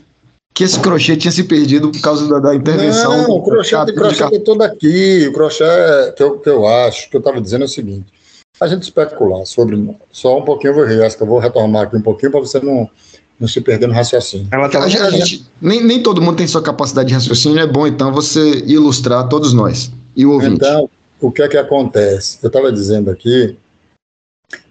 que 0.54 0.64
esse 0.64 0.80
crochê 0.80 1.18
tinha 1.18 1.32
se 1.32 1.44
perdido 1.44 1.90
por 1.92 2.00
causa 2.00 2.28
da, 2.30 2.40
da 2.40 2.56
intervenção. 2.56 3.24
Não, 3.24 3.32
o 3.32 3.44
crochê, 3.44 3.76
o 3.76 3.96
crochê 3.96 4.24
é 4.24 4.40
todo 4.40 4.62
aqui. 4.62 5.28
O 5.28 5.34
crochê 5.34 5.66
que 6.16 6.22
eu, 6.22 6.38
que 6.38 6.50
eu 6.50 6.68
acho, 6.68 7.10
que 7.10 7.16
eu 7.18 7.20
estava 7.20 7.42
dizendo 7.42 7.64
é 7.64 7.66
o 7.66 7.70
seguinte: 7.70 8.06
a 8.64 8.68
gente 8.68 8.84
especular 8.84 9.46
sobre. 9.46 9.98
Só 10.12 10.38
um 10.40 10.44
pouquinho 10.44 10.72
eu 10.72 10.76
vou 10.76 10.86
rir, 10.86 11.04
acho 11.04 11.18
que 11.18 11.24
eu 11.24 11.28
vou 11.28 11.40
retomar 11.40 11.84
aqui 11.84 11.96
um 11.98 12.02
pouquinho 12.02 12.32
para 12.32 12.40
você 12.42 12.60
não, 12.60 12.90
não 13.40 13.48
se 13.48 13.62
perder 13.62 13.88
no 13.88 13.94
raciocínio. 13.94 14.48
Ela 14.52 14.70
tá 14.70 14.84
A 14.84 14.88
gente- 14.88 15.02
a 15.02 15.10
gente- 15.10 15.46
nem, 15.62 15.84
nem 15.84 16.02
todo 16.02 16.22
mundo 16.22 16.38
tem 16.38 16.48
sua 16.48 16.62
capacidade 16.62 17.10
de 17.10 17.14
raciocínio, 17.14 17.60
é 17.60 17.68
bom 17.68 17.86
então 17.88 18.12
você 18.14 18.40
ilustrar 18.66 19.28
todos 19.30 19.54
nós 19.54 19.92
e 20.16 20.26
o 20.26 20.32
ouvinte. 20.32 20.56
Então, 20.56 20.90
o 21.22 21.32
que 21.32 21.42
é 21.42 21.48
que 21.48 21.58
acontece? 21.58 22.40
Eu 22.42 22.48
estava 22.48 22.72
dizendo 22.72 23.10
aqui 23.12 23.58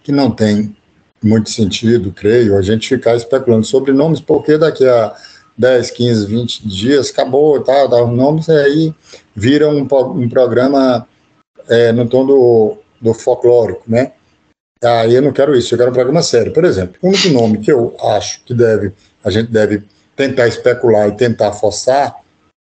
que 0.03 0.11
não 0.13 0.31
tem 0.31 0.77
muito 1.23 1.51
sentido, 1.51 2.13
creio, 2.13 2.57
a 2.57 2.63
gente 2.63 2.89
ficar 2.89 3.15
especulando 3.15 3.65
sobre 3.65 3.93
nomes, 3.93 4.21
porque 4.21 4.59
daqui 4.59 4.85
a 4.87 5.15
10, 5.57 5.91
15, 5.91 6.27
20 6.27 6.67
dias, 6.67 7.11
acabou, 7.11 7.61
tá, 7.61 7.87
dá 7.87 8.03
os 8.05 8.13
nomes, 8.17 8.49
e 8.49 8.53
aí 8.53 8.95
vira 9.37 9.69
um, 9.69 9.87
um 10.17 10.29
programa 10.29 11.07
é, 11.69 11.93
no 11.93 12.09
tom 12.09 12.27
do, 12.27 12.79
do 13.03 13.13
folclórico, 13.13 13.83
né? 13.87 14.13
Aí 14.83 15.15
eu 15.15 15.23
não 15.23 15.33
quero 15.33 15.57
isso, 15.57 15.75
eu 15.75 15.79
quero 15.79 15.91
um 15.91 15.95
programa 15.95 16.23
sério. 16.23 16.53
Por 16.53 16.65
exemplo, 16.65 16.97
o 17.03 17.09
único 17.09 17.29
nome 17.29 17.59
que 17.59 17.71
eu 17.71 17.97
acho 18.03 18.43
que 18.45 18.55
deve, 18.55 18.93
a 19.23 19.31
gente 19.31 19.51
deve 19.51 19.83
tentar 20.17 20.49
especular 20.49 21.09
e 21.09 21.17
tentar 21.17 21.53
forçar 21.53 22.17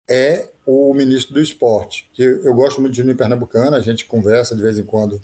é 0.09 0.51
o 0.67 0.93
ministro 0.93 1.35
do 1.35 1.41
esporte, 1.41 2.11
que 2.13 2.23
eu 2.23 2.53
gosto 2.55 2.81
muito 2.81 2.93
de 2.93 2.99
Juninho 2.99 3.17
Pernambucano, 3.17 3.77
a 3.77 3.81
gente 3.81 4.05
conversa 4.07 4.57
de 4.57 4.63
vez 4.63 4.79
em 4.79 4.85
quando 4.85 5.21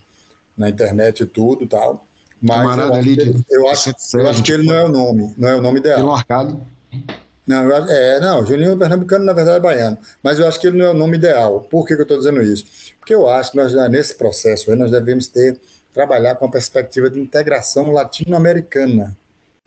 na 0.57 0.69
internet 0.69 1.23
e 1.23 1.27
tudo 1.27 1.65
e 1.65 1.69
tal, 1.69 2.07
mas 2.41 2.79
eu 2.79 2.95
acho, 2.95 3.09
ele, 3.09 3.45
eu, 3.51 3.69
acho, 3.69 3.95
eu 4.15 4.29
acho, 4.29 4.43
que 4.43 4.53
ele 4.53 4.67
não 4.67 4.75
é 4.75 4.85
o 4.85 4.89
nome, 4.89 5.35
não 5.37 5.49
é 5.49 5.57
o 5.57 5.61
nome 5.61 5.81
ideal. 5.81 6.07
marcado. 6.07 6.61
Não, 7.47 7.71
é, 7.89 8.19
não, 8.19 8.45
Juninho 8.45 8.77
Pernambucano 8.77 9.25
na 9.25 9.33
verdade 9.33 9.59
é 9.59 9.61
baiano, 9.61 9.99
mas 10.21 10.39
eu 10.39 10.49
acho 10.49 10.61
que 10.61 10.67
ele 10.67 10.79
não 10.79 10.87
é 10.87 10.91
o 10.91 10.95
nome 10.95 11.17
ideal. 11.17 11.61
Por 11.61 11.87
que, 11.87 11.95
que 11.95 12.01
eu 12.01 12.03
estou 12.03 12.19
dizendo 12.19 12.43
isso? 12.43 12.67
Porque 12.99 13.15
eu 13.15 13.29
acho 13.29 13.53
que 13.53 13.57
nós, 13.57 13.73
nesse 13.89 14.17
processo 14.17 14.75
nós 14.75 14.91
devemos 14.91 15.29
ter, 15.29 15.61
trabalhar 15.95 16.35
com 16.35 16.47
a 16.47 16.51
perspectiva 16.51 17.09
de 17.09 17.21
integração 17.21 17.93
latino-americana. 17.93 19.17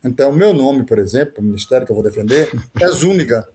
Então, 0.04 0.30
o 0.30 0.34
meu 0.34 0.54
nome, 0.54 0.84
por 0.84 0.98
exemplo, 0.98 1.36
o 1.40 1.42
ministério 1.42 1.86
que 1.86 1.92
eu 1.92 1.96
vou 1.96 2.04
defender, 2.04 2.52
é 2.80 2.88
Zúñiga. 2.88 3.48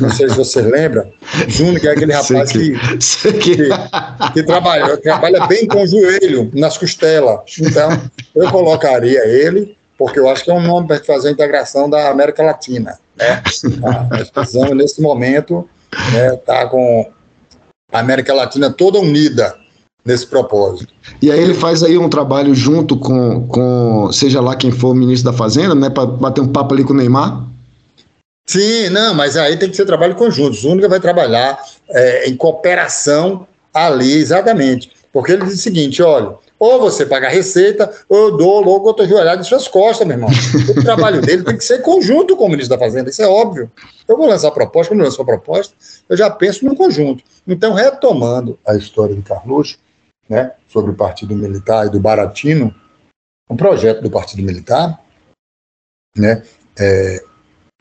Não 0.00 0.10
sei 0.10 0.28
se 0.28 0.36
você 0.36 0.60
lembra. 0.60 1.08
Zúñiga 1.50 1.90
é 1.90 1.92
aquele 1.92 2.12
rapaz 2.12 2.52
que, 2.52 2.72
que, 2.78 3.38
que, 3.38 3.68
que, 4.32 4.42
trabalha, 4.42 4.96
trabalha 4.96 5.46
bem 5.46 5.66
com 5.66 5.82
o 5.82 5.86
joelho, 5.86 6.50
nas 6.54 6.76
costelas. 6.76 7.40
Então, 7.60 7.90
eu 8.34 8.50
colocaria 8.50 9.26
ele, 9.26 9.76
porque 9.98 10.18
eu 10.18 10.28
acho 10.28 10.44
que 10.44 10.50
é 10.50 10.54
um 10.54 10.62
nome 10.62 10.86
para 10.86 11.02
fazer 11.02 11.28
a 11.28 11.32
integração 11.32 11.88
da 11.88 12.10
América 12.10 12.42
Latina. 12.42 12.98
Né? 13.16 13.42
Nós 14.10 14.30
precisamos, 14.30 14.76
nesse 14.76 15.00
momento, 15.00 15.68
estar 15.92 16.12
né, 16.12 16.36
tá 16.36 16.66
com 16.66 17.10
a 17.92 17.98
América 18.00 18.34
Latina 18.34 18.70
toda 18.70 18.98
unida 18.98 19.56
nesse 20.04 20.26
propósito. 20.26 20.92
E 21.22 21.30
aí 21.30 21.40
ele 21.40 21.54
faz 21.54 21.82
aí 21.82 21.96
um 21.96 22.08
trabalho 22.08 22.54
junto 22.54 22.96
com, 22.96 23.46
com 23.46 24.12
seja 24.12 24.40
lá 24.40 24.54
quem 24.54 24.70
for 24.70 24.90
o 24.90 24.94
ministro 24.94 25.30
da 25.30 25.36
Fazenda, 25.36 25.74
né, 25.74 25.88
para 25.88 26.06
bater 26.06 26.40
um 26.40 26.48
papo 26.48 26.74
ali 26.74 26.84
com 26.84 26.92
o 26.92 26.96
Neymar? 26.96 27.46
Sim, 28.46 28.90
não, 28.90 29.14
mas 29.14 29.36
aí 29.36 29.56
tem 29.56 29.70
que 29.70 29.76
ser 29.76 29.86
trabalho 29.86 30.14
conjunto. 30.14 30.52
O 30.52 30.54
Zúñiga 30.54 30.88
vai 30.88 31.00
trabalhar 31.00 31.58
é, 31.88 32.28
em 32.28 32.36
cooperação 32.36 33.46
ali, 33.72 34.12
exatamente. 34.12 34.90
Porque 35.10 35.32
ele 35.32 35.46
diz 35.46 35.54
o 35.54 35.62
seguinte: 35.62 36.02
olha, 36.02 36.34
ou 36.58 36.80
você 36.80 37.04
paga 37.04 37.26
a 37.26 37.30
receita, 37.30 37.92
ou 38.08 38.28
eu 38.28 38.36
dou 38.36 38.60
logo 38.60 38.86
outra 38.86 39.06
joelhada 39.06 39.40
em 39.40 39.44
suas 39.44 39.68
costas, 39.68 40.06
meu 40.06 40.16
irmão. 40.16 40.30
O 40.76 40.80
trabalho 40.82 41.20
dele 41.20 41.44
tem 41.44 41.56
que 41.56 41.64
ser 41.64 41.82
conjunto 41.82 42.36
com 42.36 42.46
o 42.46 42.48
ministro 42.48 42.76
da 42.76 42.84
Fazenda, 42.84 43.10
isso 43.10 43.22
é 43.22 43.26
óbvio. 43.26 43.70
Eu 44.06 44.16
vou 44.16 44.26
lançar 44.26 44.48
a 44.48 44.52
proposta, 44.52 44.92
quando 44.92 45.00
eu 45.00 45.06
lanço 45.06 45.20
a 45.20 45.24
proposta, 45.24 45.74
eu 46.08 46.16
já 46.16 46.30
penso 46.30 46.64
no 46.64 46.76
conjunto. 46.76 47.24
Então, 47.46 47.74
retomando 47.74 48.58
a 48.66 48.74
história 48.76 49.14
de 49.14 49.22
Carluxo, 49.22 49.78
né, 50.28 50.52
sobre 50.68 50.90
o 50.90 50.94
Partido 50.94 51.34
Militar 51.34 51.86
e 51.86 51.90
do 51.90 52.00
Baratino, 52.00 52.74
o 53.48 53.56
projeto 53.56 54.02
do 54.02 54.10
Partido 54.10 54.42
Militar, 54.42 54.98
né, 56.16 56.42
é, 56.78 57.22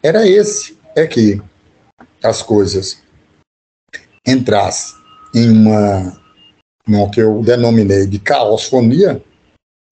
era 0.02 0.28
esse, 0.28 0.78
é 0.96 1.08
que 1.08 1.42
as 2.22 2.42
coisas 2.42 3.02
entrassem 4.28 4.96
em 5.34 5.50
uma, 5.50 6.23
no 6.88 7.10
que 7.10 7.22
eu 7.22 7.42
denominei 7.42 8.06
de 8.06 8.20
caosfonia, 8.20 9.22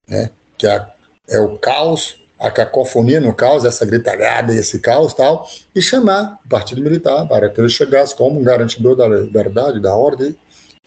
né, 0.08 0.30
que 0.58 0.68
é, 0.68 0.88
é 1.30 1.40
o 1.40 1.58
caos, 1.58 2.22
a 2.38 2.50
cacofonia 2.50 3.22
no 3.22 3.34
caos, 3.34 3.66
essa 3.66 3.86
gritalhada, 3.86 4.54
esse 4.54 4.80
caos 4.80 5.14
tal, 5.14 5.48
e 5.76 5.82
chamar 5.82 6.40
o 6.46 6.50
Partido 6.50 6.82
Militar 6.82 7.28
para 7.28 7.50
que 7.50 7.62
ele 7.62 7.70
chegasse 7.70 8.16
como 8.16 8.40
um 8.40 8.44
garantidor 8.44 8.96
da 8.96 9.08
liberdade, 9.08 9.80
da 9.80 9.96
ordem 9.96 10.36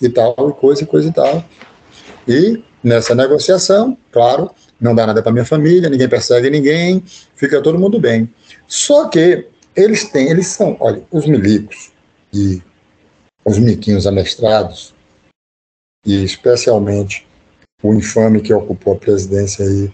e 0.00 0.08
tal, 0.08 0.34
e 0.50 0.52
coisa 0.52 0.82
e 0.82 0.86
coisa 0.86 1.08
e 1.08 1.12
tal. 1.12 1.44
E 2.26 2.62
nessa 2.82 3.14
negociação, 3.14 3.96
claro, 4.10 4.50
não 4.80 4.94
dá 4.94 5.06
nada 5.06 5.22
para 5.22 5.32
minha 5.32 5.44
família, 5.44 5.88
ninguém 5.88 6.08
persegue 6.08 6.50
ninguém, 6.50 7.02
fica 7.34 7.62
todo 7.62 7.78
mundo 7.78 7.98
bem. 7.98 8.32
Só 8.66 9.08
que 9.08 9.46
eles 9.74 10.04
têm, 10.10 10.28
eles 10.28 10.48
são, 10.48 10.76
olha, 10.80 11.02
os 11.10 11.26
milicos 11.26 11.90
e 12.32 12.62
os 13.44 13.58
miquinhos 13.58 14.06
amestrados, 14.06 14.93
e 16.04 16.24
especialmente 16.24 17.26
o 17.82 17.94
infame 17.94 18.40
que 18.40 18.52
ocupou 18.52 18.94
a 18.94 18.98
presidência 18.98 19.64
aí 19.64 19.92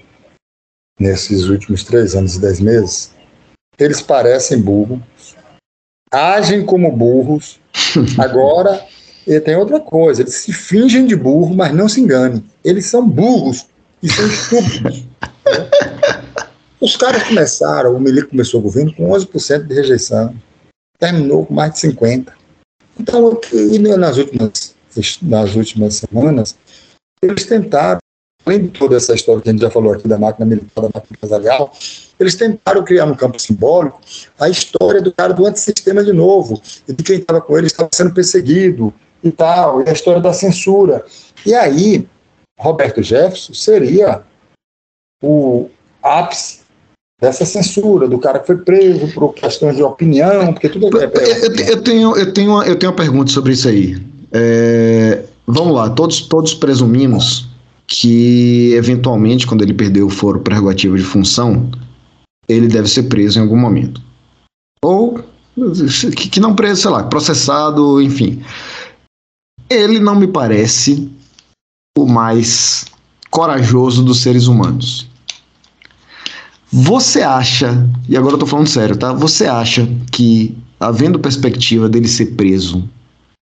nesses 0.99 1.45
últimos 1.49 1.83
três 1.83 2.15
anos 2.15 2.37
e 2.37 2.41
dez 2.41 2.61
meses, 2.61 3.15
eles 3.79 4.01
parecem 4.01 4.61
burros, 4.61 5.01
agem 6.13 6.65
como 6.65 6.93
burros. 6.93 7.59
Agora, 8.19 8.87
e 9.27 9.41
tem 9.41 9.57
outra 9.57 9.81
coisa, 9.81 10.23
eles 10.23 10.35
se 10.35 10.53
fingem 10.53 11.07
de 11.07 11.17
burro, 11.17 11.55
mas 11.55 11.75
não 11.75 11.89
se 11.89 12.01
enganem. 12.01 12.45
Eles 12.65 12.87
são 12.87 13.09
burros 13.09 13.67
e 14.03 14.09
são 14.11 14.27
estúpidos. 14.27 15.05
né? 15.05 15.71
Os 16.81 16.97
caras 16.97 17.23
começaram, 17.25 17.95
o 17.95 18.01
Milico 18.01 18.31
começou 18.31 18.61
o 18.61 18.63
governo 18.63 18.95
com 18.95 19.11
11% 19.11 19.65
de 19.65 19.75
rejeição, 19.75 20.35
terminou 20.99 21.45
com 21.45 21.55
mais 21.55 21.75
de 21.75 21.81
50%. 21.89 22.33
Então, 22.99 23.41
nas 23.99 24.17
últimas, 24.17 24.75
nas 25.23 25.55
últimas 25.55 25.95
semanas, 25.97 26.57
eles 27.23 27.45
tentaram, 27.45 27.99
além 28.45 28.63
de 28.63 28.69
toda 28.69 28.97
essa 28.97 29.15
história 29.15 29.43
que 29.43 29.49
a 29.49 29.53
gente 29.53 29.61
já 29.61 29.71
falou 29.71 29.93
aqui 29.93 30.09
da 30.09 30.19
máquina 30.19 30.47
militar, 30.47 30.83
da 30.83 30.91
máquina 30.95 31.17
empresarial, 31.17 31.73
eles 32.19 32.35
tentaram 32.35 32.85
criar 32.85 33.07
no 33.07 33.17
campo 33.17 33.41
simbólico 33.41 34.01
a 34.39 34.49
história 34.49 35.01
do 35.01 35.13
cara 35.13 35.33
do 35.33 35.47
antissistema 35.47 36.05
de 36.05 36.13
novo, 36.13 36.61
e 36.87 36.93
de 36.93 37.03
quem 37.03 37.19
estava 37.19 37.41
com 37.41 37.57
ele 37.57 37.67
estava 37.67 37.89
sendo 37.93 38.13
perseguido 38.13 38.93
e 39.23 39.31
tal, 39.31 39.83
e 39.83 39.89
a 39.89 39.93
história 39.93 40.21
da 40.21 40.33
censura. 40.33 41.05
E 41.45 41.55
aí, 41.55 42.07
Roberto 42.59 43.03
Jefferson 43.03 43.55
seria 43.55 44.23
o 45.23 45.69
ápice 46.03 46.61
dessa 47.21 47.45
censura, 47.45 48.09
do 48.09 48.19
cara 48.19 48.39
que 48.39 48.47
foi 48.47 48.57
preso 48.57 49.13
por 49.13 49.35
questões 49.35 49.77
de 49.77 49.83
opinião, 49.83 50.53
porque 50.53 50.69
tudo 50.69 50.87
é. 50.99 51.05
Eu, 51.05 51.55
eu, 51.55 51.83
tenho, 51.83 52.17
eu, 52.17 52.33
tenho, 52.33 52.51
uma, 52.53 52.67
eu 52.67 52.79
tenho 52.79 52.91
uma 52.93 52.97
pergunta 52.97 53.31
sobre 53.31 53.53
isso 53.53 53.69
aí. 53.69 54.10
É, 54.33 55.25
vamos 55.47 55.75
lá, 55.75 55.91
todos, 55.91 56.23
todos 56.23 56.55
presumimos 56.55 57.49
que, 57.87 58.73
eventualmente, 58.75 59.47
quando 59.47 59.63
ele 59.63 59.75
perdeu 59.75 60.07
o 60.07 60.11
foro 60.11 60.41
prerrogativo 60.41 60.97
de 60.97 61.03
função, 61.03 61.71
ele 62.49 62.69
deve 62.69 62.89
ser 62.89 63.05
preso 63.05 63.39
em 63.39 63.43
algum 63.43 63.59
momento. 63.59 64.01
Ou 64.83 65.25
que, 66.17 66.29
que 66.29 66.41
não 66.41 66.55
preso, 66.55 66.83
sei 66.83 66.91
lá, 66.91 67.03
processado, 67.05 68.01
enfim. 68.01 68.43
Ele 69.69 69.99
não 69.99 70.15
me 70.15 70.27
parece 70.27 71.11
o 71.99 72.07
mais 72.07 72.87
corajoso 73.31 74.03
dos 74.03 74.21
seres 74.21 74.47
humanos. 74.47 75.09
Você 76.73 77.23
acha, 77.23 77.89
e 78.09 78.17
agora 78.17 78.35
eu 78.35 78.39
tô 78.39 78.47
falando 78.47 78.69
sério, 78.69 78.97
tá? 78.97 79.13
Você 79.13 79.47
acha 79.47 79.89
que, 80.13 80.57
havendo 80.79 81.19
perspectiva 81.19 81.89
dele 81.89 82.07
ser 82.07 82.37
preso, 82.37 82.89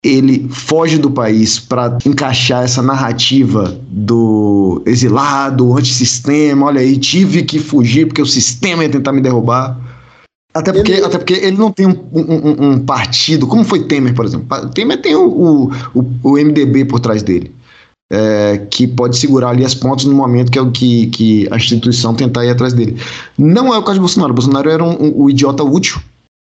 ele 0.04 0.48
foge 0.50 0.98
do 0.98 1.10
país 1.10 1.60
para 1.60 1.98
encaixar 2.06 2.64
essa 2.64 2.82
narrativa 2.82 3.80
do 3.90 4.82
exilado, 4.86 5.76
antissistema, 5.78 6.68
olha 6.68 6.82
aí, 6.82 6.98
tive 6.98 7.44
que 7.44 7.60
fugir 7.60 8.08
porque 8.08 8.22
o 8.22 8.26
sistema 8.26 8.84
ia 8.84 8.90
tentar 8.90 9.12
me 9.12 9.22
derrubar. 9.22 9.80
Até 10.54 10.72
porque, 10.72 10.92
ele... 10.92 11.06
até 11.06 11.18
porque 11.18 11.34
ele 11.34 11.58
não 11.58 11.72
tem 11.72 11.88
um, 11.88 11.98
um, 12.14 12.72
um, 12.72 12.80
partido, 12.80 13.46
como 13.48 13.64
foi 13.64 13.84
Temer, 13.84 14.14
por 14.14 14.26
exemplo. 14.26 14.70
Temer 14.70 15.02
tem 15.02 15.16
o, 15.16 15.70
o, 15.94 16.06
o 16.24 16.32
MDB 16.34 16.86
por 16.86 17.00
trás 17.00 17.24
dele 17.24 17.54
é, 18.12 18.66
que 18.70 18.88
pode 18.88 19.18
segurar 19.18 19.50
ali 19.50 19.66
as 19.66 19.74
pontas 19.74 20.06
no 20.06 20.14
momento 20.14 20.52
que 20.52 20.60
é 20.60 20.62
o 20.62 20.72
que, 20.72 21.08
que 21.08 21.48
a 21.52 21.56
instituição 21.56 22.14
tentar 22.14 22.46
ir 22.46 22.52
atrás 22.52 22.74
dele. 22.74 22.98
Não 23.38 23.74
é 23.74 23.78
o 23.78 23.84
caso 23.84 23.96
de 23.96 24.00
Bolsonaro. 24.00 24.34
Bolsonaro 24.34 24.70
era 24.70 24.84
um, 24.84 24.92
um, 24.92 25.24
um 25.24 25.30
idiota 25.30 25.64
útil. 25.64 26.00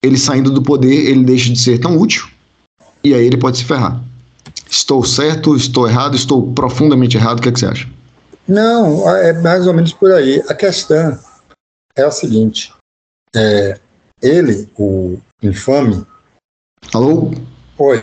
Ele 0.05 0.18
saindo 0.18 0.51
do 0.51 0.62
poder, 0.62 1.11
ele 1.11 1.24
deixa 1.24 1.51
de 1.51 1.59
ser 1.59 1.78
tão 1.78 1.97
útil. 1.99 2.26
E 3.07 3.14
aí 3.14 3.24
ele 3.24 3.36
pode 3.36 3.59
se 3.59 3.64
ferrar. 3.64 4.02
Estou 4.68 5.04
certo, 5.04 5.54
estou 5.54 5.88
errado, 5.88 6.16
estou 6.16 6.52
profundamente 6.52 7.16
errado. 7.16 7.38
O 7.38 7.42
que, 7.42 7.50
é 7.50 7.52
que 7.52 7.61
você 7.61 7.66
acha? 7.66 7.88
Não, 8.48 9.09
é 9.09 9.32
mais 9.32 9.64
ou 9.68 9.72
menos 9.72 9.92
por 9.92 10.11
aí. 10.11 10.42
A 10.48 10.54
questão 10.54 11.16
é 11.96 12.02
a 12.02 12.11
seguinte: 12.11 12.74
é, 13.32 13.78
ele, 14.20 14.68
o 14.76 15.20
infame. 15.40 16.04
Alô? 16.92 17.30
Oi. 17.78 18.02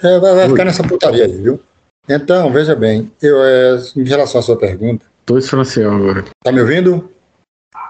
É, 0.00 0.18
vai, 0.20 0.32
vai 0.32 0.44
Oi. 0.44 0.50
ficar 0.50 0.64
nessa 0.64 0.84
putaria 0.84 1.24
aí, 1.24 1.42
viu? 1.42 1.60
Então, 2.08 2.52
veja 2.52 2.76
bem, 2.76 3.10
eu, 3.20 3.42
é, 3.42 3.82
em 3.96 4.04
relação 4.04 4.40
à 4.40 4.44
sua 4.44 4.56
pergunta. 4.56 5.04
Estou 5.22 5.40
silenciando 5.40 6.04
agora. 6.04 6.20
Está 6.20 6.52
me 6.52 6.60
ouvindo? 6.60 7.10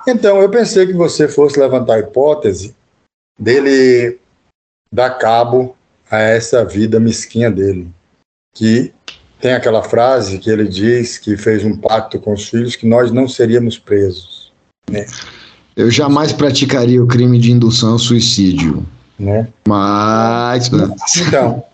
Então, 0.09 0.41
eu 0.41 0.49
pensei 0.49 0.87
que 0.87 0.95
você 0.95 1.29
fosse 1.29 1.61
levantar 1.61 1.97
a 1.97 2.01
hipótese 2.01 2.75
dele 3.39 4.19
dar 4.91 5.19
cabo 5.19 5.77
a 6.11 6.19
essa 6.19 6.65
vida 6.65 6.99
mesquinha 6.99 7.51
dele. 7.51 7.93
Que 8.55 8.93
tem 9.41 9.53
aquela 9.53 9.83
frase 9.83 10.39
que 10.39 10.51
ele 10.51 10.69
diz 10.69 11.17
que 11.17 11.37
fez 11.37 11.65
um 11.65 11.77
pacto 11.77 12.21
com 12.21 12.33
os 12.33 12.49
filhos 12.49 12.77
que 12.77 12.87
nós 12.87 13.11
não 13.11 13.29
seríamos 13.29 13.79
presos. 13.79 14.53
Né? 14.91 15.07
Eu 15.77 15.91
jamais 15.91 16.33
praticaria 16.33 17.03
o 17.03 17.07
crime 17.07 17.39
de 17.39 17.53
indução 17.53 17.93
ao 17.93 17.99
suicídio. 17.99 18.87
Né? 19.19 19.49
Mas. 19.67 20.71
Então, 21.17 21.65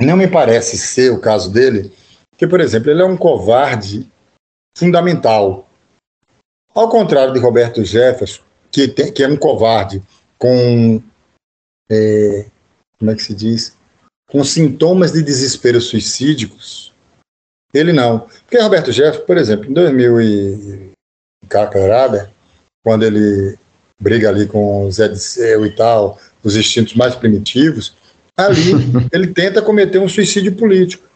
não 0.00 0.16
me 0.16 0.26
parece 0.26 0.76
ser 0.78 1.12
o 1.12 1.20
caso 1.20 1.50
dele, 1.50 1.92
que, 2.36 2.46
por 2.46 2.60
exemplo, 2.60 2.90
ele 2.90 3.02
é 3.02 3.04
um 3.04 3.16
covarde 3.16 4.08
fundamental. 4.76 5.68
Ao 6.74 6.88
contrário 6.88 7.32
de 7.32 7.40
Roberto 7.40 7.84
Jefferson, 7.84 8.42
que, 8.70 8.88
tem, 8.88 9.12
que 9.12 9.22
é 9.22 9.28
um 9.28 9.36
covarde 9.36 10.02
com. 10.38 11.00
É, 11.90 12.46
como 12.98 13.10
é 13.10 13.14
que 13.14 13.22
se 13.22 13.34
diz? 13.34 13.76
Com 14.28 14.42
sintomas 14.42 15.12
de 15.12 15.22
desespero 15.22 15.80
suicídicos, 15.80 16.92
ele 17.72 17.92
não. 17.92 18.20
Porque 18.20 18.58
Roberto 18.58 18.92
Jefferson, 18.92 19.26
por 19.26 19.36
exemplo, 19.36 19.70
em 19.70 19.72
2000 19.72 20.20
e 20.20 20.90
Cacarada, 21.48 22.32
quando 22.84 23.04
ele 23.04 23.56
briga 24.00 24.28
ali 24.28 24.46
com 24.46 24.84
o 24.84 24.90
Zé 24.90 25.08
de 25.08 25.18
Seu 25.18 25.64
e 25.64 25.70
tal, 25.70 26.18
os 26.42 26.56
instintos 26.56 26.94
mais 26.94 27.14
primitivos, 27.14 27.96
ali 28.36 28.72
ele 29.12 29.28
tenta 29.28 29.62
cometer 29.62 29.98
um 29.98 30.08
suicídio 30.08 30.54
político. 30.54 31.06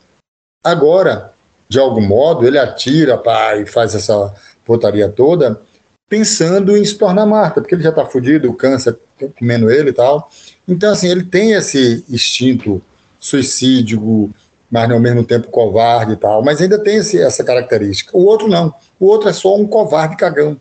Agora, 0.63 1.33
de 1.69 1.79
algum 1.79 2.01
modo, 2.01 2.47
ele 2.47 2.59
atira 2.59 3.17
pá, 3.17 3.57
e 3.57 3.67
faz 3.67 3.95
essa 3.95 4.35
putaria 4.65 5.09
toda, 5.09 5.61
pensando 6.09 6.77
em 6.77 6.85
se 6.85 6.97
tornar 6.97 7.27
Marta, 7.27 7.61
porque 7.61 7.75
ele 7.75 7.83
já 7.83 7.91
está 7.91 8.05
fudido, 8.05 8.51
o 8.51 8.55
câncer 8.55 8.99
comendo 9.39 9.71
ele 9.71 9.91
e 9.91 9.93
tal. 9.93 10.31
Então, 10.71 10.93
assim, 10.93 11.09
ele 11.09 11.25
tem 11.25 11.51
esse 11.51 12.05
instinto 12.09 12.81
suicídio, 13.19 14.33
mas 14.71 14.89
ao 14.89 15.01
mesmo 15.01 15.25
tempo 15.25 15.51
covarde 15.51 16.13
e 16.13 16.17
tal, 16.17 16.45
mas 16.45 16.61
ainda 16.61 16.79
tem 16.79 16.99
esse, 16.99 17.21
essa 17.21 17.43
característica. 17.43 18.17
O 18.17 18.25
outro 18.25 18.47
não. 18.47 18.73
O 19.01 19.07
outro 19.07 19.29
é 19.29 19.33
só 19.33 19.57
um 19.57 19.67
covarde 19.67 20.17
cagão. 20.17 20.57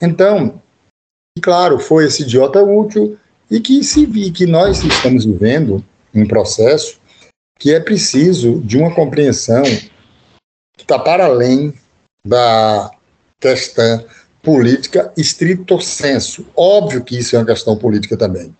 Então, 0.00 0.62
claro, 1.42 1.78
foi 1.78 2.06
esse 2.06 2.22
idiota 2.22 2.62
útil 2.62 3.18
e 3.50 3.60
que 3.60 3.84
se 3.84 4.06
vi 4.06 4.30
que 4.30 4.46
nós 4.46 4.82
estamos 4.82 5.26
vivendo 5.26 5.84
um 6.14 6.26
processo 6.26 6.98
que 7.58 7.72
é 7.72 7.78
preciso 7.78 8.60
de 8.60 8.78
uma 8.78 8.94
compreensão 8.94 9.62
que 9.62 10.82
está 10.82 10.98
para 10.98 11.26
além 11.26 11.74
da 12.26 12.90
questão 13.38 14.06
política 14.42 15.12
estrito 15.16 15.78
senso. 15.80 16.46
Óbvio 16.56 17.04
que 17.04 17.18
isso 17.18 17.36
é 17.36 17.38
uma 17.38 17.46
questão 17.46 17.76
política 17.76 18.16
também, 18.16 18.54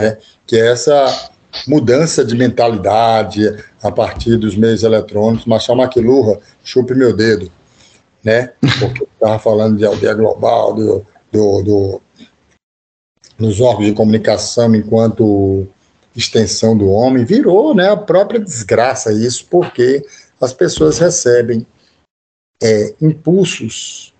né? 0.00 0.18
que 0.46 0.56
é 0.56 0.72
essa 0.72 1.30
mudança 1.66 2.24
de 2.24 2.36
mentalidade 2.36 3.42
a 3.82 3.90
partir 3.90 4.36
dos 4.36 4.56
meios 4.56 4.82
eletrônicos. 4.82 5.46
Machado 5.46 5.78
Maquilurra, 5.78 6.38
chupe 6.64 6.94
meu 6.94 7.14
dedo, 7.14 7.50
né? 8.22 8.52
Porque 8.78 9.04
estava 9.04 9.38
falando 9.38 9.76
de 9.76 9.86
aldeia 9.86 10.14
global, 10.14 10.74
do, 10.74 11.06
do, 11.32 11.62
do, 11.62 12.02
nos 13.38 13.60
órgãos 13.60 13.86
de 13.86 13.94
comunicação 13.94 14.74
enquanto 14.74 15.66
extensão 16.14 16.76
do 16.76 16.88
homem, 16.88 17.24
virou 17.24 17.74
né, 17.74 17.90
a 17.90 17.96
própria 17.96 18.40
desgraça 18.40 19.12
isso, 19.12 19.46
porque 19.50 20.02
as 20.40 20.52
pessoas 20.52 20.98
recebem 20.98 21.66
é, 22.62 22.94
impulsos 23.00 24.14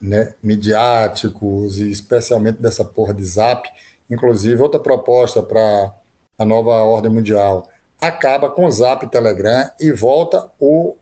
né, 0.00 0.34
midiáticos, 0.42 1.78
e 1.78 1.90
especialmente 1.90 2.60
dessa 2.60 2.84
porra 2.84 3.14
de 3.14 3.24
zap, 3.24 3.68
inclusive 4.10 4.60
outra 4.62 4.80
proposta 4.80 5.42
para 5.42 5.94
a 6.38 6.44
nova 6.44 6.72
ordem 6.82 7.10
mundial, 7.10 7.70
acaba 8.00 8.50
com 8.50 8.66
o 8.66 8.70
zap 8.70 9.06
Telegram 9.08 9.70
e 9.80 9.90
volta 9.92 10.50
o 10.58 10.96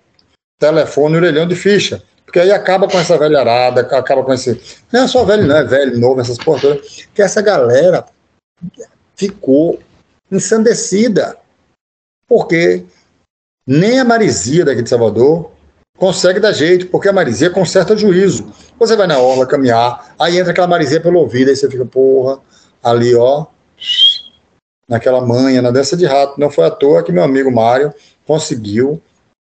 telefone 0.59 1.16
orelhão 1.16 1.46
de 1.46 1.57
ficha. 1.57 2.02
Porque 2.24 2.40
aí 2.40 2.50
acaba 2.50 2.88
com 2.88 2.98
essa 2.98 3.16
velharada, 3.16 3.82
acaba 3.82 4.24
com 4.24 4.32
esse. 4.32 4.61
Não 4.92 5.05
é 5.05 5.09
só 5.09 5.24
velho, 5.24 5.46
não, 5.46 5.57
é 5.57 5.64
velho, 5.64 5.98
novo, 5.98 6.20
essas 6.20 6.38
porra 6.38 6.61
todas. 6.61 7.07
Que 7.14 7.22
essa 7.22 7.40
galera 7.40 8.05
ficou 9.14 9.78
ensandecida. 10.30 11.36
Porque 12.26 12.84
nem 13.66 14.00
a 14.00 14.05
Marizia 14.05 14.64
daqui 14.64 14.82
de 14.82 14.88
Salvador 14.88 15.52
consegue 15.96 16.40
dar 16.40 16.52
jeito, 16.52 16.88
porque 16.88 17.09
a 17.09 17.12
Marizia 17.12 17.50
conserta 17.50 17.96
juízo. 17.96 18.52
Você 18.78 18.96
vai 18.96 19.07
na 19.07 19.18
orla 19.18 19.46
caminhar, 19.46 20.14
aí 20.18 20.38
entra 20.38 20.50
aquela 20.50 20.66
Marizia 20.66 21.00
pelo 21.00 21.20
ouvido, 21.20 21.50
aí 21.50 21.57
você 21.57 21.70
fica, 21.70 21.84
porra, 21.84 22.40
ali 22.85 23.14
ó, 23.14 23.47
naquela 24.89 25.20
manha, 25.20 25.62
na 25.62 25.70
dança 25.70 25.97
de 25.97 26.05
rato. 26.05 26.39
Não 26.39 26.51
foi 26.51 26.66
à 26.66 26.70
toa 26.70 27.03
que 27.03 27.11
meu 27.11 27.24
amigo 27.24 27.51
Mário 27.51 27.93
conseguiu 28.26 29.01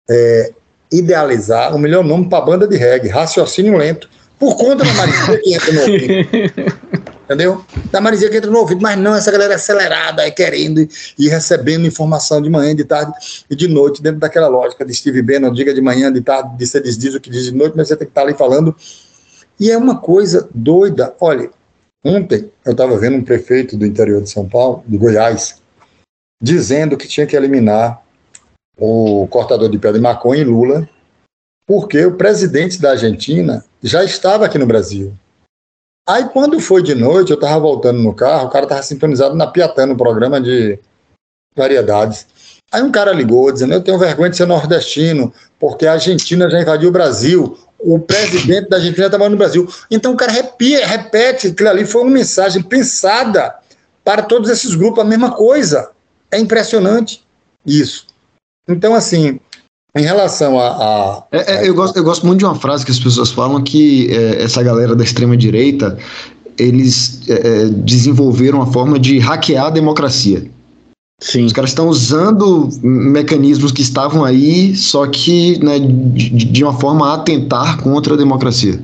é, 0.09 0.51
idealizar 0.91 1.75
o 1.75 1.79
melhor 1.79 2.03
nome 2.03 2.27
para 2.27 2.39
a 2.39 2.45
banda 2.45 2.67
de 2.67 2.75
reggae, 2.75 3.07
Raciocínio 3.07 3.77
Lento, 3.77 4.09
por 4.37 4.57
conta 4.57 4.83
da 4.83 4.93
Marizia 4.93 5.39
que 5.39 5.53
entra 5.53 5.71
no 5.73 5.81
ouvido. 5.81 6.79
Entendeu? 7.29 7.63
Da 7.91 8.01
Marizia 8.01 8.27
que 8.27 8.37
entra 8.37 8.49
no 8.49 8.57
ouvido, 8.57 8.81
mas 8.81 8.97
não 8.97 9.13
essa 9.13 9.31
galera 9.31 9.53
acelerada, 9.53 10.23
aí 10.23 10.31
querendo 10.31 10.87
e 11.17 11.29
recebendo 11.29 11.85
informação 11.85 12.41
de 12.41 12.49
manhã, 12.49 12.75
de 12.75 12.83
tarde 12.83 13.11
e 13.47 13.55
de 13.55 13.67
noite, 13.67 14.01
dentro 14.01 14.19
daquela 14.19 14.47
lógica 14.47 14.83
de 14.83 14.91
Steve 14.95 15.21
Bannon, 15.21 15.53
diga 15.53 15.71
de 15.71 15.79
manhã, 15.79 16.11
de 16.11 16.21
tarde, 16.21 16.57
de 16.57 16.65
você 16.65 16.81
diz 16.81 17.13
o 17.13 17.19
que 17.19 17.29
diz 17.29 17.45
de 17.45 17.53
noite, 17.53 17.75
mas 17.77 17.87
você 17.87 17.95
tem 17.95 18.07
que 18.07 18.11
estar 18.11 18.21
ali 18.21 18.33
falando. 18.33 18.75
E 19.59 19.69
é 19.69 19.77
uma 19.77 19.99
coisa 19.99 20.49
doida. 20.55 21.13
Olha, 21.19 21.51
ontem 22.03 22.51
eu 22.65 22.71
estava 22.71 22.97
vendo 22.97 23.17
um 23.17 23.23
prefeito 23.23 23.77
do 23.77 23.85
interior 23.85 24.21
de 24.21 24.29
São 24.29 24.47
Paulo, 24.47 24.83
de 24.87 24.97
Goiás, 24.97 25.61
dizendo 26.41 26.97
que 26.97 27.07
tinha 27.07 27.27
que 27.27 27.35
eliminar 27.35 28.03
o 28.77 29.27
cortador 29.27 29.69
de 29.69 29.77
pé 29.77 29.91
de 29.91 29.99
maconha 29.99 30.41
e 30.41 30.45
Lula, 30.45 30.89
porque 31.67 32.05
o 32.05 32.15
presidente 32.15 32.81
da 32.81 32.91
Argentina 32.91 33.63
já 33.83 34.03
estava 34.03 34.45
aqui 34.45 34.57
no 34.57 34.65
Brasil. 34.65 35.13
Aí, 36.07 36.27
quando 36.29 36.59
foi 36.59 36.81
de 36.81 36.95
noite, 36.95 37.29
eu 37.29 37.35
estava 37.35 37.59
voltando 37.59 38.01
no 38.01 38.15
carro, 38.15 38.47
o 38.47 38.49
cara 38.49 38.65
estava 38.65 38.81
sintonizado 38.81 39.35
na 39.35 39.45
Piatã, 39.45 39.85
no 39.85 39.95
programa 39.95 40.41
de 40.41 40.79
variedades. 41.55 42.25
Aí 42.71 42.81
um 42.81 42.91
cara 42.91 43.11
ligou 43.11 43.51
dizendo: 43.51 43.73
Eu 43.73 43.83
tenho 43.83 43.99
vergonha 43.99 44.29
de 44.29 44.37
ser 44.37 44.47
nordestino, 44.47 45.31
porque 45.59 45.85
a 45.85 45.93
Argentina 45.93 46.49
já 46.49 46.61
invadiu 46.61 46.89
o 46.89 46.91
Brasil, 46.91 47.57
o 47.79 47.99
presidente 47.99 48.69
da 48.69 48.77
Argentina 48.77 49.05
estava 49.05 49.29
no 49.29 49.37
Brasil. 49.37 49.67
Então 49.89 50.13
o 50.13 50.17
cara 50.17 50.31
repete, 50.31 50.85
repete 50.85 51.47
aquilo 51.47 51.69
ali 51.69 51.85
foi 51.85 52.01
uma 52.03 52.11
mensagem 52.11 52.61
pensada 52.61 53.55
para 54.03 54.23
todos 54.23 54.49
esses 54.49 54.75
grupos, 54.75 55.03
a 55.03 55.07
mesma 55.07 55.31
coisa. 55.31 55.89
É 56.31 56.39
impressionante 56.39 57.23
isso. 57.65 58.05
Então, 58.67 58.93
assim, 58.93 59.39
em 59.95 60.03
relação 60.03 60.59
a. 60.59 60.67
a, 60.67 61.23
é, 61.31 61.55
é, 61.55 61.67
eu, 61.67 61.73
gosto, 61.73 61.97
eu 61.97 62.03
gosto 62.03 62.25
muito 62.25 62.39
de 62.39 62.45
uma 62.45 62.55
frase 62.55 62.85
que 62.85 62.91
as 62.91 62.99
pessoas 62.99 63.31
falam 63.31 63.63
que 63.63 64.07
é, 64.11 64.43
essa 64.43 64.61
galera 64.61 64.95
da 64.95 65.03
extrema-direita 65.03 65.97
eles 66.57 67.21
é, 67.29 67.33
é, 67.33 67.65
desenvolveram 67.65 68.59
uma 68.59 68.71
forma 68.71 68.99
de 68.99 69.17
hackear 69.17 69.67
a 69.67 69.69
democracia. 69.69 70.49
Sim. 71.19 71.45
Os 71.45 71.53
caras 71.53 71.71
estão 71.71 71.89
usando 71.89 72.69
mecanismos 72.81 73.71
que 73.71 73.81
estavam 73.81 74.23
aí, 74.23 74.75
só 74.75 75.05
que 75.05 75.61
né, 75.63 75.77
de, 75.79 76.29
de 76.29 76.63
uma 76.63 76.73
forma 76.73 77.09
a 77.09 77.15
atentar 77.15 77.81
contra 77.81 78.13
a 78.13 78.17
democracia. 78.17 78.79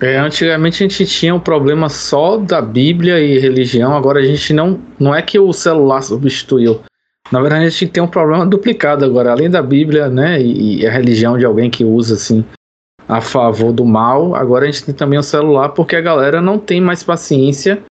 É, 0.00 0.18
antigamente 0.18 0.84
a 0.84 0.88
gente 0.88 1.06
tinha 1.06 1.34
um 1.34 1.40
problema 1.40 1.88
só 1.88 2.36
da 2.36 2.60
Bíblia 2.60 3.18
e 3.18 3.38
religião, 3.38 3.96
agora 3.96 4.20
a 4.20 4.24
gente 4.24 4.52
não. 4.52 4.78
Não 5.00 5.14
é 5.14 5.22
que 5.22 5.38
o 5.38 5.52
celular 5.54 6.02
substituiu. 6.02 6.80
Na 7.32 7.40
verdade, 7.40 7.64
a 7.64 7.68
gente 7.70 7.88
tem 7.88 8.02
um 8.02 8.06
problema 8.06 8.46
duplicado 8.46 9.04
agora, 9.04 9.32
além 9.32 9.50
da 9.50 9.62
Bíblia, 9.62 10.08
né, 10.08 10.40
e, 10.40 10.80
e 10.80 10.86
a 10.86 10.92
religião 10.92 11.38
de 11.38 11.44
alguém 11.44 11.70
que 11.70 11.84
usa 11.84 12.14
assim 12.14 12.44
a 13.08 13.20
favor 13.20 13.72
do 13.72 13.84
mal. 13.84 14.34
Agora 14.34 14.64
a 14.64 14.70
gente 14.70 14.84
tem 14.84 14.94
também 14.94 15.18
o 15.18 15.22
celular, 15.22 15.70
porque 15.70 15.96
a 15.96 16.00
galera 16.00 16.42
não 16.42 16.58
tem 16.58 16.80
mais 16.80 17.02
paciência 17.02 17.82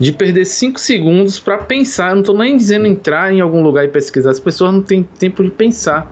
de 0.00 0.12
perder 0.12 0.44
cinco 0.44 0.78
segundos 0.78 1.38
para 1.38 1.58
pensar. 1.58 2.10
Eu 2.10 2.16
não 2.16 2.20
estou 2.22 2.36
nem 2.36 2.56
dizendo 2.56 2.86
entrar 2.86 3.32
em 3.32 3.40
algum 3.40 3.62
lugar 3.62 3.84
e 3.84 3.88
pesquisar. 3.88 4.30
As 4.30 4.40
pessoas 4.40 4.72
não 4.72 4.82
têm 4.82 5.02
tempo 5.02 5.42
de 5.42 5.50
pensar. 5.50 6.08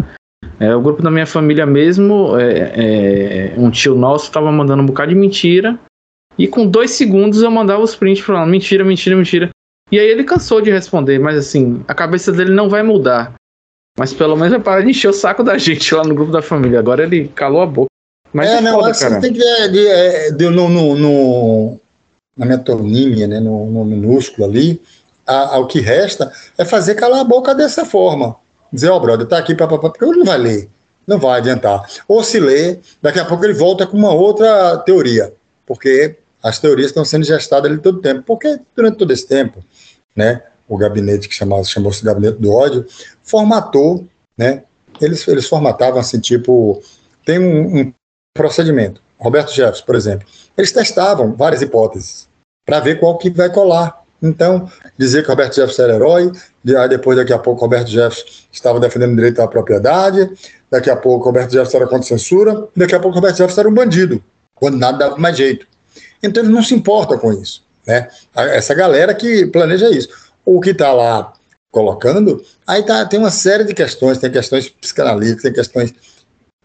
É, 0.58 0.74
o 0.74 0.80
grupo 0.80 1.02
da 1.02 1.10
minha 1.10 1.26
família 1.26 1.66
mesmo, 1.66 2.38
é, 2.38 3.52
é, 3.52 3.54
um 3.56 3.70
tio 3.70 3.94
nosso 3.94 4.26
estava 4.26 4.50
mandando 4.50 4.82
um 4.82 4.86
bocado 4.86 5.10
de 5.10 5.18
mentira. 5.18 5.78
E 6.38 6.48
com 6.48 6.66
dois 6.66 6.92
segundos 6.92 7.42
eu 7.42 7.50
mandava 7.50 7.82
os 7.82 7.94
prints 7.94 8.24
falando 8.24 8.50
mentira, 8.50 8.84
mentira, 8.84 9.16
mentira. 9.16 9.50
E 9.92 9.98
aí 9.98 10.06
ele 10.06 10.24
cansou 10.24 10.60
de 10.60 10.70
responder, 10.70 11.18
mas 11.18 11.38
assim, 11.38 11.84
a 11.86 11.94
cabeça 11.94 12.32
dele 12.32 12.52
não 12.52 12.68
vai 12.68 12.82
mudar. 12.82 13.34
Mas 13.98 14.12
pelo 14.12 14.34
menos 14.34 14.50
vai 14.50 14.60
parar 14.60 14.80
de 14.80 14.90
encher 14.90 15.08
o 15.08 15.12
saco 15.12 15.44
da 15.44 15.56
gente 15.58 15.94
lá 15.94 16.02
no 16.02 16.14
grupo 16.14 16.32
da 16.32 16.42
família. 16.42 16.78
Agora 16.78 17.04
ele 17.04 17.28
calou 17.28 17.62
a 17.62 17.66
boca. 17.66 17.88
Mas 18.32 18.48
é, 18.48 18.56
é 18.56 18.60
não, 18.60 18.80
foda, 18.80 18.90
assim, 18.90 19.20
tem 19.20 19.32
que 19.32 19.42
é, 19.42 20.30
de, 20.32 20.48
no, 20.50 20.68
no, 20.68 20.96
no, 20.96 21.80
na 22.36 22.46
metonímia, 22.46 23.26
né, 23.26 23.40
no, 23.40 23.66
no 23.66 23.84
minúsculo 23.84 24.48
ali, 24.48 24.80
a, 25.26 25.58
o 25.58 25.66
que 25.66 25.80
resta 25.80 26.32
é 26.58 26.64
fazer 26.64 26.94
calar 26.94 27.20
a 27.20 27.24
boca 27.24 27.54
dessa 27.54 27.84
forma. 27.84 28.36
Dizer, 28.72 28.90
ó, 28.90 28.96
oh, 28.96 29.00
brother, 29.00 29.26
tá 29.26 29.38
aqui, 29.38 29.54
papapá, 29.54 29.90
porque 29.90 30.04
ele 30.04 30.18
não 30.18 30.24
vai 30.24 30.38
ler, 30.38 30.68
não 31.06 31.18
vai 31.18 31.38
adiantar. 31.38 31.88
Ou 32.08 32.22
se 32.24 32.40
ler, 32.40 32.80
daqui 33.00 33.20
a 33.20 33.24
pouco 33.24 33.44
ele 33.44 33.54
volta 33.54 33.86
com 33.86 33.96
uma 33.96 34.12
outra 34.12 34.78
teoria, 34.78 35.32
porque 35.64 36.16
as 36.42 36.58
teorias 36.58 36.88
estão 36.88 37.04
sendo 37.04 37.24
gestadas 37.24 37.70
ali 37.70 37.80
todo 37.80 37.98
o 37.98 38.02
tempo. 38.02 38.22
Porque 38.26 38.58
durante 38.76 38.98
todo 38.98 39.10
esse 39.12 39.26
tempo, 39.26 39.64
né, 40.14 40.42
o 40.68 40.76
gabinete 40.76 41.28
que 41.28 41.34
chamava, 41.34 41.64
chamou-se 41.64 42.04
Gabinete 42.04 42.38
do 42.38 42.52
Ódio, 42.52 42.86
formatou, 43.22 44.06
né, 44.36 44.64
eles, 45.00 45.26
eles 45.26 45.48
formatavam 45.48 45.98
assim, 45.98 46.20
tipo, 46.20 46.82
tem 47.24 47.38
um, 47.38 47.80
um 47.80 47.92
procedimento. 48.34 49.00
Roberto 49.18 49.52
Jefferson, 49.52 49.84
por 49.84 49.94
exemplo, 49.94 50.28
eles 50.56 50.72
testavam 50.72 51.32
várias 51.32 51.62
hipóteses 51.62 52.28
para 52.66 52.80
ver 52.80 52.98
qual 52.98 53.18
que 53.18 53.30
vai 53.30 53.50
colar. 53.50 54.02
Então, 54.22 54.70
dizer 54.98 55.22
que 55.22 55.28
Roberto 55.28 55.54
Jefferson 55.54 55.82
era 55.82 55.94
herói, 55.94 56.32
aí 56.78 56.88
depois, 56.88 57.18
daqui 57.18 57.32
a 57.32 57.38
pouco, 57.38 57.60
Roberto 57.60 57.88
Jefferson 57.88 58.24
estava 58.50 58.80
defendendo 58.80 59.12
o 59.12 59.16
direito 59.16 59.42
à 59.42 59.48
propriedade, 59.48 60.30
daqui 60.70 60.88
a 60.88 60.96
pouco, 60.96 61.26
Roberto 61.26 61.52
Jefferson 61.52 61.76
era 61.76 61.86
contra 61.86 62.08
censura, 62.08 62.66
daqui 62.74 62.94
a 62.94 63.00
pouco, 63.00 63.16
Roberto 63.16 63.36
Jefferson 63.36 63.60
era 63.60 63.68
um 63.68 63.74
bandido, 63.74 64.22
quando 64.54 64.78
nada 64.78 64.96
dava 64.96 65.18
mais 65.18 65.36
jeito. 65.36 65.66
Então, 66.22 66.42
eles 66.42 66.54
não 66.54 66.62
se 66.62 66.74
importam 66.74 67.18
com 67.18 67.32
isso. 67.32 67.62
Né? 67.86 68.08
Essa 68.34 68.72
galera 68.72 69.14
que 69.14 69.46
planeja 69.46 69.90
isso. 69.90 70.08
O 70.44 70.58
que 70.58 70.70
está 70.70 70.90
lá 70.92 71.34
colocando, 71.70 72.42
aí 72.66 72.82
tá, 72.82 73.04
tem 73.04 73.18
uma 73.18 73.30
série 73.30 73.64
de 73.64 73.74
questões, 73.74 74.18
tem 74.18 74.30
questões 74.30 74.70
psicanalíticas, 74.70 75.42
tem 75.42 75.52
questões 75.52 75.92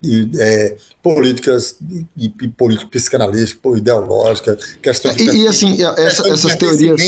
de, 0.02 0.30
é, 0.40 0.78
políticas 1.02 1.78
e, 2.18 2.34
e 2.42 2.48
políticas 2.48 2.90
psicanalísticas, 2.90 3.78
ideológicas, 3.78 4.78
questões 4.82 5.16
de 5.16 5.24
e, 5.30 5.44
e 5.44 5.48
assim, 5.48 5.78
essa, 5.98 6.28
essas 6.30 6.56
teorias 6.56 7.02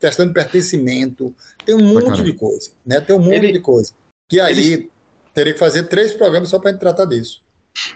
questão 0.00 0.26
de 0.26 0.34
pertencimento, 0.34 1.34
tem 1.64 1.74
um 1.74 1.94
monte 1.94 2.22
de 2.22 2.32
coisa, 2.34 2.70
né? 2.84 3.00
Tem 3.00 3.16
um 3.16 3.20
monte 3.20 3.36
Ele... 3.36 3.52
de 3.52 3.60
coisa. 3.60 3.92
Que 4.28 4.40
aí 4.40 4.58
Ele... 4.58 4.90
teria 5.32 5.52
que 5.52 5.58
fazer 5.58 5.84
três 5.84 6.12
programas 6.12 6.50
só 6.50 6.58
para 6.58 6.76
tratar 6.76 7.06
disso. 7.06 7.42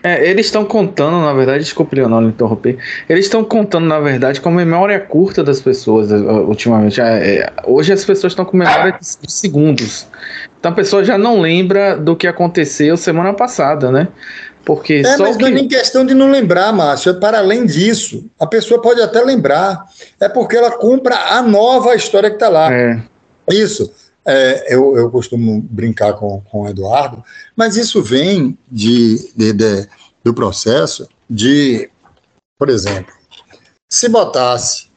É, 0.02 0.28
eles 0.28 0.46
estão 0.46 0.64
contando, 0.64 1.20
na 1.20 1.32
verdade, 1.32 1.62
desculpe, 1.62 1.94
Leonardo, 1.94 2.28
interromper. 2.28 2.78
Eles 3.08 3.26
estão 3.26 3.44
contando, 3.44 3.86
na 3.86 4.00
verdade, 4.00 4.40
com 4.40 4.48
a 4.48 4.52
memória 4.52 4.98
curta 4.98 5.44
das 5.44 5.60
pessoas 5.60 6.10
uh, 6.10 6.48
ultimamente. 6.48 7.00
É, 7.00 7.36
é, 7.36 7.52
hoje 7.64 7.92
as 7.92 8.04
pessoas 8.04 8.32
estão 8.32 8.44
com 8.44 8.56
memória 8.56 8.98
de, 9.00 9.26
de, 9.26 9.32
segundos. 9.32 10.06
Então 10.59 10.72
a 10.72 10.74
pessoa 10.74 11.04
já 11.04 11.16
não 11.16 11.40
lembra 11.40 11.96
do 11.96 12.16
que 12.16 12.26
aconteceu 12.26 12.96
semana 12.96 13.32
passada, 13.32 13.92
né? 13.92 14.09
Porque 14.64 14.94
é, 14.94 15.16
só 15.16 15.24
mas 15.24 15.36
que... 15.36 15.42
não 15.42 15.48
é 15.48 15.52
nem 15.52 15.68
questão 15.68 16.04
de 16.04 16.14
não 16.14 16.30
lembrar, 16.30 16.72
Márcio. 16.72 17.11
É 17.11 17.14
para 17.14 17.38
além 17.38 17.64
disso. 17.64 18.28
A 18.38 18.46
pessoa 18.46 18.82
pode 18.82 19.00
até 19.00 19.22
lembrar. 19.22 19.86
É 20.20 20.28
porque 20.28 20.56
ela 20.56 20.72
compra 20.72 21.16
a 21.16 21.42
nova 21.42 21.94
história 21.94 22.28
que 22.28 22.36
está 22.36 22.48
lá. 22.48 22.72
É. 22.72 23.02
Isso. 23.50 23.90
É, 24.26 24.74
eu, 24.74 24.94
eu 24.94 25.11
costumo 25.11 25.62
brincar 25.62 26.12
com, 26.12 26.42
com 26.50 26.62
o 26.62 26.68
Eduardo, 26.68 27.24
mas 27.56 27.78
isso 27.78 28.02
vem 28.02 28.59
de, 28.70 29.32
de, 29.34 29.54
de, 29.54 29.88
do 30.22 30.34
processo 30.34 31.09
de, 31.30 31.88
por 32.59 32.68
exemplo, 32.68 33.14
se 33.88 34.06
botasse 34.06 34.88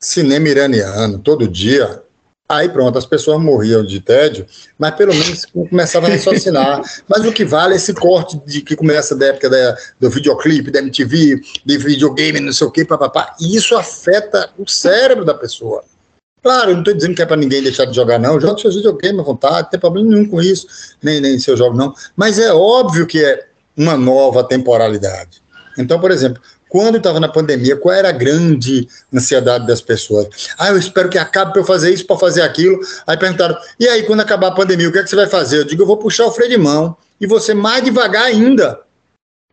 cinema 0.00 0.48
iraniano 0.48 1.18
todo 1.18 1.46
dia, 1.46 2.02
aí 2.56 2.68
pronto, 2.68 2.98
as 2.98 3.06
pessoas 3.06 3.40
morriam 3.40 3.84
de 3.84 4.00
tédio, 4.00 4.46
mas 4.78 4.94
pelo 4.94 5.14
menos 5.14 5.44
começavam 5.46 6.08
a 6.08 6.12
raciocinar. 6.12 6.82
mas 7.08 7.24
o 7.24 7.32
que 7.32 7.44
vale 7.44 7.74
é 7.74 7.76
esse 7.76 7.92
corte 7.94 8.40
de 8.46 8.60
que 8.60 8.76
começa 8.76 9.14
da 9.14 9.26
época 9.26 9.50
da, 9.50 9.76
do 10.00 10.10
videoclipe, 10.10 10.70
da 10.70 10.80
MTV, 10.80 11.40
de 11.64 11.78
videogame, 11.78 12.40
não 12.40 12.52
sei 12.52 12.66
o 12.66 12.70
que, 12.70 12.84
papapá, 12.84 13.34
e 13.40 13.56
isso 13.56 13.76
afeta 13.76 14.50
o 14.58 14.68
cérebro 14.68 15.24
da 15.24 15.34
pessoa. 15.34 15.82
Claro, 16.42 16.70
eu 16.70 16.74
não 16.74 16.80
estou 16.80 16.94
dizendo 16.94 17.14
que 17.14 17.22
é 17.22 17.26
para 17.26 17.38
ninguém 17.38 17.62
deixar 17.62 17.86
de 17.86 17.96
jogar, 17.96 18.18
não. 18.18 18.38
Joga 18.38 18.60
seus 18.60 18.76
videogames 18.76 19.20
à 19.20 19.22
vontade, 19.22 19.62
não 19.62 19.70
tem 19.70 19.80
problema 19.80 20.08
nenhum 20.10 20.28
com 20.28 20.42
isso, 20.42 20.66
nem, 21.02 21.18
nem 21.18 21.38
seu 21.38 21.56
jogo, 21.56 21.74
não. 21.74 21.94
Mas 22.14 22.38
é 22.38 22.52
óbvio 22.52 23.06
que 23.06 23.24
é 23.24 23.46
uma 23.74 23.96
nova 23.96 24.44
temporalidade. 24.44 25.42
Então, 25.78 25.98
por 25.98 26.10
exemplo, 26.10 26.42
quando 26.74 26.96
estava 26.96 27.20
na 27.20 27.28
pandemia, 27.28 27.76
qual 27.76 27.94
era 27.94 28.08
a 28.08 28.12
grande 28.12 28.88
ansiedade 29.12 29.64
das 29.64 29.80
pessoas? 29.80 30.26
Ah, 30.58 30.70
eu 30.70 30.76
espero 30.76 31.08
que 31.08 31.16
acabe 31.16 31.52
para 31.52 31.60
eu 31.60 31.64
fazer 31.64 31.94
isso, 31.94 32.04
para 32.04 32.18
fazer 32.18 32.42
aquilo. 32.42 32.80
Aí 33.06 33.16
perguntaram, 33.16 33.56
e 33.78 33.86
aí, 33.86 34.02
quando 34.02 34.22
acabar 34.22 34.48
a 34.48 34.54
pandemia, 34.56 34.88
o 34.88 34.92
que, 34.92 34.98
é 34.98 35.04
que 35.04 35.08
você 35.08 35.14
vai 35.14 35.28
fazer? 35.28 35.58
Eu 35.58 35.64
digo, 35.64 35.82
eu 35.82 35.86
vou 35.86 35.98
puxar 35.98 36.26
o 36.26 36.32
freio 36.32 36.50
de 36.50 36.58
mão 36.58 36.96
e 37.20 37.28
você 37.28 37.54
mais 37.54 37.84
devagar 37.84 38.24
ainda. 38.24 38.80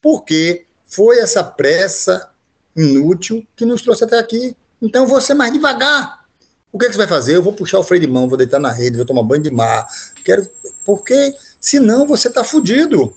Porque 0.01 0.65
foi 0.87 1.19
essa 1.19 1.43
pressa 1.43 2.31
inútil 2.75 3.45
que 3.55 3.65
nos 3.65 3.83
trouxe 3.83 4.03
até 4.03 4.17
aqui. 4.17 4.57
Então, 4.81 5.05
você 5.05 5.35
mais 5.35 5.53
devagar. 5.53 6.25
O 6.73 6.79
que, 6.79 6.85
é 6.85 6.87
que 6.87 6.95
você 6.95 6.97
vai 6.97 7.07
fazer? 7.07 7.35
Eu 7.35 7.43
vou 7.43 7.53
puxar 7.53 7.77
o 7.77 7.83
freio 7.83 8.01
de 8.01 8.07
mão, 8.07 8.27
vou 8.27 8.35
deitar 8.35 8.59
na 8.59 8.71
rede, 8.71 8.97
vou 8.97 9.05
tomar 9.05 9.21
banho 9.21 9.43
de 9.43 9.51
mar. 9.51 9.85
Quero... 10.25 10.49
Porque 10.83 11.35
senão 11.59 12.07
você 12.07 12.29
está 12.29 12.43
fudido. 12.43 13.13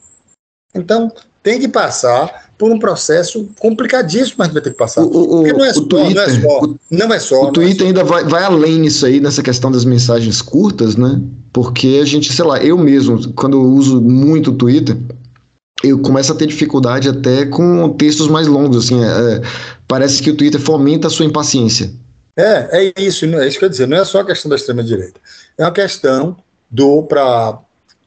Então, 0.75 1.11
tem 1.45 1.61
que 1.61 1.69
passar 1.69 2.49
por 2.57 2.73
um 2.73 2.79
processo 2.79 3.49
complicadíssimo, 3.61 4.37
mas 4.39 4.49
vai 4.49 4.63
ter 4.63 4.71
que 4.71 4.77
passar. 4.77 5.03
O, 5.03 5.07
o, 5.07 5.43
Porque 5.43 5.53
não 5.53 5.65
é, 5.65 5.75
só, 5.75 5.83
Twitter, 5.83 6.15
não 6.15 6.23
é 6.23 6.41
só. 6.41 6.61
O, 6.61 6.79
não 6.91 7.15
é 7.15 7.19
só. 7.19 7.45
O 7.45 7.49
é 7.49 7.53
Twitter 7.53 7.85
é 7.85 7.87
ainda 7.89 8.03
vai, 8.03 8.25
vai 8.25 8.43
além 8.43 8.79
nisso 8.79 9.05
aí, 9.05 9.21
nessa 9.21 9.43
questão 9.43 9.71
das 9.71 9.85
mensagens 9.85 10.41
curtas, 10.41 10.97
né? 10.97 11.21
Porque 11.53 12.01
a 12.03 12.05
gente, 12.07 12.33
sei 12.33 12.45
lá, 12.45 12.59
eu 12.59 12.79
mesmo, 12.79 13.33
quando 13.35 13.59
eu 13.59 13.63
uso 13.63 14.01
muito 14.01 14.53
o 14.53 14.55
Twitter, 14.55 14.97
eu 15.85 16.01
começo 16.01 16.33
a 16.33 16.35
ter 16.35 16.47
dificuldade 16.47 17.11
até 17.11 17.45
com 17.45 17.91
textos 17.91 18.27
mais 18.27 18.47
longos, 18.47 18.87
assim, 18.87 19.05
é, 19.05 19.43
parece 19.87 20.23
que 20.23 20.31
o 20.31 20.37
Twitter 20.37 20.61
fomenta 20.61 21.09
a 21.09 21.11
sua 21.11 21.27
impaciência. 21.27 21.93
É, 22.37 22.89
é 22.97 23.03
isso, 23.03 23.27
é 23.27 23.47
isso 23.47 23.59
que 23.59 23.65
eu 23.65 23.67
ia 23.67 23.71
dizer, 23.71 23.87
não 23.87 23.99
é 23.99 24.05
só 24.05 24.21
a 24.21 24.25
questão 24.25 24.49
da 24.49 24.57
extrema-direita, 24.57 25.21
é 25.59 25.63
uma 25.63 25.71
questão 25.71 26.37
do, 26.71 27.03
para 27.03 27.59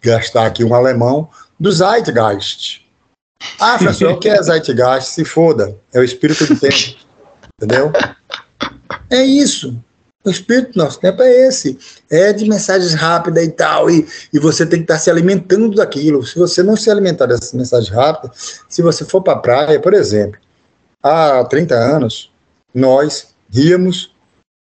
gastar 0.01 0.47
aqui 0.47 0.63
um 0.63 0.73
alemão, 0.73 1.29
do 1.59 1.71
Zeitgeist. 1.71 2.86
Ah, 3.59 3.77
o 4.11 4.19
que 4.19 4.29
é 4.29 4.41
Zeitgeist? 4.41 5.09
Se 5.09 5.25
foda, 5.25 5.75
é 5.93 5.99
o 5.99 6.03
espírito 6.03 6.45
do 6.45 6.59
tempo, 6.59 6.97
entendeu? 7.55 7.91
É 9.09 9.23
isso. 9.23 9.77
O 10.25 10.29
espírito 10.29 10.73
do 10.73 10.83
nosso 10.83 10.99
tempo 10.99 11.21
é 11.21 11.47
esse. 11.47 11.77
É 12.09 12.33
de 12.33 12.47
mensagens 12.49 12.93
rápidas 12.93 13.45
e 13.45 13.49
tal, 13.49 13.89
e, 13.89 14.05
e 14.33 14.39
você 14.39 14.65
tem 14.65 14.79
que 14.79 14.83
estar 14.83 14.99
se 14.99 15.09
alimentando 15.09 15.75
daquilo. 15.75 16.25
Se 16.25 16.37
você 16.37 16.61
não 16.61 16.75
se 16.75 16.91
alimentar 16.91 17.27
dessas 17.27 17.53
mensagens 17.53 17.89
rápidas, 17.89 18.61
se 18.67 18.81
você 18.81 19.05
for 19.05 19.21
para 19.21 19.33
a 19.33 19.39
praia, 19.39 19.79
por 19.79 19.93
exemplo, 19.93 20.39
há 21.01 21.45
30 21.45 21.75
anos, 21.75 22.31
nós 22.73 23.29
ríamos 23.49 24.13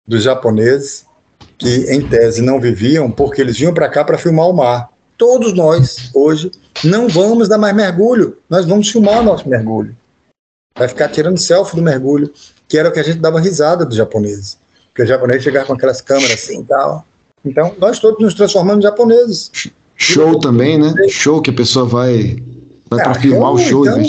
dos 0.06 0.22
japoneses 0.22 1.04
que, 1.58 1.92
em 1.92 2.08
tese, 2.08 2.40
não 2.40 2.60
viviam 2.60 3.10
porque 3.10 3.40
eles 3.40 3.58
vinham 3.58 3.74
para 3.74 3.88
cá 3.88 4.04
para 4.04 4.16
filmar 4.16 4.46
o 4.48 4.52
mar. 4.52 4.90
Todos 5.18 5.52
nós, 5.52 6.10
hoje, 6.14 6.50
não 6.84 7.08
vamos 7.08 7.48
dar 7.48 7.58
mais 7.58 7.74
mergulho, 7.74 8.38
nós 8.48 8.64
vamos 8.64 8.88
filmar 8.88 9.18
o 9.18 9.24
nosso 9.24 9.48
mergulho. 9.48 9.94
Vai 10.78 10.86
ficar 10.86 11.08
tirando 11.08 11.36
selfie 11.36 11.74
do 11.74 11.82
mergulho, 11.82 12.32
que 12.68 12.78
era 12.78 12.88
o 12.88 12.92
que 12.92 13.00
a 13.00 13.02
gente 13.02 13.18
dava 13.18 13.40
risada 13.40 13.84
dos 13.84 13.96
japoneses. 13.96 14.56
Porque 14.86 15.02
os 15.02 15.08
japoneses 15.08 15.42
chegavam 15.42 15.66
com 15.66 15.72
aquelas 15.74 16.00
câmeras 16.00 16.32
assim 16.32 16.60
e 16.60 16.64
tal. 16.64 17.04
Então, 17.44 17.74
nós 17.78 17.98
todos 17.98 18.20
nos 18.20 18.34
transformamos 18.34 18.84
em 18.84 18.88
japoneses. 18.88 19.50
Show 19.96 20.38
também, 20.38 20.78
né? 20.78 20.94
Show 21.08 21.42
que 21.42 21.50
a 21.50 21.54
pessoa 21.54 21.84
vai, 21.84 22.40
vai 22.88 23.02
para 23.02 23.10
ah, 23.10 23.20
filmar 23.20 23.52
o 23.52 23.58
show. 23.58 23.84
Então, 23.84 24.02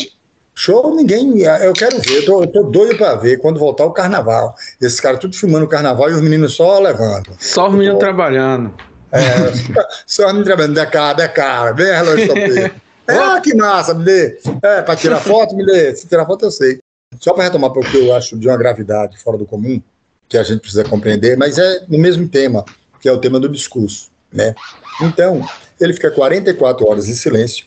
Show, 0.60 0.94
ninguém. 0.94 1.40
Eu 1.40 1.72
quero 1.72 2.02
ver, 2.02 2.18
eu 2.18 2.26
tô, 2.26 2.44
eu 2.44 2.48
tô 2.48 2.64
doido 2.64 2.98
para 2.98 3.16
ver 3.16 3.40
quando 3.40 3.58
voltar 3.58 3.86
o 3.86 3.94
carnaval. 3.94 4.54
Esses 4.82 5.00
caras 5.00 5.20
tudo 5.20 5.34
filmando 5.34 5.66
o 5.66 5.70
carnaval 5.70 6.10
e 6.12 6.14
os 6.14 6.22
meninos 6.22 6.54
só 6.54 6.80
levando. 6.80 7.32
Só 7.40 7.70
os 7.70 7.74
meninos 7.76 7.98
trabalhando. 7.98 8.74
É, 9.12 9.88
só 10.06 10.28
meninos 10.28 10.46
trabalhando, 10.46 10.76
da 10.76 10.86
cara, 10.86 11.14
da 11.14 11.28
cara, 11.28 11.72
vem 11.74 11.88
relógio 11.88 12.34
É, 13.10 13.18
ah, 13.18 13.42
que 13.42 13.56
massa, 13.56 13.96
me 13.96 14.06
dê. 14.06 14.40
É, 14.62 14.84
para 14.84 14.96
tirar 14.96 15.20
foto, 15.20 15.56
me 15.56 15.66
dê. 15.66 15.96
Se 15.96 16.08
tirar 16.08 16.28
foto, 16.28 16.46
eu 16.46 16.52
sei. 16.52 16.78
Só 17.20 17.34
para 17.34 17.46
retomar, 17.46 17.72
porque 17.72 17.98
eu 17.98 18.14
acho 18.14 18.38
de 18.38 18.48
uma 18.48 18.56
gravidade 18.56 19.18
fora 19.18 19.36
do 19.36 19.48
comum, 19.48 19.82
que 20.28 20.38
a 20.38 20.44
gente 20.44 20.60
precisa 20.60 20.84
compreender, 20.84 21.36
mas 21.36 21.58
é 21.58 21.86
no 21.88 21.98
mesmo 21.98 22.30
tema, 22.30 22.64
que 23.02 23.10
é 23.10 23.12
o 23.12 23.18
tema 23.18 23.40
do 23.40 23.50
discurso. 23.50 24.12
Né? 24.32 24.54
Então, 25.02 25.44
ele 25.82 25.94
fica 25.94 26.12
44 26.12 26.88
horas 26.88 27.10
em 27.10 27.16
silêncio, 27.16 27.66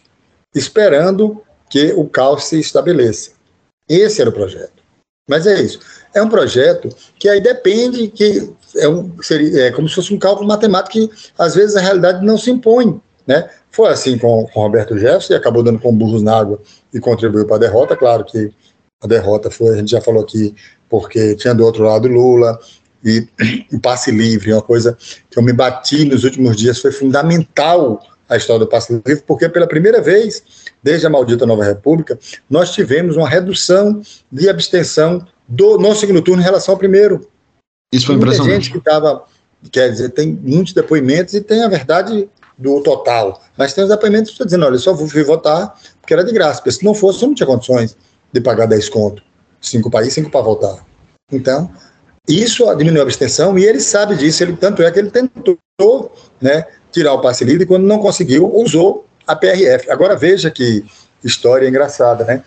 esperando 0.54 1.42
que 1.68 1.92
o 1.96 2.08
caos 2.08 2.44
se 2.44 2.60
estabeleça. 2.60 3.32
Esse 3.88 4.20
era 4.20 4.30
o 4.30 4.32
projeto. 4.32 4.82
Mas 5.28 5.46
é 5.46 5.60
isso. 5.60 5.80
É 6.14 6.22
um 6.22 6.28
projeto 6.28 6.88
que 7.18 7.28
aí 7.28 7.40
depende 7.40 8.08
que 8.08 8.52
é, 8.76 8.88
um, 8.88 9.10
seria, 9.22 9.66
é 9.66 9.70
como 9.70 9.88
se 9.88 9.94
fosse 9.94 10.14
um 10.14 10.18
cálculo 10.18 10.46
matemático 10.46 10.92
que 10.92 11.10
às 11.38 11.54
vezes 11.54 11.76
a 11.76 11.80
realidade 11.80 12.24
não 12.24 12.38
se 12.38 12.50
impõe. 12.50 13.00
Né? 13.26 13.48
Foi 13.70 13.88
assim 13.88 14.18
com, 14.18 14.46
com 14.52 14.60
Roberto 14.60 14.98
Jefferson, 14.98 15.34
e 15.34 15.36
acabou 15.36 15.62
dando 15.62 15.78
com 15.78 15.94
burros 15.94 16.22
na 16.22 16.36
água 16.36 16.60
e 16.92 16.98
contribuiu 16.98 17.46
para 17.46 17.56
a 17.56 17.60
derrota. 17.60 17.96
Claro 17.96 18.24
que 18.24 18.52
a 19.00 19.06
derrota 19.06 19.50
foi, 19.50 19.70
a 19.70 19.76
gente 19.76 19.90
já 19.90 20.00
falou 20.00 20.22
aqui, 20.22 20.54
porque 20.88 21.34
tinha 21.36 21.54
do 21.54 21.64
outro 21.64 21.84
lado 21.84 22.08
Lula, 22.08 22.58
e 23.04 23.26
o 23.72 23.80
passe 23.80 24.10
livre, 24.10 24.52
uma 24.52 24.62
coisa 24.62 24.96
que 25.30 25.38
eu 25.38 25.42
me 25.42 25.52
bati 25.52 26.04
nos 26.04 26.24
últimos 26.24 26.56
dias, 26.56 26.80
foi 26.80 26.92
fundamental 26.92 28.00
a 28.28 28.36
história 28.36 28.60
do 28.60 28.66
passe 28.66 28.92
livre, 28.92 29.22
porque 29.26 29.48
pela 29.48 29.66
primeira 29.66 30.00
vez, 30.00 30.42
desde 30.82 31.06
a 31.06 31.10
maldita 31.10 31.44
Nova 31.44 31.64
República, 31.64 32.18
nós 32.48 32.72
tivemos 32.72 33.16
uma 33.16 33.28
redução 33.28 34.00
de 34.30 34.48
abstenção 34.48 35.26
do 35.46 35.76
no 35.76 35.94
segundo 35.94 36.22
turno 36.22 36.40
em 36.40 36.44
relação 36.44 36.74
ao 36.74 36.78
primeiro. 36.78 37.28
Isso 37.92 38.06
foi 38.06 38.16
impressionante. 38.16 38.50
Tem 38.50 38.60
gente 38.60 38.72
que 38.72 38.78
estava, 38.78 39.24
quer 39.70 39.90
dizer, 39.90 40.08
tem 40.10 40.32
muitos 40.32 40.72
depoimentos 40.72 41.34
e 41.34 41.40
tem 41.40 41.62
a 41.62 41.68
verdade 41.68 42.28
do 42.56 42.80
total, 42.82 43.42
mas 43.56 43.72
tem 43.72 43.84
os 43.84 43.90
depoimentos 43.90 44.28
que 44.28 44.34
estão 44.34 44.46
dizendo, 44.46 44.64
olha, 44.64 44.74
eu 44.74 44.78
só 44.78 44.96
fui 44.96 45.24
votar 45.24 45.74
porque 46.00 46.12
era 46.12 46.24
de 46.24 46.32
graça, 46.32 46.58
porque 46.60 46.72
se 46.72 46.84
não 46.84 46.94
fosse, 46.94 47.22
eu 47.22 47.28
não 47.28 47.34
tinha 47.34 47.46
condições 47.46 47.96
de 48.32 48.40
pagar 48.40 48.66
10 48.66 48.88
conto, 48.88 49.22
cinco 49.60 49.90
para 49.90 50.06
ir, 50.06 50.10
cinco 50.10 50.30
para 50.30 50.40
voltar. 50.40 50.84
Então, 51.30 51.70
isso 52.28 52.64
diminuiu 52.76 53.00
a 53.00 53.04
abstenção 53.04 53.58
e 53.58 53.64
ele 53.64 53.80
sabe 53.80 54.16
disso, 54.16 54.42
ele 54.42 54.56
tanto 54.56 54.82
é 54.82 54.90
que 54.90 54.98
ele 54.98 55.10
tentou, 55.10 56.12
né, 56.40 56.66
tirar 56.90 57.14
o 57.14 57.20
passe 57.20 57.44
livre 57.44 57.64
e 57.64 57.66
quando 57.66 57.84
não 57.84 57.98
conseguiu, 57.98 58.54
usou 58.54 59.06
a 59.26 59.34
PRF. 59.34 59.90
Agora 59.90 60.16
veja 60.16 60.50
que 60.50 60.84
história 61.24 61.68
engraçada, 61.68 62.24
né? 62.24 62.42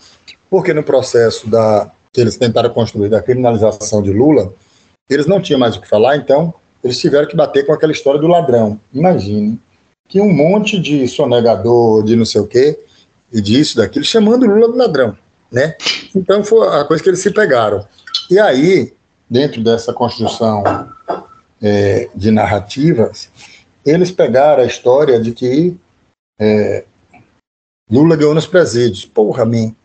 Porque 0.50 0.74
no 0.74 0.84
processo 0.84 1.50
da 1.50 1.92
que 2.14 2.22
eles 2.22 2.38
tentaram 2.38 2.70
construir 2.70 3.10
da 3.10 3.22
criminalização 3.22 4.02
de 4.02 4.12
Lula, 4.12 4.54
eles 5.10 5.26
não 5.26 5.42
tinham 5.42 5.60
mais 5.60 5.76
o 5.76 5.82
que 5.82 5.88
falar, 5.88 6.18
então 6.18 6.54
eles 6.84 7.00
tiveram 7.00 7.28
que 7.28 7.36
bater 7.36 7.66
com 7.66 7.74
aquela 7.74 7.92
história 7.92 8.20
do 8.20 8.28
ladrão. 8.28 8.80
Imagine 8.94 9.60
que 10.08 10.22
um 10.22 10.32
monte 10.32 10.80
de 10.80 11.08
sonegador, 11.08 12.04
de 12.04 12.16
não 12.16 12.26
sei 12.26 12.42
o 12.42 12.48
quê, 12.48 12.80
e 13.32 13.42
disso, 13.42 13.78
daquilo, 13.78 14.06
chamando 14.06 14.46
Lula 14.46 14.72
de 14.72 14.78
ladrão, 14.78 15.18
né? 15.52 15.76
Então 16.16 16.44
foi 16.44 16.68
a 16.68 16.86
coisa 16.86 17.02
que 17.02 17.10
eles 17.10 17.20
se 17.20 17.32
pegaram. 17.32 17.86
E 18.30 18.40
aí, 18.40 18.94
dentro 19.30 19.64
dessa 19.64 19.94
construção 19.94 20.64
é, 21.62 22.10
de 22.16 22.32
narrativas, 22.32 23.30
eles 23.86 24.12
pegaram 24.12 24.64
a 24.64 24.68
história 24.68 25.20
de 25.20 25.32
que 25.32 25.76
é, 26.40 26.86
Lula 27.90 28.16
ganhou 28.16 28.34
nos 28.34 28.48
presídios. 28.48 29.06
Porra, 29.06 29.46
mim, 29.46 29.76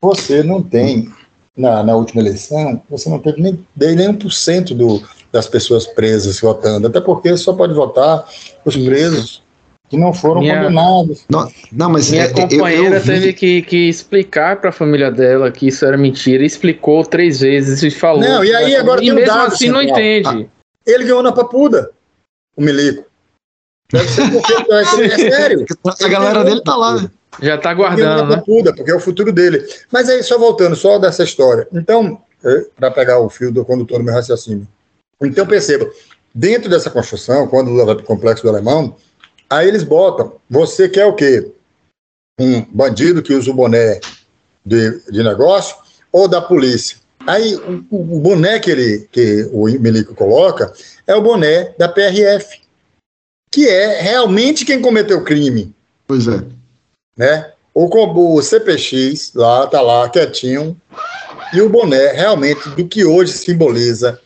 você 0.00 0.42
não 0.42 0.62
tem, 0.62 1.12
na, 1.60 1.82
na 1.82 1.94
última 1.94 2.22
eleição, 2.22 2.82
você 2.88 3.08
não 3.08 3.18
teve 3.18 3.40
nem, 3.40 3.66
nem 3.76 4.12
1% 4.12 4.74
do, 4.74 5.02
das 5.30 5.46
pessoas 5.46 5.86
presas 5.86 6.40
votando, 6.40 6.86
até 6.86 7.00
porque 7.00 7.36
só 7.36 7.52
pode 7.52 7.74
votar 7.74 8.26
os 8.64 8.76
presos 8.76 9.42
que 9.88 9.96
não 9.96 10.12
foram 10.12 10.40
minha, 10.40 10.62
condenados. 10.62 11.24
Não, 11.28 11.52
não, 11.72 11.90
mas 11.90 12.10
minha 12.10 12.24
é, 12.24 12.28
companheira 12.28 12.96
eu, 12.96 13.00
eu 13.00 13.04
teve 13.04 13.32
que, 13.32 13.62
que 13.62 13.88
explicar 13.88 14.60
para 14.60 14.70
a 14.70 14.72
família 14.72 15.10
dela 15.10 15.50
que 15.50 15.66
isso 15.66 15.84
era 15.84 15.98
mentira, 15.98 16.44
explicou 16.44 17.04
três 17.04 17.40
vezes 17.40 17.82
e 17.82 17.90
falou. 17.90 18.22
Não, 18.22 18.44
e 18.44 18.54
aí 18.54 18.76
agora 18.76 19.04
e 19.04 19.10
mesmo 19.10 19.32
assim 19.32 19.68
não 19.68 19.82
entende. 19.82 20.48
Ele 20.86 21.04
ganhou 21.04 21.22
na 21.22 21.32
papuda, 21.32 21.90
o 22.56 22.62
Milico. 22.62 23.04
Deve 23.92 24.08
ser 24.08 24.30
porque 24.30 24.52
é 24.72 25.30
sério. 25.30 25.66
A 25.84 26.08
galera 26.08 26.44
dele 26.44 26.62
tá 26.62 26.76
lá. 26.76 27.02
Né? 27.02 27.10
Já 27.40 27.58
tá 27.58 27.72
guardando. 27.72 28.28
Né? 28.28 28.36
Papuda, 28.36 28.74
porque 28.74 28.90
é 28.90 28.94
o 28.94 29.00
futuro 29.00 29.32
dele. 29.32 29.66
Mas 29.90 30.08
aí, 30.08 30.22
só 30.22 30.38
voltando, 30.38 30.74
só 30.74 30.98
dessa 30.98 31.22
história. 31.22 31.68
Então, 31.72 32.20
é, 32.44 32.66
para 32.76 32.90
pegar 32.90 33.20
o 33.20 33.28
fio 33.28 33.52
do 33.52 33.64
condutor 33.64 33.98
do 33.98 34.04
meu 34.04 34.14
raciocínio. 34.14 34.66
Então, 35.22 35.46
perceba, 35.46 35.90
dentro 36.34 36.68
dessa 36.68 36.90
construção, 36.90 37.46
quando 37.46 37.68
o 37.68 37.70
Lula 37.72 37.86
vai 37.86 37.94
para 37.96 38.04
o 38.04 38.06
complexo 38.06 38.42
do 38.42 38.48
alemão, 38.48 38.96
aí 39.48 39.68
eles 39.68 39.84
botam, 39.84 40.34
você 40.48 40.88
quer 40.88 41.06
o 41.06 41.14
quê? 41.14 41.52
Um 42.40 42.62
bandido 42.62 43.22
que 43.22 43.34
usa 43.34 43.50
o 43.50 43.54
boné 43.54 44.00
de, 44.64 44.98
de 45.10 45.22
negócio 45.22 45.76
ou 46.10 46.26
da 46.26 46.40
polícia? 46.40 46.98
Aí 47.26 47.54
o, 47.54 47.84
o 47.90 48.20
boné 48.20 48.58
que, 48.58 48.70
ele, 48.70 49.08
que 49.12 49.48
o 49.52 49.64
Milico 49.66 50.14
coloca 50.14 50.72
é 51.06 51.14
o 51.14 51.20
boné 51.20 51.74
da 51.78 51.88
PRF, 51.88 52.60
que 53.52 53.68
é 53.68 54.00
realmente 54.00 54.64
quem 54.64 54.80
cometeu 54.80 55.18
o 55.18 55.24
crime. 55.24 55.74
Pois 56.06 56.26
é. 56.26 56.42
Né? 57.16 57.50
O, 57.74 57.86
o 57.86 58.42
CPX 58.42 59.32
lá, 59.34 59.66
tá 59.66 59.80
lá, 59.80 60.08
quietinho, 60.08 60.76
e 61.52 61.60
o 61.60 61.68
boné 61.68 62.12
realmente 62.12 62.68
do 62.70 62.86
que 62.86 63.04
hoje 63.04 63.32
simboliza 63.32 64.20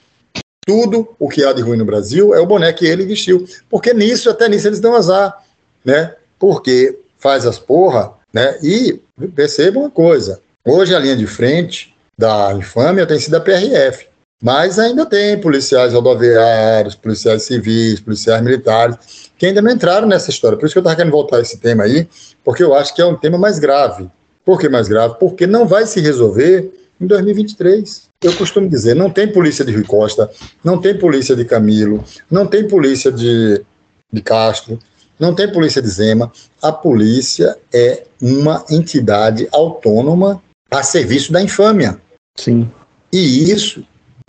tudo 0.64 1.14
o 1.18 1.28
que 1.28 1.44
há 1.44 1.52
de 1.52 1.62
ruim 1.62 1.76
no 1.76 1.84
Brasil 1.84 2.34
é 2.34 2.40
o 2.40 2.46
boné 2.46 2.72
que 2.72 2.86
ele 2.86 3.04
vestiu. 3.04 3.46
Porque 3.68 3.92
nisso, 3.92 4.30
até 4.30 4.48
nisso, 4.48 4.66
eles 4.66 4.80
dão 4.80 4.94
azar, 4.94 5.42
né? 5.84 6.14
Porque 6.38 6.98
faz 7.18 7.46
as 7.46 7.58
porra, 7.58 8.12
né? 8.32 8.58
E 8.62 9.00
perceba 9.34 9.78
uma 9.78 9.90
coisa: 9.90 10.40
hoje 10.64 10.94
a 10.94 10.98
linha 10.98 11.16
de 11.16 11.26
frente 11.26 11.94
da 12.18 12.54
infâmia 12.54 13.06
tem 13.06 13.18
sido 13.18 13.36
a 13.36 13.40
PRF. 13.40 14.06
Mas 14.44 14.78
ainda 14.78 15.06
tem 15.06 15.40
policiais 15.40 15.94
rodoviários, 15.94 16.94
policiais 16.94 17.44
civis, 17.44 17.98
policiais 17.98 18.42
militares, 18.42 18.94
que 19.38 19.46
ainda 19.46 19.62
não 19.62 19.70
entraram 19.70 20.06
nessa 20.06 20.28
história. 20.28 20.58
Por 20.58 20.66
isso 20.66 20.74
que 20.74 20.78
eu 20.80 20.82
estava 20.82 20.96
querendo 20.96 21.12
voltar 21.12 21.38
a 21.38 21.40
esse 21.40 21.56
tema 21.56 21.84
aí, 21.84 22.06
porque 22.44 22.62
eu 22.62 22.74
acho 22.74 22.94
que 22.94 23.00
é 23.00 23.06
um 23.06 23.16
tema 23.16 23.38
mais 23.38 23.58
grave. 23.58 24.06
Por 24.44 24.60
que 24.60 24.68
mais 24.68 24.86
grave? 24.86 25.14
Porque 25.18 25.46
não 25.46 25.66
vai 25.66 25.86
se 25.86 25.98
resolver 25.98 26.70
em 27.00 27.06
2023. 27.06 28.02
Eu 28.22 28.36
costumo 28.36 28.68
dizer, 28.68 28.94
não 28.94 29.08
tem 29.08 29.32
polícia 29.32 29.64
de 29.64 29.72
Rui 29.72 29.84
Costa, 29.84 30.30
não 30.62 30.78
tem 30.78 30.98
polícia 30.98 31.34
de 31.34 31.46
Camilo, 31.46 32.04
não 32.30 32.46
tem 32.46 32.68
polícia 32.68 33.10
de, 33.10 33.64
de 34.12 34.20
Castro, 34.20 34.78
não 35.18 35.34
tem 35.34 35.50
polícia 35.50 35.80
de 35.80 35.88
Zema. 35.88 36.30
A 36.60 36.70
polícia 36.70 37.56
é 37.72 38.02
uma 38.20 38.62
entidade 38.70 39.48
autônoma 39.50 40.42
a 40.70 40.82
serviço 40.82 41.32
da 41.32 41.40
infâmia. 41.40 41.98
Sim. 42.36 42.70
E 43.10 43.50
isso 43.50 43.82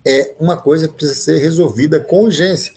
é 0.05 0.35
uma 0.39 0.57
coisa 0.57 0.87
que 0.87 0.93
precisa 0.93 1.19
ser 1.19 1.37
resolvida 1.39 1.99
com 1.99 2.25
urgência. 2.25 2.73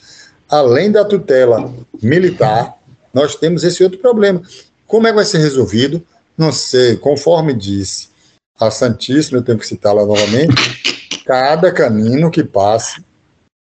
Além 0.49 0.91
da 0.91 1.05
tutela 1.05 1.73
militar, 2.03 2.75
nós 3.13 3.37
temos 3.37 3.65
esse 3.65 3.85
outro 3.85 3.99
problema. 3.99 4.41
Como 4.87 5.07
é 5.07 5.11
que 5.11 5.17
vai 5.17 5.25
ser 5.25 5.39
resolvido? 5.39 6.03
Não 6.37 6.51
sei, 6.51 6.97
conforme 6.97 7.53
disse 7.53 8.09
a 8.59 8.71
Santíssima, 8.71 9.39
eu 9.39 9.43
tenho 9.43 9.59
que 9.59 9.67
citá-la 9.67 10.05
novamente, 10.05 11.23
cada 11.25 11.71
caminho 11.71 12.31
que 12.31 12.43
passe 12.43 13.03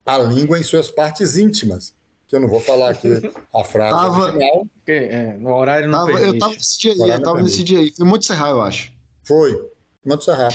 a 0.05 0.18
língua 0.18 0.59
em 0.59 0.64
suas 0.64 0.91
partes 0.91 1.38
íntimas. 1.38 1.93
Que 2.28 2.36
eu 2.36 2.39
não 2.39 2.47
vou 2.47 2.59
falar 2.59 2.89
aqui 2.89 3.09
a 3.53 3.64
frase 3.64 3.95
tava, 3.95 4.24
original. 4.24 4.68
É, 4.88 5.34
no 5.38 5.53
horário 5.53 5.88
não 5.88 6.05
tava, 6.05 6.20
Eu 6.20 6.34
estava 6.34 6.53
nesse 6.53 6.80
dia 6.80 6.91
aí, 6.93 7.09
eu 7.09 7.22
tava 7.22 7.41
nesse 7.41 7.64
dia 7.64 7.80
aí. 7.80 7.91
Foi 7.91 8.05
muito 8.05 8.26
Serra, 8.26 8.49
eu 8.49 8.61
acho. 8.61 8.91
Foi, 9.24 9.72
Monte 10.06 10.26
Serra. 10.26 10.49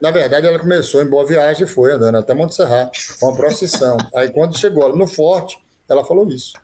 Na 0.00 0.10
verdade, 0.10 0.46
ela 0.46 0.58
começou 0.58 1.02
em 1.02 1.06
Boa 1.06 1.26
Viagem 1.26 1.64
e 1.64 1.68
foi 1.68 1.92
andando 1.92 2.18
até 2.18 2.32
Monte 2.34 2.54
Serra, 2.54 2.90
com 3.18 3.26
uma 3.26 3.36
procissão. 3.36 3.96
Aí, 4.14 4.30
quando 4.30 4.56
chegou 4.56 4.94
no 4.96 5.06
Forte, 5.06 5.58
ela 5.88 6.04
falou 6.04 6.28
isso. 6.28 6.54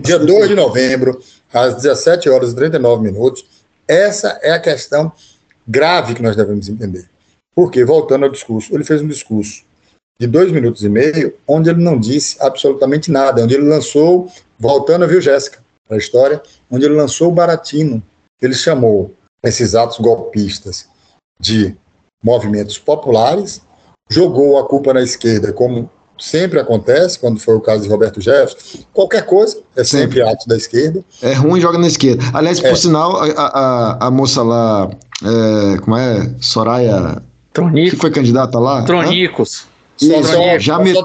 Dia 0.00 0.18
2 0.18 0.48
de 0.48 0.54
novembro, 0.54 1.22
às 1.52 1.76
17 1.76 2.28
horas 2.28 2.52
e 2.52 2.56
39 2.56 3.02
minutos, 3.02 3.44
essa 3.86 4.38
é 4.42 4.50
a 4.50 4.58
questão 4.58 5.12
grave 5.66 6.14
que 6.14 6.22
nós 6.22 6.34
devemos 6.34 6.68
entender. 6.68 7.08
Porque, 7.54 7.84
voltando 7.84 8.24
ao 8.24 8.30
discurso, 8.30 8.74
ele 8.74 8.84
fez 8.84 9.00
um 9.00 9.08
discurso 9.08 9.62
de 10.18 10.26
dois 10.26 10.50
minutos 10.50 10.82
e 10.82 10.88
meio, 10.88 11.34
onde 11.46 11.70
ele 11.70 11.82
não 11.82 11.98
disse 11.98 12.36
absolutamente 12.40 13.10
nada, 13.10 13.42
onde 13.42 13.54
ele 13.54 13.68
lançou, 13.68 14.30
voltando, 14.58 15.06
viu, 15.06 15.20
Jéssica, 15.20 15.58
para 15.86 15.96
a 15.96 15.98
história, 15.98 16.42
onde 16.70 16.84
ele 16.84 16.94
lançou 16.94 17.28
o 17.30 17.34
Baratino. 17.34 18.02
Ele 18.42 18.54
chamou 18.54 19.14
esses 19.44 19.74
atos 19.74 19.98
golpistas 19.98 20.88
de 21.38 21.76
movimentos 22.22 22.78
populares, 22.78 23.60
jogou 24.10 24.58
a 24.58 24.66
culpa 24.66 24.94
na 24.94 25.02
esquerda, 25.02 25.52
como 25.52 25.90
sempre 26.18 26.60
acontece, 26.60 27.18
quando 27.18 27.38
foi 27.40 27.54
o 27.54 27.60
caso 27.60 27.82
de 27.82 27.88
Roberto 27.88 28.20
Jefferson, 28.20 28.78
qualquer 28.92 29.26
coisa 29.26 29.58
é 29.76 29.84
sempre, 29.84 30.18
sempre 30.18 30.22
ato 30.22 30.48
da 30.48 30.56
esquerda. 30.56 31.04
É 31.20 31.34
ruim, 31.34 31.60
joga 31.60 31.78
na 31.78 31.86
esquerda. 31.86 32.24
Aliás, 32.32 32.60
por 32.60 32.70
é. 32.70 32.74
sinal, 32.74 33.16
a, 33.16 33.26
a, 33.26 34.06
a, 34.06 34.10
moça 34.10 34.42
lá, 34.42 34.90
é, 35.22 35.78
como 35.78 35.96
é? 35.96 36.30
Soraya. 36.40 37.22
Tronico. 37.52 37.90
Que 37.90 37.96
foi 37.96 38.10
candidata 38.10 38.58
lá? 38.58 38.82
Tronicos. 38.82 39.66
Só, 39.96 40.22
só, 40.22 40.58
já 40.58 40.78
met... 40.80 40.96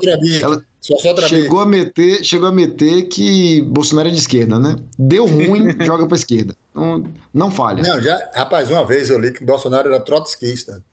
ela 0.41 0.63
só, 0.81 0.97
chegou 1.27 1.59
a 1.59 1.65
meter, 1.65 2.23
chegou 2.23 2.47
a 2.47 2.51
meter 2.51 3.03
que 3.03 3.61
Bolsonaro 3.61 4.07
é 4.07 4.11
de 4.11 4.17
esquerda, 4.17 4.57
né? 4.57 4.77
Deu 4.97 5.27
ruim, 5.27 5.75
joga 5.85 6.07
para 6.07 6.17
esquerda. 6.17 6.55
Não, 6.73 7.03
não 7.33 7.51
falha. 7.51 7.81
Não, 7.81 8.01
já, 8.01 8.29
rapaz, 8.33 8.69
uma 8.69 8.85
vez 8.85 9.09
eu 9.09 9.19
li 9.19 9.31
que 9.31 9.43
Bolsonaro 9.43 9.89
era 9.89 9.99
trotskista. 9.99 10.83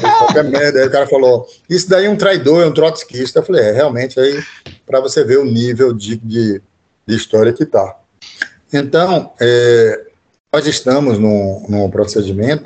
Qualquer 0.00 0.44
merda. 0.50 0.80
Aí 0.80 0.86
o 0.86 0.90
cara 0.90 1.06
falou: 1.06 1.46
Isso 1.68 1.88
daí 1.88 2.06
é 2.06 2.10
um 2.10 2.16
traidor, 2.16 2.62
é 2.62 2.66
um 2.66 2.74
trotskista. 2.74 3.40
Eu 3.40 3.44
falei: 3.44 3.62
É, 3.62 3.72
realmente, 3.72 4.18
aí, 4.18 4.42
para 4.86 5.00
você 5.00 5.24
ver 5.24 5.38
o 5.38 5.44
nível 5.44 5.92
de, 5.92 6.16
de, 6.16 6.60
de 7.06 7.16
história 7.16 7.52
que 7.52 7.64
tá. 7.64 7.96
Então, 8.72 9.32
é, 9.40 10.06
nós 10.52 10.66
estamos 10.66 11.18
num, 11.18 11.66
num 11.68 11.90
procedimento, 11.90 12.64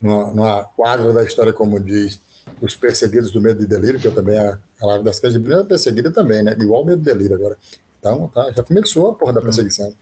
numa, 0.00 0.32
numa, 0.32 0.64
quadra 0.64 1.12
da 1.12 1.24
história, 1.24 1.52
como 1.52 1.78
diz, 1.78 2.20
os 2.62 2.74
perseguidos 2.74 3.30
do 3.30 3.40
medo 3.40 3.62
e 3.62 3.66
delírio, 3.66 4.00
que 4.00 4.06
eu 4.06 4.14
também, 4.14 4.38
a, 4.38 4.58
a 4.80 4.86
live 4.86 5.04
das 5.04 5.20
Cães 5.20 5.34
é 5.34 5.64
perseguida 5.64 6.10
também, 6.10 6.42
né? 6.42 6.56
Igual 6.58 6.82
o 6.82 6.86
medo 6.86 7.02
e 7.02 7.04
delírio 7.04 7.36
agora. 7.36 7.58
Então, 7.98 8.28
tá, 8.28 8.52
já 8.52 8.62
começou 8.62 9.10
a 9.10 9.14
porra 9.14 9.32
da 9.32 9.42
perseguição. 9.42 9.92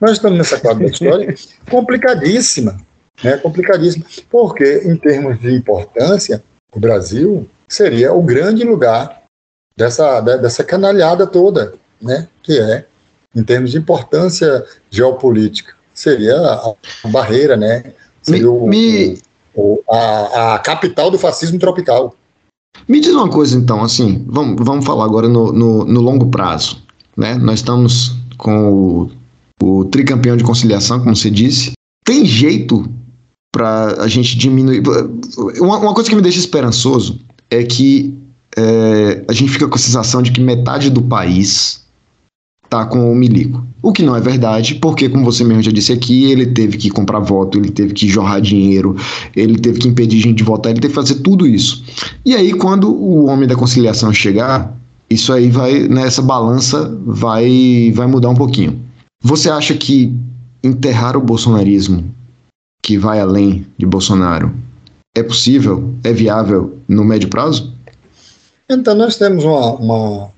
Nós 0.00 0.12
estamos 0.12 0.38
nessa 0.38 0.60
quadra 0.60 0.84
da 0.84 0.92
história 0.92 1.34
complicadíssima, 1.70 2.78
né, 3.22 3.36
complicadíssimo, 3.38 4.04
porque 4.30 4.82
em 4.84 4.96
termos 4.96 5.40
de 5.40 5.52
importância, 5.52 6.42
o 6.74 6.78
Brasil 6.78 7.48
seria 7.66 8.12
o 8.12 8.22
grande 8.22 8.62
lugar 8.64 9.22
dessa, 9.76 10.20
dessa 10.20 10.62
canalhada 10.62 11.26
toda, 11.26 11.74
né, 12.00 12.28
que 12.42 12.58
é, 12.58 12.84
em 13.34 13.42
termos 13.42 13.70
de 13.70 13.78
importância 13.78 14.64
geopolítica, 14.90 15.74
seria 15.94 16.36
a, 16.36 16.74
a 17.04 17.08
barreira, 17.08 17.56
né, 17.56 17.92
seria 18.22 18.42
me, 18.42 18.48
o, 18.48 18.66
me... 18.66 19.18
o, 19.54 19.82
a, 19.90 20.54
a 20.54 20.58
capital 20.58 21.10
do 21.10 21.18
fascismo 21.18 21.58
tropical. 21.58 22.14
Me 22.86 23.00
diz 23.00 23.14
uma 23.14 23.30
coisa 23.30 23.56
então, 23.56 23.82
assim, 23.82 24.24
vamos, 24.28 24.62
vamos 24.62 24.84
falar 24.84 25.06
agora 25.06 25.26
no, 25.26 25.50
no, 25.50 25.84
no 25.84 26.00
longo 26.02 26.26
prazo, 26.26 26.85
né, 27.16 27.34
nós 27.36 27.60
estamos 27.60 28.16
com 28.36 28.72
o, 28.72 29.10
o 29.62 29.84
tricampeão 29.86 30.36
de 30.36 30.44
conciliação, 30.44 31.00
como 31.00 31.16
você 31.16 31.30
disse, 31.30 31.72
tem 32.04 32.24
jeito 32.24 32.88
para 33.52 34.02
a 34.02 34.08
gente 34.08 34.36
diminuir. 34.36 34.82
Uma, 35.58 35.78
uma, 35.78 35.94
coisa 35.94 36.10
que 36.10 36.14
me 36.14 36.22
deixa 36.22 36.38
esperançoso 36.38 37.18
é 37.50 37.64
que 37.64 38.14
é, 38.56 39.24
a 39.26 39.32
gente 39.32 39.50
fica 39.50 39.66
com 39.66 39.74
a 39.74 39.78
sensação 39.78 40.22
de 40.22 40.30
que 40.30 40.40
metade 40.40 40.90
do 40.90 41.00
país 41.02 41.84
tá 42.68 42.84
com 42.84 43.10
o 43.10 43.14
Milico. 43.14 43.64
O 43.82 43.92
que 43.92 44.02
não 44.02 44.16
é 44.16 44.20
verdade, 44.20 44.74
porque, 44.74 45.08
como 45.08 45.24
você 45.24 45.44
mesmo 45.44 45.62
já 45.62 45.70
disse 45.70 45.92
aqui, 45.92 46.30
ele 46.30 46.46
teve 46.46 46.76
que 46.76 46.90
comprar 46.90 47.20
voto, 47.20 47.58
ele 47.58 47.70
teve 47.70 47.94
que 47.94 48.08
jorrar 48.08 48.40
dinheiro, 48.40 48.96
ele 49.34 49.58
teve 49.58 49.78
que 49.78 49.88
impedir 49.88 50.20
gente 50.20 50.38
de 50.38 50.44
votar, 50.44 50.72
ele 50.72 50.80
teve 50.80 50.92
que 50.92 51.00
fazer 51.00 51.16
tudo 51.16 51.46
isso. 51.46 51.84
E 52.24 52.34
aí, 52.34 52.52
quando 52.52 52.92
o 52.92 53.26
homem 53.26 53.48
da 53.48 53.54
conciliação 53.54 54.12
chegar, 54.12 54.76
isso 55.08 55.32
aí 55.32 55.50
vai, 55.50 55.88
nessa 55.88 56.20
balança, 56.20 56.88
vai, 57.04 57.92
vai 57.94 58.06
mudar 58.06 58.28
um 58.28 58.34
pouquinho. 58.34 58.84
Você 59.22 59.48
acha 59.48 59.74
que 59.74 60.14
enterrar 60.62 61.16
o 61.16 61.20
bolsonarismo, 61.20 62.14
que 62.82 62.98
vai 62.98 63.20
além 63.20 63.66
de 63.78 63.86
Bolsonaro, 63.86 64.52
é 65.16 65.22
possível, 65.22 65.94
é 66.04 66.12
viável 66.12 66.78
no 66.88 67.04
médio 67.04 67.28
prazo? 67.28 67.72
Então, 68.68 68.94
nós 68.94 69.16
temos 69.16 69.44
uma, 69.44 69.74
uma, 69.76 70.30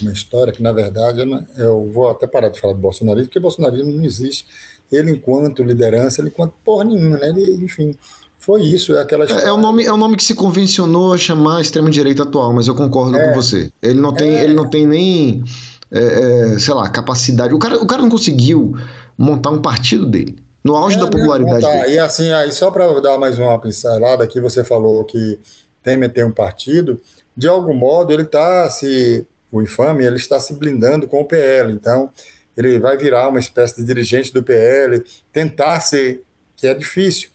uma 0.00 0.12
história 0.12 0.52
que, 0.52 0.62
na 0.62 0.72
verdade, 0.72 1.20
eu, 1.20 1.46
eu, 1.56 1.90
vou 1.92 2.10
até 2.10 2.26
parar 2.26 2.48
de 2.48 2.60
falar 2.60 2.74
de 2.74 2.80
bolsonarismo, 2.80 3.28
porque 3.28 3.40
bolsonarismo 3.40 3.92
não 3.92 4.04
existe. 4.04 4.44
Ele, 4.90 5.12
enquanto 5.12 5.62
liderança, 5.62 6.20
ele, 6.20 6.28
enquanto 6.28 6.54
porra 6.64 6.84
nenhuma, 6.84 7.18
né? 7.18 7.28
Ele, 7.28 7.64
enfim, 7.64 7.96
foi 8.42 8.62
isso, 8.62 8.92
é 8.96 9.00
aquela 9.00 9.24
história. 9.24 9.44
É, 9.44 9.48
é, 9.48 9.52
o 9.52 9.56
nome, 9.56 9.84
é 9.84 9.92
o 9.92 9.96
nome 9.96 10.16
que 10.16 10.24
se 10.24 10.34
convencionou 10.34 11.12
a 11.12 11.16
chamar 11.16 11.60
extrema-direita 11.60 12.24
atual, 12.24 12.52
mas 12.52 12.66
eu 12.66 12.74
concordo 12.74 13.16
é, 13.16 13.28
com 13.28 13.34
você. 13.40 13.70
Ele 13.80 14.00
não 14.00 14.12
tem, 14.12 14.34
é, 14.34 14.42
ele 14.42 14.52
não 14.52 14.68
tem 14.68 14.84
nem, 14.84 15.44
é, 15.92 16.54
é, 16.54 16.58
sei 16.58 16.74
lá, 16.74 16.88
capacidade. 16.90 17.54
O 17.54 17.58
cara, 17.58 17.76
o 17.80 17.86
cara 17.86 18.02
não 18.02 18.10
conseguiu 18.10 18.74
montar 19.16 19.50
um 19.50 19.62
partido 19.62 20.06
dele. 20.06 20.36
No 20.64 20.74
auge 20.74 20.98
da 20.98 21.06
popularidade 21.06 21.64
dele. 21.64 21.94
E 21.94 21.98
assim, 22.00 22.32
aí 22.32 22.50
só 22.50 22.68
para 22.72 23.00
dar 23.00 23.16
mais 23.16 23.38
uma 23.38 23.56
pincelada 23.60 24.24
aqui, 24.24 24.40
você 24.40 24.64
falou 24.64 25.04
que 25.04 25.38
Temer 25.80 26.12
tem 26.12 26.24
um 26.24 26.32
partido, 26.32 27.00
de 27.36 27.46
algum 27.46 27.74
modo 27.74 28.12
ele 28.12 28.22
está 28.22 28.68
se 28.70 29.24
o 29.52 29.62
infame, 29.62 30.04
ele 30.04 30.16
está 30.16 30.40
se 30.40 30.54
blindando 30.54 31.06
com 31.06 31.20
o 31.20 31.24
PL. 31.24 31.72
Então, 31.72 32.10
ele 32.56 32.80
vai 32.80 32.96
virar 32.96 33.28
uma 33.28 33.38
espécie 33.38 33.76
de 33.76 33.84
dirigente 33.84 34.32
do 34.32 34.42
PL, 34.42 35.04
tentar 35.32 35.78
ser, 35.78 36.24
que 36.56 36.66
é 36.66 36.74
difícil, 36.74 37.28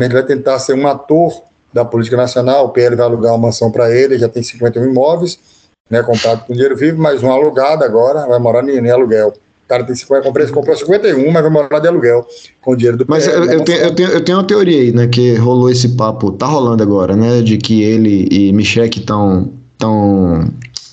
ele 0.00 0.14
vai 0.14 0.22
tentar 0.22 0.58
ser 0.58 0.74
um 0.74 0.86
ator 0.86 1.42
da 1.72 1.84
política 1.84 2.16
nacional. 2.16 2.66
O 2.66 2.68
PL 2.70 2.96
vai 2.96 3.06
alugar 3.06 3.32
uma 3.32 3.48
mansão 3.48 3.70
para 3.70 3.94
ele, 3.94 4.18
já 4.18 4.28
tem 4.28 4.42
51 4.42 4.84
imóveis, 4.84 5.38
né, 5.90 6.02
comprado 6.02 6.46
com 6.46 6.52
dinheiro 6.52 6.76
vivo, 6.76 7.00
mas 7.00 7.22
um 7.22 7.30
alugado 7.30 7.84
agora, 7.84 8.26
vai 8.26 8.38
morar 8.38 8.66
em, 8.68 8.78
em 8.78 8.90
aluguel. 8.90 9.34
O 9.64 9.68
cara 9.68 9.84
tem 9.84 9.94
50, 9.94 10.22
comprou, 10.22 10.48
comprou 10.48 10.76
51, 10.76 11.30
mas 11.30 11.42
vai 11.42 11.50
morar 11.50 11.78
de 11.78 11.88
aluguel 11.88 12.26
com 12.60 12.76
dinheiro 12.76 12.98
do 12.98 13.06
Mas 13.08 13.26
eu, 13.26 13.44
eu, 13.44 13.64
tenho, 13.64 13.78
eu, 13.78 13.94
tenho, 13.94 14.08
eu 14.10 14.24
tenho 14.24 14.38
uma 14.38 14.44
teoria 14.44 14.80
aí, 14.80 14.92
né, 14.92 15.06
que 15.06 15.34
rolou 15.36 15.70
esse 15.70 15.88
papo, 15.90 16.32
tá 16.32 16.46
rolando 16.46 16.82
agora, 16.82 17.16
né, 17.16 17.40
de 17.40 17.56
que 17.56 17.82
ele 17.82 18.28
e 18.30 18.52
Michek 18.52 18.98
estão 18.98 19.50
tão 19.78 20.48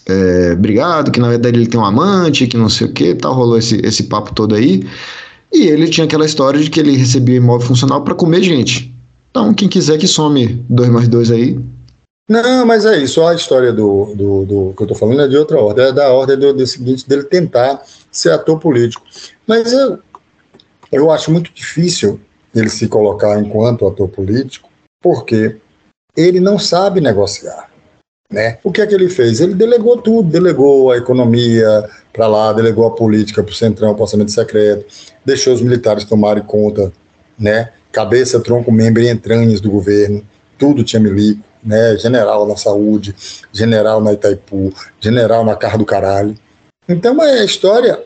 é, 0.10 0.56
brigado, 0.56 1.12
que 1.12 1.20
na 1.20 1.30
verdade 1.30 1.58
ele 1.58 1.68
tem 1.68 1.80
um 1.80 1.86
amante, 1.86 2.48
que 2.48 2.58
não 2.58 2.70
sei 2.70 2.88
o 2.88 2.92
que, 2.92 3.16
tal, 3.16 3.34
rolou 3.34 3.58
esse, 3.58 3.80
esse 3.84 4.04
papo 4.04 4.34
todo 4.34 4.56
aí. 4.56 4.84
E 5.52 5.68
ele 5.68 5.88
tinha 5.88 6.06
aquela 6.06 6.26
história 6.26 6.60
de 6.60 6.70
que 6.70 6.80
ele 6.80 6.96
recebia 6.96 7.38
imóvel 7.38 7.68
funcional 7.68 8.04
para 8.04 8.16
comer 8.16 8.42
gente. 8.42 8.89
Então, 9.30 9.54
quem 9.54 9.68
quiser 9.68 9.98
que 9.98 10.08
some 10.08 10.64
dois 10.70 10.90
mais 10.90 11.08
dois 11.08 11.32
aí. 11.32 11.60
Não, 12.28 12.66
mas 12.66 12.86
é 12.86 12.98
isso. 12.98 13.24
A 13.24 13.34
história 13.34 13.74
do, 13.74 14.14
do, 14.16 14.46
do 14.46 14.74
que 14.76 14.84
eu 14.84 14.86
estou 14.86 14.96
falando 14.96 15.22
é 15.22 15.28
de 15.28 15.38
outra 15.38 15.60
ordem. 15.60 15.86
É 15.86 15.92
da 15.92 16.12
ordem 16.12 16.38
do, 16.38 16.54
do 16.54 16.68
seguinte, 16.68 17.08
dele 17.08 17.24
tentar 17.24 17.82
ser 18.12 18.32
ator 18.32 18.60
político. 18.60 19.04
Mas 19.48 19.74
eu, 19.74 20.00
eu 20.92 21.12
acho 21.12 21.32
muito 21.32 21.52
difícil 21.54 22.20
ele 22.54 22.70
se 22.70 22.88
colocar 22.88 23.40
enquanto 23.40 23.88
ator 23.88 24.08
político, 24.08 24.70
porque 25.02 25.58
ele 26.16 26.40
não 26.40 26.60
sabe 26.60 27.02
negociar. 27.02 27.70
Né? 28.32 28.60
O 28.64 28.72
que 28.72 28.82
é 28.82 28.88
que 28.88 28.94
ele 28.94 29.10
fez? 29.10 29.40
Ele 29.40 29.56
delegou 29.56 29.98
tudo, 29.98 30.30
delegou 30.30 30.92
a 30.92 30.98
economia 30.98 31.90
para 32.14 32.28
lá, 32.28 32.54
delegou 32.54 32.86
a 32.86 32.92
política 32.92 33.42
para 33.42 33.52
o 33.52 33.56
centrão, 33.56 33.92
o 33.92 34.02
orçamento 34.02 34.32
secreto, 34.32 34.86
deixou 35.26 35.54
os 35.54 35.62
militares 35.62 36.06
tomarem 36.06 36.44
conta, 36.44 36.94
né? 37.40 37.72
Cabeça, 37.92 38.40
tronco, 38.40 38.72
membro 38.72 39.02
e 39.02 39.10
entranhas 39.10 39.62
do 39.62 39.70
governo, 39.70 40.24
tudo 40.58 40.84
tinha 40.84 41.00
milico, 41.00 41.42
né? 41.64 41.98
general 41.98 42.48
na 42.48 42.56
saúde, 42.56 43.16
general 43.52 44.02
na 44.02 44.14
Itaipu, 44.14 44.74
general 45.00 45.44
na 45.46 45.56
carro 45.56 45.80
do 45.80 45.86
caralho. 45.86 46.36
Então 46.88 47.22
é 47.24 47.42
a 47.42 47.46
história 47.46 48.00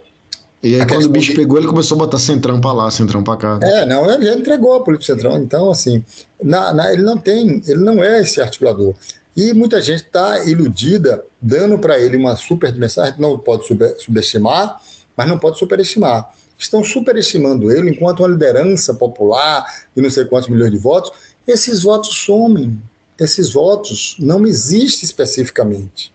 e 0.64 0.80
aí, 0.80 0.88
quando 0.88 1.04
o 1.04 1.10
bicho 1.10 1.32
de... 1.32 1.36
pegou, 1.36 1.58
ele 1.58 1.68
começou 1.68 1.96
a 1.96 2.00
botar 2.00 2.18
centrão 2.18 2.62
para 2.62 2.72
lá, 2.72 2.90
centrão 2.90 3.22
para 3.22 3.38
cá. 3.38 3.60
É, 3.62 3.86
não, 3.86 4.10
ele 4.10 4.34
entregou 4.34 4.76
a 4.76 4.82
política 4.82 5.14
centrão. 5.14 5.38
Então, 5.38 5.70
assim, 5.70 6.06
na, 6.42 6.74
na, 6.74 6.94
ele 6.94 7.02
não 7.02 7.18
tem, 7.18 7.62
ele 7.68 7.82
não 7.82 8.02
é 8.02 8.22
esse 8.22 8.42
articulador. 8.42 8.96
E 9.36 9.52
muita 9.54 9.82
gente 9.82 10.06
está 10.06 10.46
iludida, 10.46 11.26
dando 11.42 11.78
para 11.78 12.00
ele 12.00 12.16
uma 12.16 12.38
super 12.38 12.72
dimensão, 12.72 13.04
a 13.04 13.08
gente 13.08 13.20
não 13.20 13.38
pode 13.38 13.66
subestimar, 14.00 14.80
mas 15.18 15.28
não 15.28 15.38
pode 15.38 15.60
superestimar. 15.60 16.32
Estão 16.64 16.82
superestimando 16.82 17.70
ele 17.70 17.90
enquanto 17.90 18.22
uma 18.22 18.30
liderança 18.30 18.94
popular 18.94 19.86
de 19.94 20.02
não 20.02 20.10
sei 20.10 20.24
quantos 20.24 20.48
milhões 20.48 20.72
de 20.72 20.78
votos. 20.78 21.12
Esses 21.46 21.84
votos 21.84 22.16
somem. 22.24 22.82
Esses 23.20 23.52
votos 23.52 24.16
não 24.18 24.46
existem 24.46 25.06
especificamente. 25.06 26.14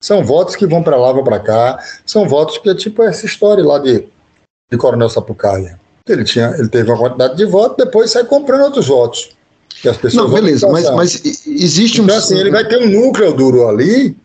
São 0.00 0.24
votos 0.24 0.54
que 0.54 0.66
vão 0.66 0.84
para 0.84 0.96
lá, 0.96 1.12
vão 1.12 1.24
para 1.24 1.40
cá. 1.40 1.84
São 2.06 2.28
votos 2.28 2.58
que 2.58 2.70
é 2.70 2.74
tipo 2.76 3.02
essa 3.02 3.26
história 3.26 3.64
lá 3.64 3.80
de, 3.80 4.06
de 4.70 4.78
Coronel 4.78 5.10
Sapucaia. 5.10 5.78
Ele, 6.08 6.24
tinha, 6.24 6.54
ele 6.56 6.68
teve 6.68 6.88
uma 6.90 6.98
quantidade 6.98 7.36
de 7.36 7.44
votos, 7.44 7.84
depois 7.84 8.12
sai 8.12 8.24
comprando 8.24 8.62
outros 8.62 8.86
votos 8.86 9.36
que 9.82 9.88
as 9.88 9.96
pessoas 9.96 10.30
Não, 10.30 10.32
beleza, 10.32 10.68
mas, 10.68 10.88
mas 10.90 11.22
existe 11.44 12.00
um. 12.00 12.04
Então, 12.04 12.16
assim, 12.16 12.38
ele 12.38 12.50
vai 12.50 12.66
ter 12.66 12.78
um 12.78 12.88
núcleo 12.88 13.34
duro 13.34 13.68
ali 13.68 14.16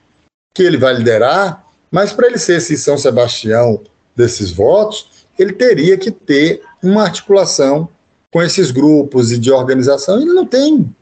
que 0.53 0.61
ele 0.61 0.77
vai 0.77 0.93
liderar, 0.93 1.65
mas 1.91 2.13
para 2.13 2.27
ele 2.27 2.37
ser 2.37 2.57
esse 2.57 2.77
São 2.77 2.97
Sebastião 2.97 3.81
desses 4.15 4.51
votos, 4.51 5.07
ele 5.37 5.53
teria 5.53 5.97
que 5.97 6.11
ter 6.11 6.61
uma 6.81 7.03
articulação 7.03 7.89
com 8.31 8.41
esses 8.41 8.71
grupos 8.71 9.31
e 9.31 9.37
de 9.37 9.51
organização, 9.51 10.19
e 10.19 10.23
ele 10.23 10.33
não 10.33 10.45
tem. 10.45 10.93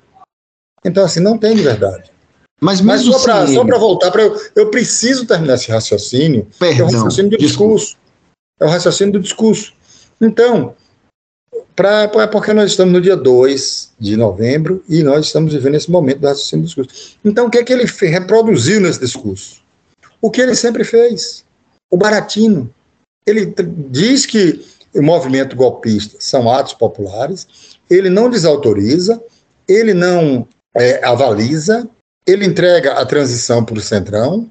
Então, 0.84 1.06
assim, 1.06 1.20
não 1.20 1.38
tem 1.38 1.56
de 1.56 1.62
verdade. 1.62 2.12
Mas, 2.60 2.82
mas 2.82 3.02
só 3.02 3.64
para 3.66 3.78
voltar 3.78 4.12
para 4.12 4.24
eu, 4.24 4.40
eu 4.56 4.70
preciso 4.70 5.26
terminar 5.26 5.56
esse 5.56 5.72
raciocínio, 5.72 6.48
Perdão, 6.60 6.88
é 6.88 6.90
o 6.90 6.94
raciocínio 6.94 7.32
do 7.32 7.38
discurso. 7.38 7.98
É 8.60 8.66
o 8.66 8.70
raciocínio 8.70 9.14
do 9.14 9.20
discurso. 9.20 9.74
Então, 10.20 10.76
Pra, 11.76 12.04
é 12.04 12.28
porque 12.28 12.54
nós 12.54 12.72
estamos 12.72 12.94
no 12.94 13.02
dia 13.02 13.16
2 13.16 13.94
de 14.00 14.18
novembro 14.18 14.84
e 14.88 15.04
nós 15.04 15.26
estamos 15.26 15.54
vivendo 15.54 15.76
esse 15.76 15.90
momento 15.90 16.20
do 16.20 16.28
raciocínio 16.28 16.64
do 16.64 16.68
discurso. 16.68 17.18
Então, 17.24 17.48
o 17.48 17.50
que 17.50 17.58
é 17.58 17.64
que 17.64 17.72
ele 17.72 17.86
reproduziu 17.86 18.80
nesse 18.80 19.00
discurso? 19.00 19.62
O 20.22 20.30
que 20.30 20.42
ele 20.42 20.54
sempre 20.54 20.84
fez. 20.84 21.46
O 21.90 21.98
baratino. 21.98 22.74
Ele 23.26 23.54
diz 23.90 24.26
que 24.26 24.66
o 24.94 25.02
movimento 25.02 25.56
golpista 25.56 26.18
são 26.20 26.52
atos 26.52 26.74
populares, 26.74 27.48
ele 27.90 28.10
não 28.10 28.30
desautoriza, 28.30 29.22
ele 29.68 29.94
não 29.94 30.48
é, 30.76 31.06
avaliza, 31.06 31.88
ele 32.26 32.46
entrega 32.46 32.94
a 32.94 33.06
transição 33.06 33.64
para 33.64 33.78
o 33.78 33.82
centrão 33.82 34.50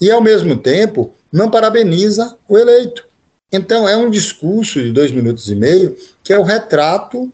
e, 0.00 0.10
ao 0.10 0.22
mesmo 0.22 0.56
tempo, 0.56 1.12
não 1.32 1.50
parabeniza 1.50 2.36
o 2.48 2.58
eleito. 2.58 3.04
Então, 3.52 3.88
é 3.88 3.96
um 3.96 4.10
discurso 4.10 4.80
de 4.80 4.92
dois 4.92 5.10
minutos 5.10 5.48
e 5.48 5.54
meio 5.54 5.96
que 6.22 6.32
é 6.32 6.38
o 6.38 6.44
retrato 6.44 7.32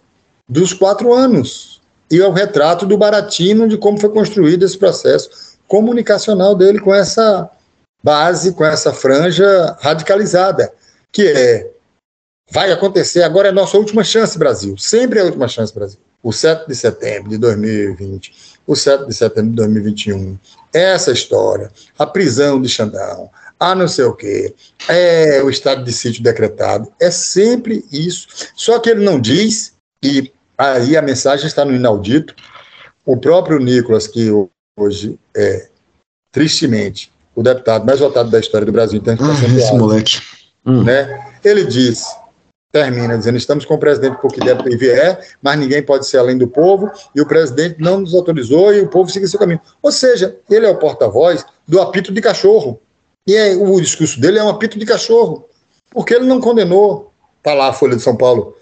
dos 0.49 0.72
quatro 0.72 1.12
anos 1.12 1.80
e 2.11 2.20
é 2.20 2.26
o 2.26 2.32
retrato 2.32 2.87
do 2.87 2.97
Baratino 2.97 3.68
de 3.68 3.76
como 3.76 3.99
foi 3.99 4.11
construído 4.11 4.64
esse 4.64 4.78
processo 4.78 5.57
comunicacional 5.66 6.55
dele 6.55 6.78
com 6.78 6.95
essa 6.95 7.51
base, 8.07 8.52
com 8.52 8.64
essa 8.64 8.92
franja 8.92 9.76
radicalizada, 9.80 10.72
que 11.11 11.26
é 11.26 11.72
vai 12.48 12.70
acontecer, 12.70 13.24
agora 13.24 13.48
é 13.48 13.50
a 13.50 13.54
nossa 13.54 13.76
última 13.76 14.04
chance, 14.04 14.38
Brasil. 14.38 14.78
Sempre 14.78 15.18
é 15.18 15.22
a 15.22 15.24
última 15.24 15.48
chance, 15.48 15.74
Brasil. 15.74 15.98
O 16.22 16.32
7 16.32 16.68
de 16.68 16.76
setembro 16.76 17.30
de 17.30 17.38
2020, 17.38 18.32
o 18.64 18.76
7 18.76 19.07
de 19.09 19.12
setembro 19.12 19.50
de 19.50 19.57
2021, 19.57 20.38
essa 20.72 21.11
história, 21.11 21.68
a 21.98 22.07
prisão 22.07 22.62
de 22.62 22.68
Xandão, 22.68 23.28
a 23.59 23.74
não 23.74 23.88
sei 23.88 24.04
o 24.04 24.14
quê, 24.14 24.54
é 24.88 25.42
o 25.42 25.50
estado 25.50 25.82
de 25.82 25.92
sítio 25.92 26.22
decretado, 26.22 26.92
é 27.00 27.11
sempre 27.11 27.84
isso. 27.90 28.28
Só 28.54 28.78
que 28.78 28.90
ele 28.90 29.04
não 29.04 29.20
diz, 29.20 29.74
e 30.00 30.32
aí 30.57 30.96
a 30.96 31.02
mensagem 31.02 31.48
está 31.48 31.64
no 31.64 31.74
inaudito, 31.74 32.36
o 33.04 33.16
próprio 33.16 33.59
Nicolas, 33.59 34.07
que 34.07 34.30
hoje 34.78 35.18
é, 35.34 35.68
tristemente, 36.30 37.11
o 37.37 37.43
deputado 37.43 37.84
mais 37.84 38.01
votado 38.01 38.30
da 38.30 38.41
história 38.41 38.64
do 38.64 38.72
Brasil, 38.72 38.99
então 38.99 39.14
ah, 39.20 39.57
esse 39.59 39.72
moleque. 39.74 40.18
Hum. 40.64 40.82
Né? 40.82 41.22
Ele 41.45 41.64
diz, 41.64 42.03
termina 42.72 43.16
dizendo: 43.16 43.37
estamos 43.37 43.64
com 43.64 43.74
o 43.74 43.78
presidente 43.78 44.16
porque 44.20 44.41
deve 44.41 44.72
e 44.72 44.76
vier, 44.76 45.20
mas 45.43 45.59
ninguém 45.59 45.82
pode 45.82 46.07
ser 46.07 46.16
além 46.16 46.39
do 46.39 46.49
povo, 46.49 46.91
e 47.14 47.20
o 47.20 47.26
presidente 47.26 47.76
não 47.78 48.01
nos 48.01 48.14
autorizou 48.14 48.74
e 48.74 48.80
o 48.80 48.89
povo 48.89 49.11
siga 49.11 49.28
seu 49.28 49.39
caminho. 49.39 49.61
Ou 49.82 49.93
seja, 49.93 50.37
ele 50.51 50.66
é 50.66 50.70
o 50.70 50.78
porta-voz 50.78 51.45
do 51.68 51.80
apito 51.80 52.12
de 52.12 52.20
cachorro. 52.20 52.80
E 53.28 53.34
é, 53.34 53.55
o 53.55 53.80
discurso 53.80 54.20
dele 54.20 54.39
é 54.39 54.43
um 54.43 54.49
apito 54.49 54.78
de 54.78 54.87
cachorro, 54.87 55.47
porque 55.91 56.14
ele 56.14 56.26
não 56.26 56.41
condenou. 56.41 57.12
Está 57.39 57.55
lá 57.55 57.68
a 57.68 57.72
Folha 57.72 57.97
de 57.97 58.03
São 58.03 58.16
Paulo. 58.16 58.57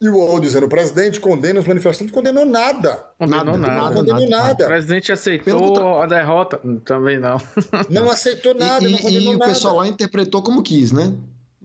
E 0.00 0.08
o 0.10 0.16
UOL 0.16 0.40
dizendo, 0.40 0.66
o 0.66 0.68
presidente 0.68 1.18
condena 1.18 1.58
os 1.58 1.66
manifestantes, 1.66 2.12
condenou 2.12 2.44
nada. 2.44 3.12
Condenou 3.18 3.56
nada. 3.56 3.80
Não 3.80 3.94
condenou 3.94 4.28
nada. 4.28 4.48
nada. 4.48 4.64
O 4.64 4.68
presidente 4.68 5.10
aceitou 5.10 5.98
a 5.98 6.06
derrota, 6.06 6.60
também 6.84 7.18
não. 7.18 7.38
Não 7.88 8.10
aceitou 8.10 8.54
nada, 8.54 8.86
e, 8.86 8.92
não 8.92 8.98
condenou 8.98 9.32
e, 9.32 9.36
e 9.36 9.38
nada. 9.38 9.50
o 9.50 9.54
pessoal 9.54 9.76
lá 9.76 9.88
interpretou 9.88 10.42
como 10.42 10.62
quis, 10.62 10.92
né? 10.92 11.16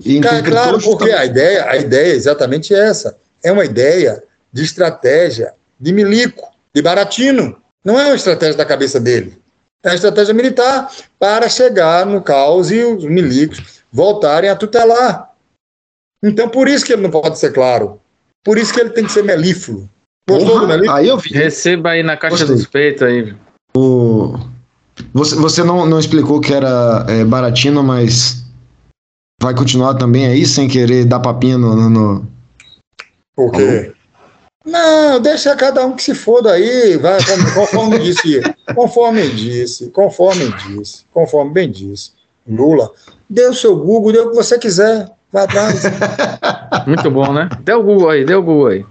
E 0.02 0.18
Cara, 0.20 0.42
claro, 0.42 0.80
porque 0.80 1.10
a 1.10 1.26
ideia, 1.26 1.68
a 1.68 1.76
ideia 1.76 2.12
é 2.12 2.16
exatamente 2.16 2.74
essa. 2.74 3.16
É 3.42 3.52
uma 3.52 3.66
ideia 3.66 4.22
de 4.50 4.62
estratégia 4.62 5.52
de 5.78 5.92
milico, 5.92 6.48
de 6.74 6.80
baratino. 6.80 7.58
Não 7.84 8.00
é 8.00 8.06
uma 8.06 8.16
estratégia 8.16 8.56
da 8.56 8.64
cabeça 8.64 8.98
dele. 8.98 9.36
É 9.82 9.88
uma 9.88 9.94
estratégia 9.94 10.32
militar 10.32 10.90
para 11.18 11.48
chegar 11.48 12.06
no 12.06 12.22
caos 12.22 12.70
e 12.70 12.82
os 12.82 13.04
milicos 13.04 13.82
voltarem 13.92 14.48
a 14.48 14.56
tutelar. 14.56 15.30
Então, 16.22 16.48
por 16.48 16.68
isso 16.68 16.84
que 16.84 16.92
ele 16.92 17.02
não 17.02 17.10
pode 17.10 17.38
ser 17.38 17.52
claro. 17.52 18.00
Por 18.44 18.58
isso 18.58 18.72
que 18.72 18.80
ele 18.80 18.90
tem 18.90 19.04
que 19.04 19.12
ser 19.12 19.22
melífluo. 19.22 19.88
Gostou 20.28 20.60
do 20.60 20.66
melífluo? 20.66 20.96
Aí 20.96 21.08
eu 21.08 21.18
vi. 21.18 21.30
Receba 21.30 21.90
aí 21.90 22.02
na 22.02 22.16
caixa 22.16 22.38
Gostei. 22.38 22.56
dos 22.56 22.66
peitos 22.66 23.02
aí. 23.02 23.34
O... 23.76 24.38
Você, 25.12 25.34
você 25.36 25.64
não, 25.64 25.86
não 25.86 25.98
explicou 25.98 26.40
que 26.40 26.52
era 26.52 27.04
é, 27.08 27.24
baratino, 27.24 27.82
mas 27.82 28.44
vai 29.40 29.54
continuar 29.54 29.94
também 29.94 30.26
aí 30.26 30.46
sem 30.46 30.68
querer 30.68 31.04
dar 31.04 31.20
papinha 31.20 31.58
no. 31.58 31.88
no... 31.88 32.26
Por 33.34 33.50
quê? 33.52 33.92
Não, 34.64 35.20
deixa 35.20 35.56
cada 35.56 35.84
um 35.84 35.96
que 35.96 36.02
se 36.02 36.14
foda 36.14 36.52
aí, 36.52 36.96
vai, 36.96 37.18
conforme 37.52 37.98
disse, 37.98 38.40
conforme 38.74 39.28
disse, 39.28 39.90
conforme 39.90 40.52
disse, 40.68 41.04
conforme 41.12 41.50
bem 41.50 41.70
disse. 41.70 42.12
Lula, 42.48 42.90
dê 43.28 43.46
o 43.48 43.54
seu 43.54 43.76
Google, 43.76 44.12
dê 44.12 44.20
o 44.20 44.30
que 44.30 44.36
você 44.36 44.58
quiser, 44.58 45.10
vai 45.32 45.44
atrás. 45.44 45.82
Muito 46.86 47.10
bom, 47.10 47.32
né? 47.32 47.48
Dê 47.64 47.72
o 47.72 47.82
Google 47.82 48.10
aí, 48.10 48.24
dê 48.24 48.34
o 48.34 48.42
Google 48.42 48.66
aí. 48.66 48.86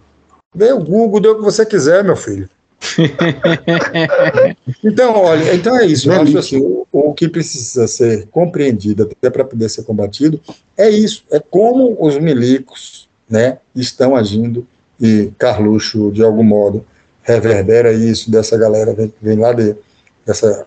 Dê 0.56 0.74
o 0.74 0.80
Google, 0.80 1.20
dê 1.20 1.30
o 1.30 1.36
que 1.36 1.44
você 1.44 1.66
quiser, 1.66 2.04
meu 2.04 2.16
filho. 2.16 2.50
então, 4.84 5.16
olha, 5.16 5.54
então 5.54 5.78
é 5.78 5.86
isso. 5.86 6.12
Eu 6.12 6.22
acho 6.22 6.38
assim, 6.38 6.58
o, 6.58 6.88
o 6.92 7.14
que 7.14 7.30
precisa 7.30 7.88
ser 7.88 8.28
compreendido 8.28 9.04
até 9.04 9.30
para 9.30 9.46
poder 9.46 9.70
ser 9.70 9.84
combatido 9.84 10.42
é 10.76 10.90
isso, 10.90 11.24
é 11.32 11.40
como 11.40 11.96
os 12.00 12.18
milicos, 12.18 13.08
né, 13.30 13.60
estão 13.76 14.16
agindo 14.16 14.68
e 15.00 15.32
Carluxo, 15.38 16.12
de 16.12 16.24
algum 16.24 16.44
modo, 16.44 16.86
reverbera 17.24 17.94
isso 17.94 18.30
dessa 18.30 18.58
galera 18.58 18.94
que 18.94 19.14
vem 19.22 19.38
lá 19.38 19.54
de, 19.54 19.76
dessa, 20.26 20.66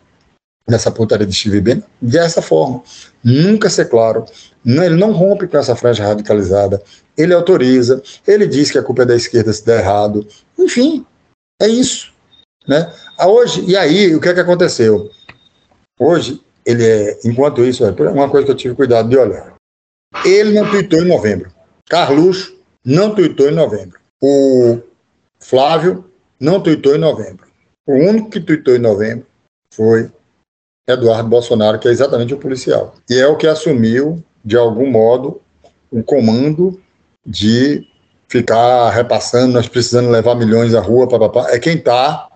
dessa 0.67 0.91
putaria 0.91 1.27
de 1.27 1.35
Steve 1.35 1.61
Bannon, 1.61 1.83
dessa 2.01 2.41
forma. 2.41 2.83
Nunca 3.23 3.69
ser 3.69 3.89
claro, 3.89 4.25
não, 4.65 4.83
ele 4.83 4.97
não 4.97 5.13
rompe 5.13 5.47
com 5.47 5.59
essa 5.59 5.77
franja 5.77 6.05
radicalizada, 6.05 6.83
ele 7.17 7.35
autoriza, 7.35 8.03
ele 8.27 8.47
diz 8.47 8.71
que 8.71 8.79
a 8.79 8.83
culpa 8.83 9.03
é 9.03 9.07
da 9.07 9.17
esquerda 9.17 9.53
se 9.53 9.65
der 9.65 9.81
errado, 9.81 10.27
enfim, 10.59 11.05
é 11.61 11.69
isso. 11.69 12.13
Né? 12.67 12.91
Ah, 13.19 13.29
hoje, 13.29 13.63
e 13.67 13.77
aí, 13.77 14.15
o 14.15 14.21
que 14.21 14.29
é 14.29 14.35
que 14.35 14.41
aconteceu? 14.41 15.11
Hoje, 16.01 16.41
ele 16.65 16.85
é, 16.85 17.19
enquanto 17.25 17.63
isso, 17.63 17.85
é 17.85 17.91
uma 18.11 18.29
coisa 18.29 18.47
que 18.47 18.53
eu 18.53 18.57
tive 18.57 18.75
cuidado 18.75 19.09
de 19.09 19.17
olhar. 19.17 19.55
Ele 20.25 20.59
não 20.59 20.71
tuitou 20.71 21.03
em 21.03 21.09
novembro. 21.09 21.53
Carluxo 21.89 22.57
não 22.85 23.15
tuitou 23.15 23.49
em 23.49 23.55
novembro. 23.55 23.99
O 24.23 24.81
Flávio 25.39 26.11
não 26.41 26.63
tuitou 26.63 26.95
em 26.95 26.99
novembro. 26.99 27.47
O 27.87 27.93
único 27.93 28.31
que 28.31 28.41
tuitou 28.41 28.75
em 28.75 28.79
novembro 28.79 29.27
foi 29.71 30.11
Eduardo 30.87 31.29
Bolsonaro, 31.29 31.79
que 31.79 31.89
é 31.89 31.91
exatamente 31.91 32.35
o 32.35 32.39
policial. 32.39 32.95
E 33.09 33.15
é 33.15 33.27
o 33.27 33.37
que 33.37 33.47
assumiu, 33.47 34.23
de 34.45 34.57
algum 34.57 34.91
modo, 34.91 35.41
o 35.91 36.03
comando 36.03 36.79
de 37.27 37.87
ficar 38.29 38.91
repassando, 38.91 39.53
nós 39.53 39.69
precisando 39.69 40.11
levar 40.11 40.35
milhões 40.35 40.75
à 40.75 40.81
rua, 40.81 41.09
papapá. 41.09 41.51
É 41.51 41.59
quem 41.59 41.77
está 41.77 42.29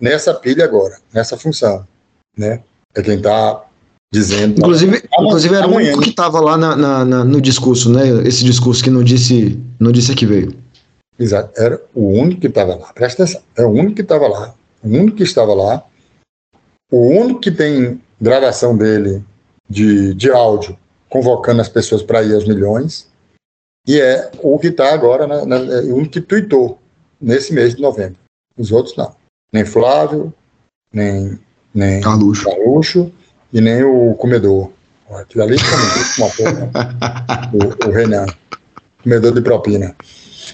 nessa 0.00 0.32
pilha 0.34 0.64
agora, 0.64 0.98
nessa 1.12 1.36
função, 1.36 1.84
né? 2.36 2.60
É 2.94 3.02
quem 3.02 3.16
está 3.16 3.64
dizendo. 4.12 4.58
Inclusive, 4.58 5.02
inclusive 5.18 5.54
era 5.54 5.66
o 5.66 5.74
único 5.74 6.00
que 6.00 6.10
estava 6.10 6.40
lá 6.40 6.56
na, 6.56 6.76
na, 6.76 7.04
na, 7.04 7.24
no 7.24 7.40
discurso, 7.40 7.90
né? 7.90 8.08
Esse 8.26 8.44
discurso 8.44 8.82
que 8.82 8.90
não 8.90 9.02
disse, 9.02 9.58
não 9.78 9.90
disse 9.90 10.14
que 10.14 10.26
veio. 10.26 10.54
Exato, 11.18 11.50
era 11.60 11.80
o 11.94 12.08
único 12.08 12.40
que 12.40 12.46
estava 12.46 12.76
lá. 12.76 12.92
Presta 12.92 13.24
atenção, 13.24 13.42
é 13.56 13.64
o 13.64 13.70
único 13.70 13.94
que 13.94 14.02
estava 14.02 14.28
lá. 14.28 14.54
O 14.82 14.88
único 14.88 15.16
que 15.16 15.24
estava 15.24 15.52
lá. 15.52 15.82
O 16.90 17.06
único 17.06 17.40
que 17.40 17.50
tem 17.50 18.00
gravação 18.20 18.76
dele 18.76 19.22
de, 19.68 20.14
de 20.14 20.30
áudio 20.30 20.78
convocando 21.08 21.60
as 21.60 21.68
pessoas 21.68 22.02
para 22.02 22.22
ir 22.22 22.34
aos 22.34 22.46
milhões. 22.46 23.08
E 23.86 24.00
é 24.00 24.30
o 24.42 24.58
que 24.58 24.68
está 24.68 24.92
agora, 24.92 25.26
na, 25.26 25.46
na, 25.46 25.56
é 25.56 25.80
o 25.80 25.96
único 25.96 26.12
que 26.12 26.20
tweetou 26.20 26.78
nesse 27.20 27.52
mês 27.52 27.74
de 27.74 27.82
novembro. 27.82 28.18
Os 28.56 28.70
outros 28.70 28.96
não. 28.96 29.14
Nem 29.52 29.64
Flávio, 29.64 30.32
nem, 30.92 31.38
nem 31.74 32.00
Carluxo. 32.00 32.44
Carluxo 32.44 33.12
e 33.52 33.60
nem 33.60 33.82
o 33.82 34.14
comedor. 34.14 34.70
Aquilo 35.10 35.44
ali 35.44 35.56
uma 36.18 36.28
porra. 36.30 36.70
o, 37.54 37.88
o 37.88 37.92
Renan, 37.92 38.26
comedor 39.02 39.32
de 39.32 39.40
propina. 39.40 39.96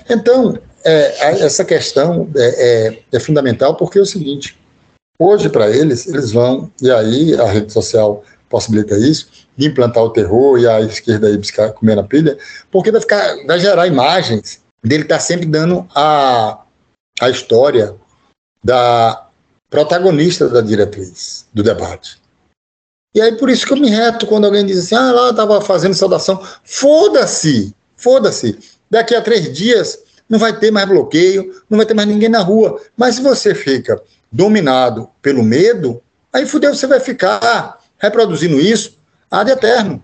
Então, 0.09 0.57
é, 0.85 1.43
essa 1.45 1.64
questão 1.64 2.30
é, 2.37 2.87
é, 2.87 2.99
é, 3.12 3.20
fundamental 3.20 3.76
porque 3.76 3.99
é 3.99 4.03
o 4.03 4.07
seguinte: 4.07 4.57
hoje, 5.19 5.49
para 5.49 5.71
eles, 5.71 6.07
eles 6.07 6.33
vão, 6.33 6.71
e 6.81 6.91
aí 6.91 7.35
a 7.35 7.47
rede 7.47 7.73
social 7.73 8.25
possibilita 8.49 8.97
isso, 8.97 9.29
de 9.57 9.67
implantar 9.67 10.03
o 10.03 10.11
terror 10.11 10.59
e 10.59 10.67
a 10.67 10.81
esquerda 10.81 11.27
aí 11.27 11.37
buscar 11.37 11.73
comer 11.73 11.97
na 11.97 12.03
pilha, 12.03 12.39
porque 12.71 12.91
vai, 12.91 13.01
ficar, 13.01 13.37
vai 13.47 13.59
gerar 13.59 13.87
imagens 13.87 14.61
dele 14.83 15.03
estar 15.05 15.17
tá 15.17 15.21
sempre 15.21 15.47
dando 15.47 15.87
a, 15.95 16.61
a 17.21 17.31
história 17.31 17.95
da 18.62 19.29
protagonista 19.69 20.49
da 20.49 20.61
diretriz 20.61 21.47
do 21.53 21.62
debate. 21.62 22.19
E 23.15 23.21
aí, 23.21 23.37
por 23.37 23.49
isso 23.49 23.67
que 23.67 23.73
eu 23.73 23.77
me 23.77 23.89
reto 23.89 24.27
quando 24.27 24.45
alguém 24.45 24.67
diz 24.67 24.79
assim: 24.79 24.95
ah, 24.97 25.12
lá 25.12 25.31
estava 25.31 25.61
fazendo 25.61 25.95
saudação. 25.95 26.43
Foda-se, 26.65 27.75
foda-se. 27.97 28.59
Daqui 28.91 29.15
a 29.15 29.23
três 29.23 29.53
dias 29.53 30.01
não 30.29 30.39
vai 30.39 30.59
ter 30.59 30.71
mais 30.71 30.89
bloqueio, 30.89 31.62
não 31.71 31.77
vai 31.77 31.87
ter 31.87 31.95
mais 31.95 32.09
ninguém 32.09 32.29
na 32.29 32.41
rua. 32.41 32.81
Mas 32.97 33.17
se 33.17 33.23
você 33.23 33.55
fica 33.55 34.03
dominado 34.35 35.09
pelo 35.22 35.45
medo, 35.45 36.03
aí 36.32 36.45
fudeu, 36.45 36.74
você 36.74 36.89
vai 36.89 36.99
ficar 36.99 37.78
reproduzindo 37.99 38.59
isso 38.59 38.99
ad 39.30 39.49
eterno. 39.49 40.03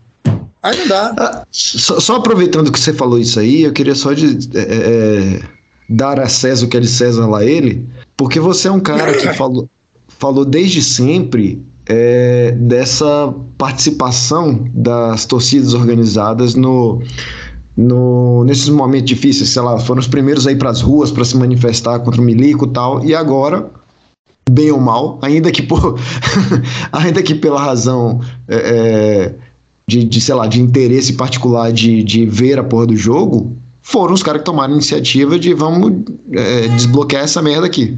Aí 0.63 0.79
não 0.79 0.87
dá. 0.87 1.15
Ah, 1.19 1.47
só, 1.51 1.99
só, 1.99 2.17
aproveitando 2.17 2.71
que 2.71 2.79
você 2.79 2.93
falou 2.93 3.19
isso 3.19 3.41
aí, 3.41 3.63
eu 3.63 3.73
queria 3.73 3.95
só 3.95 4.13
de, 4.13 4.39
é, 4.57 4.61
é, 4.61 5.41
dar 5.89 6.21
a 6.21 6.29
César 6.29 6.67
o 6.67 6.69
que 6.69 6.77
é 6.77 6.81
de 6.81 6.87
César 6.89 7.27
lá 7.27 7.45
ele, 7.45 7.89
porque 8.17 8.39
você 8.39 8.69
é 8.69 8.71
um 8.71 8.79
cara 8.79 9.13
que 9.15 9.27
falou, 9.35 9.69
falou 10.07 10.45
desde 10.45 10.81
sempre 10.81 11.61
é, 11.87 12.53
dessa 12.53 13.35
participação 13.59 14.69
das 14.73 15.25
torcidas 15.25 15.75
organizadas 15.75 16.55
no, 16.55 17.03
no, 17.77 18.45
nesses 18.45 18.69
momentos 18.69 19.09
difíceis, 19.09 19.49
sei 19.49 19.63
lá, 19.63 19.79
foram 19.79 19.99
os 19.99 20.07
primeiros 20.07 20.47
aí 20.47 20.55
para 20.55 20.71
as 20.71 20.83
ruas 20.83 21.11
para 21.11 21.25
se 21.25 21.37
manifestar 21.37 21.99
contra 22.01 22.21
o 22.21 22.25
milico 22.25 22.67
e 22.67 22.71
tal, 22.71 23.05
e 23.05 23.15
agora, 23.15 23.71
bem 24.49 24.71
ou 24.71 24.81
mal, 24.81 25.19
ainda 25.23 25.51
que 25.51 25.63
por, 25.63 25.99
ainda 26.93 27.23
que 27.23 27.35
pela 27.35 27.61
razão 27.61 28.21
é, 28.49 28.57
é, 28.57 29.35
de, 29.87 30.05
de, 30.05 30.21
sei 30.21 30.35
lá, 30.35 30.47
de 30.47 30.61
interesse 30.61 31.13
particular 31.13 31.73
de, 31.73 32.03
de 32.03 32.27
ver 32.27 32.59
a 32.59 32.65
porra 32.65 32.87
do 32.87 32.97
jogo, 32.97 33.57
foram 33.83 34.15
os 34.15 34.23
caras 34.23 34.41
que 34.41 34.47
tomaram 34.47 34.73
a 34.73 34.77
iniciativa 34.77 35.39
de 35.39 35.55
vamos 35.55 36.05
é, 36.33 36.69
desbloquear 36.69 37.25
essa 37.25 37.43
merda 37.43 37.67
aqui. 37.67 37.97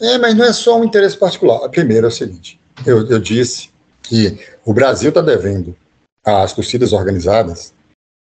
É, 0.00 0.18
mas 0.18 0.34
não 0.34 0.44
é 0.44 0.52
só 0.52 0.78
um 0.78 0.84
interesse 0.84 1.16
particular. 1.16 1.68
Primeiro 1.70 2.06
é 2.06 2.08
o 2.08 2.12
seguinte, 2.12 2.58
eu, 2.84 3.06
eu 3.08 3.18
disse 3.18 3.70
que 4.02 4.38
o 4.64 4.72
Brasil 4.72 5.08
está 5.08 5.20
devendo 5.20 5.74
às 6.24 6.52
torcidas 6.52 6.92
organizadas 6.92 7.72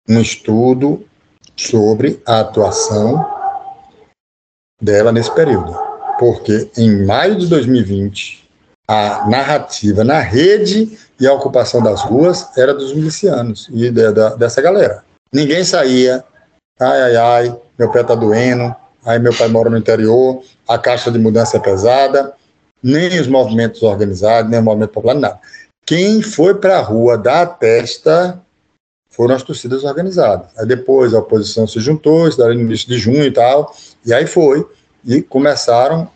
um 0.09 0.21
estudo 0.21 1.05
sobre 1.57 2.21
a 2.27 2.41
atuação 2.41 3.27
dela 4.81 5.13
nesse 5.13 5.35
período. 5.35 5.88
Porque 6.19 6.69
em 6.77 7.05
maio 7.05 7.37
de 7.37 7.47
2020, 7.47 8.49
a 8.89 9.29
narrativa 9.29 10.03
na 10.03 10.19
rede 10.21 10.99
e 11.21 11.27
a 11.27 11.33
ocupação 11.33 11.83
das 11.83 12.03
ruas 12.03 12.57
era 12.57 12.73
dos 12.73 12.95
milicianos 12.95 13.69
e 13.71 13.91
de, 13.91 14.13
de, 14.13 14.37
dessa 14.37 14.63
galera. 14.63 15.05
Ninguém 15.33 15.63
saía, 15.63 16.25
ai, 16.81 17.03
ai, 17.03 17.17
ai, 17.17 17.57
meu 17.79 17.91
pé 17.91 18.03
tá 18.03 18.15
doendo, 18.15 18.75
aí 19.05 19.19
meu 19.19 19.35
pai 19.35 19.49
mora 19.49 19.69
no 19.69 19.77
interior, 19.77 20.43
a 20.67 20.79
caixa 20.79 21.11
de 21.11 21.19
mudança 21.19 21.59
é 21.59 21.61
pesada, 21.61 22.33
nem 22.83 23.21
os 23.21 23.27
movimentos 23.27 23.83
organizados, 23.83 24.51
nem 24.51 24.61
o 24.61 24.63
movimento 24.63 24.93
popular, 24.93 25.15
nada. 25.15 25.39
Quem 25.85 26.23
foi 26.23 26.55
para 26.55 26.79
a 26.79 26.83
rua 26.83 27.17
dar 27.19 27.43
a 27.43 27.47
testa 27.47 28.41
foram 29.11 29.35
as 29.35 29.43
torcidas 29.43 29.85
organizadas. 29.85 30.49
Aí 30.57 30.67
depois 30.67 31.13
a 31.13 31.19
oposição 31.19 31.67
se 31.67 31.81
juntou, 31.81 32.29
isso 32.29 32.39
no 32.39 32.53
início 32.53 32.89
de 32.89 32.99
junho 32.99 33.25
e 33.25 33.33
tal, 33.33 33.75
e 34.05 34.13
aí 34.15 34.27
foi, 34.27 34.67
e 35.05 35.23
começaram 35.23 36.11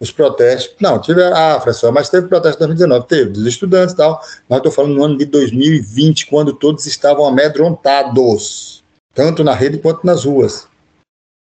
os 0.00 0.10
protestos. 0.10 0.74
Não, 0.80 1.00
tive, 1.00 1.22
ah, 1.22 1.58
professor, 1.60 1.92
mas 1.92 2.08
teve 2.08 2.28
protesto 2.28 2.62
em 2.62 2.66
2019, 2.66 3.06
teve, 3.06 3.30
dos 3.30 3.46
estudantes 3.46 3.94
e 3.94 3.96
tal, 3.96 4.20
mas 4.48 4.58
estou 4.58 4.72
falando 4.72 4.94
no 4.94 5.04
ano 5.04 5.18
de 5.18 5.24
2020, 5.26 6.26
quando 6.26 6.52
todos 6.52 6.86
estavam 6.86 7.26
amedrontados, 7.26 8.82
tanto 9.14 9.44
na 9.44 9.54
rede 9.54 9.78
quanto 9.78 10.04
nas 10.04 10.24
ruas. 10.24 10.66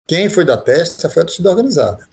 Quem 0.07 0.29
foi 0.29 0.43
da 0.43 0.57
testa 0.57 1.09
foi 1.09 1.21
a 1.21 1.25
torcida 1.25 1.49
organizada. 1.49 2.07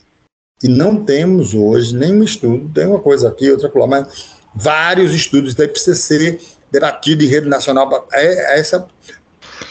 E 0.62 0.68
não 0.68 1.04
temos 1.04 1.54
hoje 1.54 1.94
nenhum 1.94 2.22
estudo, 2.22 2.70
tem 2.72 2.86
uma 2.86 3.00
coisa 3.00 3.28
aqui, 3.28 3.50
outra 3.50 3.70
lá, 3.74 3.86
mas 3.86 4.36
vários 4.54 5.14
estudos 5.14 5.54
da 5.54 5.64
IPCC 5.64 6.40
debatido 6.70 7.22
em 7.22 7.26
rede 7.26 7.48
nacional. 7.48 8.06
É, 8.12 8.54
é 8.54 8.60
essa, 8.60 8.86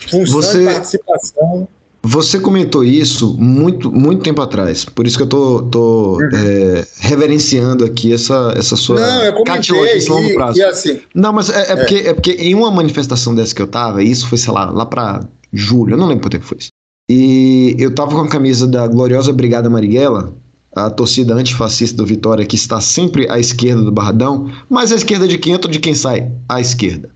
Função 0.09 0.41
Você- 0.41 0.61
e 0.61 0.65
participação. 0.65 1.67
Você 2.07 2.39
comentou 2.39 2.83
isso 2.83 3.35
muito, 3.39 3.91
muito 3.91 4.21
tempo 4.21 4.39
atrás. 4.39 4.85
Por 4.85 5.07
isso 5.07 5.17
que 5.17 5.23
eu 5.23 5.27
tô, 5.27 5.63
tô 5.63 6.19
é, 6.21 6.85
reverenciando 6.99 7.83
aqui 7.83 8.13
essa, 8.13 8.53
essa 8.55 8.75
sua 8.75 8.99
Não, 8.99 9.23
eu 9.23 9.33
comentei 9.33 9.55
catiloquice 9.55 10.09
a 10.09 10.13
longo 10.13 10.33
prazo. 10.35 10.59
e 10.59 10.63
assim, 10.63 10.99
Não, 11.15 11.33
mas 11.33 11.49
é, 11.49 11.71
é 11.71 11.75
Porque, 11.75 11.95
é 11.95 12.13
porque 12.13 12.31
em 12.33 12.53
uma 12.53 12.69
manifestação 12.69 13.33
dessa 13.33 13.55
que 13.55 13.61
eu 13.61 13.65
tava, 13.65 14.03
isso 14.03 14.27
foi, 14.29 14.37
sei 14.37 14.53
lá, 14.53 14.69
lá 14.69 14.85
pra 14.85 15.23
julho, 15.51 15.93
eu 15.93 15.97
não 15.97 16.07
lembro 16.07 16.23
quanto 16.23 16.33
tempo 16.33 16.45
foi 16.45 16.59
isso. 16.59 16.69
E 17.09 17.75
eu 17.79 17.93
tava 17.93 18.11
com 18.11 18.21
a 18.21 18.27
camisa 18.27 18.67
da 18.67 18.85
gloriosa 18.87 19.33
Brigada 19.33 19.67
Marighella, 19.67 20.31
a 20.75 20.91
torcida 20.91 21.33
antifascista 21.33 21.97
do 21.97 22.05
Vitória, 22.05 22.45
que 22.45 22.55
está 22.55 22.79
sempre 22.79 23.27
à 23.31 23.39
esquerda 23.39 23.81
do 23.81 23.91
Barradão, 23.91 24.51
mas 24.69 24.91
à 24.91 24.95
esquerda 24.95 25.27
de 25.27 25.39
quem 25.39 25.53
entra 25.53 25.67
ou 25.67 25.71
de 25.71 25.79
quem 25.79 25.95
sai? 25.95 26.31
À 26.47 26.61
esquerda. 26.61 27.14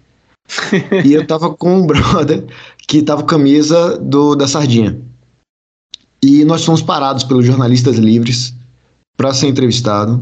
E 1.05 1.13
eu 1.13 1.26
tava 1.26 1.49
com 1.53 1.77
um 1.80 1.85
brother 1.88 2.43
que 2.88 3.01
tava 3.01 3.21
com 3.21 3.27
camisa 3.27 3.97
do, 3.97 4.35
da 4.35 4.47
Sardinha. 4.47 4.97
E 6.23 6.43
nós 6.43 6.65
fomos 6.65 6.81
parados 6.81 7.23
pelos 7.23 7.45
jornalistas 7.45 7.97
livres 7.97 8.53
para 9.15 9.34
ser 9.34 9.47
entrevistado. 9.47 10.21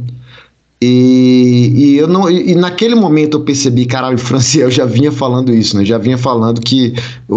E, 0.79 1.73
e 1.75 1.97
eu 1.97 2.07
não, 2.07 2.29
e, 2.29 2.53
naquele 2.53 2.93
momento 2.93 3.37
eu 3.37 3.41
percebi, 3.43 3.85
caralho, 3.87 4.17
Franciel 4.17 4.69
já 4.69 4.85
vinha 4.85 5.11
falando 5.11 5.51
isso, 5.51 5.75
né? 5.75 5.83
Já 5.83 5.97
vinha 5.97 6.17
falando 6.19 6.61
que 6.61 6.93
o, 7.27 7.35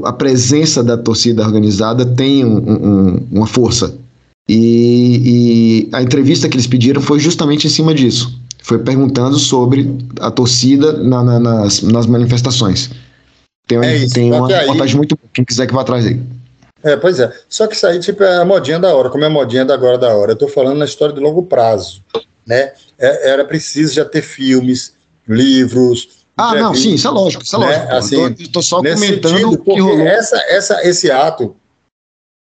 o- 0.00 0.02
a 0.04 0.12
presença 0.12 0.82
da 0.82 0.96
torcida 0.96 1.44
organizada 1.44 2.04
tem 2.04 2.44
um- 2.44 2.58
um- 2.58 3.26
uma 3.30 3.46
força. 3.46 3.96
E, 4.48 5.86
e 5.86 5.88
a 5.94 6.02
entrevista 6.02 6.48
que 6.48 6.56
eles 6.56 6.66
pediram 6.66 7.00
foi 7.00 7.20
justamente 7.20 7.66
em 7.66 7.70
cima 7.70 7.94
disso. 7.94 8.36
Foi 8.66 8.78
perguntando 8.78 9.38
sobre 9.38 9.94
a 10.20 10.30
torcida 10.30 10.94
na- 10.94 11.22
na- 11.22 11.38
nas, 11.38 11.82
nas 11.82 12.06
manifestações. 12.06 12.90
Tem, 13.66 13.76
uma- 13.76 13.86
É 13.86 13.96
isso, 13.98 14.14
tem 14.14 14.32
uma 14.32 14.48
aí- 14.48 14.60
reportagem 14.60 14.96
muito 14.96 15.16
boa, 15.16 15.28
quem 15.34 15.44
quiser 15.44 15.66
que 15.66 15.74
vá 15.74 15.82
atrás 15.82 16.06
aí. 16.06 16.18
É, 16.82 16.96
pois 16.96 17.20
é. 17.20 17.30
Só 17.46 17.66
que 17.66 17.74
isso 17.76 17.86
aí, 17.86 18.00
tipo, 18.00 18.22
é 18.24 18.38
a 18.38 18.44
modinha 18.44 18.78
da 18.78 18.94
hora, 18.94 19.10
como 19.10 19.22
é 19.22 19.26
a 19.26 19.30
modinha 19.30 19.66
da 19.66 19.74
agora 19.74 19.98
da 19.98 20.14
hora. 20.14 20.32
Eu 20.32 20.36
tô 20.36 20.48
falando 20.48 20.78
na 20.78 20.86
história 20.86 21.14
de 21.14 21.20
longo 21.20 21.42
prazo, 21.42 22.02
né? 22.46 22.72
É- 22.98 23.30
era 23.32 23.44
preciso 23.44 23.92
já 23.94 24.04
ter 24.04 24.22
filmes, 24.22 24.94
livros. 25.28 26.24
Ah, 26.36 26.54
não, 26.54 26.74
sim, 26.74 26.94
isso 26.94 27.06
é 27.06 27.10
lógico, 27.10 27.44
isso 27.44 27.56
é 27.56 27.58
né? 27.58 27.66
lógico. 27.66 27.92
Assim, 27.94 28.34
tô 28.50 28.62
só 28.62 28.78
comentando 28.78 29.28
sentido, 29.28 29.50
que 29.58 29.64
porque 29.64 29.80
rolou. 29.80 30.06
essa, 30.06 30.36
essa, 30.48 30.88
esse 30.88 31.10
ato 31.10 31.54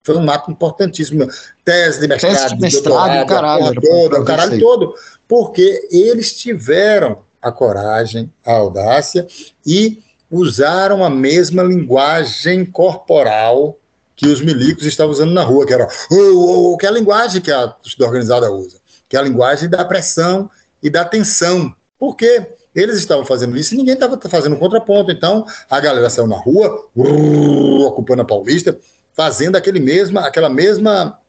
foi 0.08 0.16
um 0.16 0.32
ato 0.32 0.50
importantíssimo. 0.50 1.28
Tese 1.66 2.00
de 2.00 2.08
mestrado, 2.08 2.34
Tese 2.34 2.56
de 2.56 2.62
mestrado, 2.62 3.28
doutorado, 3.28 3.28
caralho, 3.28 3.82
toda, 3.82 4.10
pra 4.10 4.22
o 4.22 4.26
caralho 4.26 4.60
todo, 4.60 4.96
porque 5.28 5.88
eles 5.92 6.34
tiveram 6.34 7.20
a 7.42 7.52
coragem, 7.52 8.32
a 8.46 8.54
audácia 8.54 9.28
e 9.66 10.02
usaram 10.32 11.04
a 11.04 11.10
mesma 11.10 11.62
linguagem 11.62 12.66
corporal 12.66 13.78
que 14.16 14.28
os 14.28 14.42
milicos 14.42 14.86
estavam 14.86 15.12
usando 15.12 15.34
na 15.34 15.44
rua, 15.44 15.66
que 15.66 15.74
era 15.74 15.88
o, 16.10 16.78
que 16.78 16.86
é 16.86 16.90
a 16.90 16.94
linguagem 16.94 17.42
que 17.42 17.52
a 17.52 17.68
torcida 17.68 18.06
organizada 18.06 18.50
usa, 18.50 18.80
que 19.10 19.18
é 19.18 19.20
a 19.20 19.24
linguagem 19.24 19.70
da 19.70 19.84
pressão 19.84 20.50
e 20.82 20.90
da 20.90 21.04
tensão. 21.04 21.76
Por 22.00 22.16
quê? 22.16 22.48
Eles 22.74 22.98
estavam 22.98 23.26
fazendo 23.26 23.58
isso 23.58 23.74
e 23.74 23.78
ninguém 23.78 23.96
estava 23.96 24.20
fazendo 24.30 24.56
contraponto. 24.56 25.12
Então, 25.12 25.46
a 25.70 25.80
galera 25.80 26.10
saiu 26.10 26.28
na 26.28 26.38
rua, 26.38 26.88
urr, 26.96 27.88
ocupando 27.88 28.22
a 28.22 28.26
Paulista, 28.26 28.78
fazendo 29.18 29.56
aquele 29.56 29.80
mesma, 29.80 30.22
aquela 30.22 30.48
mesma 30.48 31.20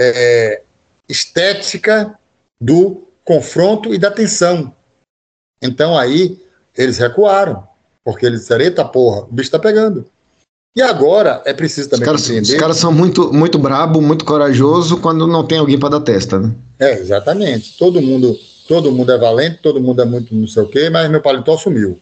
é, 0.00 0.62
estética 1.06 2.18
do 2.58 3.06
confronto 3.22 3.92
e 3.92 3.98
da 3.98 4.10
tensão. 4.10 4.74
Então, 5.62 5.96
aí, 5.96 6.40
eles 6.74 6.96
recuaram, 6.96 7.68
porque 8.02 8.24
eles 8.24 8.40
disseram, 8.40 8.64
eita 8.64 8.82
porra, 8.82 9.24
o 9.24 9.26
bicho 9.26 9.48
está 9.48 9.58
pegando. 9.58 10.06
E 10.74 10.80
agora 10.80 11.42
é 11.44 11.52
preciso 11.52 11.88
Os 11.88 11.90
também 11.90 12.06
caras, 12.06 12.20
os 12.22 12.26
compreender. 12.28 12.58
caras 12.58 12.76
são 12.78 12.92
muito, 12.92 13.30
muito 13.32 13.58
brabo, 13.58 14.00
muito 14.00 14.24
corajoso 14.24 14.98
quando 14.98 15.26
não 15.26 15.46
tem 15.46 15.58
alguém 15.58 15.78
para 15.78 15.90
dar 15.90 16.00
testa, 16.00 16.38
né? 16.38 16.54
É, 16.78 16.92
exatamente. 16.98 17.76
Todo 17.76 18.00
mundo, 18.00 18.38
todo 18.66 18.92
mundo 18.92 19.12
é 19.12 19.18
valente, 19.18 19.58
todo 19.60 19.80
mundo 19.80 20.00
é 20.00 20.04
muito 20.04 20.34
não 20.34 20.46
sei 20.46 20.62
o 20.62 20.68
quê, 20.68 20.88
mas 20.88 21.10
meu 21.10 21.20
paletó 21.20 21.58
sumiu. 21.58 22.00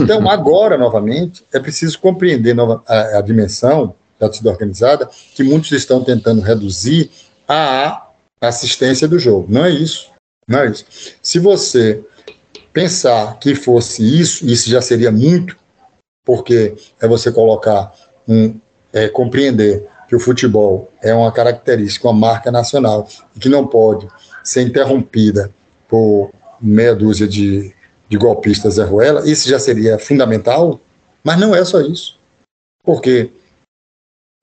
Então, 0.00 0.26
agora, 0.30 0.78
novamente, 0.78 1.44
é 1.52 1.58
preciso 1.58 1.98
compreender 1.98 2.54
nova- 2.54 2.82
a, 2.86 3.18
a 3.18 3.20
dimensão 3.20 3.94
da 4.20 4.28
torcida 4.28 4.50
organizada, 4.50 5.08
que 5.34 5.42
muitos 5.42 5.72
estão 5.72 6.04
tentando 6.04 6.42
reduzir 6.42 7.10
à 7.48 8.06
assistência 8.40 9.08
do 9.08 9.18
jogo. 9.18 9.46
Não 9.48 9.64
é 9.64 9.70
isso. 9.70 10.10
Não 10.46 10.60
é 10.60 10.70
isso. 10.70 10.84
Se 11.22 11.38
você 11.38 12.04
pensar 12.72 13.38
que 13.38 13.54
fosse 13.54 14.02
isso, 14.02 14.46
isso 14.46 14.68
já 14.68 14.82
seria 14.82 15.10
muito, 15.10 15.56
porque 16.24 16.76
é 17.00 17.08
você 17.08 17.32
colocar 17.32 17.94
um, 18.28 18.54
é, 18.92 19.08
compreender 19.08 19.88
que 20.08 20.14
o 20.14 20.20
futebol 20.20 20.92
é 21.00 21.14
uma 21.14 21.32
característica, 21.32 22.08
uma 22.08 22.18
marca 22.28 22.50
nacional, 22.50 23.08
e 23.34 23.40
que 23.40 23.48
não 23.48 23.66
pode 23.66 24.08
ser 24.42 24.62
interrompida 24.62 25.50
por 25.88 26.30
meia 26.60 26.94
dúzia 26.94 27.26
de, 27.26 27.72
de 28.08 28.16
golpistas 28.16 28.74
Zé 28.74 28.84
Ruela, 28.84 29.28
isso 29.28 29.48
já 29.48 29.58
seria 29.58 29.98
fundamental, 29.98 30.80
mas 31.22 31.38
não 31.38 31.54
é 31.54 31.64
só 31.64 31.80
isso. 31.80 32.18
Porque 32.84 33.30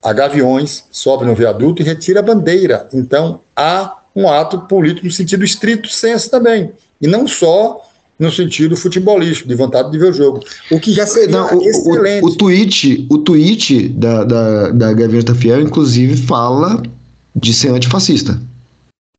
a 0.02 0.12
Gaviões 0.12 0.84
sobe 0.90 1.24
no 1.24 1.34
viaduto 1.34 1.82
e 1.82 1.84
retira 1.84 2.20
a 2.20 2.22
bandeira. 2.22 2.88
Então, 2.92 3.40
há 3.56 3.98
um 4.14 4.28
ato 4.28 4.60
político 4.60 5.06
no 5.06 5.12
sentido 5.12 5.44
estrito 5.44 5.88
senso 5.88 6.30
também. 6.30 6.72
E 7.00 7.06
não 7.06 7.26
só 7.26 7.84
no 8.18 8.32
sentido 8.32 8.76
futebolístico, 8.76 9.48
de 9.48 9.54
vontade 9.54 9.92
de 9.92 9.98
ver 9.98 10.10
o 10.10 10.12
jogo. 10.12 10.44
O 10.72 10.80
que 10.80 10.92
já 10.92 11.06
seria 11.06 11.38
Não, 11.38 11.56
o, 11.56 11.62
excelente. 11.62 12.24
o, 12.24 12.28
o 12.28 12.36
tweet, 12.36 13.06
o 13.08 13.18
tweet 13.18 13.88
da, 13.90 14.24
da, 14.24 14.70
da 14.70 14.92
Gaveta 14.92 15.34
Fiel, 15.34 15.60
inclusive, 15.60 16.16
fala 16.16 16.82
de 17.34 17.54
ser 17.54 17.68
antifascista. 17.68 18.40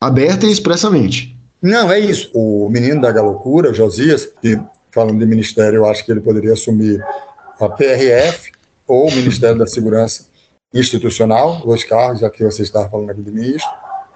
Aberta 0.01 0.45
e 0.45 0.51
expressamente. 0.51 1.35
Não, 1.61 1.89
é 1.89 1.99
isso. 1.99 2.30
O 2.34 2.69
menino 2.69 3.01
da 3.01 3.11
Galocura, 3.11 3.73
Josias, 3.73 4.27
que 4.41 4.60
falando 4.91 5.19
de 5.19 5.26
ministério, 5.26 5.77
eu 5.77 5.85
acho 5.85 6.03
que 6.03 6.11
ele 6.11 6.22
poderia 6.22 6.53
assumir 6.53 7.01
a 7.60 7.69
PRF 7.69 8.51
ou 8.88 9.07
o 9.07 9.15
Ministério 9.15 9.57
da 9.57 9.68
Segurança 9.68 10.28
Institucional, 10.74 11.62
dois 11.66 11.84
cargos, 11.84 12.22
já 12.22 12.30
que 12.30 12.44
você 12.44 12.62
estava 12.62 12.90
falando 12.90 13.10
aqui 13.10 13.22
de 13.22 13.32
ministro. 13.32 13.70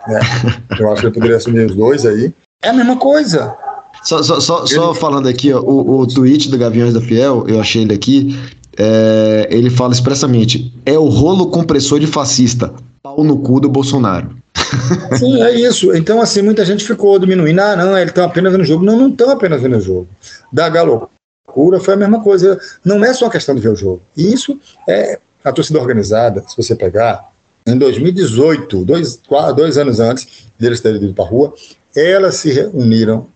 Né? 0.07 0.19
Eu 0.79 0.91
acho 0.91 1.01
que 1.01 1.07
ele 1.07 1.13
poderia 1.13 1.37
assumir 1.37 1.65
os 1.65 1.75
dois 1.75 2.05
aí. 2.05 2.33
É 2.63 2.69
a 2.69 2.73
mesma 2.73 2.97
coisa. 2.97 3.55
Só, 4.03 4.21
só, 4.21 4.39
só, 4.39 4.65
só 4.65 4.93
falando 4.93 5.27
aqui, 5.27 5.53
ó, 5.53 5.61
o, 5.61 5.99
o 5.99 6.07
tweet 6.07 6.49
do 6.49 6.57
Gaviões 6.57 6.93
da 6.93 7.01
Fiel, 7.01 7.45
eu 7.47 7.59
achei 7.59 7.83
ele 7.83 7.93
aqui, 7.93 8.37
é, 8.77 9.47
ele 9.49 9.69
fala 9.69 9.93
expressamente: 9.93 10.73
é 10.85 10.97
o 10.97 11.05
rolo 11.05 11.49
compressor 11.49 11.99
de 11.99 12.07
fascista, 12.07 12.73
pau 13.01 13.23
no 13.23 13.37
cu 13.39 13.59
do 13.59 13.69
Bolsonaro. 13.69 14.35
Sim, 15.17 15.41
é 15.41 15.53
isso. 15.53 15.95
Então, 15.95 16.21
assim, 16.21 16.41
muita 16.41 16.65
gente 16.65 16.83
ficou 16.83 17.17
diminuindo. 17.19 17.59
Ah, 17.59 17.75
não, 17.75 17.97
eles 17.97 18.09
estão 18.09 18.25
apenas 18.25 18.51
vendo 18.51 18.61
o 18.61 18.65
jogo. 18.65 18.83
Não, 18.83 18.97
não 18.97 19.09
estão 19.09 19.29
apenas 19.29 19.61
vendo 19.61 19.77
o 19.77 19.81
jogo. 19.81 20.07
Da 20.51 20.69
Galocura 20.69 21.79
foi 21.79 21.93
a 21.93 21.97
mesma 21.97 22.21
coisa. 22.21 22.59
Não 22.83 23.03
é 23.03 23.13
só 23.13 23.29
questão 23.29 23.55
de 23.55 23.61
ver 23.61 23.69
o 23.69 23.75
jogo. 23.75 24.01
Isso 24.17 24.59
é 24.87 25.19
a 25.43 25.51
torcida 25.51 25.79
organizada, 25.79 26.43
se 26.47 26.55
você 26.55 26.75
pegar, 26.75 27.31
em 27.65 27.77
2018, 27.77 28.83
dois, 28.83 29.21
dois 29.55 29.77
anos 29.77 29.99
antes 29.99 30.47
deles 30.59 30.81
terem 30.81 31.01
ido 31.01 31.13
para 31.13 31.23
a 31.23 31.27
rua, 31.27 31.53
elas 31.95 32.35
se 32.35 32.51
reuniram 32.51 33.27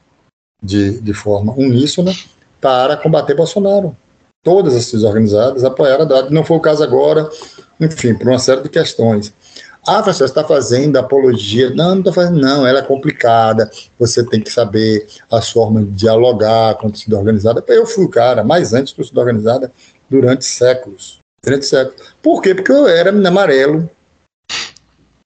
de, 0.62 1.00
de 1.00 1.14
forma 1.14 1.54
uníssona 1.54 2.14
para 2.60 2.98
combater 2.98 3.36
Bolsonaro. 3.36 3.96
Todas 4.44 4.76
as 4.76 4.84
torcidas 4.84 5.04
organizadas 5.04 5.64
apoiaram 5.64 6.04
a 6.04 6.08
data. 6.08 6.30
Não 6.30 6.44
foi 6.44 6.58
o 6.58 6.62
caso 6.62 6.84
agora, 6.84 7.30
enfim, 7.80 8.14
por 8.14 8.28
uma 8.28 8.40
série 8.40 8.62
de 8.62 8.70
questões. 8.70 9.34
Ah, 9.86 10.02
você 10.02 10.26
está 10.26 10.44
fazendo 10.44 10.98
apologia. 10.98 11.70
Não, 11.70 11.92
não 11.92 12.00
estou 12.00 12.14
fazendo, 12.14 12.42
não. 12.42 12.68
Ela 12.68 12.80
é 12.80 12.84
complicada. 12.84 13.72
Você 13.98 14.22
tem 14.26 14.42
que 14.42 14.52
saber 14.52 15.08
as 15.32 15.50
formas 15.50 15.86
de 15.86 15.92
dialogar 15.92 16.76
com 16.76 16.88
a 16.88 16.90
torcida 16.90 17.18
organizada. 17.18 17.64
Eu 17.70 17.86
fui 17.86 18.04
o 18.04 18.10
cara 18.10 18.44
mais 18.44 18.74
antes 18.74 18.92
da 18.92 18.98
torcida 18.98 19.22
organizada 19.22 19.72
durante 20.10 20.44
séculos. 20.44 21.20
Séculos. 21.62 22.14
Por 22.22 22.42
quê? 22.42 22.54
Porque 22.54 22.72
eu 22.72 22.88
era 22.88 23.10
amarelo 23.10 23.90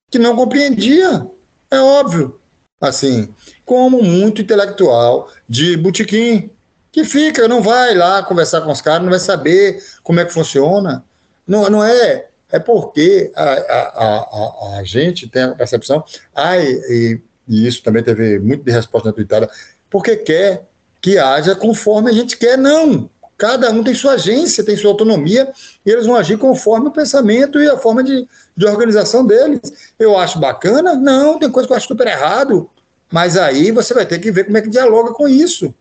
que 0.10 0.20
não 0.20 0.36
compreendia. 0.36 1.28
É 1.70 1.80
óbvio. 1.80 2.40
Assim, 2.80 3.34
como 3.66 4.02
muito 4.02 4.42
intelectual 4.42 5.32
de 5.48 5.78
botequim, 5.78 6.52
que 6.92 7.04
fica, 7.04 7.48
não 7.48 7.62
vai 7.62 7.94
lá 7.96 8.24
conversar 8.24 8.62
com 8.62 8.72
os 8.72 8.82
caras, 8.82 9.04
não 9.04 9.12
vai 9.12 9.20
saber 9.20 9.82
como 10.04 10.20
é 10.20 10.26
que 10.26 10.34
funciona. 10.34 11.06
Não, 11.48 11.70
não 11.70 11.84
é 11.84 12.28
é 12.52 12.60
porque 12.60 13.32
a, 13.34 13.44
a, 13.44 14.76
a, 14.76 14.80
a, 14.80 14.84
gente 14.84 15.28
tem 15.28 15.44
a 15.44 15.56
percepção, 15.56 16.04
ah, 16.36 16.58
e, 16.58 17.22
e, 17.48 17.68
isso 17.68 17.82
também 17.82 18.04
teve 18.04 18.40
muito 18.40 18.64
de 18.64 18.72
resposta 18.72 19.08
na 19.08 19.14
tweetada, 19.14 19.50
porque 19.90 20.18
quer 20.18 20.66
que 21.00 21.18
haja 21.18 21.56
conforme 21.56 22.12
a 22.12 22.14
gente 22.14 22.38
quer, 22.38 22.58
não. 22.58 23.10
Cada 23.42 23.72
um 23.72 23.84
tem 23.84 23.96
sua 23.96 24.14
agência, 24.14 24.64
tem 24.64 24.78
sua 24.78 24.92
autonomia, 24.92 25.52
e 25.84 25.90
eles 25.90 26.06
vão 26.06 26.16
agir 26.16 26.38
conforme 26.38 26.90
o 26.90 26.92
pensamento 26.92 27.60
e 27.60 27.68
a 27.68 27.76
forma 27.76 28.04
de, 28.04 28.28
de 28.56 28.66
organização 28.68 29.26
deles. 29.26 29.60
Eu 29.98 30.16
acho 30.16 30.38
bacana? 30.38 30.94
Não, 30.94 31.40
tem 31.40 31.50
coisa 31.50 31.66
que 31.66 31.74
eu 31.74 31.78
acho 31.78 31.88
super 31.88 32.06
errado, 32.06 32.70
mas 33.12 33.36
aí 33.36 33.72
você 33.72 33.96
vai 33.96 34.06
ter 34.06 34.20
que 34.20 34.32
ver 34.32 34.44
como 34.44 34.60
é 34.60 34.62
que 34.62 34.70
dialoga 34.70 35.12
com 35.14 35.28
isso. 35.28 35.74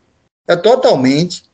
É 0.49 0.57
totalmente 0.57 1.45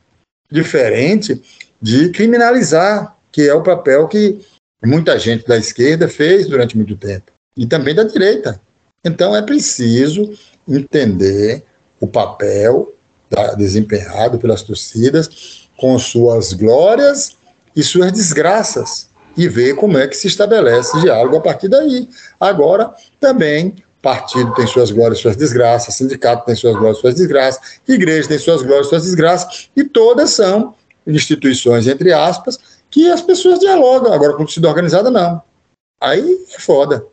diferente 0.48 1.42
de 1.82 2.10
criminalizar 2.10 3.16
que 3.32 3.42
é 3.42 3.52
o 3.52 3.64
papel 3.64 4.06
que 4.06 4.38
muita 4.84 5.18
gente 5.18 5.44
da 5.44 5.56
esquerda 5.56 6.06
fez 6.06 6.46
durante 6.46 6.76
muito 6.76 6.96
tempo, 6.96 7.32
e 7.56 7.66
também 7.66 7.96
da 7.96 8.04
direita. 8.04 8.60
Então 9.04 9.34
é 9.34 9.42
preciso 9.42 10.32
entender 10.68 11.64
o 12.00 12.06
papel 12.06 12.92
da, 13.28 13.54
desempenhado 13.54 14.38
pelas 14.38 14.62
torcidas 14.62 15.65
com 15.76 15.98
suas 15.98 16.52
glórias 16.52 17.36
e 17.74 17.82
suas 17.82 18.12
desgraças 18.12 19.08
e 19.36 19.48
ver 19.48 19.74
como 19.74 19.98
é 19.98 20.08
que 20.08 20.16
se 20.16 20.26
estabelece 20.26 20.98
diálogo 21.00 21.36
a 21.36 21.40
partir 21.40 21.68
daí. 21.68 22.08
Agora, 22.40 22.94
também, 23.20 23.76
partido 24.00 24.54
tem 24.54 24.66
suas 24.66 24.90
glórias 24.90 25.18
suas 25.18 25.36
desgraças, 25.36 25.94
sindicato 25.94 26.46
tem 26.46 26.54
suas 26.54 26.74
glórias 26.76 26.98
suas 26.98 27.14
desgraças, 27.14 27.80
igreja 27.86 28.28
tem 28.28 28.38
suas 28.38 28.62
glórias 28.62 28.88
suas 28.88 29.02
desgraças, 29.02 29.68
e 29.76 29.84
todas 29.84 30.30
são 30.30 30.74
instituições, 31.06 31.86
entre 31.86 32.12
aspas, 32.12 32.58
que 32.90 33.10
as 33.10 33.20
pessoas 33.20 33.58
dialogam. 33.58 34.12
Agora, 34.12 34.32
com 34.32 34.44
torcida 34.44 34.68
organizada, 34.68 35.10
não. 35.10 35.42
Aí 36.00 36.46
é 36.54 36.60
foda. 36.60 37.04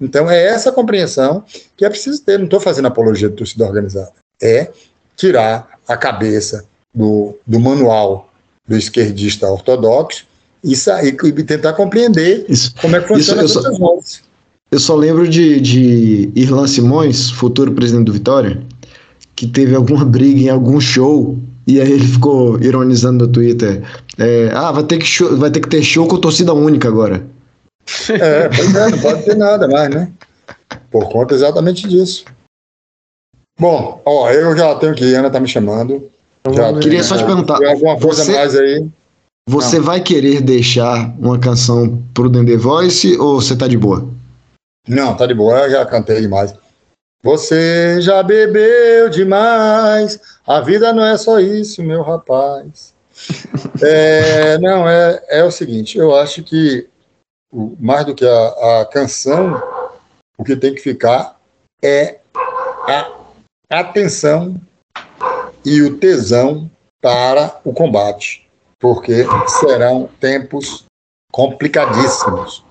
Então, 0.00 0.30
é 0.30 0.42
essa 0.46 0.72
compreensão 0.72 1.44
que 1.76 1.84
é 1.84 1.90
preciso 1.90 2.22
ter. 2.22 2.38
Não 2.38 2.46
estou 2.46 2.60
fazendo 2.60 2.88
apologia 2.88 3.28
de 3.28 3.36
torcida 3.36 3.64
organizada. 3.64 4.12
É 4.42 4.70
tirar 5.16 5.78
a 5.86 5.96
cabeça 5.96 6.64
do, 6.94 7.36
do 7.46 7.60
manual 7.60 8.30
do 8.66 8.76
esquerdista 8.76 9.50
ortodoxo 9.50 10.24
e, 10.62 10.76
sair, 10.76 11.16
e 11.24 11.42
tentar 11.42 11.72
compreender 11.72 12.44
isso, 12.48 12.74
como 12.80 12.96
é 12.96 13.00
que 13.00 13.08
funciona 13.08 13.44
isso, 13.44 13.58
eu, 13.58 13.74
só, 13.74 13.98
eu 14.70 14.78
só 14.78 14.94
lembro 14.94 15.28
de, 15.28 15.60
de 15.60 16.30
Irlan 16.34 16.66
Simões, 16.66 17.30
futuro 17.30 17.72
presidente 17.72 18.06
do 18.06 18.12
Vitória, 18.12 18.62
que 19.34 19.46
teve 19.46 19.74
alguma 19.74 20.04
briga 20.04 20.40
em 20.40 20.48
algum 20.48 20.80
show 20.80 21.38
e 21.66 21.80
aí 21.80 21.92
ele 21.92 22.06
ficou 22.06 22.60
ironizando 22.60 23.26
no 23.26 23.32
Twitter. 23.32 23.82
É, 24.18 24.50
ah, 24.54 24.72
vai 24.72 24.82
ter, 24.84 24.98
que 24.98 25.06
show, 25.06 25.36
vai 25.36 25.50
ter 25.50 25.60
que 25.60 25.68
ter 25.68 25.82
show 25.82 26.06
com 26.06 26.18
torcida 26.18 26.52
única 26.52 26.88
agora. 26.88 27.24
É, 28.08 28.48
pois 28.48 28.74
é, 28.74 28.90
não 28.90 28.98
pode 28.98 29.24
ter 29.24 29.36
nada 29.36 29.66
mais, 29.66 29.90
né? 29.90 30.10
Por 30.90 31.08
conta 31.08 31.34
exatamente 31.34 31.88
disso. 31.88 32.24
Bom, 33.58 34.00
ó, 34.04 34.30
eu 34.30 34.56
já 34.56 34.74
tenho 34.76 34.94
que 34.94 35.04
ir, 35.04 35.14
Ana 35.14 35.30
tá 35.30 35.40
me 35.40 35.48
chamando. 35.48 36.08
Já 36.48 36.78
queria 36.78 37.02
só 37.02 37.16
te 37.16 37.24
perguntar. 37.24 37.62
alguma 37.64 37.98
coisa 37.98 38.24
você, 38.24 38.32
mais 38.32 38.56
aí? 38.56 38.86
Você 39.48 39.78
não. 39.78 39.84
vai 39.84 40.00
querer 40.00 40.40
deixar 40.40 41.12
uma 41.18 41.38
canção 41.38 42.02
pro 42.14 42.30
The 42.30 42.56
Voice 42.56 43.16
ou 43.18 43.40
você 43.40 43.56
tá 43.56 43.68
de 43.68 43.76
boa? 43.76 44.08
Não, 44.88 45.14
tá 45.16 45.26
de 45.26 45.34
boa, 45.34 45.64
eu 45.64 45.70
já 45.70 45.86
cantei 45.86 46.20
demais. 46.20 46.54
Você 47.22 48.00
já 48.00 48.22
bebeu 48.22 49.10
demais, 49.10 50.18
a 50.46 50.60
vida 50.60 50.92
não 50.92 51.04
é 51.04 51.18
só 51.18 51.38
isso, 51.38 51.82
meu 51.82 52.02
rapaz. 52.02 52.94
é, 53.82 54.56
não, 54.58 54.88
é, 54.88 55.22
é 55.28 55.44
o 55.44 55.50
seguinte, 55.50 55.98
eu 55.98 56.14
acho 56.16 56.42
que 56.42 56.88
mais 57.78 58.06
do 58.06 58.14
que 58.14 58.24
a, 58.24 58.80
a 58.80 58.86
canção, 58.86 59.60
o 60.38 60.44
que 60.44 60.56
tem 60.56 60.74
que 60.74 60.80
ficar 60.80 61.38
é 61.82 62.20
a 62.88 63.80
atenção 63.80 64.58
e 65.64 65.82
o 65.82 65.96
tesão 65.96 66.70
para 67.00 67.60
o 67.64 67.72
combate, 67.72 68.46
porque 68.78 69.24
serão 69.60 70.08
tempos 70.20 70.84
complicadíssimos. 71.32 72.64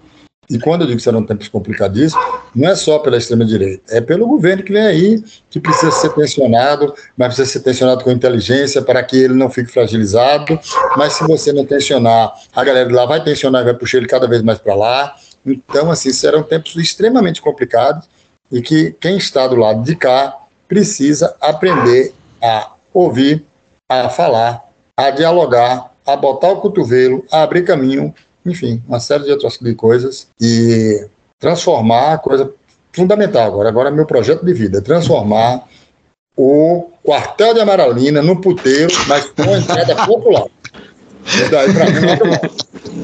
E 0.49 0.57
quando 0.57 0.81
eu 0.81 0.87
digo 0.87 0.97
que 0.97 1.03
serão 1.03 1.23
tempos 1.23 1.47
complicadíssimos, 1.47 2.25
não 2.55 2.69
é 2.69 2.75
só 2.75 2.97
pela 2.97 3.17
extrema-direita, 3.17 3.83
é 3.95 4.01
pelo 4.01 4.27
governo 4.27 4.63
que 4.63 4.73
vem 4.73 4.81
aí, 4.81 5.23
que 5.47 5.59
precisa 5.59 5.91
ser 5.91 6.09
tensionado, 6.09 6.93
mas 7.15 7.35
precisa 7.35 7.59
ser 7.59 7.59
tensionado 7.59 8.03
com 8.03 8.09
inteligência 8.09 8.81
para 8.81 9.03
que 9.03 9.15
ele 9.15 9.35
não 9.35 9.51
fique 9.51 9.71
fragilizado. 9.71 10.59
Mas 10.97 11.13
se 11.13 11.23
você 11.27 11.53
não 11.53 11.65
tensionar, 11.65 12.33
a 12.55 12.63
galera 12.63 12.87
de 12.87 12.95
lá 12.95 13.05
vai 13.05 13.23
tensionar 13.23 13.61
e 13.61 13.65
vai 13.65 13.75
puxar 13.75 13.99
ele 13.99 14.07
cada 14.07 14.27
vez 14.27 14.41
mais 14.41 14.57
para 14.57 14.73
lá. 14.73 15.15
Então, 15.45 15.91
assim, 15.91 16.11
serão 16.11 16.41
tempos 16.41 16.75
extremamente 16.75 17.41
complicados 17.41 18.09
e 18.51 18.59
que 18.59 18.91
quem 18.99 19.17
está 19.17 19.47
do 19.47 19.55
lado 19.55 19.83
de 19.83 19.95
cá 19.95 20.35
precisa 20.67 21.35
aprender 21.39 22.13
a 22.41 22.71
ouvir, 22.93 23.45
a 23.87 24.09
falar, 24.09 24.63
a 24.95 25.09
dialogar, 25.09 25.91
a 26.05 26.15
botar 26.15 26.49
o 26.49 26.61
cotovelo, 26.61 27.25
a 27.31 27.43
abrir 27.43 27.63
caminho 27.63 28.13
enfim, 28.45 28.81
uma 28.87 28.99
série 28.99 29.25
de 29.25 29.31
outras 29.31 29.57
coisas 29.75 30.27
e 30.39 31.07
transformar 31.39 32.13
a 32.13 32.17
coisa 32.17 32.51
fundamental 32.93 33.47
agora. 33.47 33.69
Agora, 33.69 33.91
meu 33.91 34.05
projeto 34.05 34.45
de 34.45 34.53
vida 34.53 34.79
é 34.79 34.81
transformar 34.81 35.63
o 36.35 36.89
quartel 37.03 37.53
de 37.53 37.59
Amaralina 37.59 38.21
no 38.21 38.39
puteiro, 38.39 38.93
mas 39.07 39.25
com 39.29 39.55
entrada 39.55 39.95
popular. 40.05 40.47
E 41.25 41.49
daí, 41.49 41.73
para 41.73 41.85
mim, 41.85 41.99
não 42.01 42.13
abro 42.13 42.29
mão. 42.29 42.39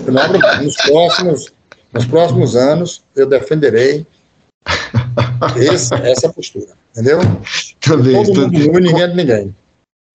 não 0.08 0.22
abro 0.22 0.40
mão. 0.40 0.64
Nos 0.64 0.76
próximos, 0.78 1.54
nos 1.94 2.06
próximos 2.06 2.56
anos, 2.56 3.04
eu 3.16 3.28
defenderei 3.28 4.06
esse, 5.58 5.94
essa 5.96 6.30
postura. 6.30 6.74
Entendeu? 6.92 7.20
Também. 7.82 8.24
Todo 8.24 8.52
mundo 8.52 8.80
ninguém 8.80 9.04
é 9.04 9.08
de 9.08 9.16
ninguém. 9.16 9.56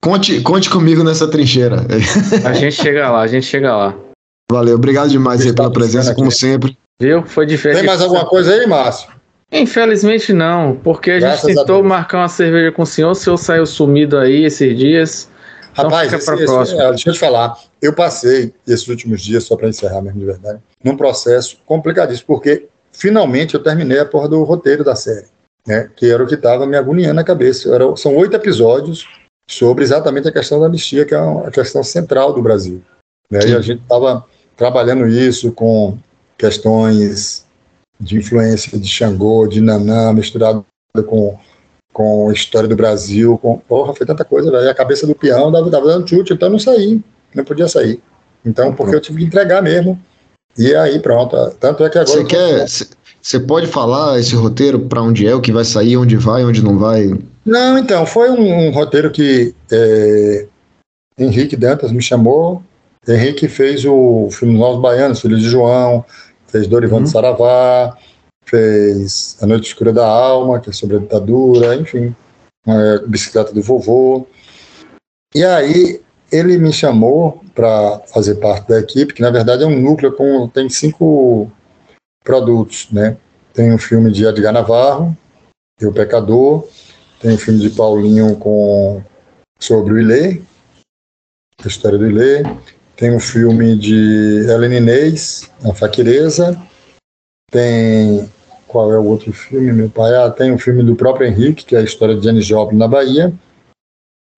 Conte, 0.03 0.41
conte 0.41 0.71
comigo 0.71 1.05
nessa 1.05 1.29
trincheira. 1.29 1.87
A 2.45 2.53
gente 2.55 2.75
chega 2.77 3.11
lá, 3.11 3.21
a 3.21 3.27
gente 3.27 3.45
chega 3.45 3.77
lá. 3.77 3.95
Valeu, 4.51 4.75
obrigado 4.75 5.11
demais 5.11 5.43
aí 5.43 5.55
pela 5.55 5.71
presença, 5.71 6.15
como 6.15 6.31
sempre. 6.31 6.77
Viu? 7.01 7.23
Foi 7.25 7.47
diferente. 7.47 7.79
Tem 7.79 7.87
mais 7.87 8.01
alguma 8.01 8.25
coisa 8.25 8.53
aí, 8.53 8.67
Márcio? 8.67 9.11
Infelizmente 9.53 10.33
não, 10.33 10.77
porque 10.77 11.11
a 11.11 11.19
Graças 11.19 11.43
gente 11.43 11.57
tentou 11.57 11.81
a 11.81 11.83
marcar 11.83 12.19
uma 12.19 12.29
cerveja 12.29 12.71
com 12.73 12.83
o 12.83 12.87
senhor, 12.87 13.11
o 13.11 13.15
senhor 13.15 13.37
saiu 13.37 13.67
sumido 13.67 14.17
aí 14.17 14.45
esses 14.45 14.77
dias. 14.77 15.29
Então 15.73 15.85
Rapaz, 15.85 16.13
esse, 16.13 16.35
esse, 16.35 16.75
é, 16.77 16.89
deixa 16.91 17.11
eu 17.11 17.15
te 17.15 17.19
falar, 17.19 17.57
eu 17.81 17.93
passei 17.93 18.53
esses 18.67 18.87
últimos 18.89 19.23
dias, 19.23 19.45
só 19.45 19.57
para 19.57 19.69
encerrar 19.69 20.03
mesmo 20.03 20.21
de 20.21 20.27
verdade, 20.27 20.61
num 20.85 20.97
processo 20.97 21.59
complicadíssimo, 21.67 22.27
porque 22.27 22.67
finalmente 22.93 23.55
eu 23.55 23.63
terminei 23.63 23.99
a 23.99 24.05
porra 24.05 24.29
do 24.29 24.43
roteiro 24.43 24.85
da 24.85 24.95
série, 24.95 25.27
né, 25.67 25.89
que 25.97 26.11
era 26.11 26.23
o 26.23 26.27
que 26.27 26.35
estava 26.35 26.67
me 26.67 26.77
agoniando 26.77 27.15
na 27.15 27.25
cabeça. 27.25 27.73
Era, 27.75 27.95
são 27.97 28.17
oito 28.17 28.35
episódios 28.37 29.07
sobre 29.51 29.83
exatamente 29.83 30.29
a 30.29 30.33
questão 30.33 30.61
da 30.61 30.67
anistia, 30.67 31.05
que 31.05 31.13
é 31.13 31.19
a 31.19 31.51
questão 31.51 31.83
central 31.83 32.33
do 32.33 32.41
Brasil. 32.41 32.81
Né, 33.31 33.41
e 33.49 33.55
a 33.55 33.61
gente 33.61 33.83
estava 33.83 34.25
trabalhando 34.57 35.09
isso 35.09 35.53
com 35.53 35.99
questões 36.39 37.45
de 37.99 38.17
influência 38.17 38.79
de 38.79 38.89
Xangô, 38.89 39.47
de 39.49 39.61
Nanã, 39.61 40.13
misturado 40.13 40.65
com, 41.07 41.37
com 41.93 42.31
a 42.31 42.33
história 42.33 42.69
do 42.69 42.77
Brasil. 42.77 43.37
Com, 43.39 43.59
porra, 43.59 43.93
foi 43.93 44.07
tanta 44.07 44.25
coisa, 44.25 44.51
velho. 44.51 44.71
A 44.71 44.75
cabeça 44.75 45.07
do 45.07 45.15
peão 45.17 45.51
dava, 45.51 45.69
dava 45.69 45.87
dando 45.87 46.09
chute, 46.09 46.33
então 46.33 46.49
não 46.49 46.59
saí, 46.59 47.03
não 47.35 47.45
podia 47.45 47.67
sair. 47.69 48.01
Então, 48.45 48.73
porque 48.73 48.95
eu 48.95 49.01
tive 49.01 49.19
que 49.19 49.25
entregar 49.25 49.61
mesmo. 49.61 50.01
E 50.57 50.75
aí, 50.75 50.99
pronto. 51.01 51.37
Tanto 51.59 51.85
é 51.85 51.91
que 51.91 51.99
agora. 51.99 52.19
Você 52.19 52.25
quer. 52.25 52.67
Você 53.23 53.39
pode 53.39 53.67
falar 53.67 54.19
esse 54.19 54.35
roteiro 54.35 54.81
para 54.81 55.03
onde 55.03 55.27
é, 55.27 55.35
o 55.35 55.41
que 55.41 55.53
vai 55.53 55.65
sair, 55.65 55.97
onde 55.97 56.17
vai, 56.17 56.43
onde 56.45 56.63
não 56.63 56.79
vai? 56.79 57.11
Não, 57.51 57.77
então, 57.77 58.07
foi 58.07 58.31
um, 58.31 58.69
um 58.69 58.71
roteiro 58.71 59.11
que 59.11 59.55
é, 59.71 60.47
Henrique 61.19 61.57
Dantas 61.57 61.93
me 61.93 62.01
chamou 62.01 62.63
Henrique 63.09 63.49
fez 63.49 63.85
o 63.85 64.29
filme 64.31 64.59
Novos 64.59 64.81
Baianos, 64.81 65.21
Filho 65.21 65.39
de 65.39 65.49
João, 65.49 66.05
fez 66.47 66.67
Dorival 66.67 66.99
uhum. 66.99 67.05
de 67.05 67.11
Saravá, 67.11 67.97
fez 68.45 69.39
A 69.41 69.47
Noite 69.47 69.69
Escura 69.69 69.93
da 69.93 70.07
Alma, 70.07 70.61
que 70.61 70.71
é 70.71 70.73
sobre 70.73 70.97
a 70.97 71.01
ditadura, 71.01 71.75
enfim, 71.75 72.15
a 72.67 73.07
Bicicleta 73.07 73.53
do 73.53 73.63
Vovô. 73.63 74.27
E 75.35 75.45
aí 75.45 76.01
ele 76.31 76.59
me 76.59 76.73
chamou 76.73 77.43
para 77.55 78.01
fazer 78.13 78.37
parte 78.37 78.69
da 78.69 78.79
equipe, 78.79 79.15
que 79.15 79.23
na 79.23 79.31
verdade 79.31 79.65
é 79.65 79.67
um 79.67 79.81
núcleo 79.81 80.13
com 80.13 80.49
tem 80.49 80.69
cinco 80.69 81.51
produtos, 82.23 82.89
né? 82.93 83.17
Tem 83.55 83.73
um 83.73 83.79
filme 83.79 84.13
de 84.13 84.27
Edgar 84.27 84.53
Navarro, 84.53 85.17
O 85.83 85.93
Pecador, 85.93 86.69
tem 87.21 87.33
um 87.33 87.39
filme 87.39 87.61
de 87.61 87.71
Paulinho 87.71 88.35
com 88.37 89.03
sobre 89.61 89.93
o 89.93 89.99
Ilê, 89.99 90.41
a 91.63 91.69
história 91.69 91.99
do 91.99 92.09
Ilê, 92.09 92.43
tem 93.01 93.15
um 93.15 93.21
filme 93.21 93.77
de 93.77 94.47
Helena 94.47 94.77
Inês, 94.77 95.51
A 95.65 95.73
Faquireza. 95.73 96.61
Tem. 97.51 98.29
Qual 98.67 98.93
é 98.93 98.99
o 98.99 99.05
outro 99.05 99.33
filme, 99.33 99.73
meu 99.73 99.89
pai? 99.89 100.15
Ah, 100.15 100.31
tem 100.31 100.53
um 100.53 100.59
filme 100.59 100.83
do 100.83 100.95
próprio 100.95 101.27
Henrique, 101.27 101.65
que 101.65 101.75
é 101.75 101.79
a 101.79 101.83
história 101.83 102.15
de 102.15 102.25
Janis 102.25 102.45
Joplin 102.45 102.77
na 102.77 102.87
Bahia. 102.87 103.33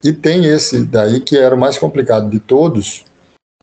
E 0.03 0.13
tem 0.13 0.47
esse 0.47 0.85
daí, 0.85 1.21
que 1.21 1.37
era 1.37 1.57
o 1.57 1.59
mais 1.59 1.77
complicado 1.77 2.31
de 2.31 2.39
todos, 2.39 3.05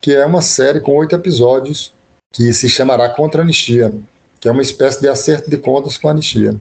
que 0.02 0.14
é 0.14 0.26
uma 0.26 0.41
série 0.41 0.82
com 0.82 0.98
oito 0.98 1.16
episódios, 1.16 1.94
que 2.34 2.52
se 2.52 2.68
chamará 2.68 3.10
Contra 3.10 3.41
Anistia, 3.41 3.94
que 4.38 4.50
é 4.50 4.52
uma 4.52 4.62
espécie 4.62 5.00
de 5.00 5.08
acerto 5.08 5.50
de 5.50 5.58
contas 5.58 5.98
com 5.98 6.10
a 6.10 6.12
anistia. 6.12 6.60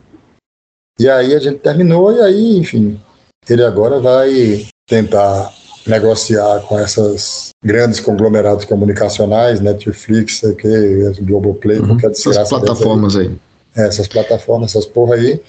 E 0.99 1.09
aí 1.09 1.35
a 1.35 1.39
gente 1.39 1.59
terminou, 1.59 2.13
e 2.13 2.21
aí, 2.21 2.59
enfim, 2.59 3.01
ele 3.49 3.65
agora 3.65 4.01
vai 4.01 4.67
tentar 4.87 5.53
negociar 5.87 6.61
com 6.61 6.79
essas 6.79 7.51
grandes 7.65 8.01
conglomerados 8.01 8.65
comunicacionais, 8.65 9.61
Netflix, 9.61 10.41
que, 10.59 11.13
Globoplay, 11.23 11.79
uhum. 11.79 11.89
qualquer 11.89 12.11
desgraça. 12.11 12.41
Essas 12.41 12.49
plataformas 12.49 13.17
aí. 13.17 13.27
aí. 13.27 13.37
É, 13.77 13.87
essas 13.87 14.09
plataformas, 14.09 14.71
essas 14.71 14.87
porra 14.87 15.15
aí. 15.15 15.41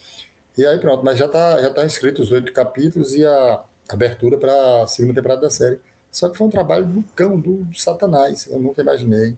E 0.58 0.66
aí 0.66 0.80
pronto, 0.80 1.04
mas 1.04 1.18
já 1.18 1.26
está 1.26 1.62
já 1.62 1.74
tá 1.74 1.86
inscrito 1.86 2.22
os 2.22 2.32
oito 2.32 2.52
capítulos 2.54 3.16
e 3.16 3.26
a 3.26 3.64
abertura 3.88 4.38
para 4.38 4.84
a 4.84 4.88
segunda 4.88 5.16
temporada 5.16 5.42
da 5.42 5.50
série. 5.50 5.80
Só 6.12 6.30
que 6.30 6.38
foi 6.38 6.48
um 6.48 6.52
trabalho 6.52 6.86
do 6.86 7.04
cão, 7.16 7.40
do 7.40 7.68
satanás, 7.76 8.48
eu 8.48 8.60
nunca 8.60 8.82
imaginei. 8.82 9.38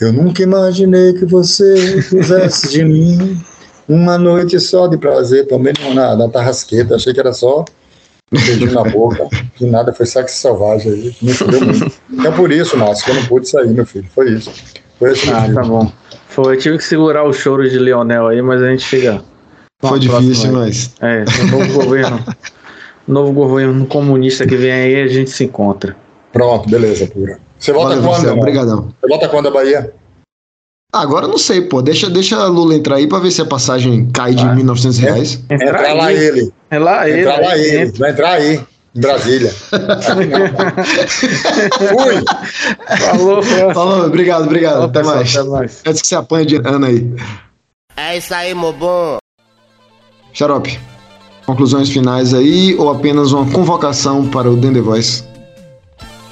Eu 0.00 0.12
nunca 0.12 0.42
imaginei 0.42 1.12
que 1.14 1.24
você 1.24 2.00
fizesse 2.02 2.68
de 2.68 2.84
mim 2.84 3.40
uma 3.88 4.18
noite 4.18 4.58
só 4.60 4.86
de 4.86 4.96
prazer, 4.96 5.46
também 5.46 5.72
na, 5.94 6.16
na 6.16 6.28
tarrasqueta. 6.28 6.96
Achei 6.96 7.12
que 7.14 7.20
era 7.20 7.32
só 7.32 7.64
um 8.32 8.38
beijinho 8.44 8.72
na 8.72 8.82
boca, 8.84 9.28
que 9.54 9.64
nada, 9.66 9.92
foi 9.92 10.06
sexo 10.06 10.36
selvagem 10.36 10.92
aí. 10.92 11.16
Me 11.22 11.32
fudeu 11.32 11.60
muito. 11.64 11.92
Então 12.10 12.32
por 12.32 12.50
isso, 12.50 12.76
Márcio, 12.76 13.04
que 13.04 13.10
eu 13.10 13.14
não 13.14 13.24
pude 13.26 13.48
sair, 13.48 13.68
meu 13.68 13.86
filho. 13.86 14.06
Foi 14.14 14.30
isso. 14.30 14.50
Foi 14.98 15.12
esse 15.12 15.28
Ah, 15.30 15.40
motivo. 15.40 15.54
tá 15.54 15.62
bom. 15.62 15.92
Foi, 16.28 16.54
eu 16.54 16.58
tive 16.58 16.78
que 16.78 16.84
segurar 16.84 17.24
o 17.24 17.32
choro 17.32 17.68
de 17.68 17.78
Leonel 17.78 18.26
aí, 18.28 18.42
mas 18.42 18.62
a 18.62 18.66
gente 18.70 18.82
chega. 18.82 19.22
Foi 19.80 19.98
difícil, 19.98 20.52
mas. 20.52 20.92
É, 21.00 21.24
o 21.42 21.46
novo 21.58 21.72
governo. 21.84 22.24
Novo 23.06 23.32
governo 23.32 23.86
comunista 23.86 24.44
que 24.46 24.56
vem 24.56 24.72
aí, 24.72 25.02
a 25.02 25.06
gente 25.06 25.30
se 25.30 25.44
encontra. 25.44 25.94
Pronto, 26.32 26.68
beleza, 26.68 27.06
pura. 27.06 27.38
Você 27.58 27.72
volta 27.72 27.94
Valeu, 28.00 28.10
quando? 28.10 28.38
Obrigadão. 28.38 28.88
Você 29.00 29.08
volta 29.08 29.28
quando 29.28 29.44
da 29.44 29.50
Bahia? 29.52 29.92
Ah, 30.96 31.02
agora 31.02 31.26
eu 31.26 31.28
não 31.30 31.36
sei, 31.36 31.60
pô. 31.60 31.82
Deixa, 31.82 32.08
deixa 32.08 32.36
a 32.38 32.46
Lula 32.46 32.74
entrar 32.74 32.96
aí 32.96 33.06
pra 33.06 33.18
ver 33.18 33.30
se 33.30 33.42
a 33.42 33.44
passagem 33.44 34.08
cai 34.14 34.34
de 34.34 34.42
Ah. 34.42 34.54
1.900 34.54 34.98
reais. 34.98 35.38
Entrar 35.50 35.92
lá 35.92 36.10
ele. 36.12 36.50
É 36.70 36.78
lá 36.78 37.06
ele. 37.08 37.20
Entrar 37.20 37.40
lá 37.40 37.58
ele. 37.58 37.78
entra. 37.82 37.98
Vai 37.98 38.10
entrar 38.12 38.30
aí, 38.32 38.60
em 38.94 39.00
Brasília. 39.00 39.52
Fui! 41.78 42.24
Falou, 42.98 43.42
Falou, 43.42 43.74
Falou, 43.74 44.06
obrigado, 44.06 44.44
obrigado. 44.44 44.84
até 44.84 45.00
pessoal, 45.00 45.16
mais. 45.16 45.36
Até 45.36 45.48
mais. 45.50 45.82
Antes 45.86 46.02
que 46.02 46.08
você 46.08 46.14
apanhe 46.14 46.46
de 46.46 46.56
Ana 46.56 46.86
aí. 46.86 47.06
É 47.96 48.16
isso 48.16 48.32
aí, 48.34 48.54
meu 48.54 48.72
bom. 48.72 49.18
Xarope, 50.32 50.78
conclusões 51.46 51.90
finais 51.90 52.32
aí 52.34 52.74
ou 52.78 52.90
apenas 52.90 53.32
uma 53.32 53.44
convocação 53.50 54.26
para 54.28 54.50
o 54.50 54.56
Dende 54.56 54.80
Voice? 54.80 55.24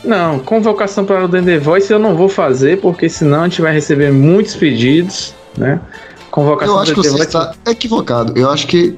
Não, 0.04 0.38
convocação 0.38 1.04
para 1.04 1.24
o 1.24 1.28
Dende 1.28 1.58
Voice 1.58 1.92
eu 1.92 1.98
não 1.98 2.14
vou 2.14 2.28
fazer, 2.28 2.80
porque 2.80 3.08
senão 3.08 3.40
a 3.40 3.48
gente 3.48 3.62
vai 3.62 3.72
receber 3.72 4.12
muitos 4.12 4.54
pedidos, 4.54 5.34
né? 5.56 5.80
Convocação 6.30 6.74
Eu 6.74 6.80
acho 6.80 6.94
que 6.94 6.96
do 6.96 7.02
você 7.04 7.10
Voice. 7.10 7.24
está 7.24 7.54
equivocado. 7.66 8.38
Eu 8.38 8.50
acho 8.50 8.66
que 8.66 8.96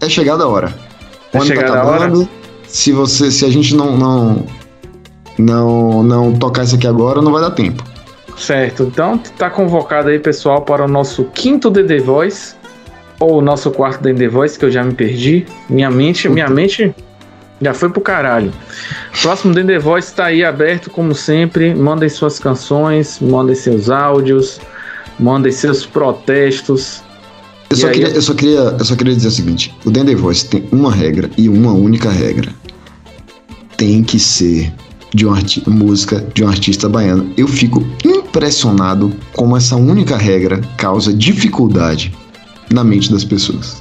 é 0.00 0.08
chegada 0.08 0.44
a 0.44 0.48
hora. 0.48 0.74
É 1.32 1.38
ano 1.38 1.46
tá 1.46 1.54
chegada 1.54 1.80
a 1.80 1.86
hora? 1.86 2.04
acabando. 2.06 2.28
Se 2.66 2.92
você, 2.92 3.30
se 3.30 3.44
a 3.44 3.50
gente 3.50 3.74
não, 3.74 3.96
não, 3.96 4.46
não, 5.38 6.02
não 6.02 6.32
tocar 6.34 6.64
isso 6.64 6.74
aqui 6.74 6.86
agora, 6.86 7.22
não 7.22 7.32
vai 7.32 7.40
dar 7.40 7.52
tempo. 7.52 7.84
Certo, 8.36 8.84
então 8.84 9.18
tá 9.18 9.50
convocado 9.50 10.08
aí, 10.08 10.18
pessoal, 10.18 10.62
para 10.62 10.84
o 10.84 10.88
nosso 10.88 11.24
quinto 11.24 11.70
DD 11.70 11.98
Voice, 11.98 12.54
ou 13.18 13.38
o 13.38 13.40
nosso 13.40 13.70
quarto 13.70 14.02
DD 14.02 14.28
Voice, 14.28 14.58
que 14.58 14.64
eu 14.64 14.70
já 14.70 14.84
me 14.84 14.94
perdi. 14.94 15.44
Minha 15.68 15.90
mente, 15.90 16.28
minha 16.28 16.48
mente 16.48 16.94
já 17.60 17.74
foi 17.74 17.88
pro 17.90 18.00
caralho. 18.00 18.52
Próximo 19.20 19.54
DD 19.54 19.78
Voice 19.78 20.14
tá 20.14 20.26
aí 20.26 20.44
aberto, 20.44 20.90
como 20.90 21.14
sempre. 21.14 21.74
Mandem 21.74 22.08
suas 22.08 22.38
canções, 22.38 23.18
mandem 23.20 23.54
seus 23.54 23.90
áudios, 23.90 24.60
mandem 25.18 25.52
seus 25.52 25.84
protestos. 25.84 27.02
Eu 27.70 27.76
só, 27.76 27.90
queria, 27.90 28.08
eu, 28.08 28.22
só 28.22 28.34
queria, 28.34 28.58
eu 28.58 28.84
só 28.84 28.96
queria 28.96 29.14
dizer 29.14 29.28
o 29.28 29.32
seguinte: 29.32 29.74
o 29.84 29.90
Dende 29.90 30.14
Voice 30.14 30.46
tem 30.46 30.66
uma 30.72 30.92
regra 30.92 31.28
e 31.36 31.48
uma 31.48 31.72
única 31.72 32.10
regra. 32.10 32.50
Tem 33.76 34.02
que 34.02 34.18
ser 34.18 34.72
de 35.14 35.26
uma 35.26 35.38
música 35.66 36.24
de 36.34 36.44
um 36.44 36.48
artista 36.48 36.88
baiano. 36.88 37.32
Eu 37.36 37.48
fico 37.48 37.84
impressionado 38.04 39.12
como 39.34 39.56
essa 39.56 39.76
única 39.76 40.16
regra 40.16 40.60
causa 40.76 41.12
dificuldade 41.12 42.12
na 42.70 42.84
mente 42.84 43.10
das 43.10 43.24
pessoas. 43.24 43.80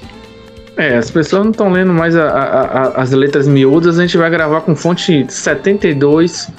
É, 0.77 0.95
as 0.97 1.09
pessoas 1.09 1.43
não 1.43 1.51
estão 1.51 1.69
lendo 1.71 1.91
mais 1.91 2.15
a- 2.15 2.27
a- 2.29 2.61
a- 2.61 3.01
as 3.01 3.11
letras 3.11 3.47
miúdas, 3.47 3.97
a 3.97 4.01
gente 4.03 4.15
vai 4.17 4.29
gravar 4.29 4.61
com 4.61 4.75
fonte 4.75 5.25
72 5.27 6.49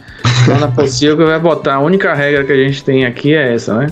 lá 0.49 0.59
na 0.59 0.69
Pocilga, 0.69 1.24
vai 1.24 1.39
botar. 1.39 1.74
A 1.77 1.81
única 1.81 2.12
regra 2.15 2.43
que 2.45 2.51
a 2.53 2.57
gente 2.57 2.82
tem 2.82 3.07
aqui 3.07 3.32
é 3.35 3.55
essa, 3.55 3.74
né? 3.74 3.86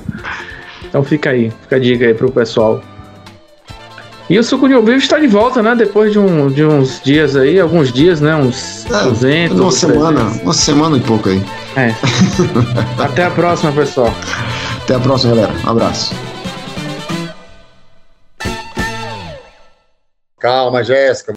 Então 0.89 1.05
fica 1.05 1.31
aí, 1.31 1.53
fica 1.63 1.77
a 1.77 1.79
dica 1.79 2.07
aí 2.07 2.15
pro 2.15 2.31
pessoal. 2.31 2.83
E 4.29 4.37
o 4.37 4.43
Suco 4.43 4.67
de 4.67 4.75
Ouvido 4.75 4.99
está 4.99 5.21
de 5.21 5.29
volta, 5.29 5.63
né? 5.63 5.77
Depois 5.77 6.11
de, 6.11 6.19
um, 6.19 6.49
de 6.49 6.65
uns 6.65 7.01
dias 7.01 7.37
aí, 7.37 7.61
alguns 7.61 7.93
dias, 7.93 8.21
né? 8.21 8.35
Uns 8.35 8.85
É, 8.91 9.05
200. 9.05 9.61
uma 9.61 9.71
semana, 9.71 10.21
300. 10.23 10.43
uma 10.43 10.53
semana 10.55 10.97
e 10.97 11.01
pouco 11.01 11.29
aí. 11.29 11.41
É. 11.77 11.95
Até 13.01 13.25
a 13.27 13.31
próxima, 13.31 13.71
pessoal. 13.71 14.13
Até 14.83 14.97
a 14.97 14.99
próxima, 14.99 15.37
galera. 15.37 15.55
Um 15.65 15.71
abraço. 15.71 16.13
Calma, 20.47 20.85
Jéssica. 20.85 21.33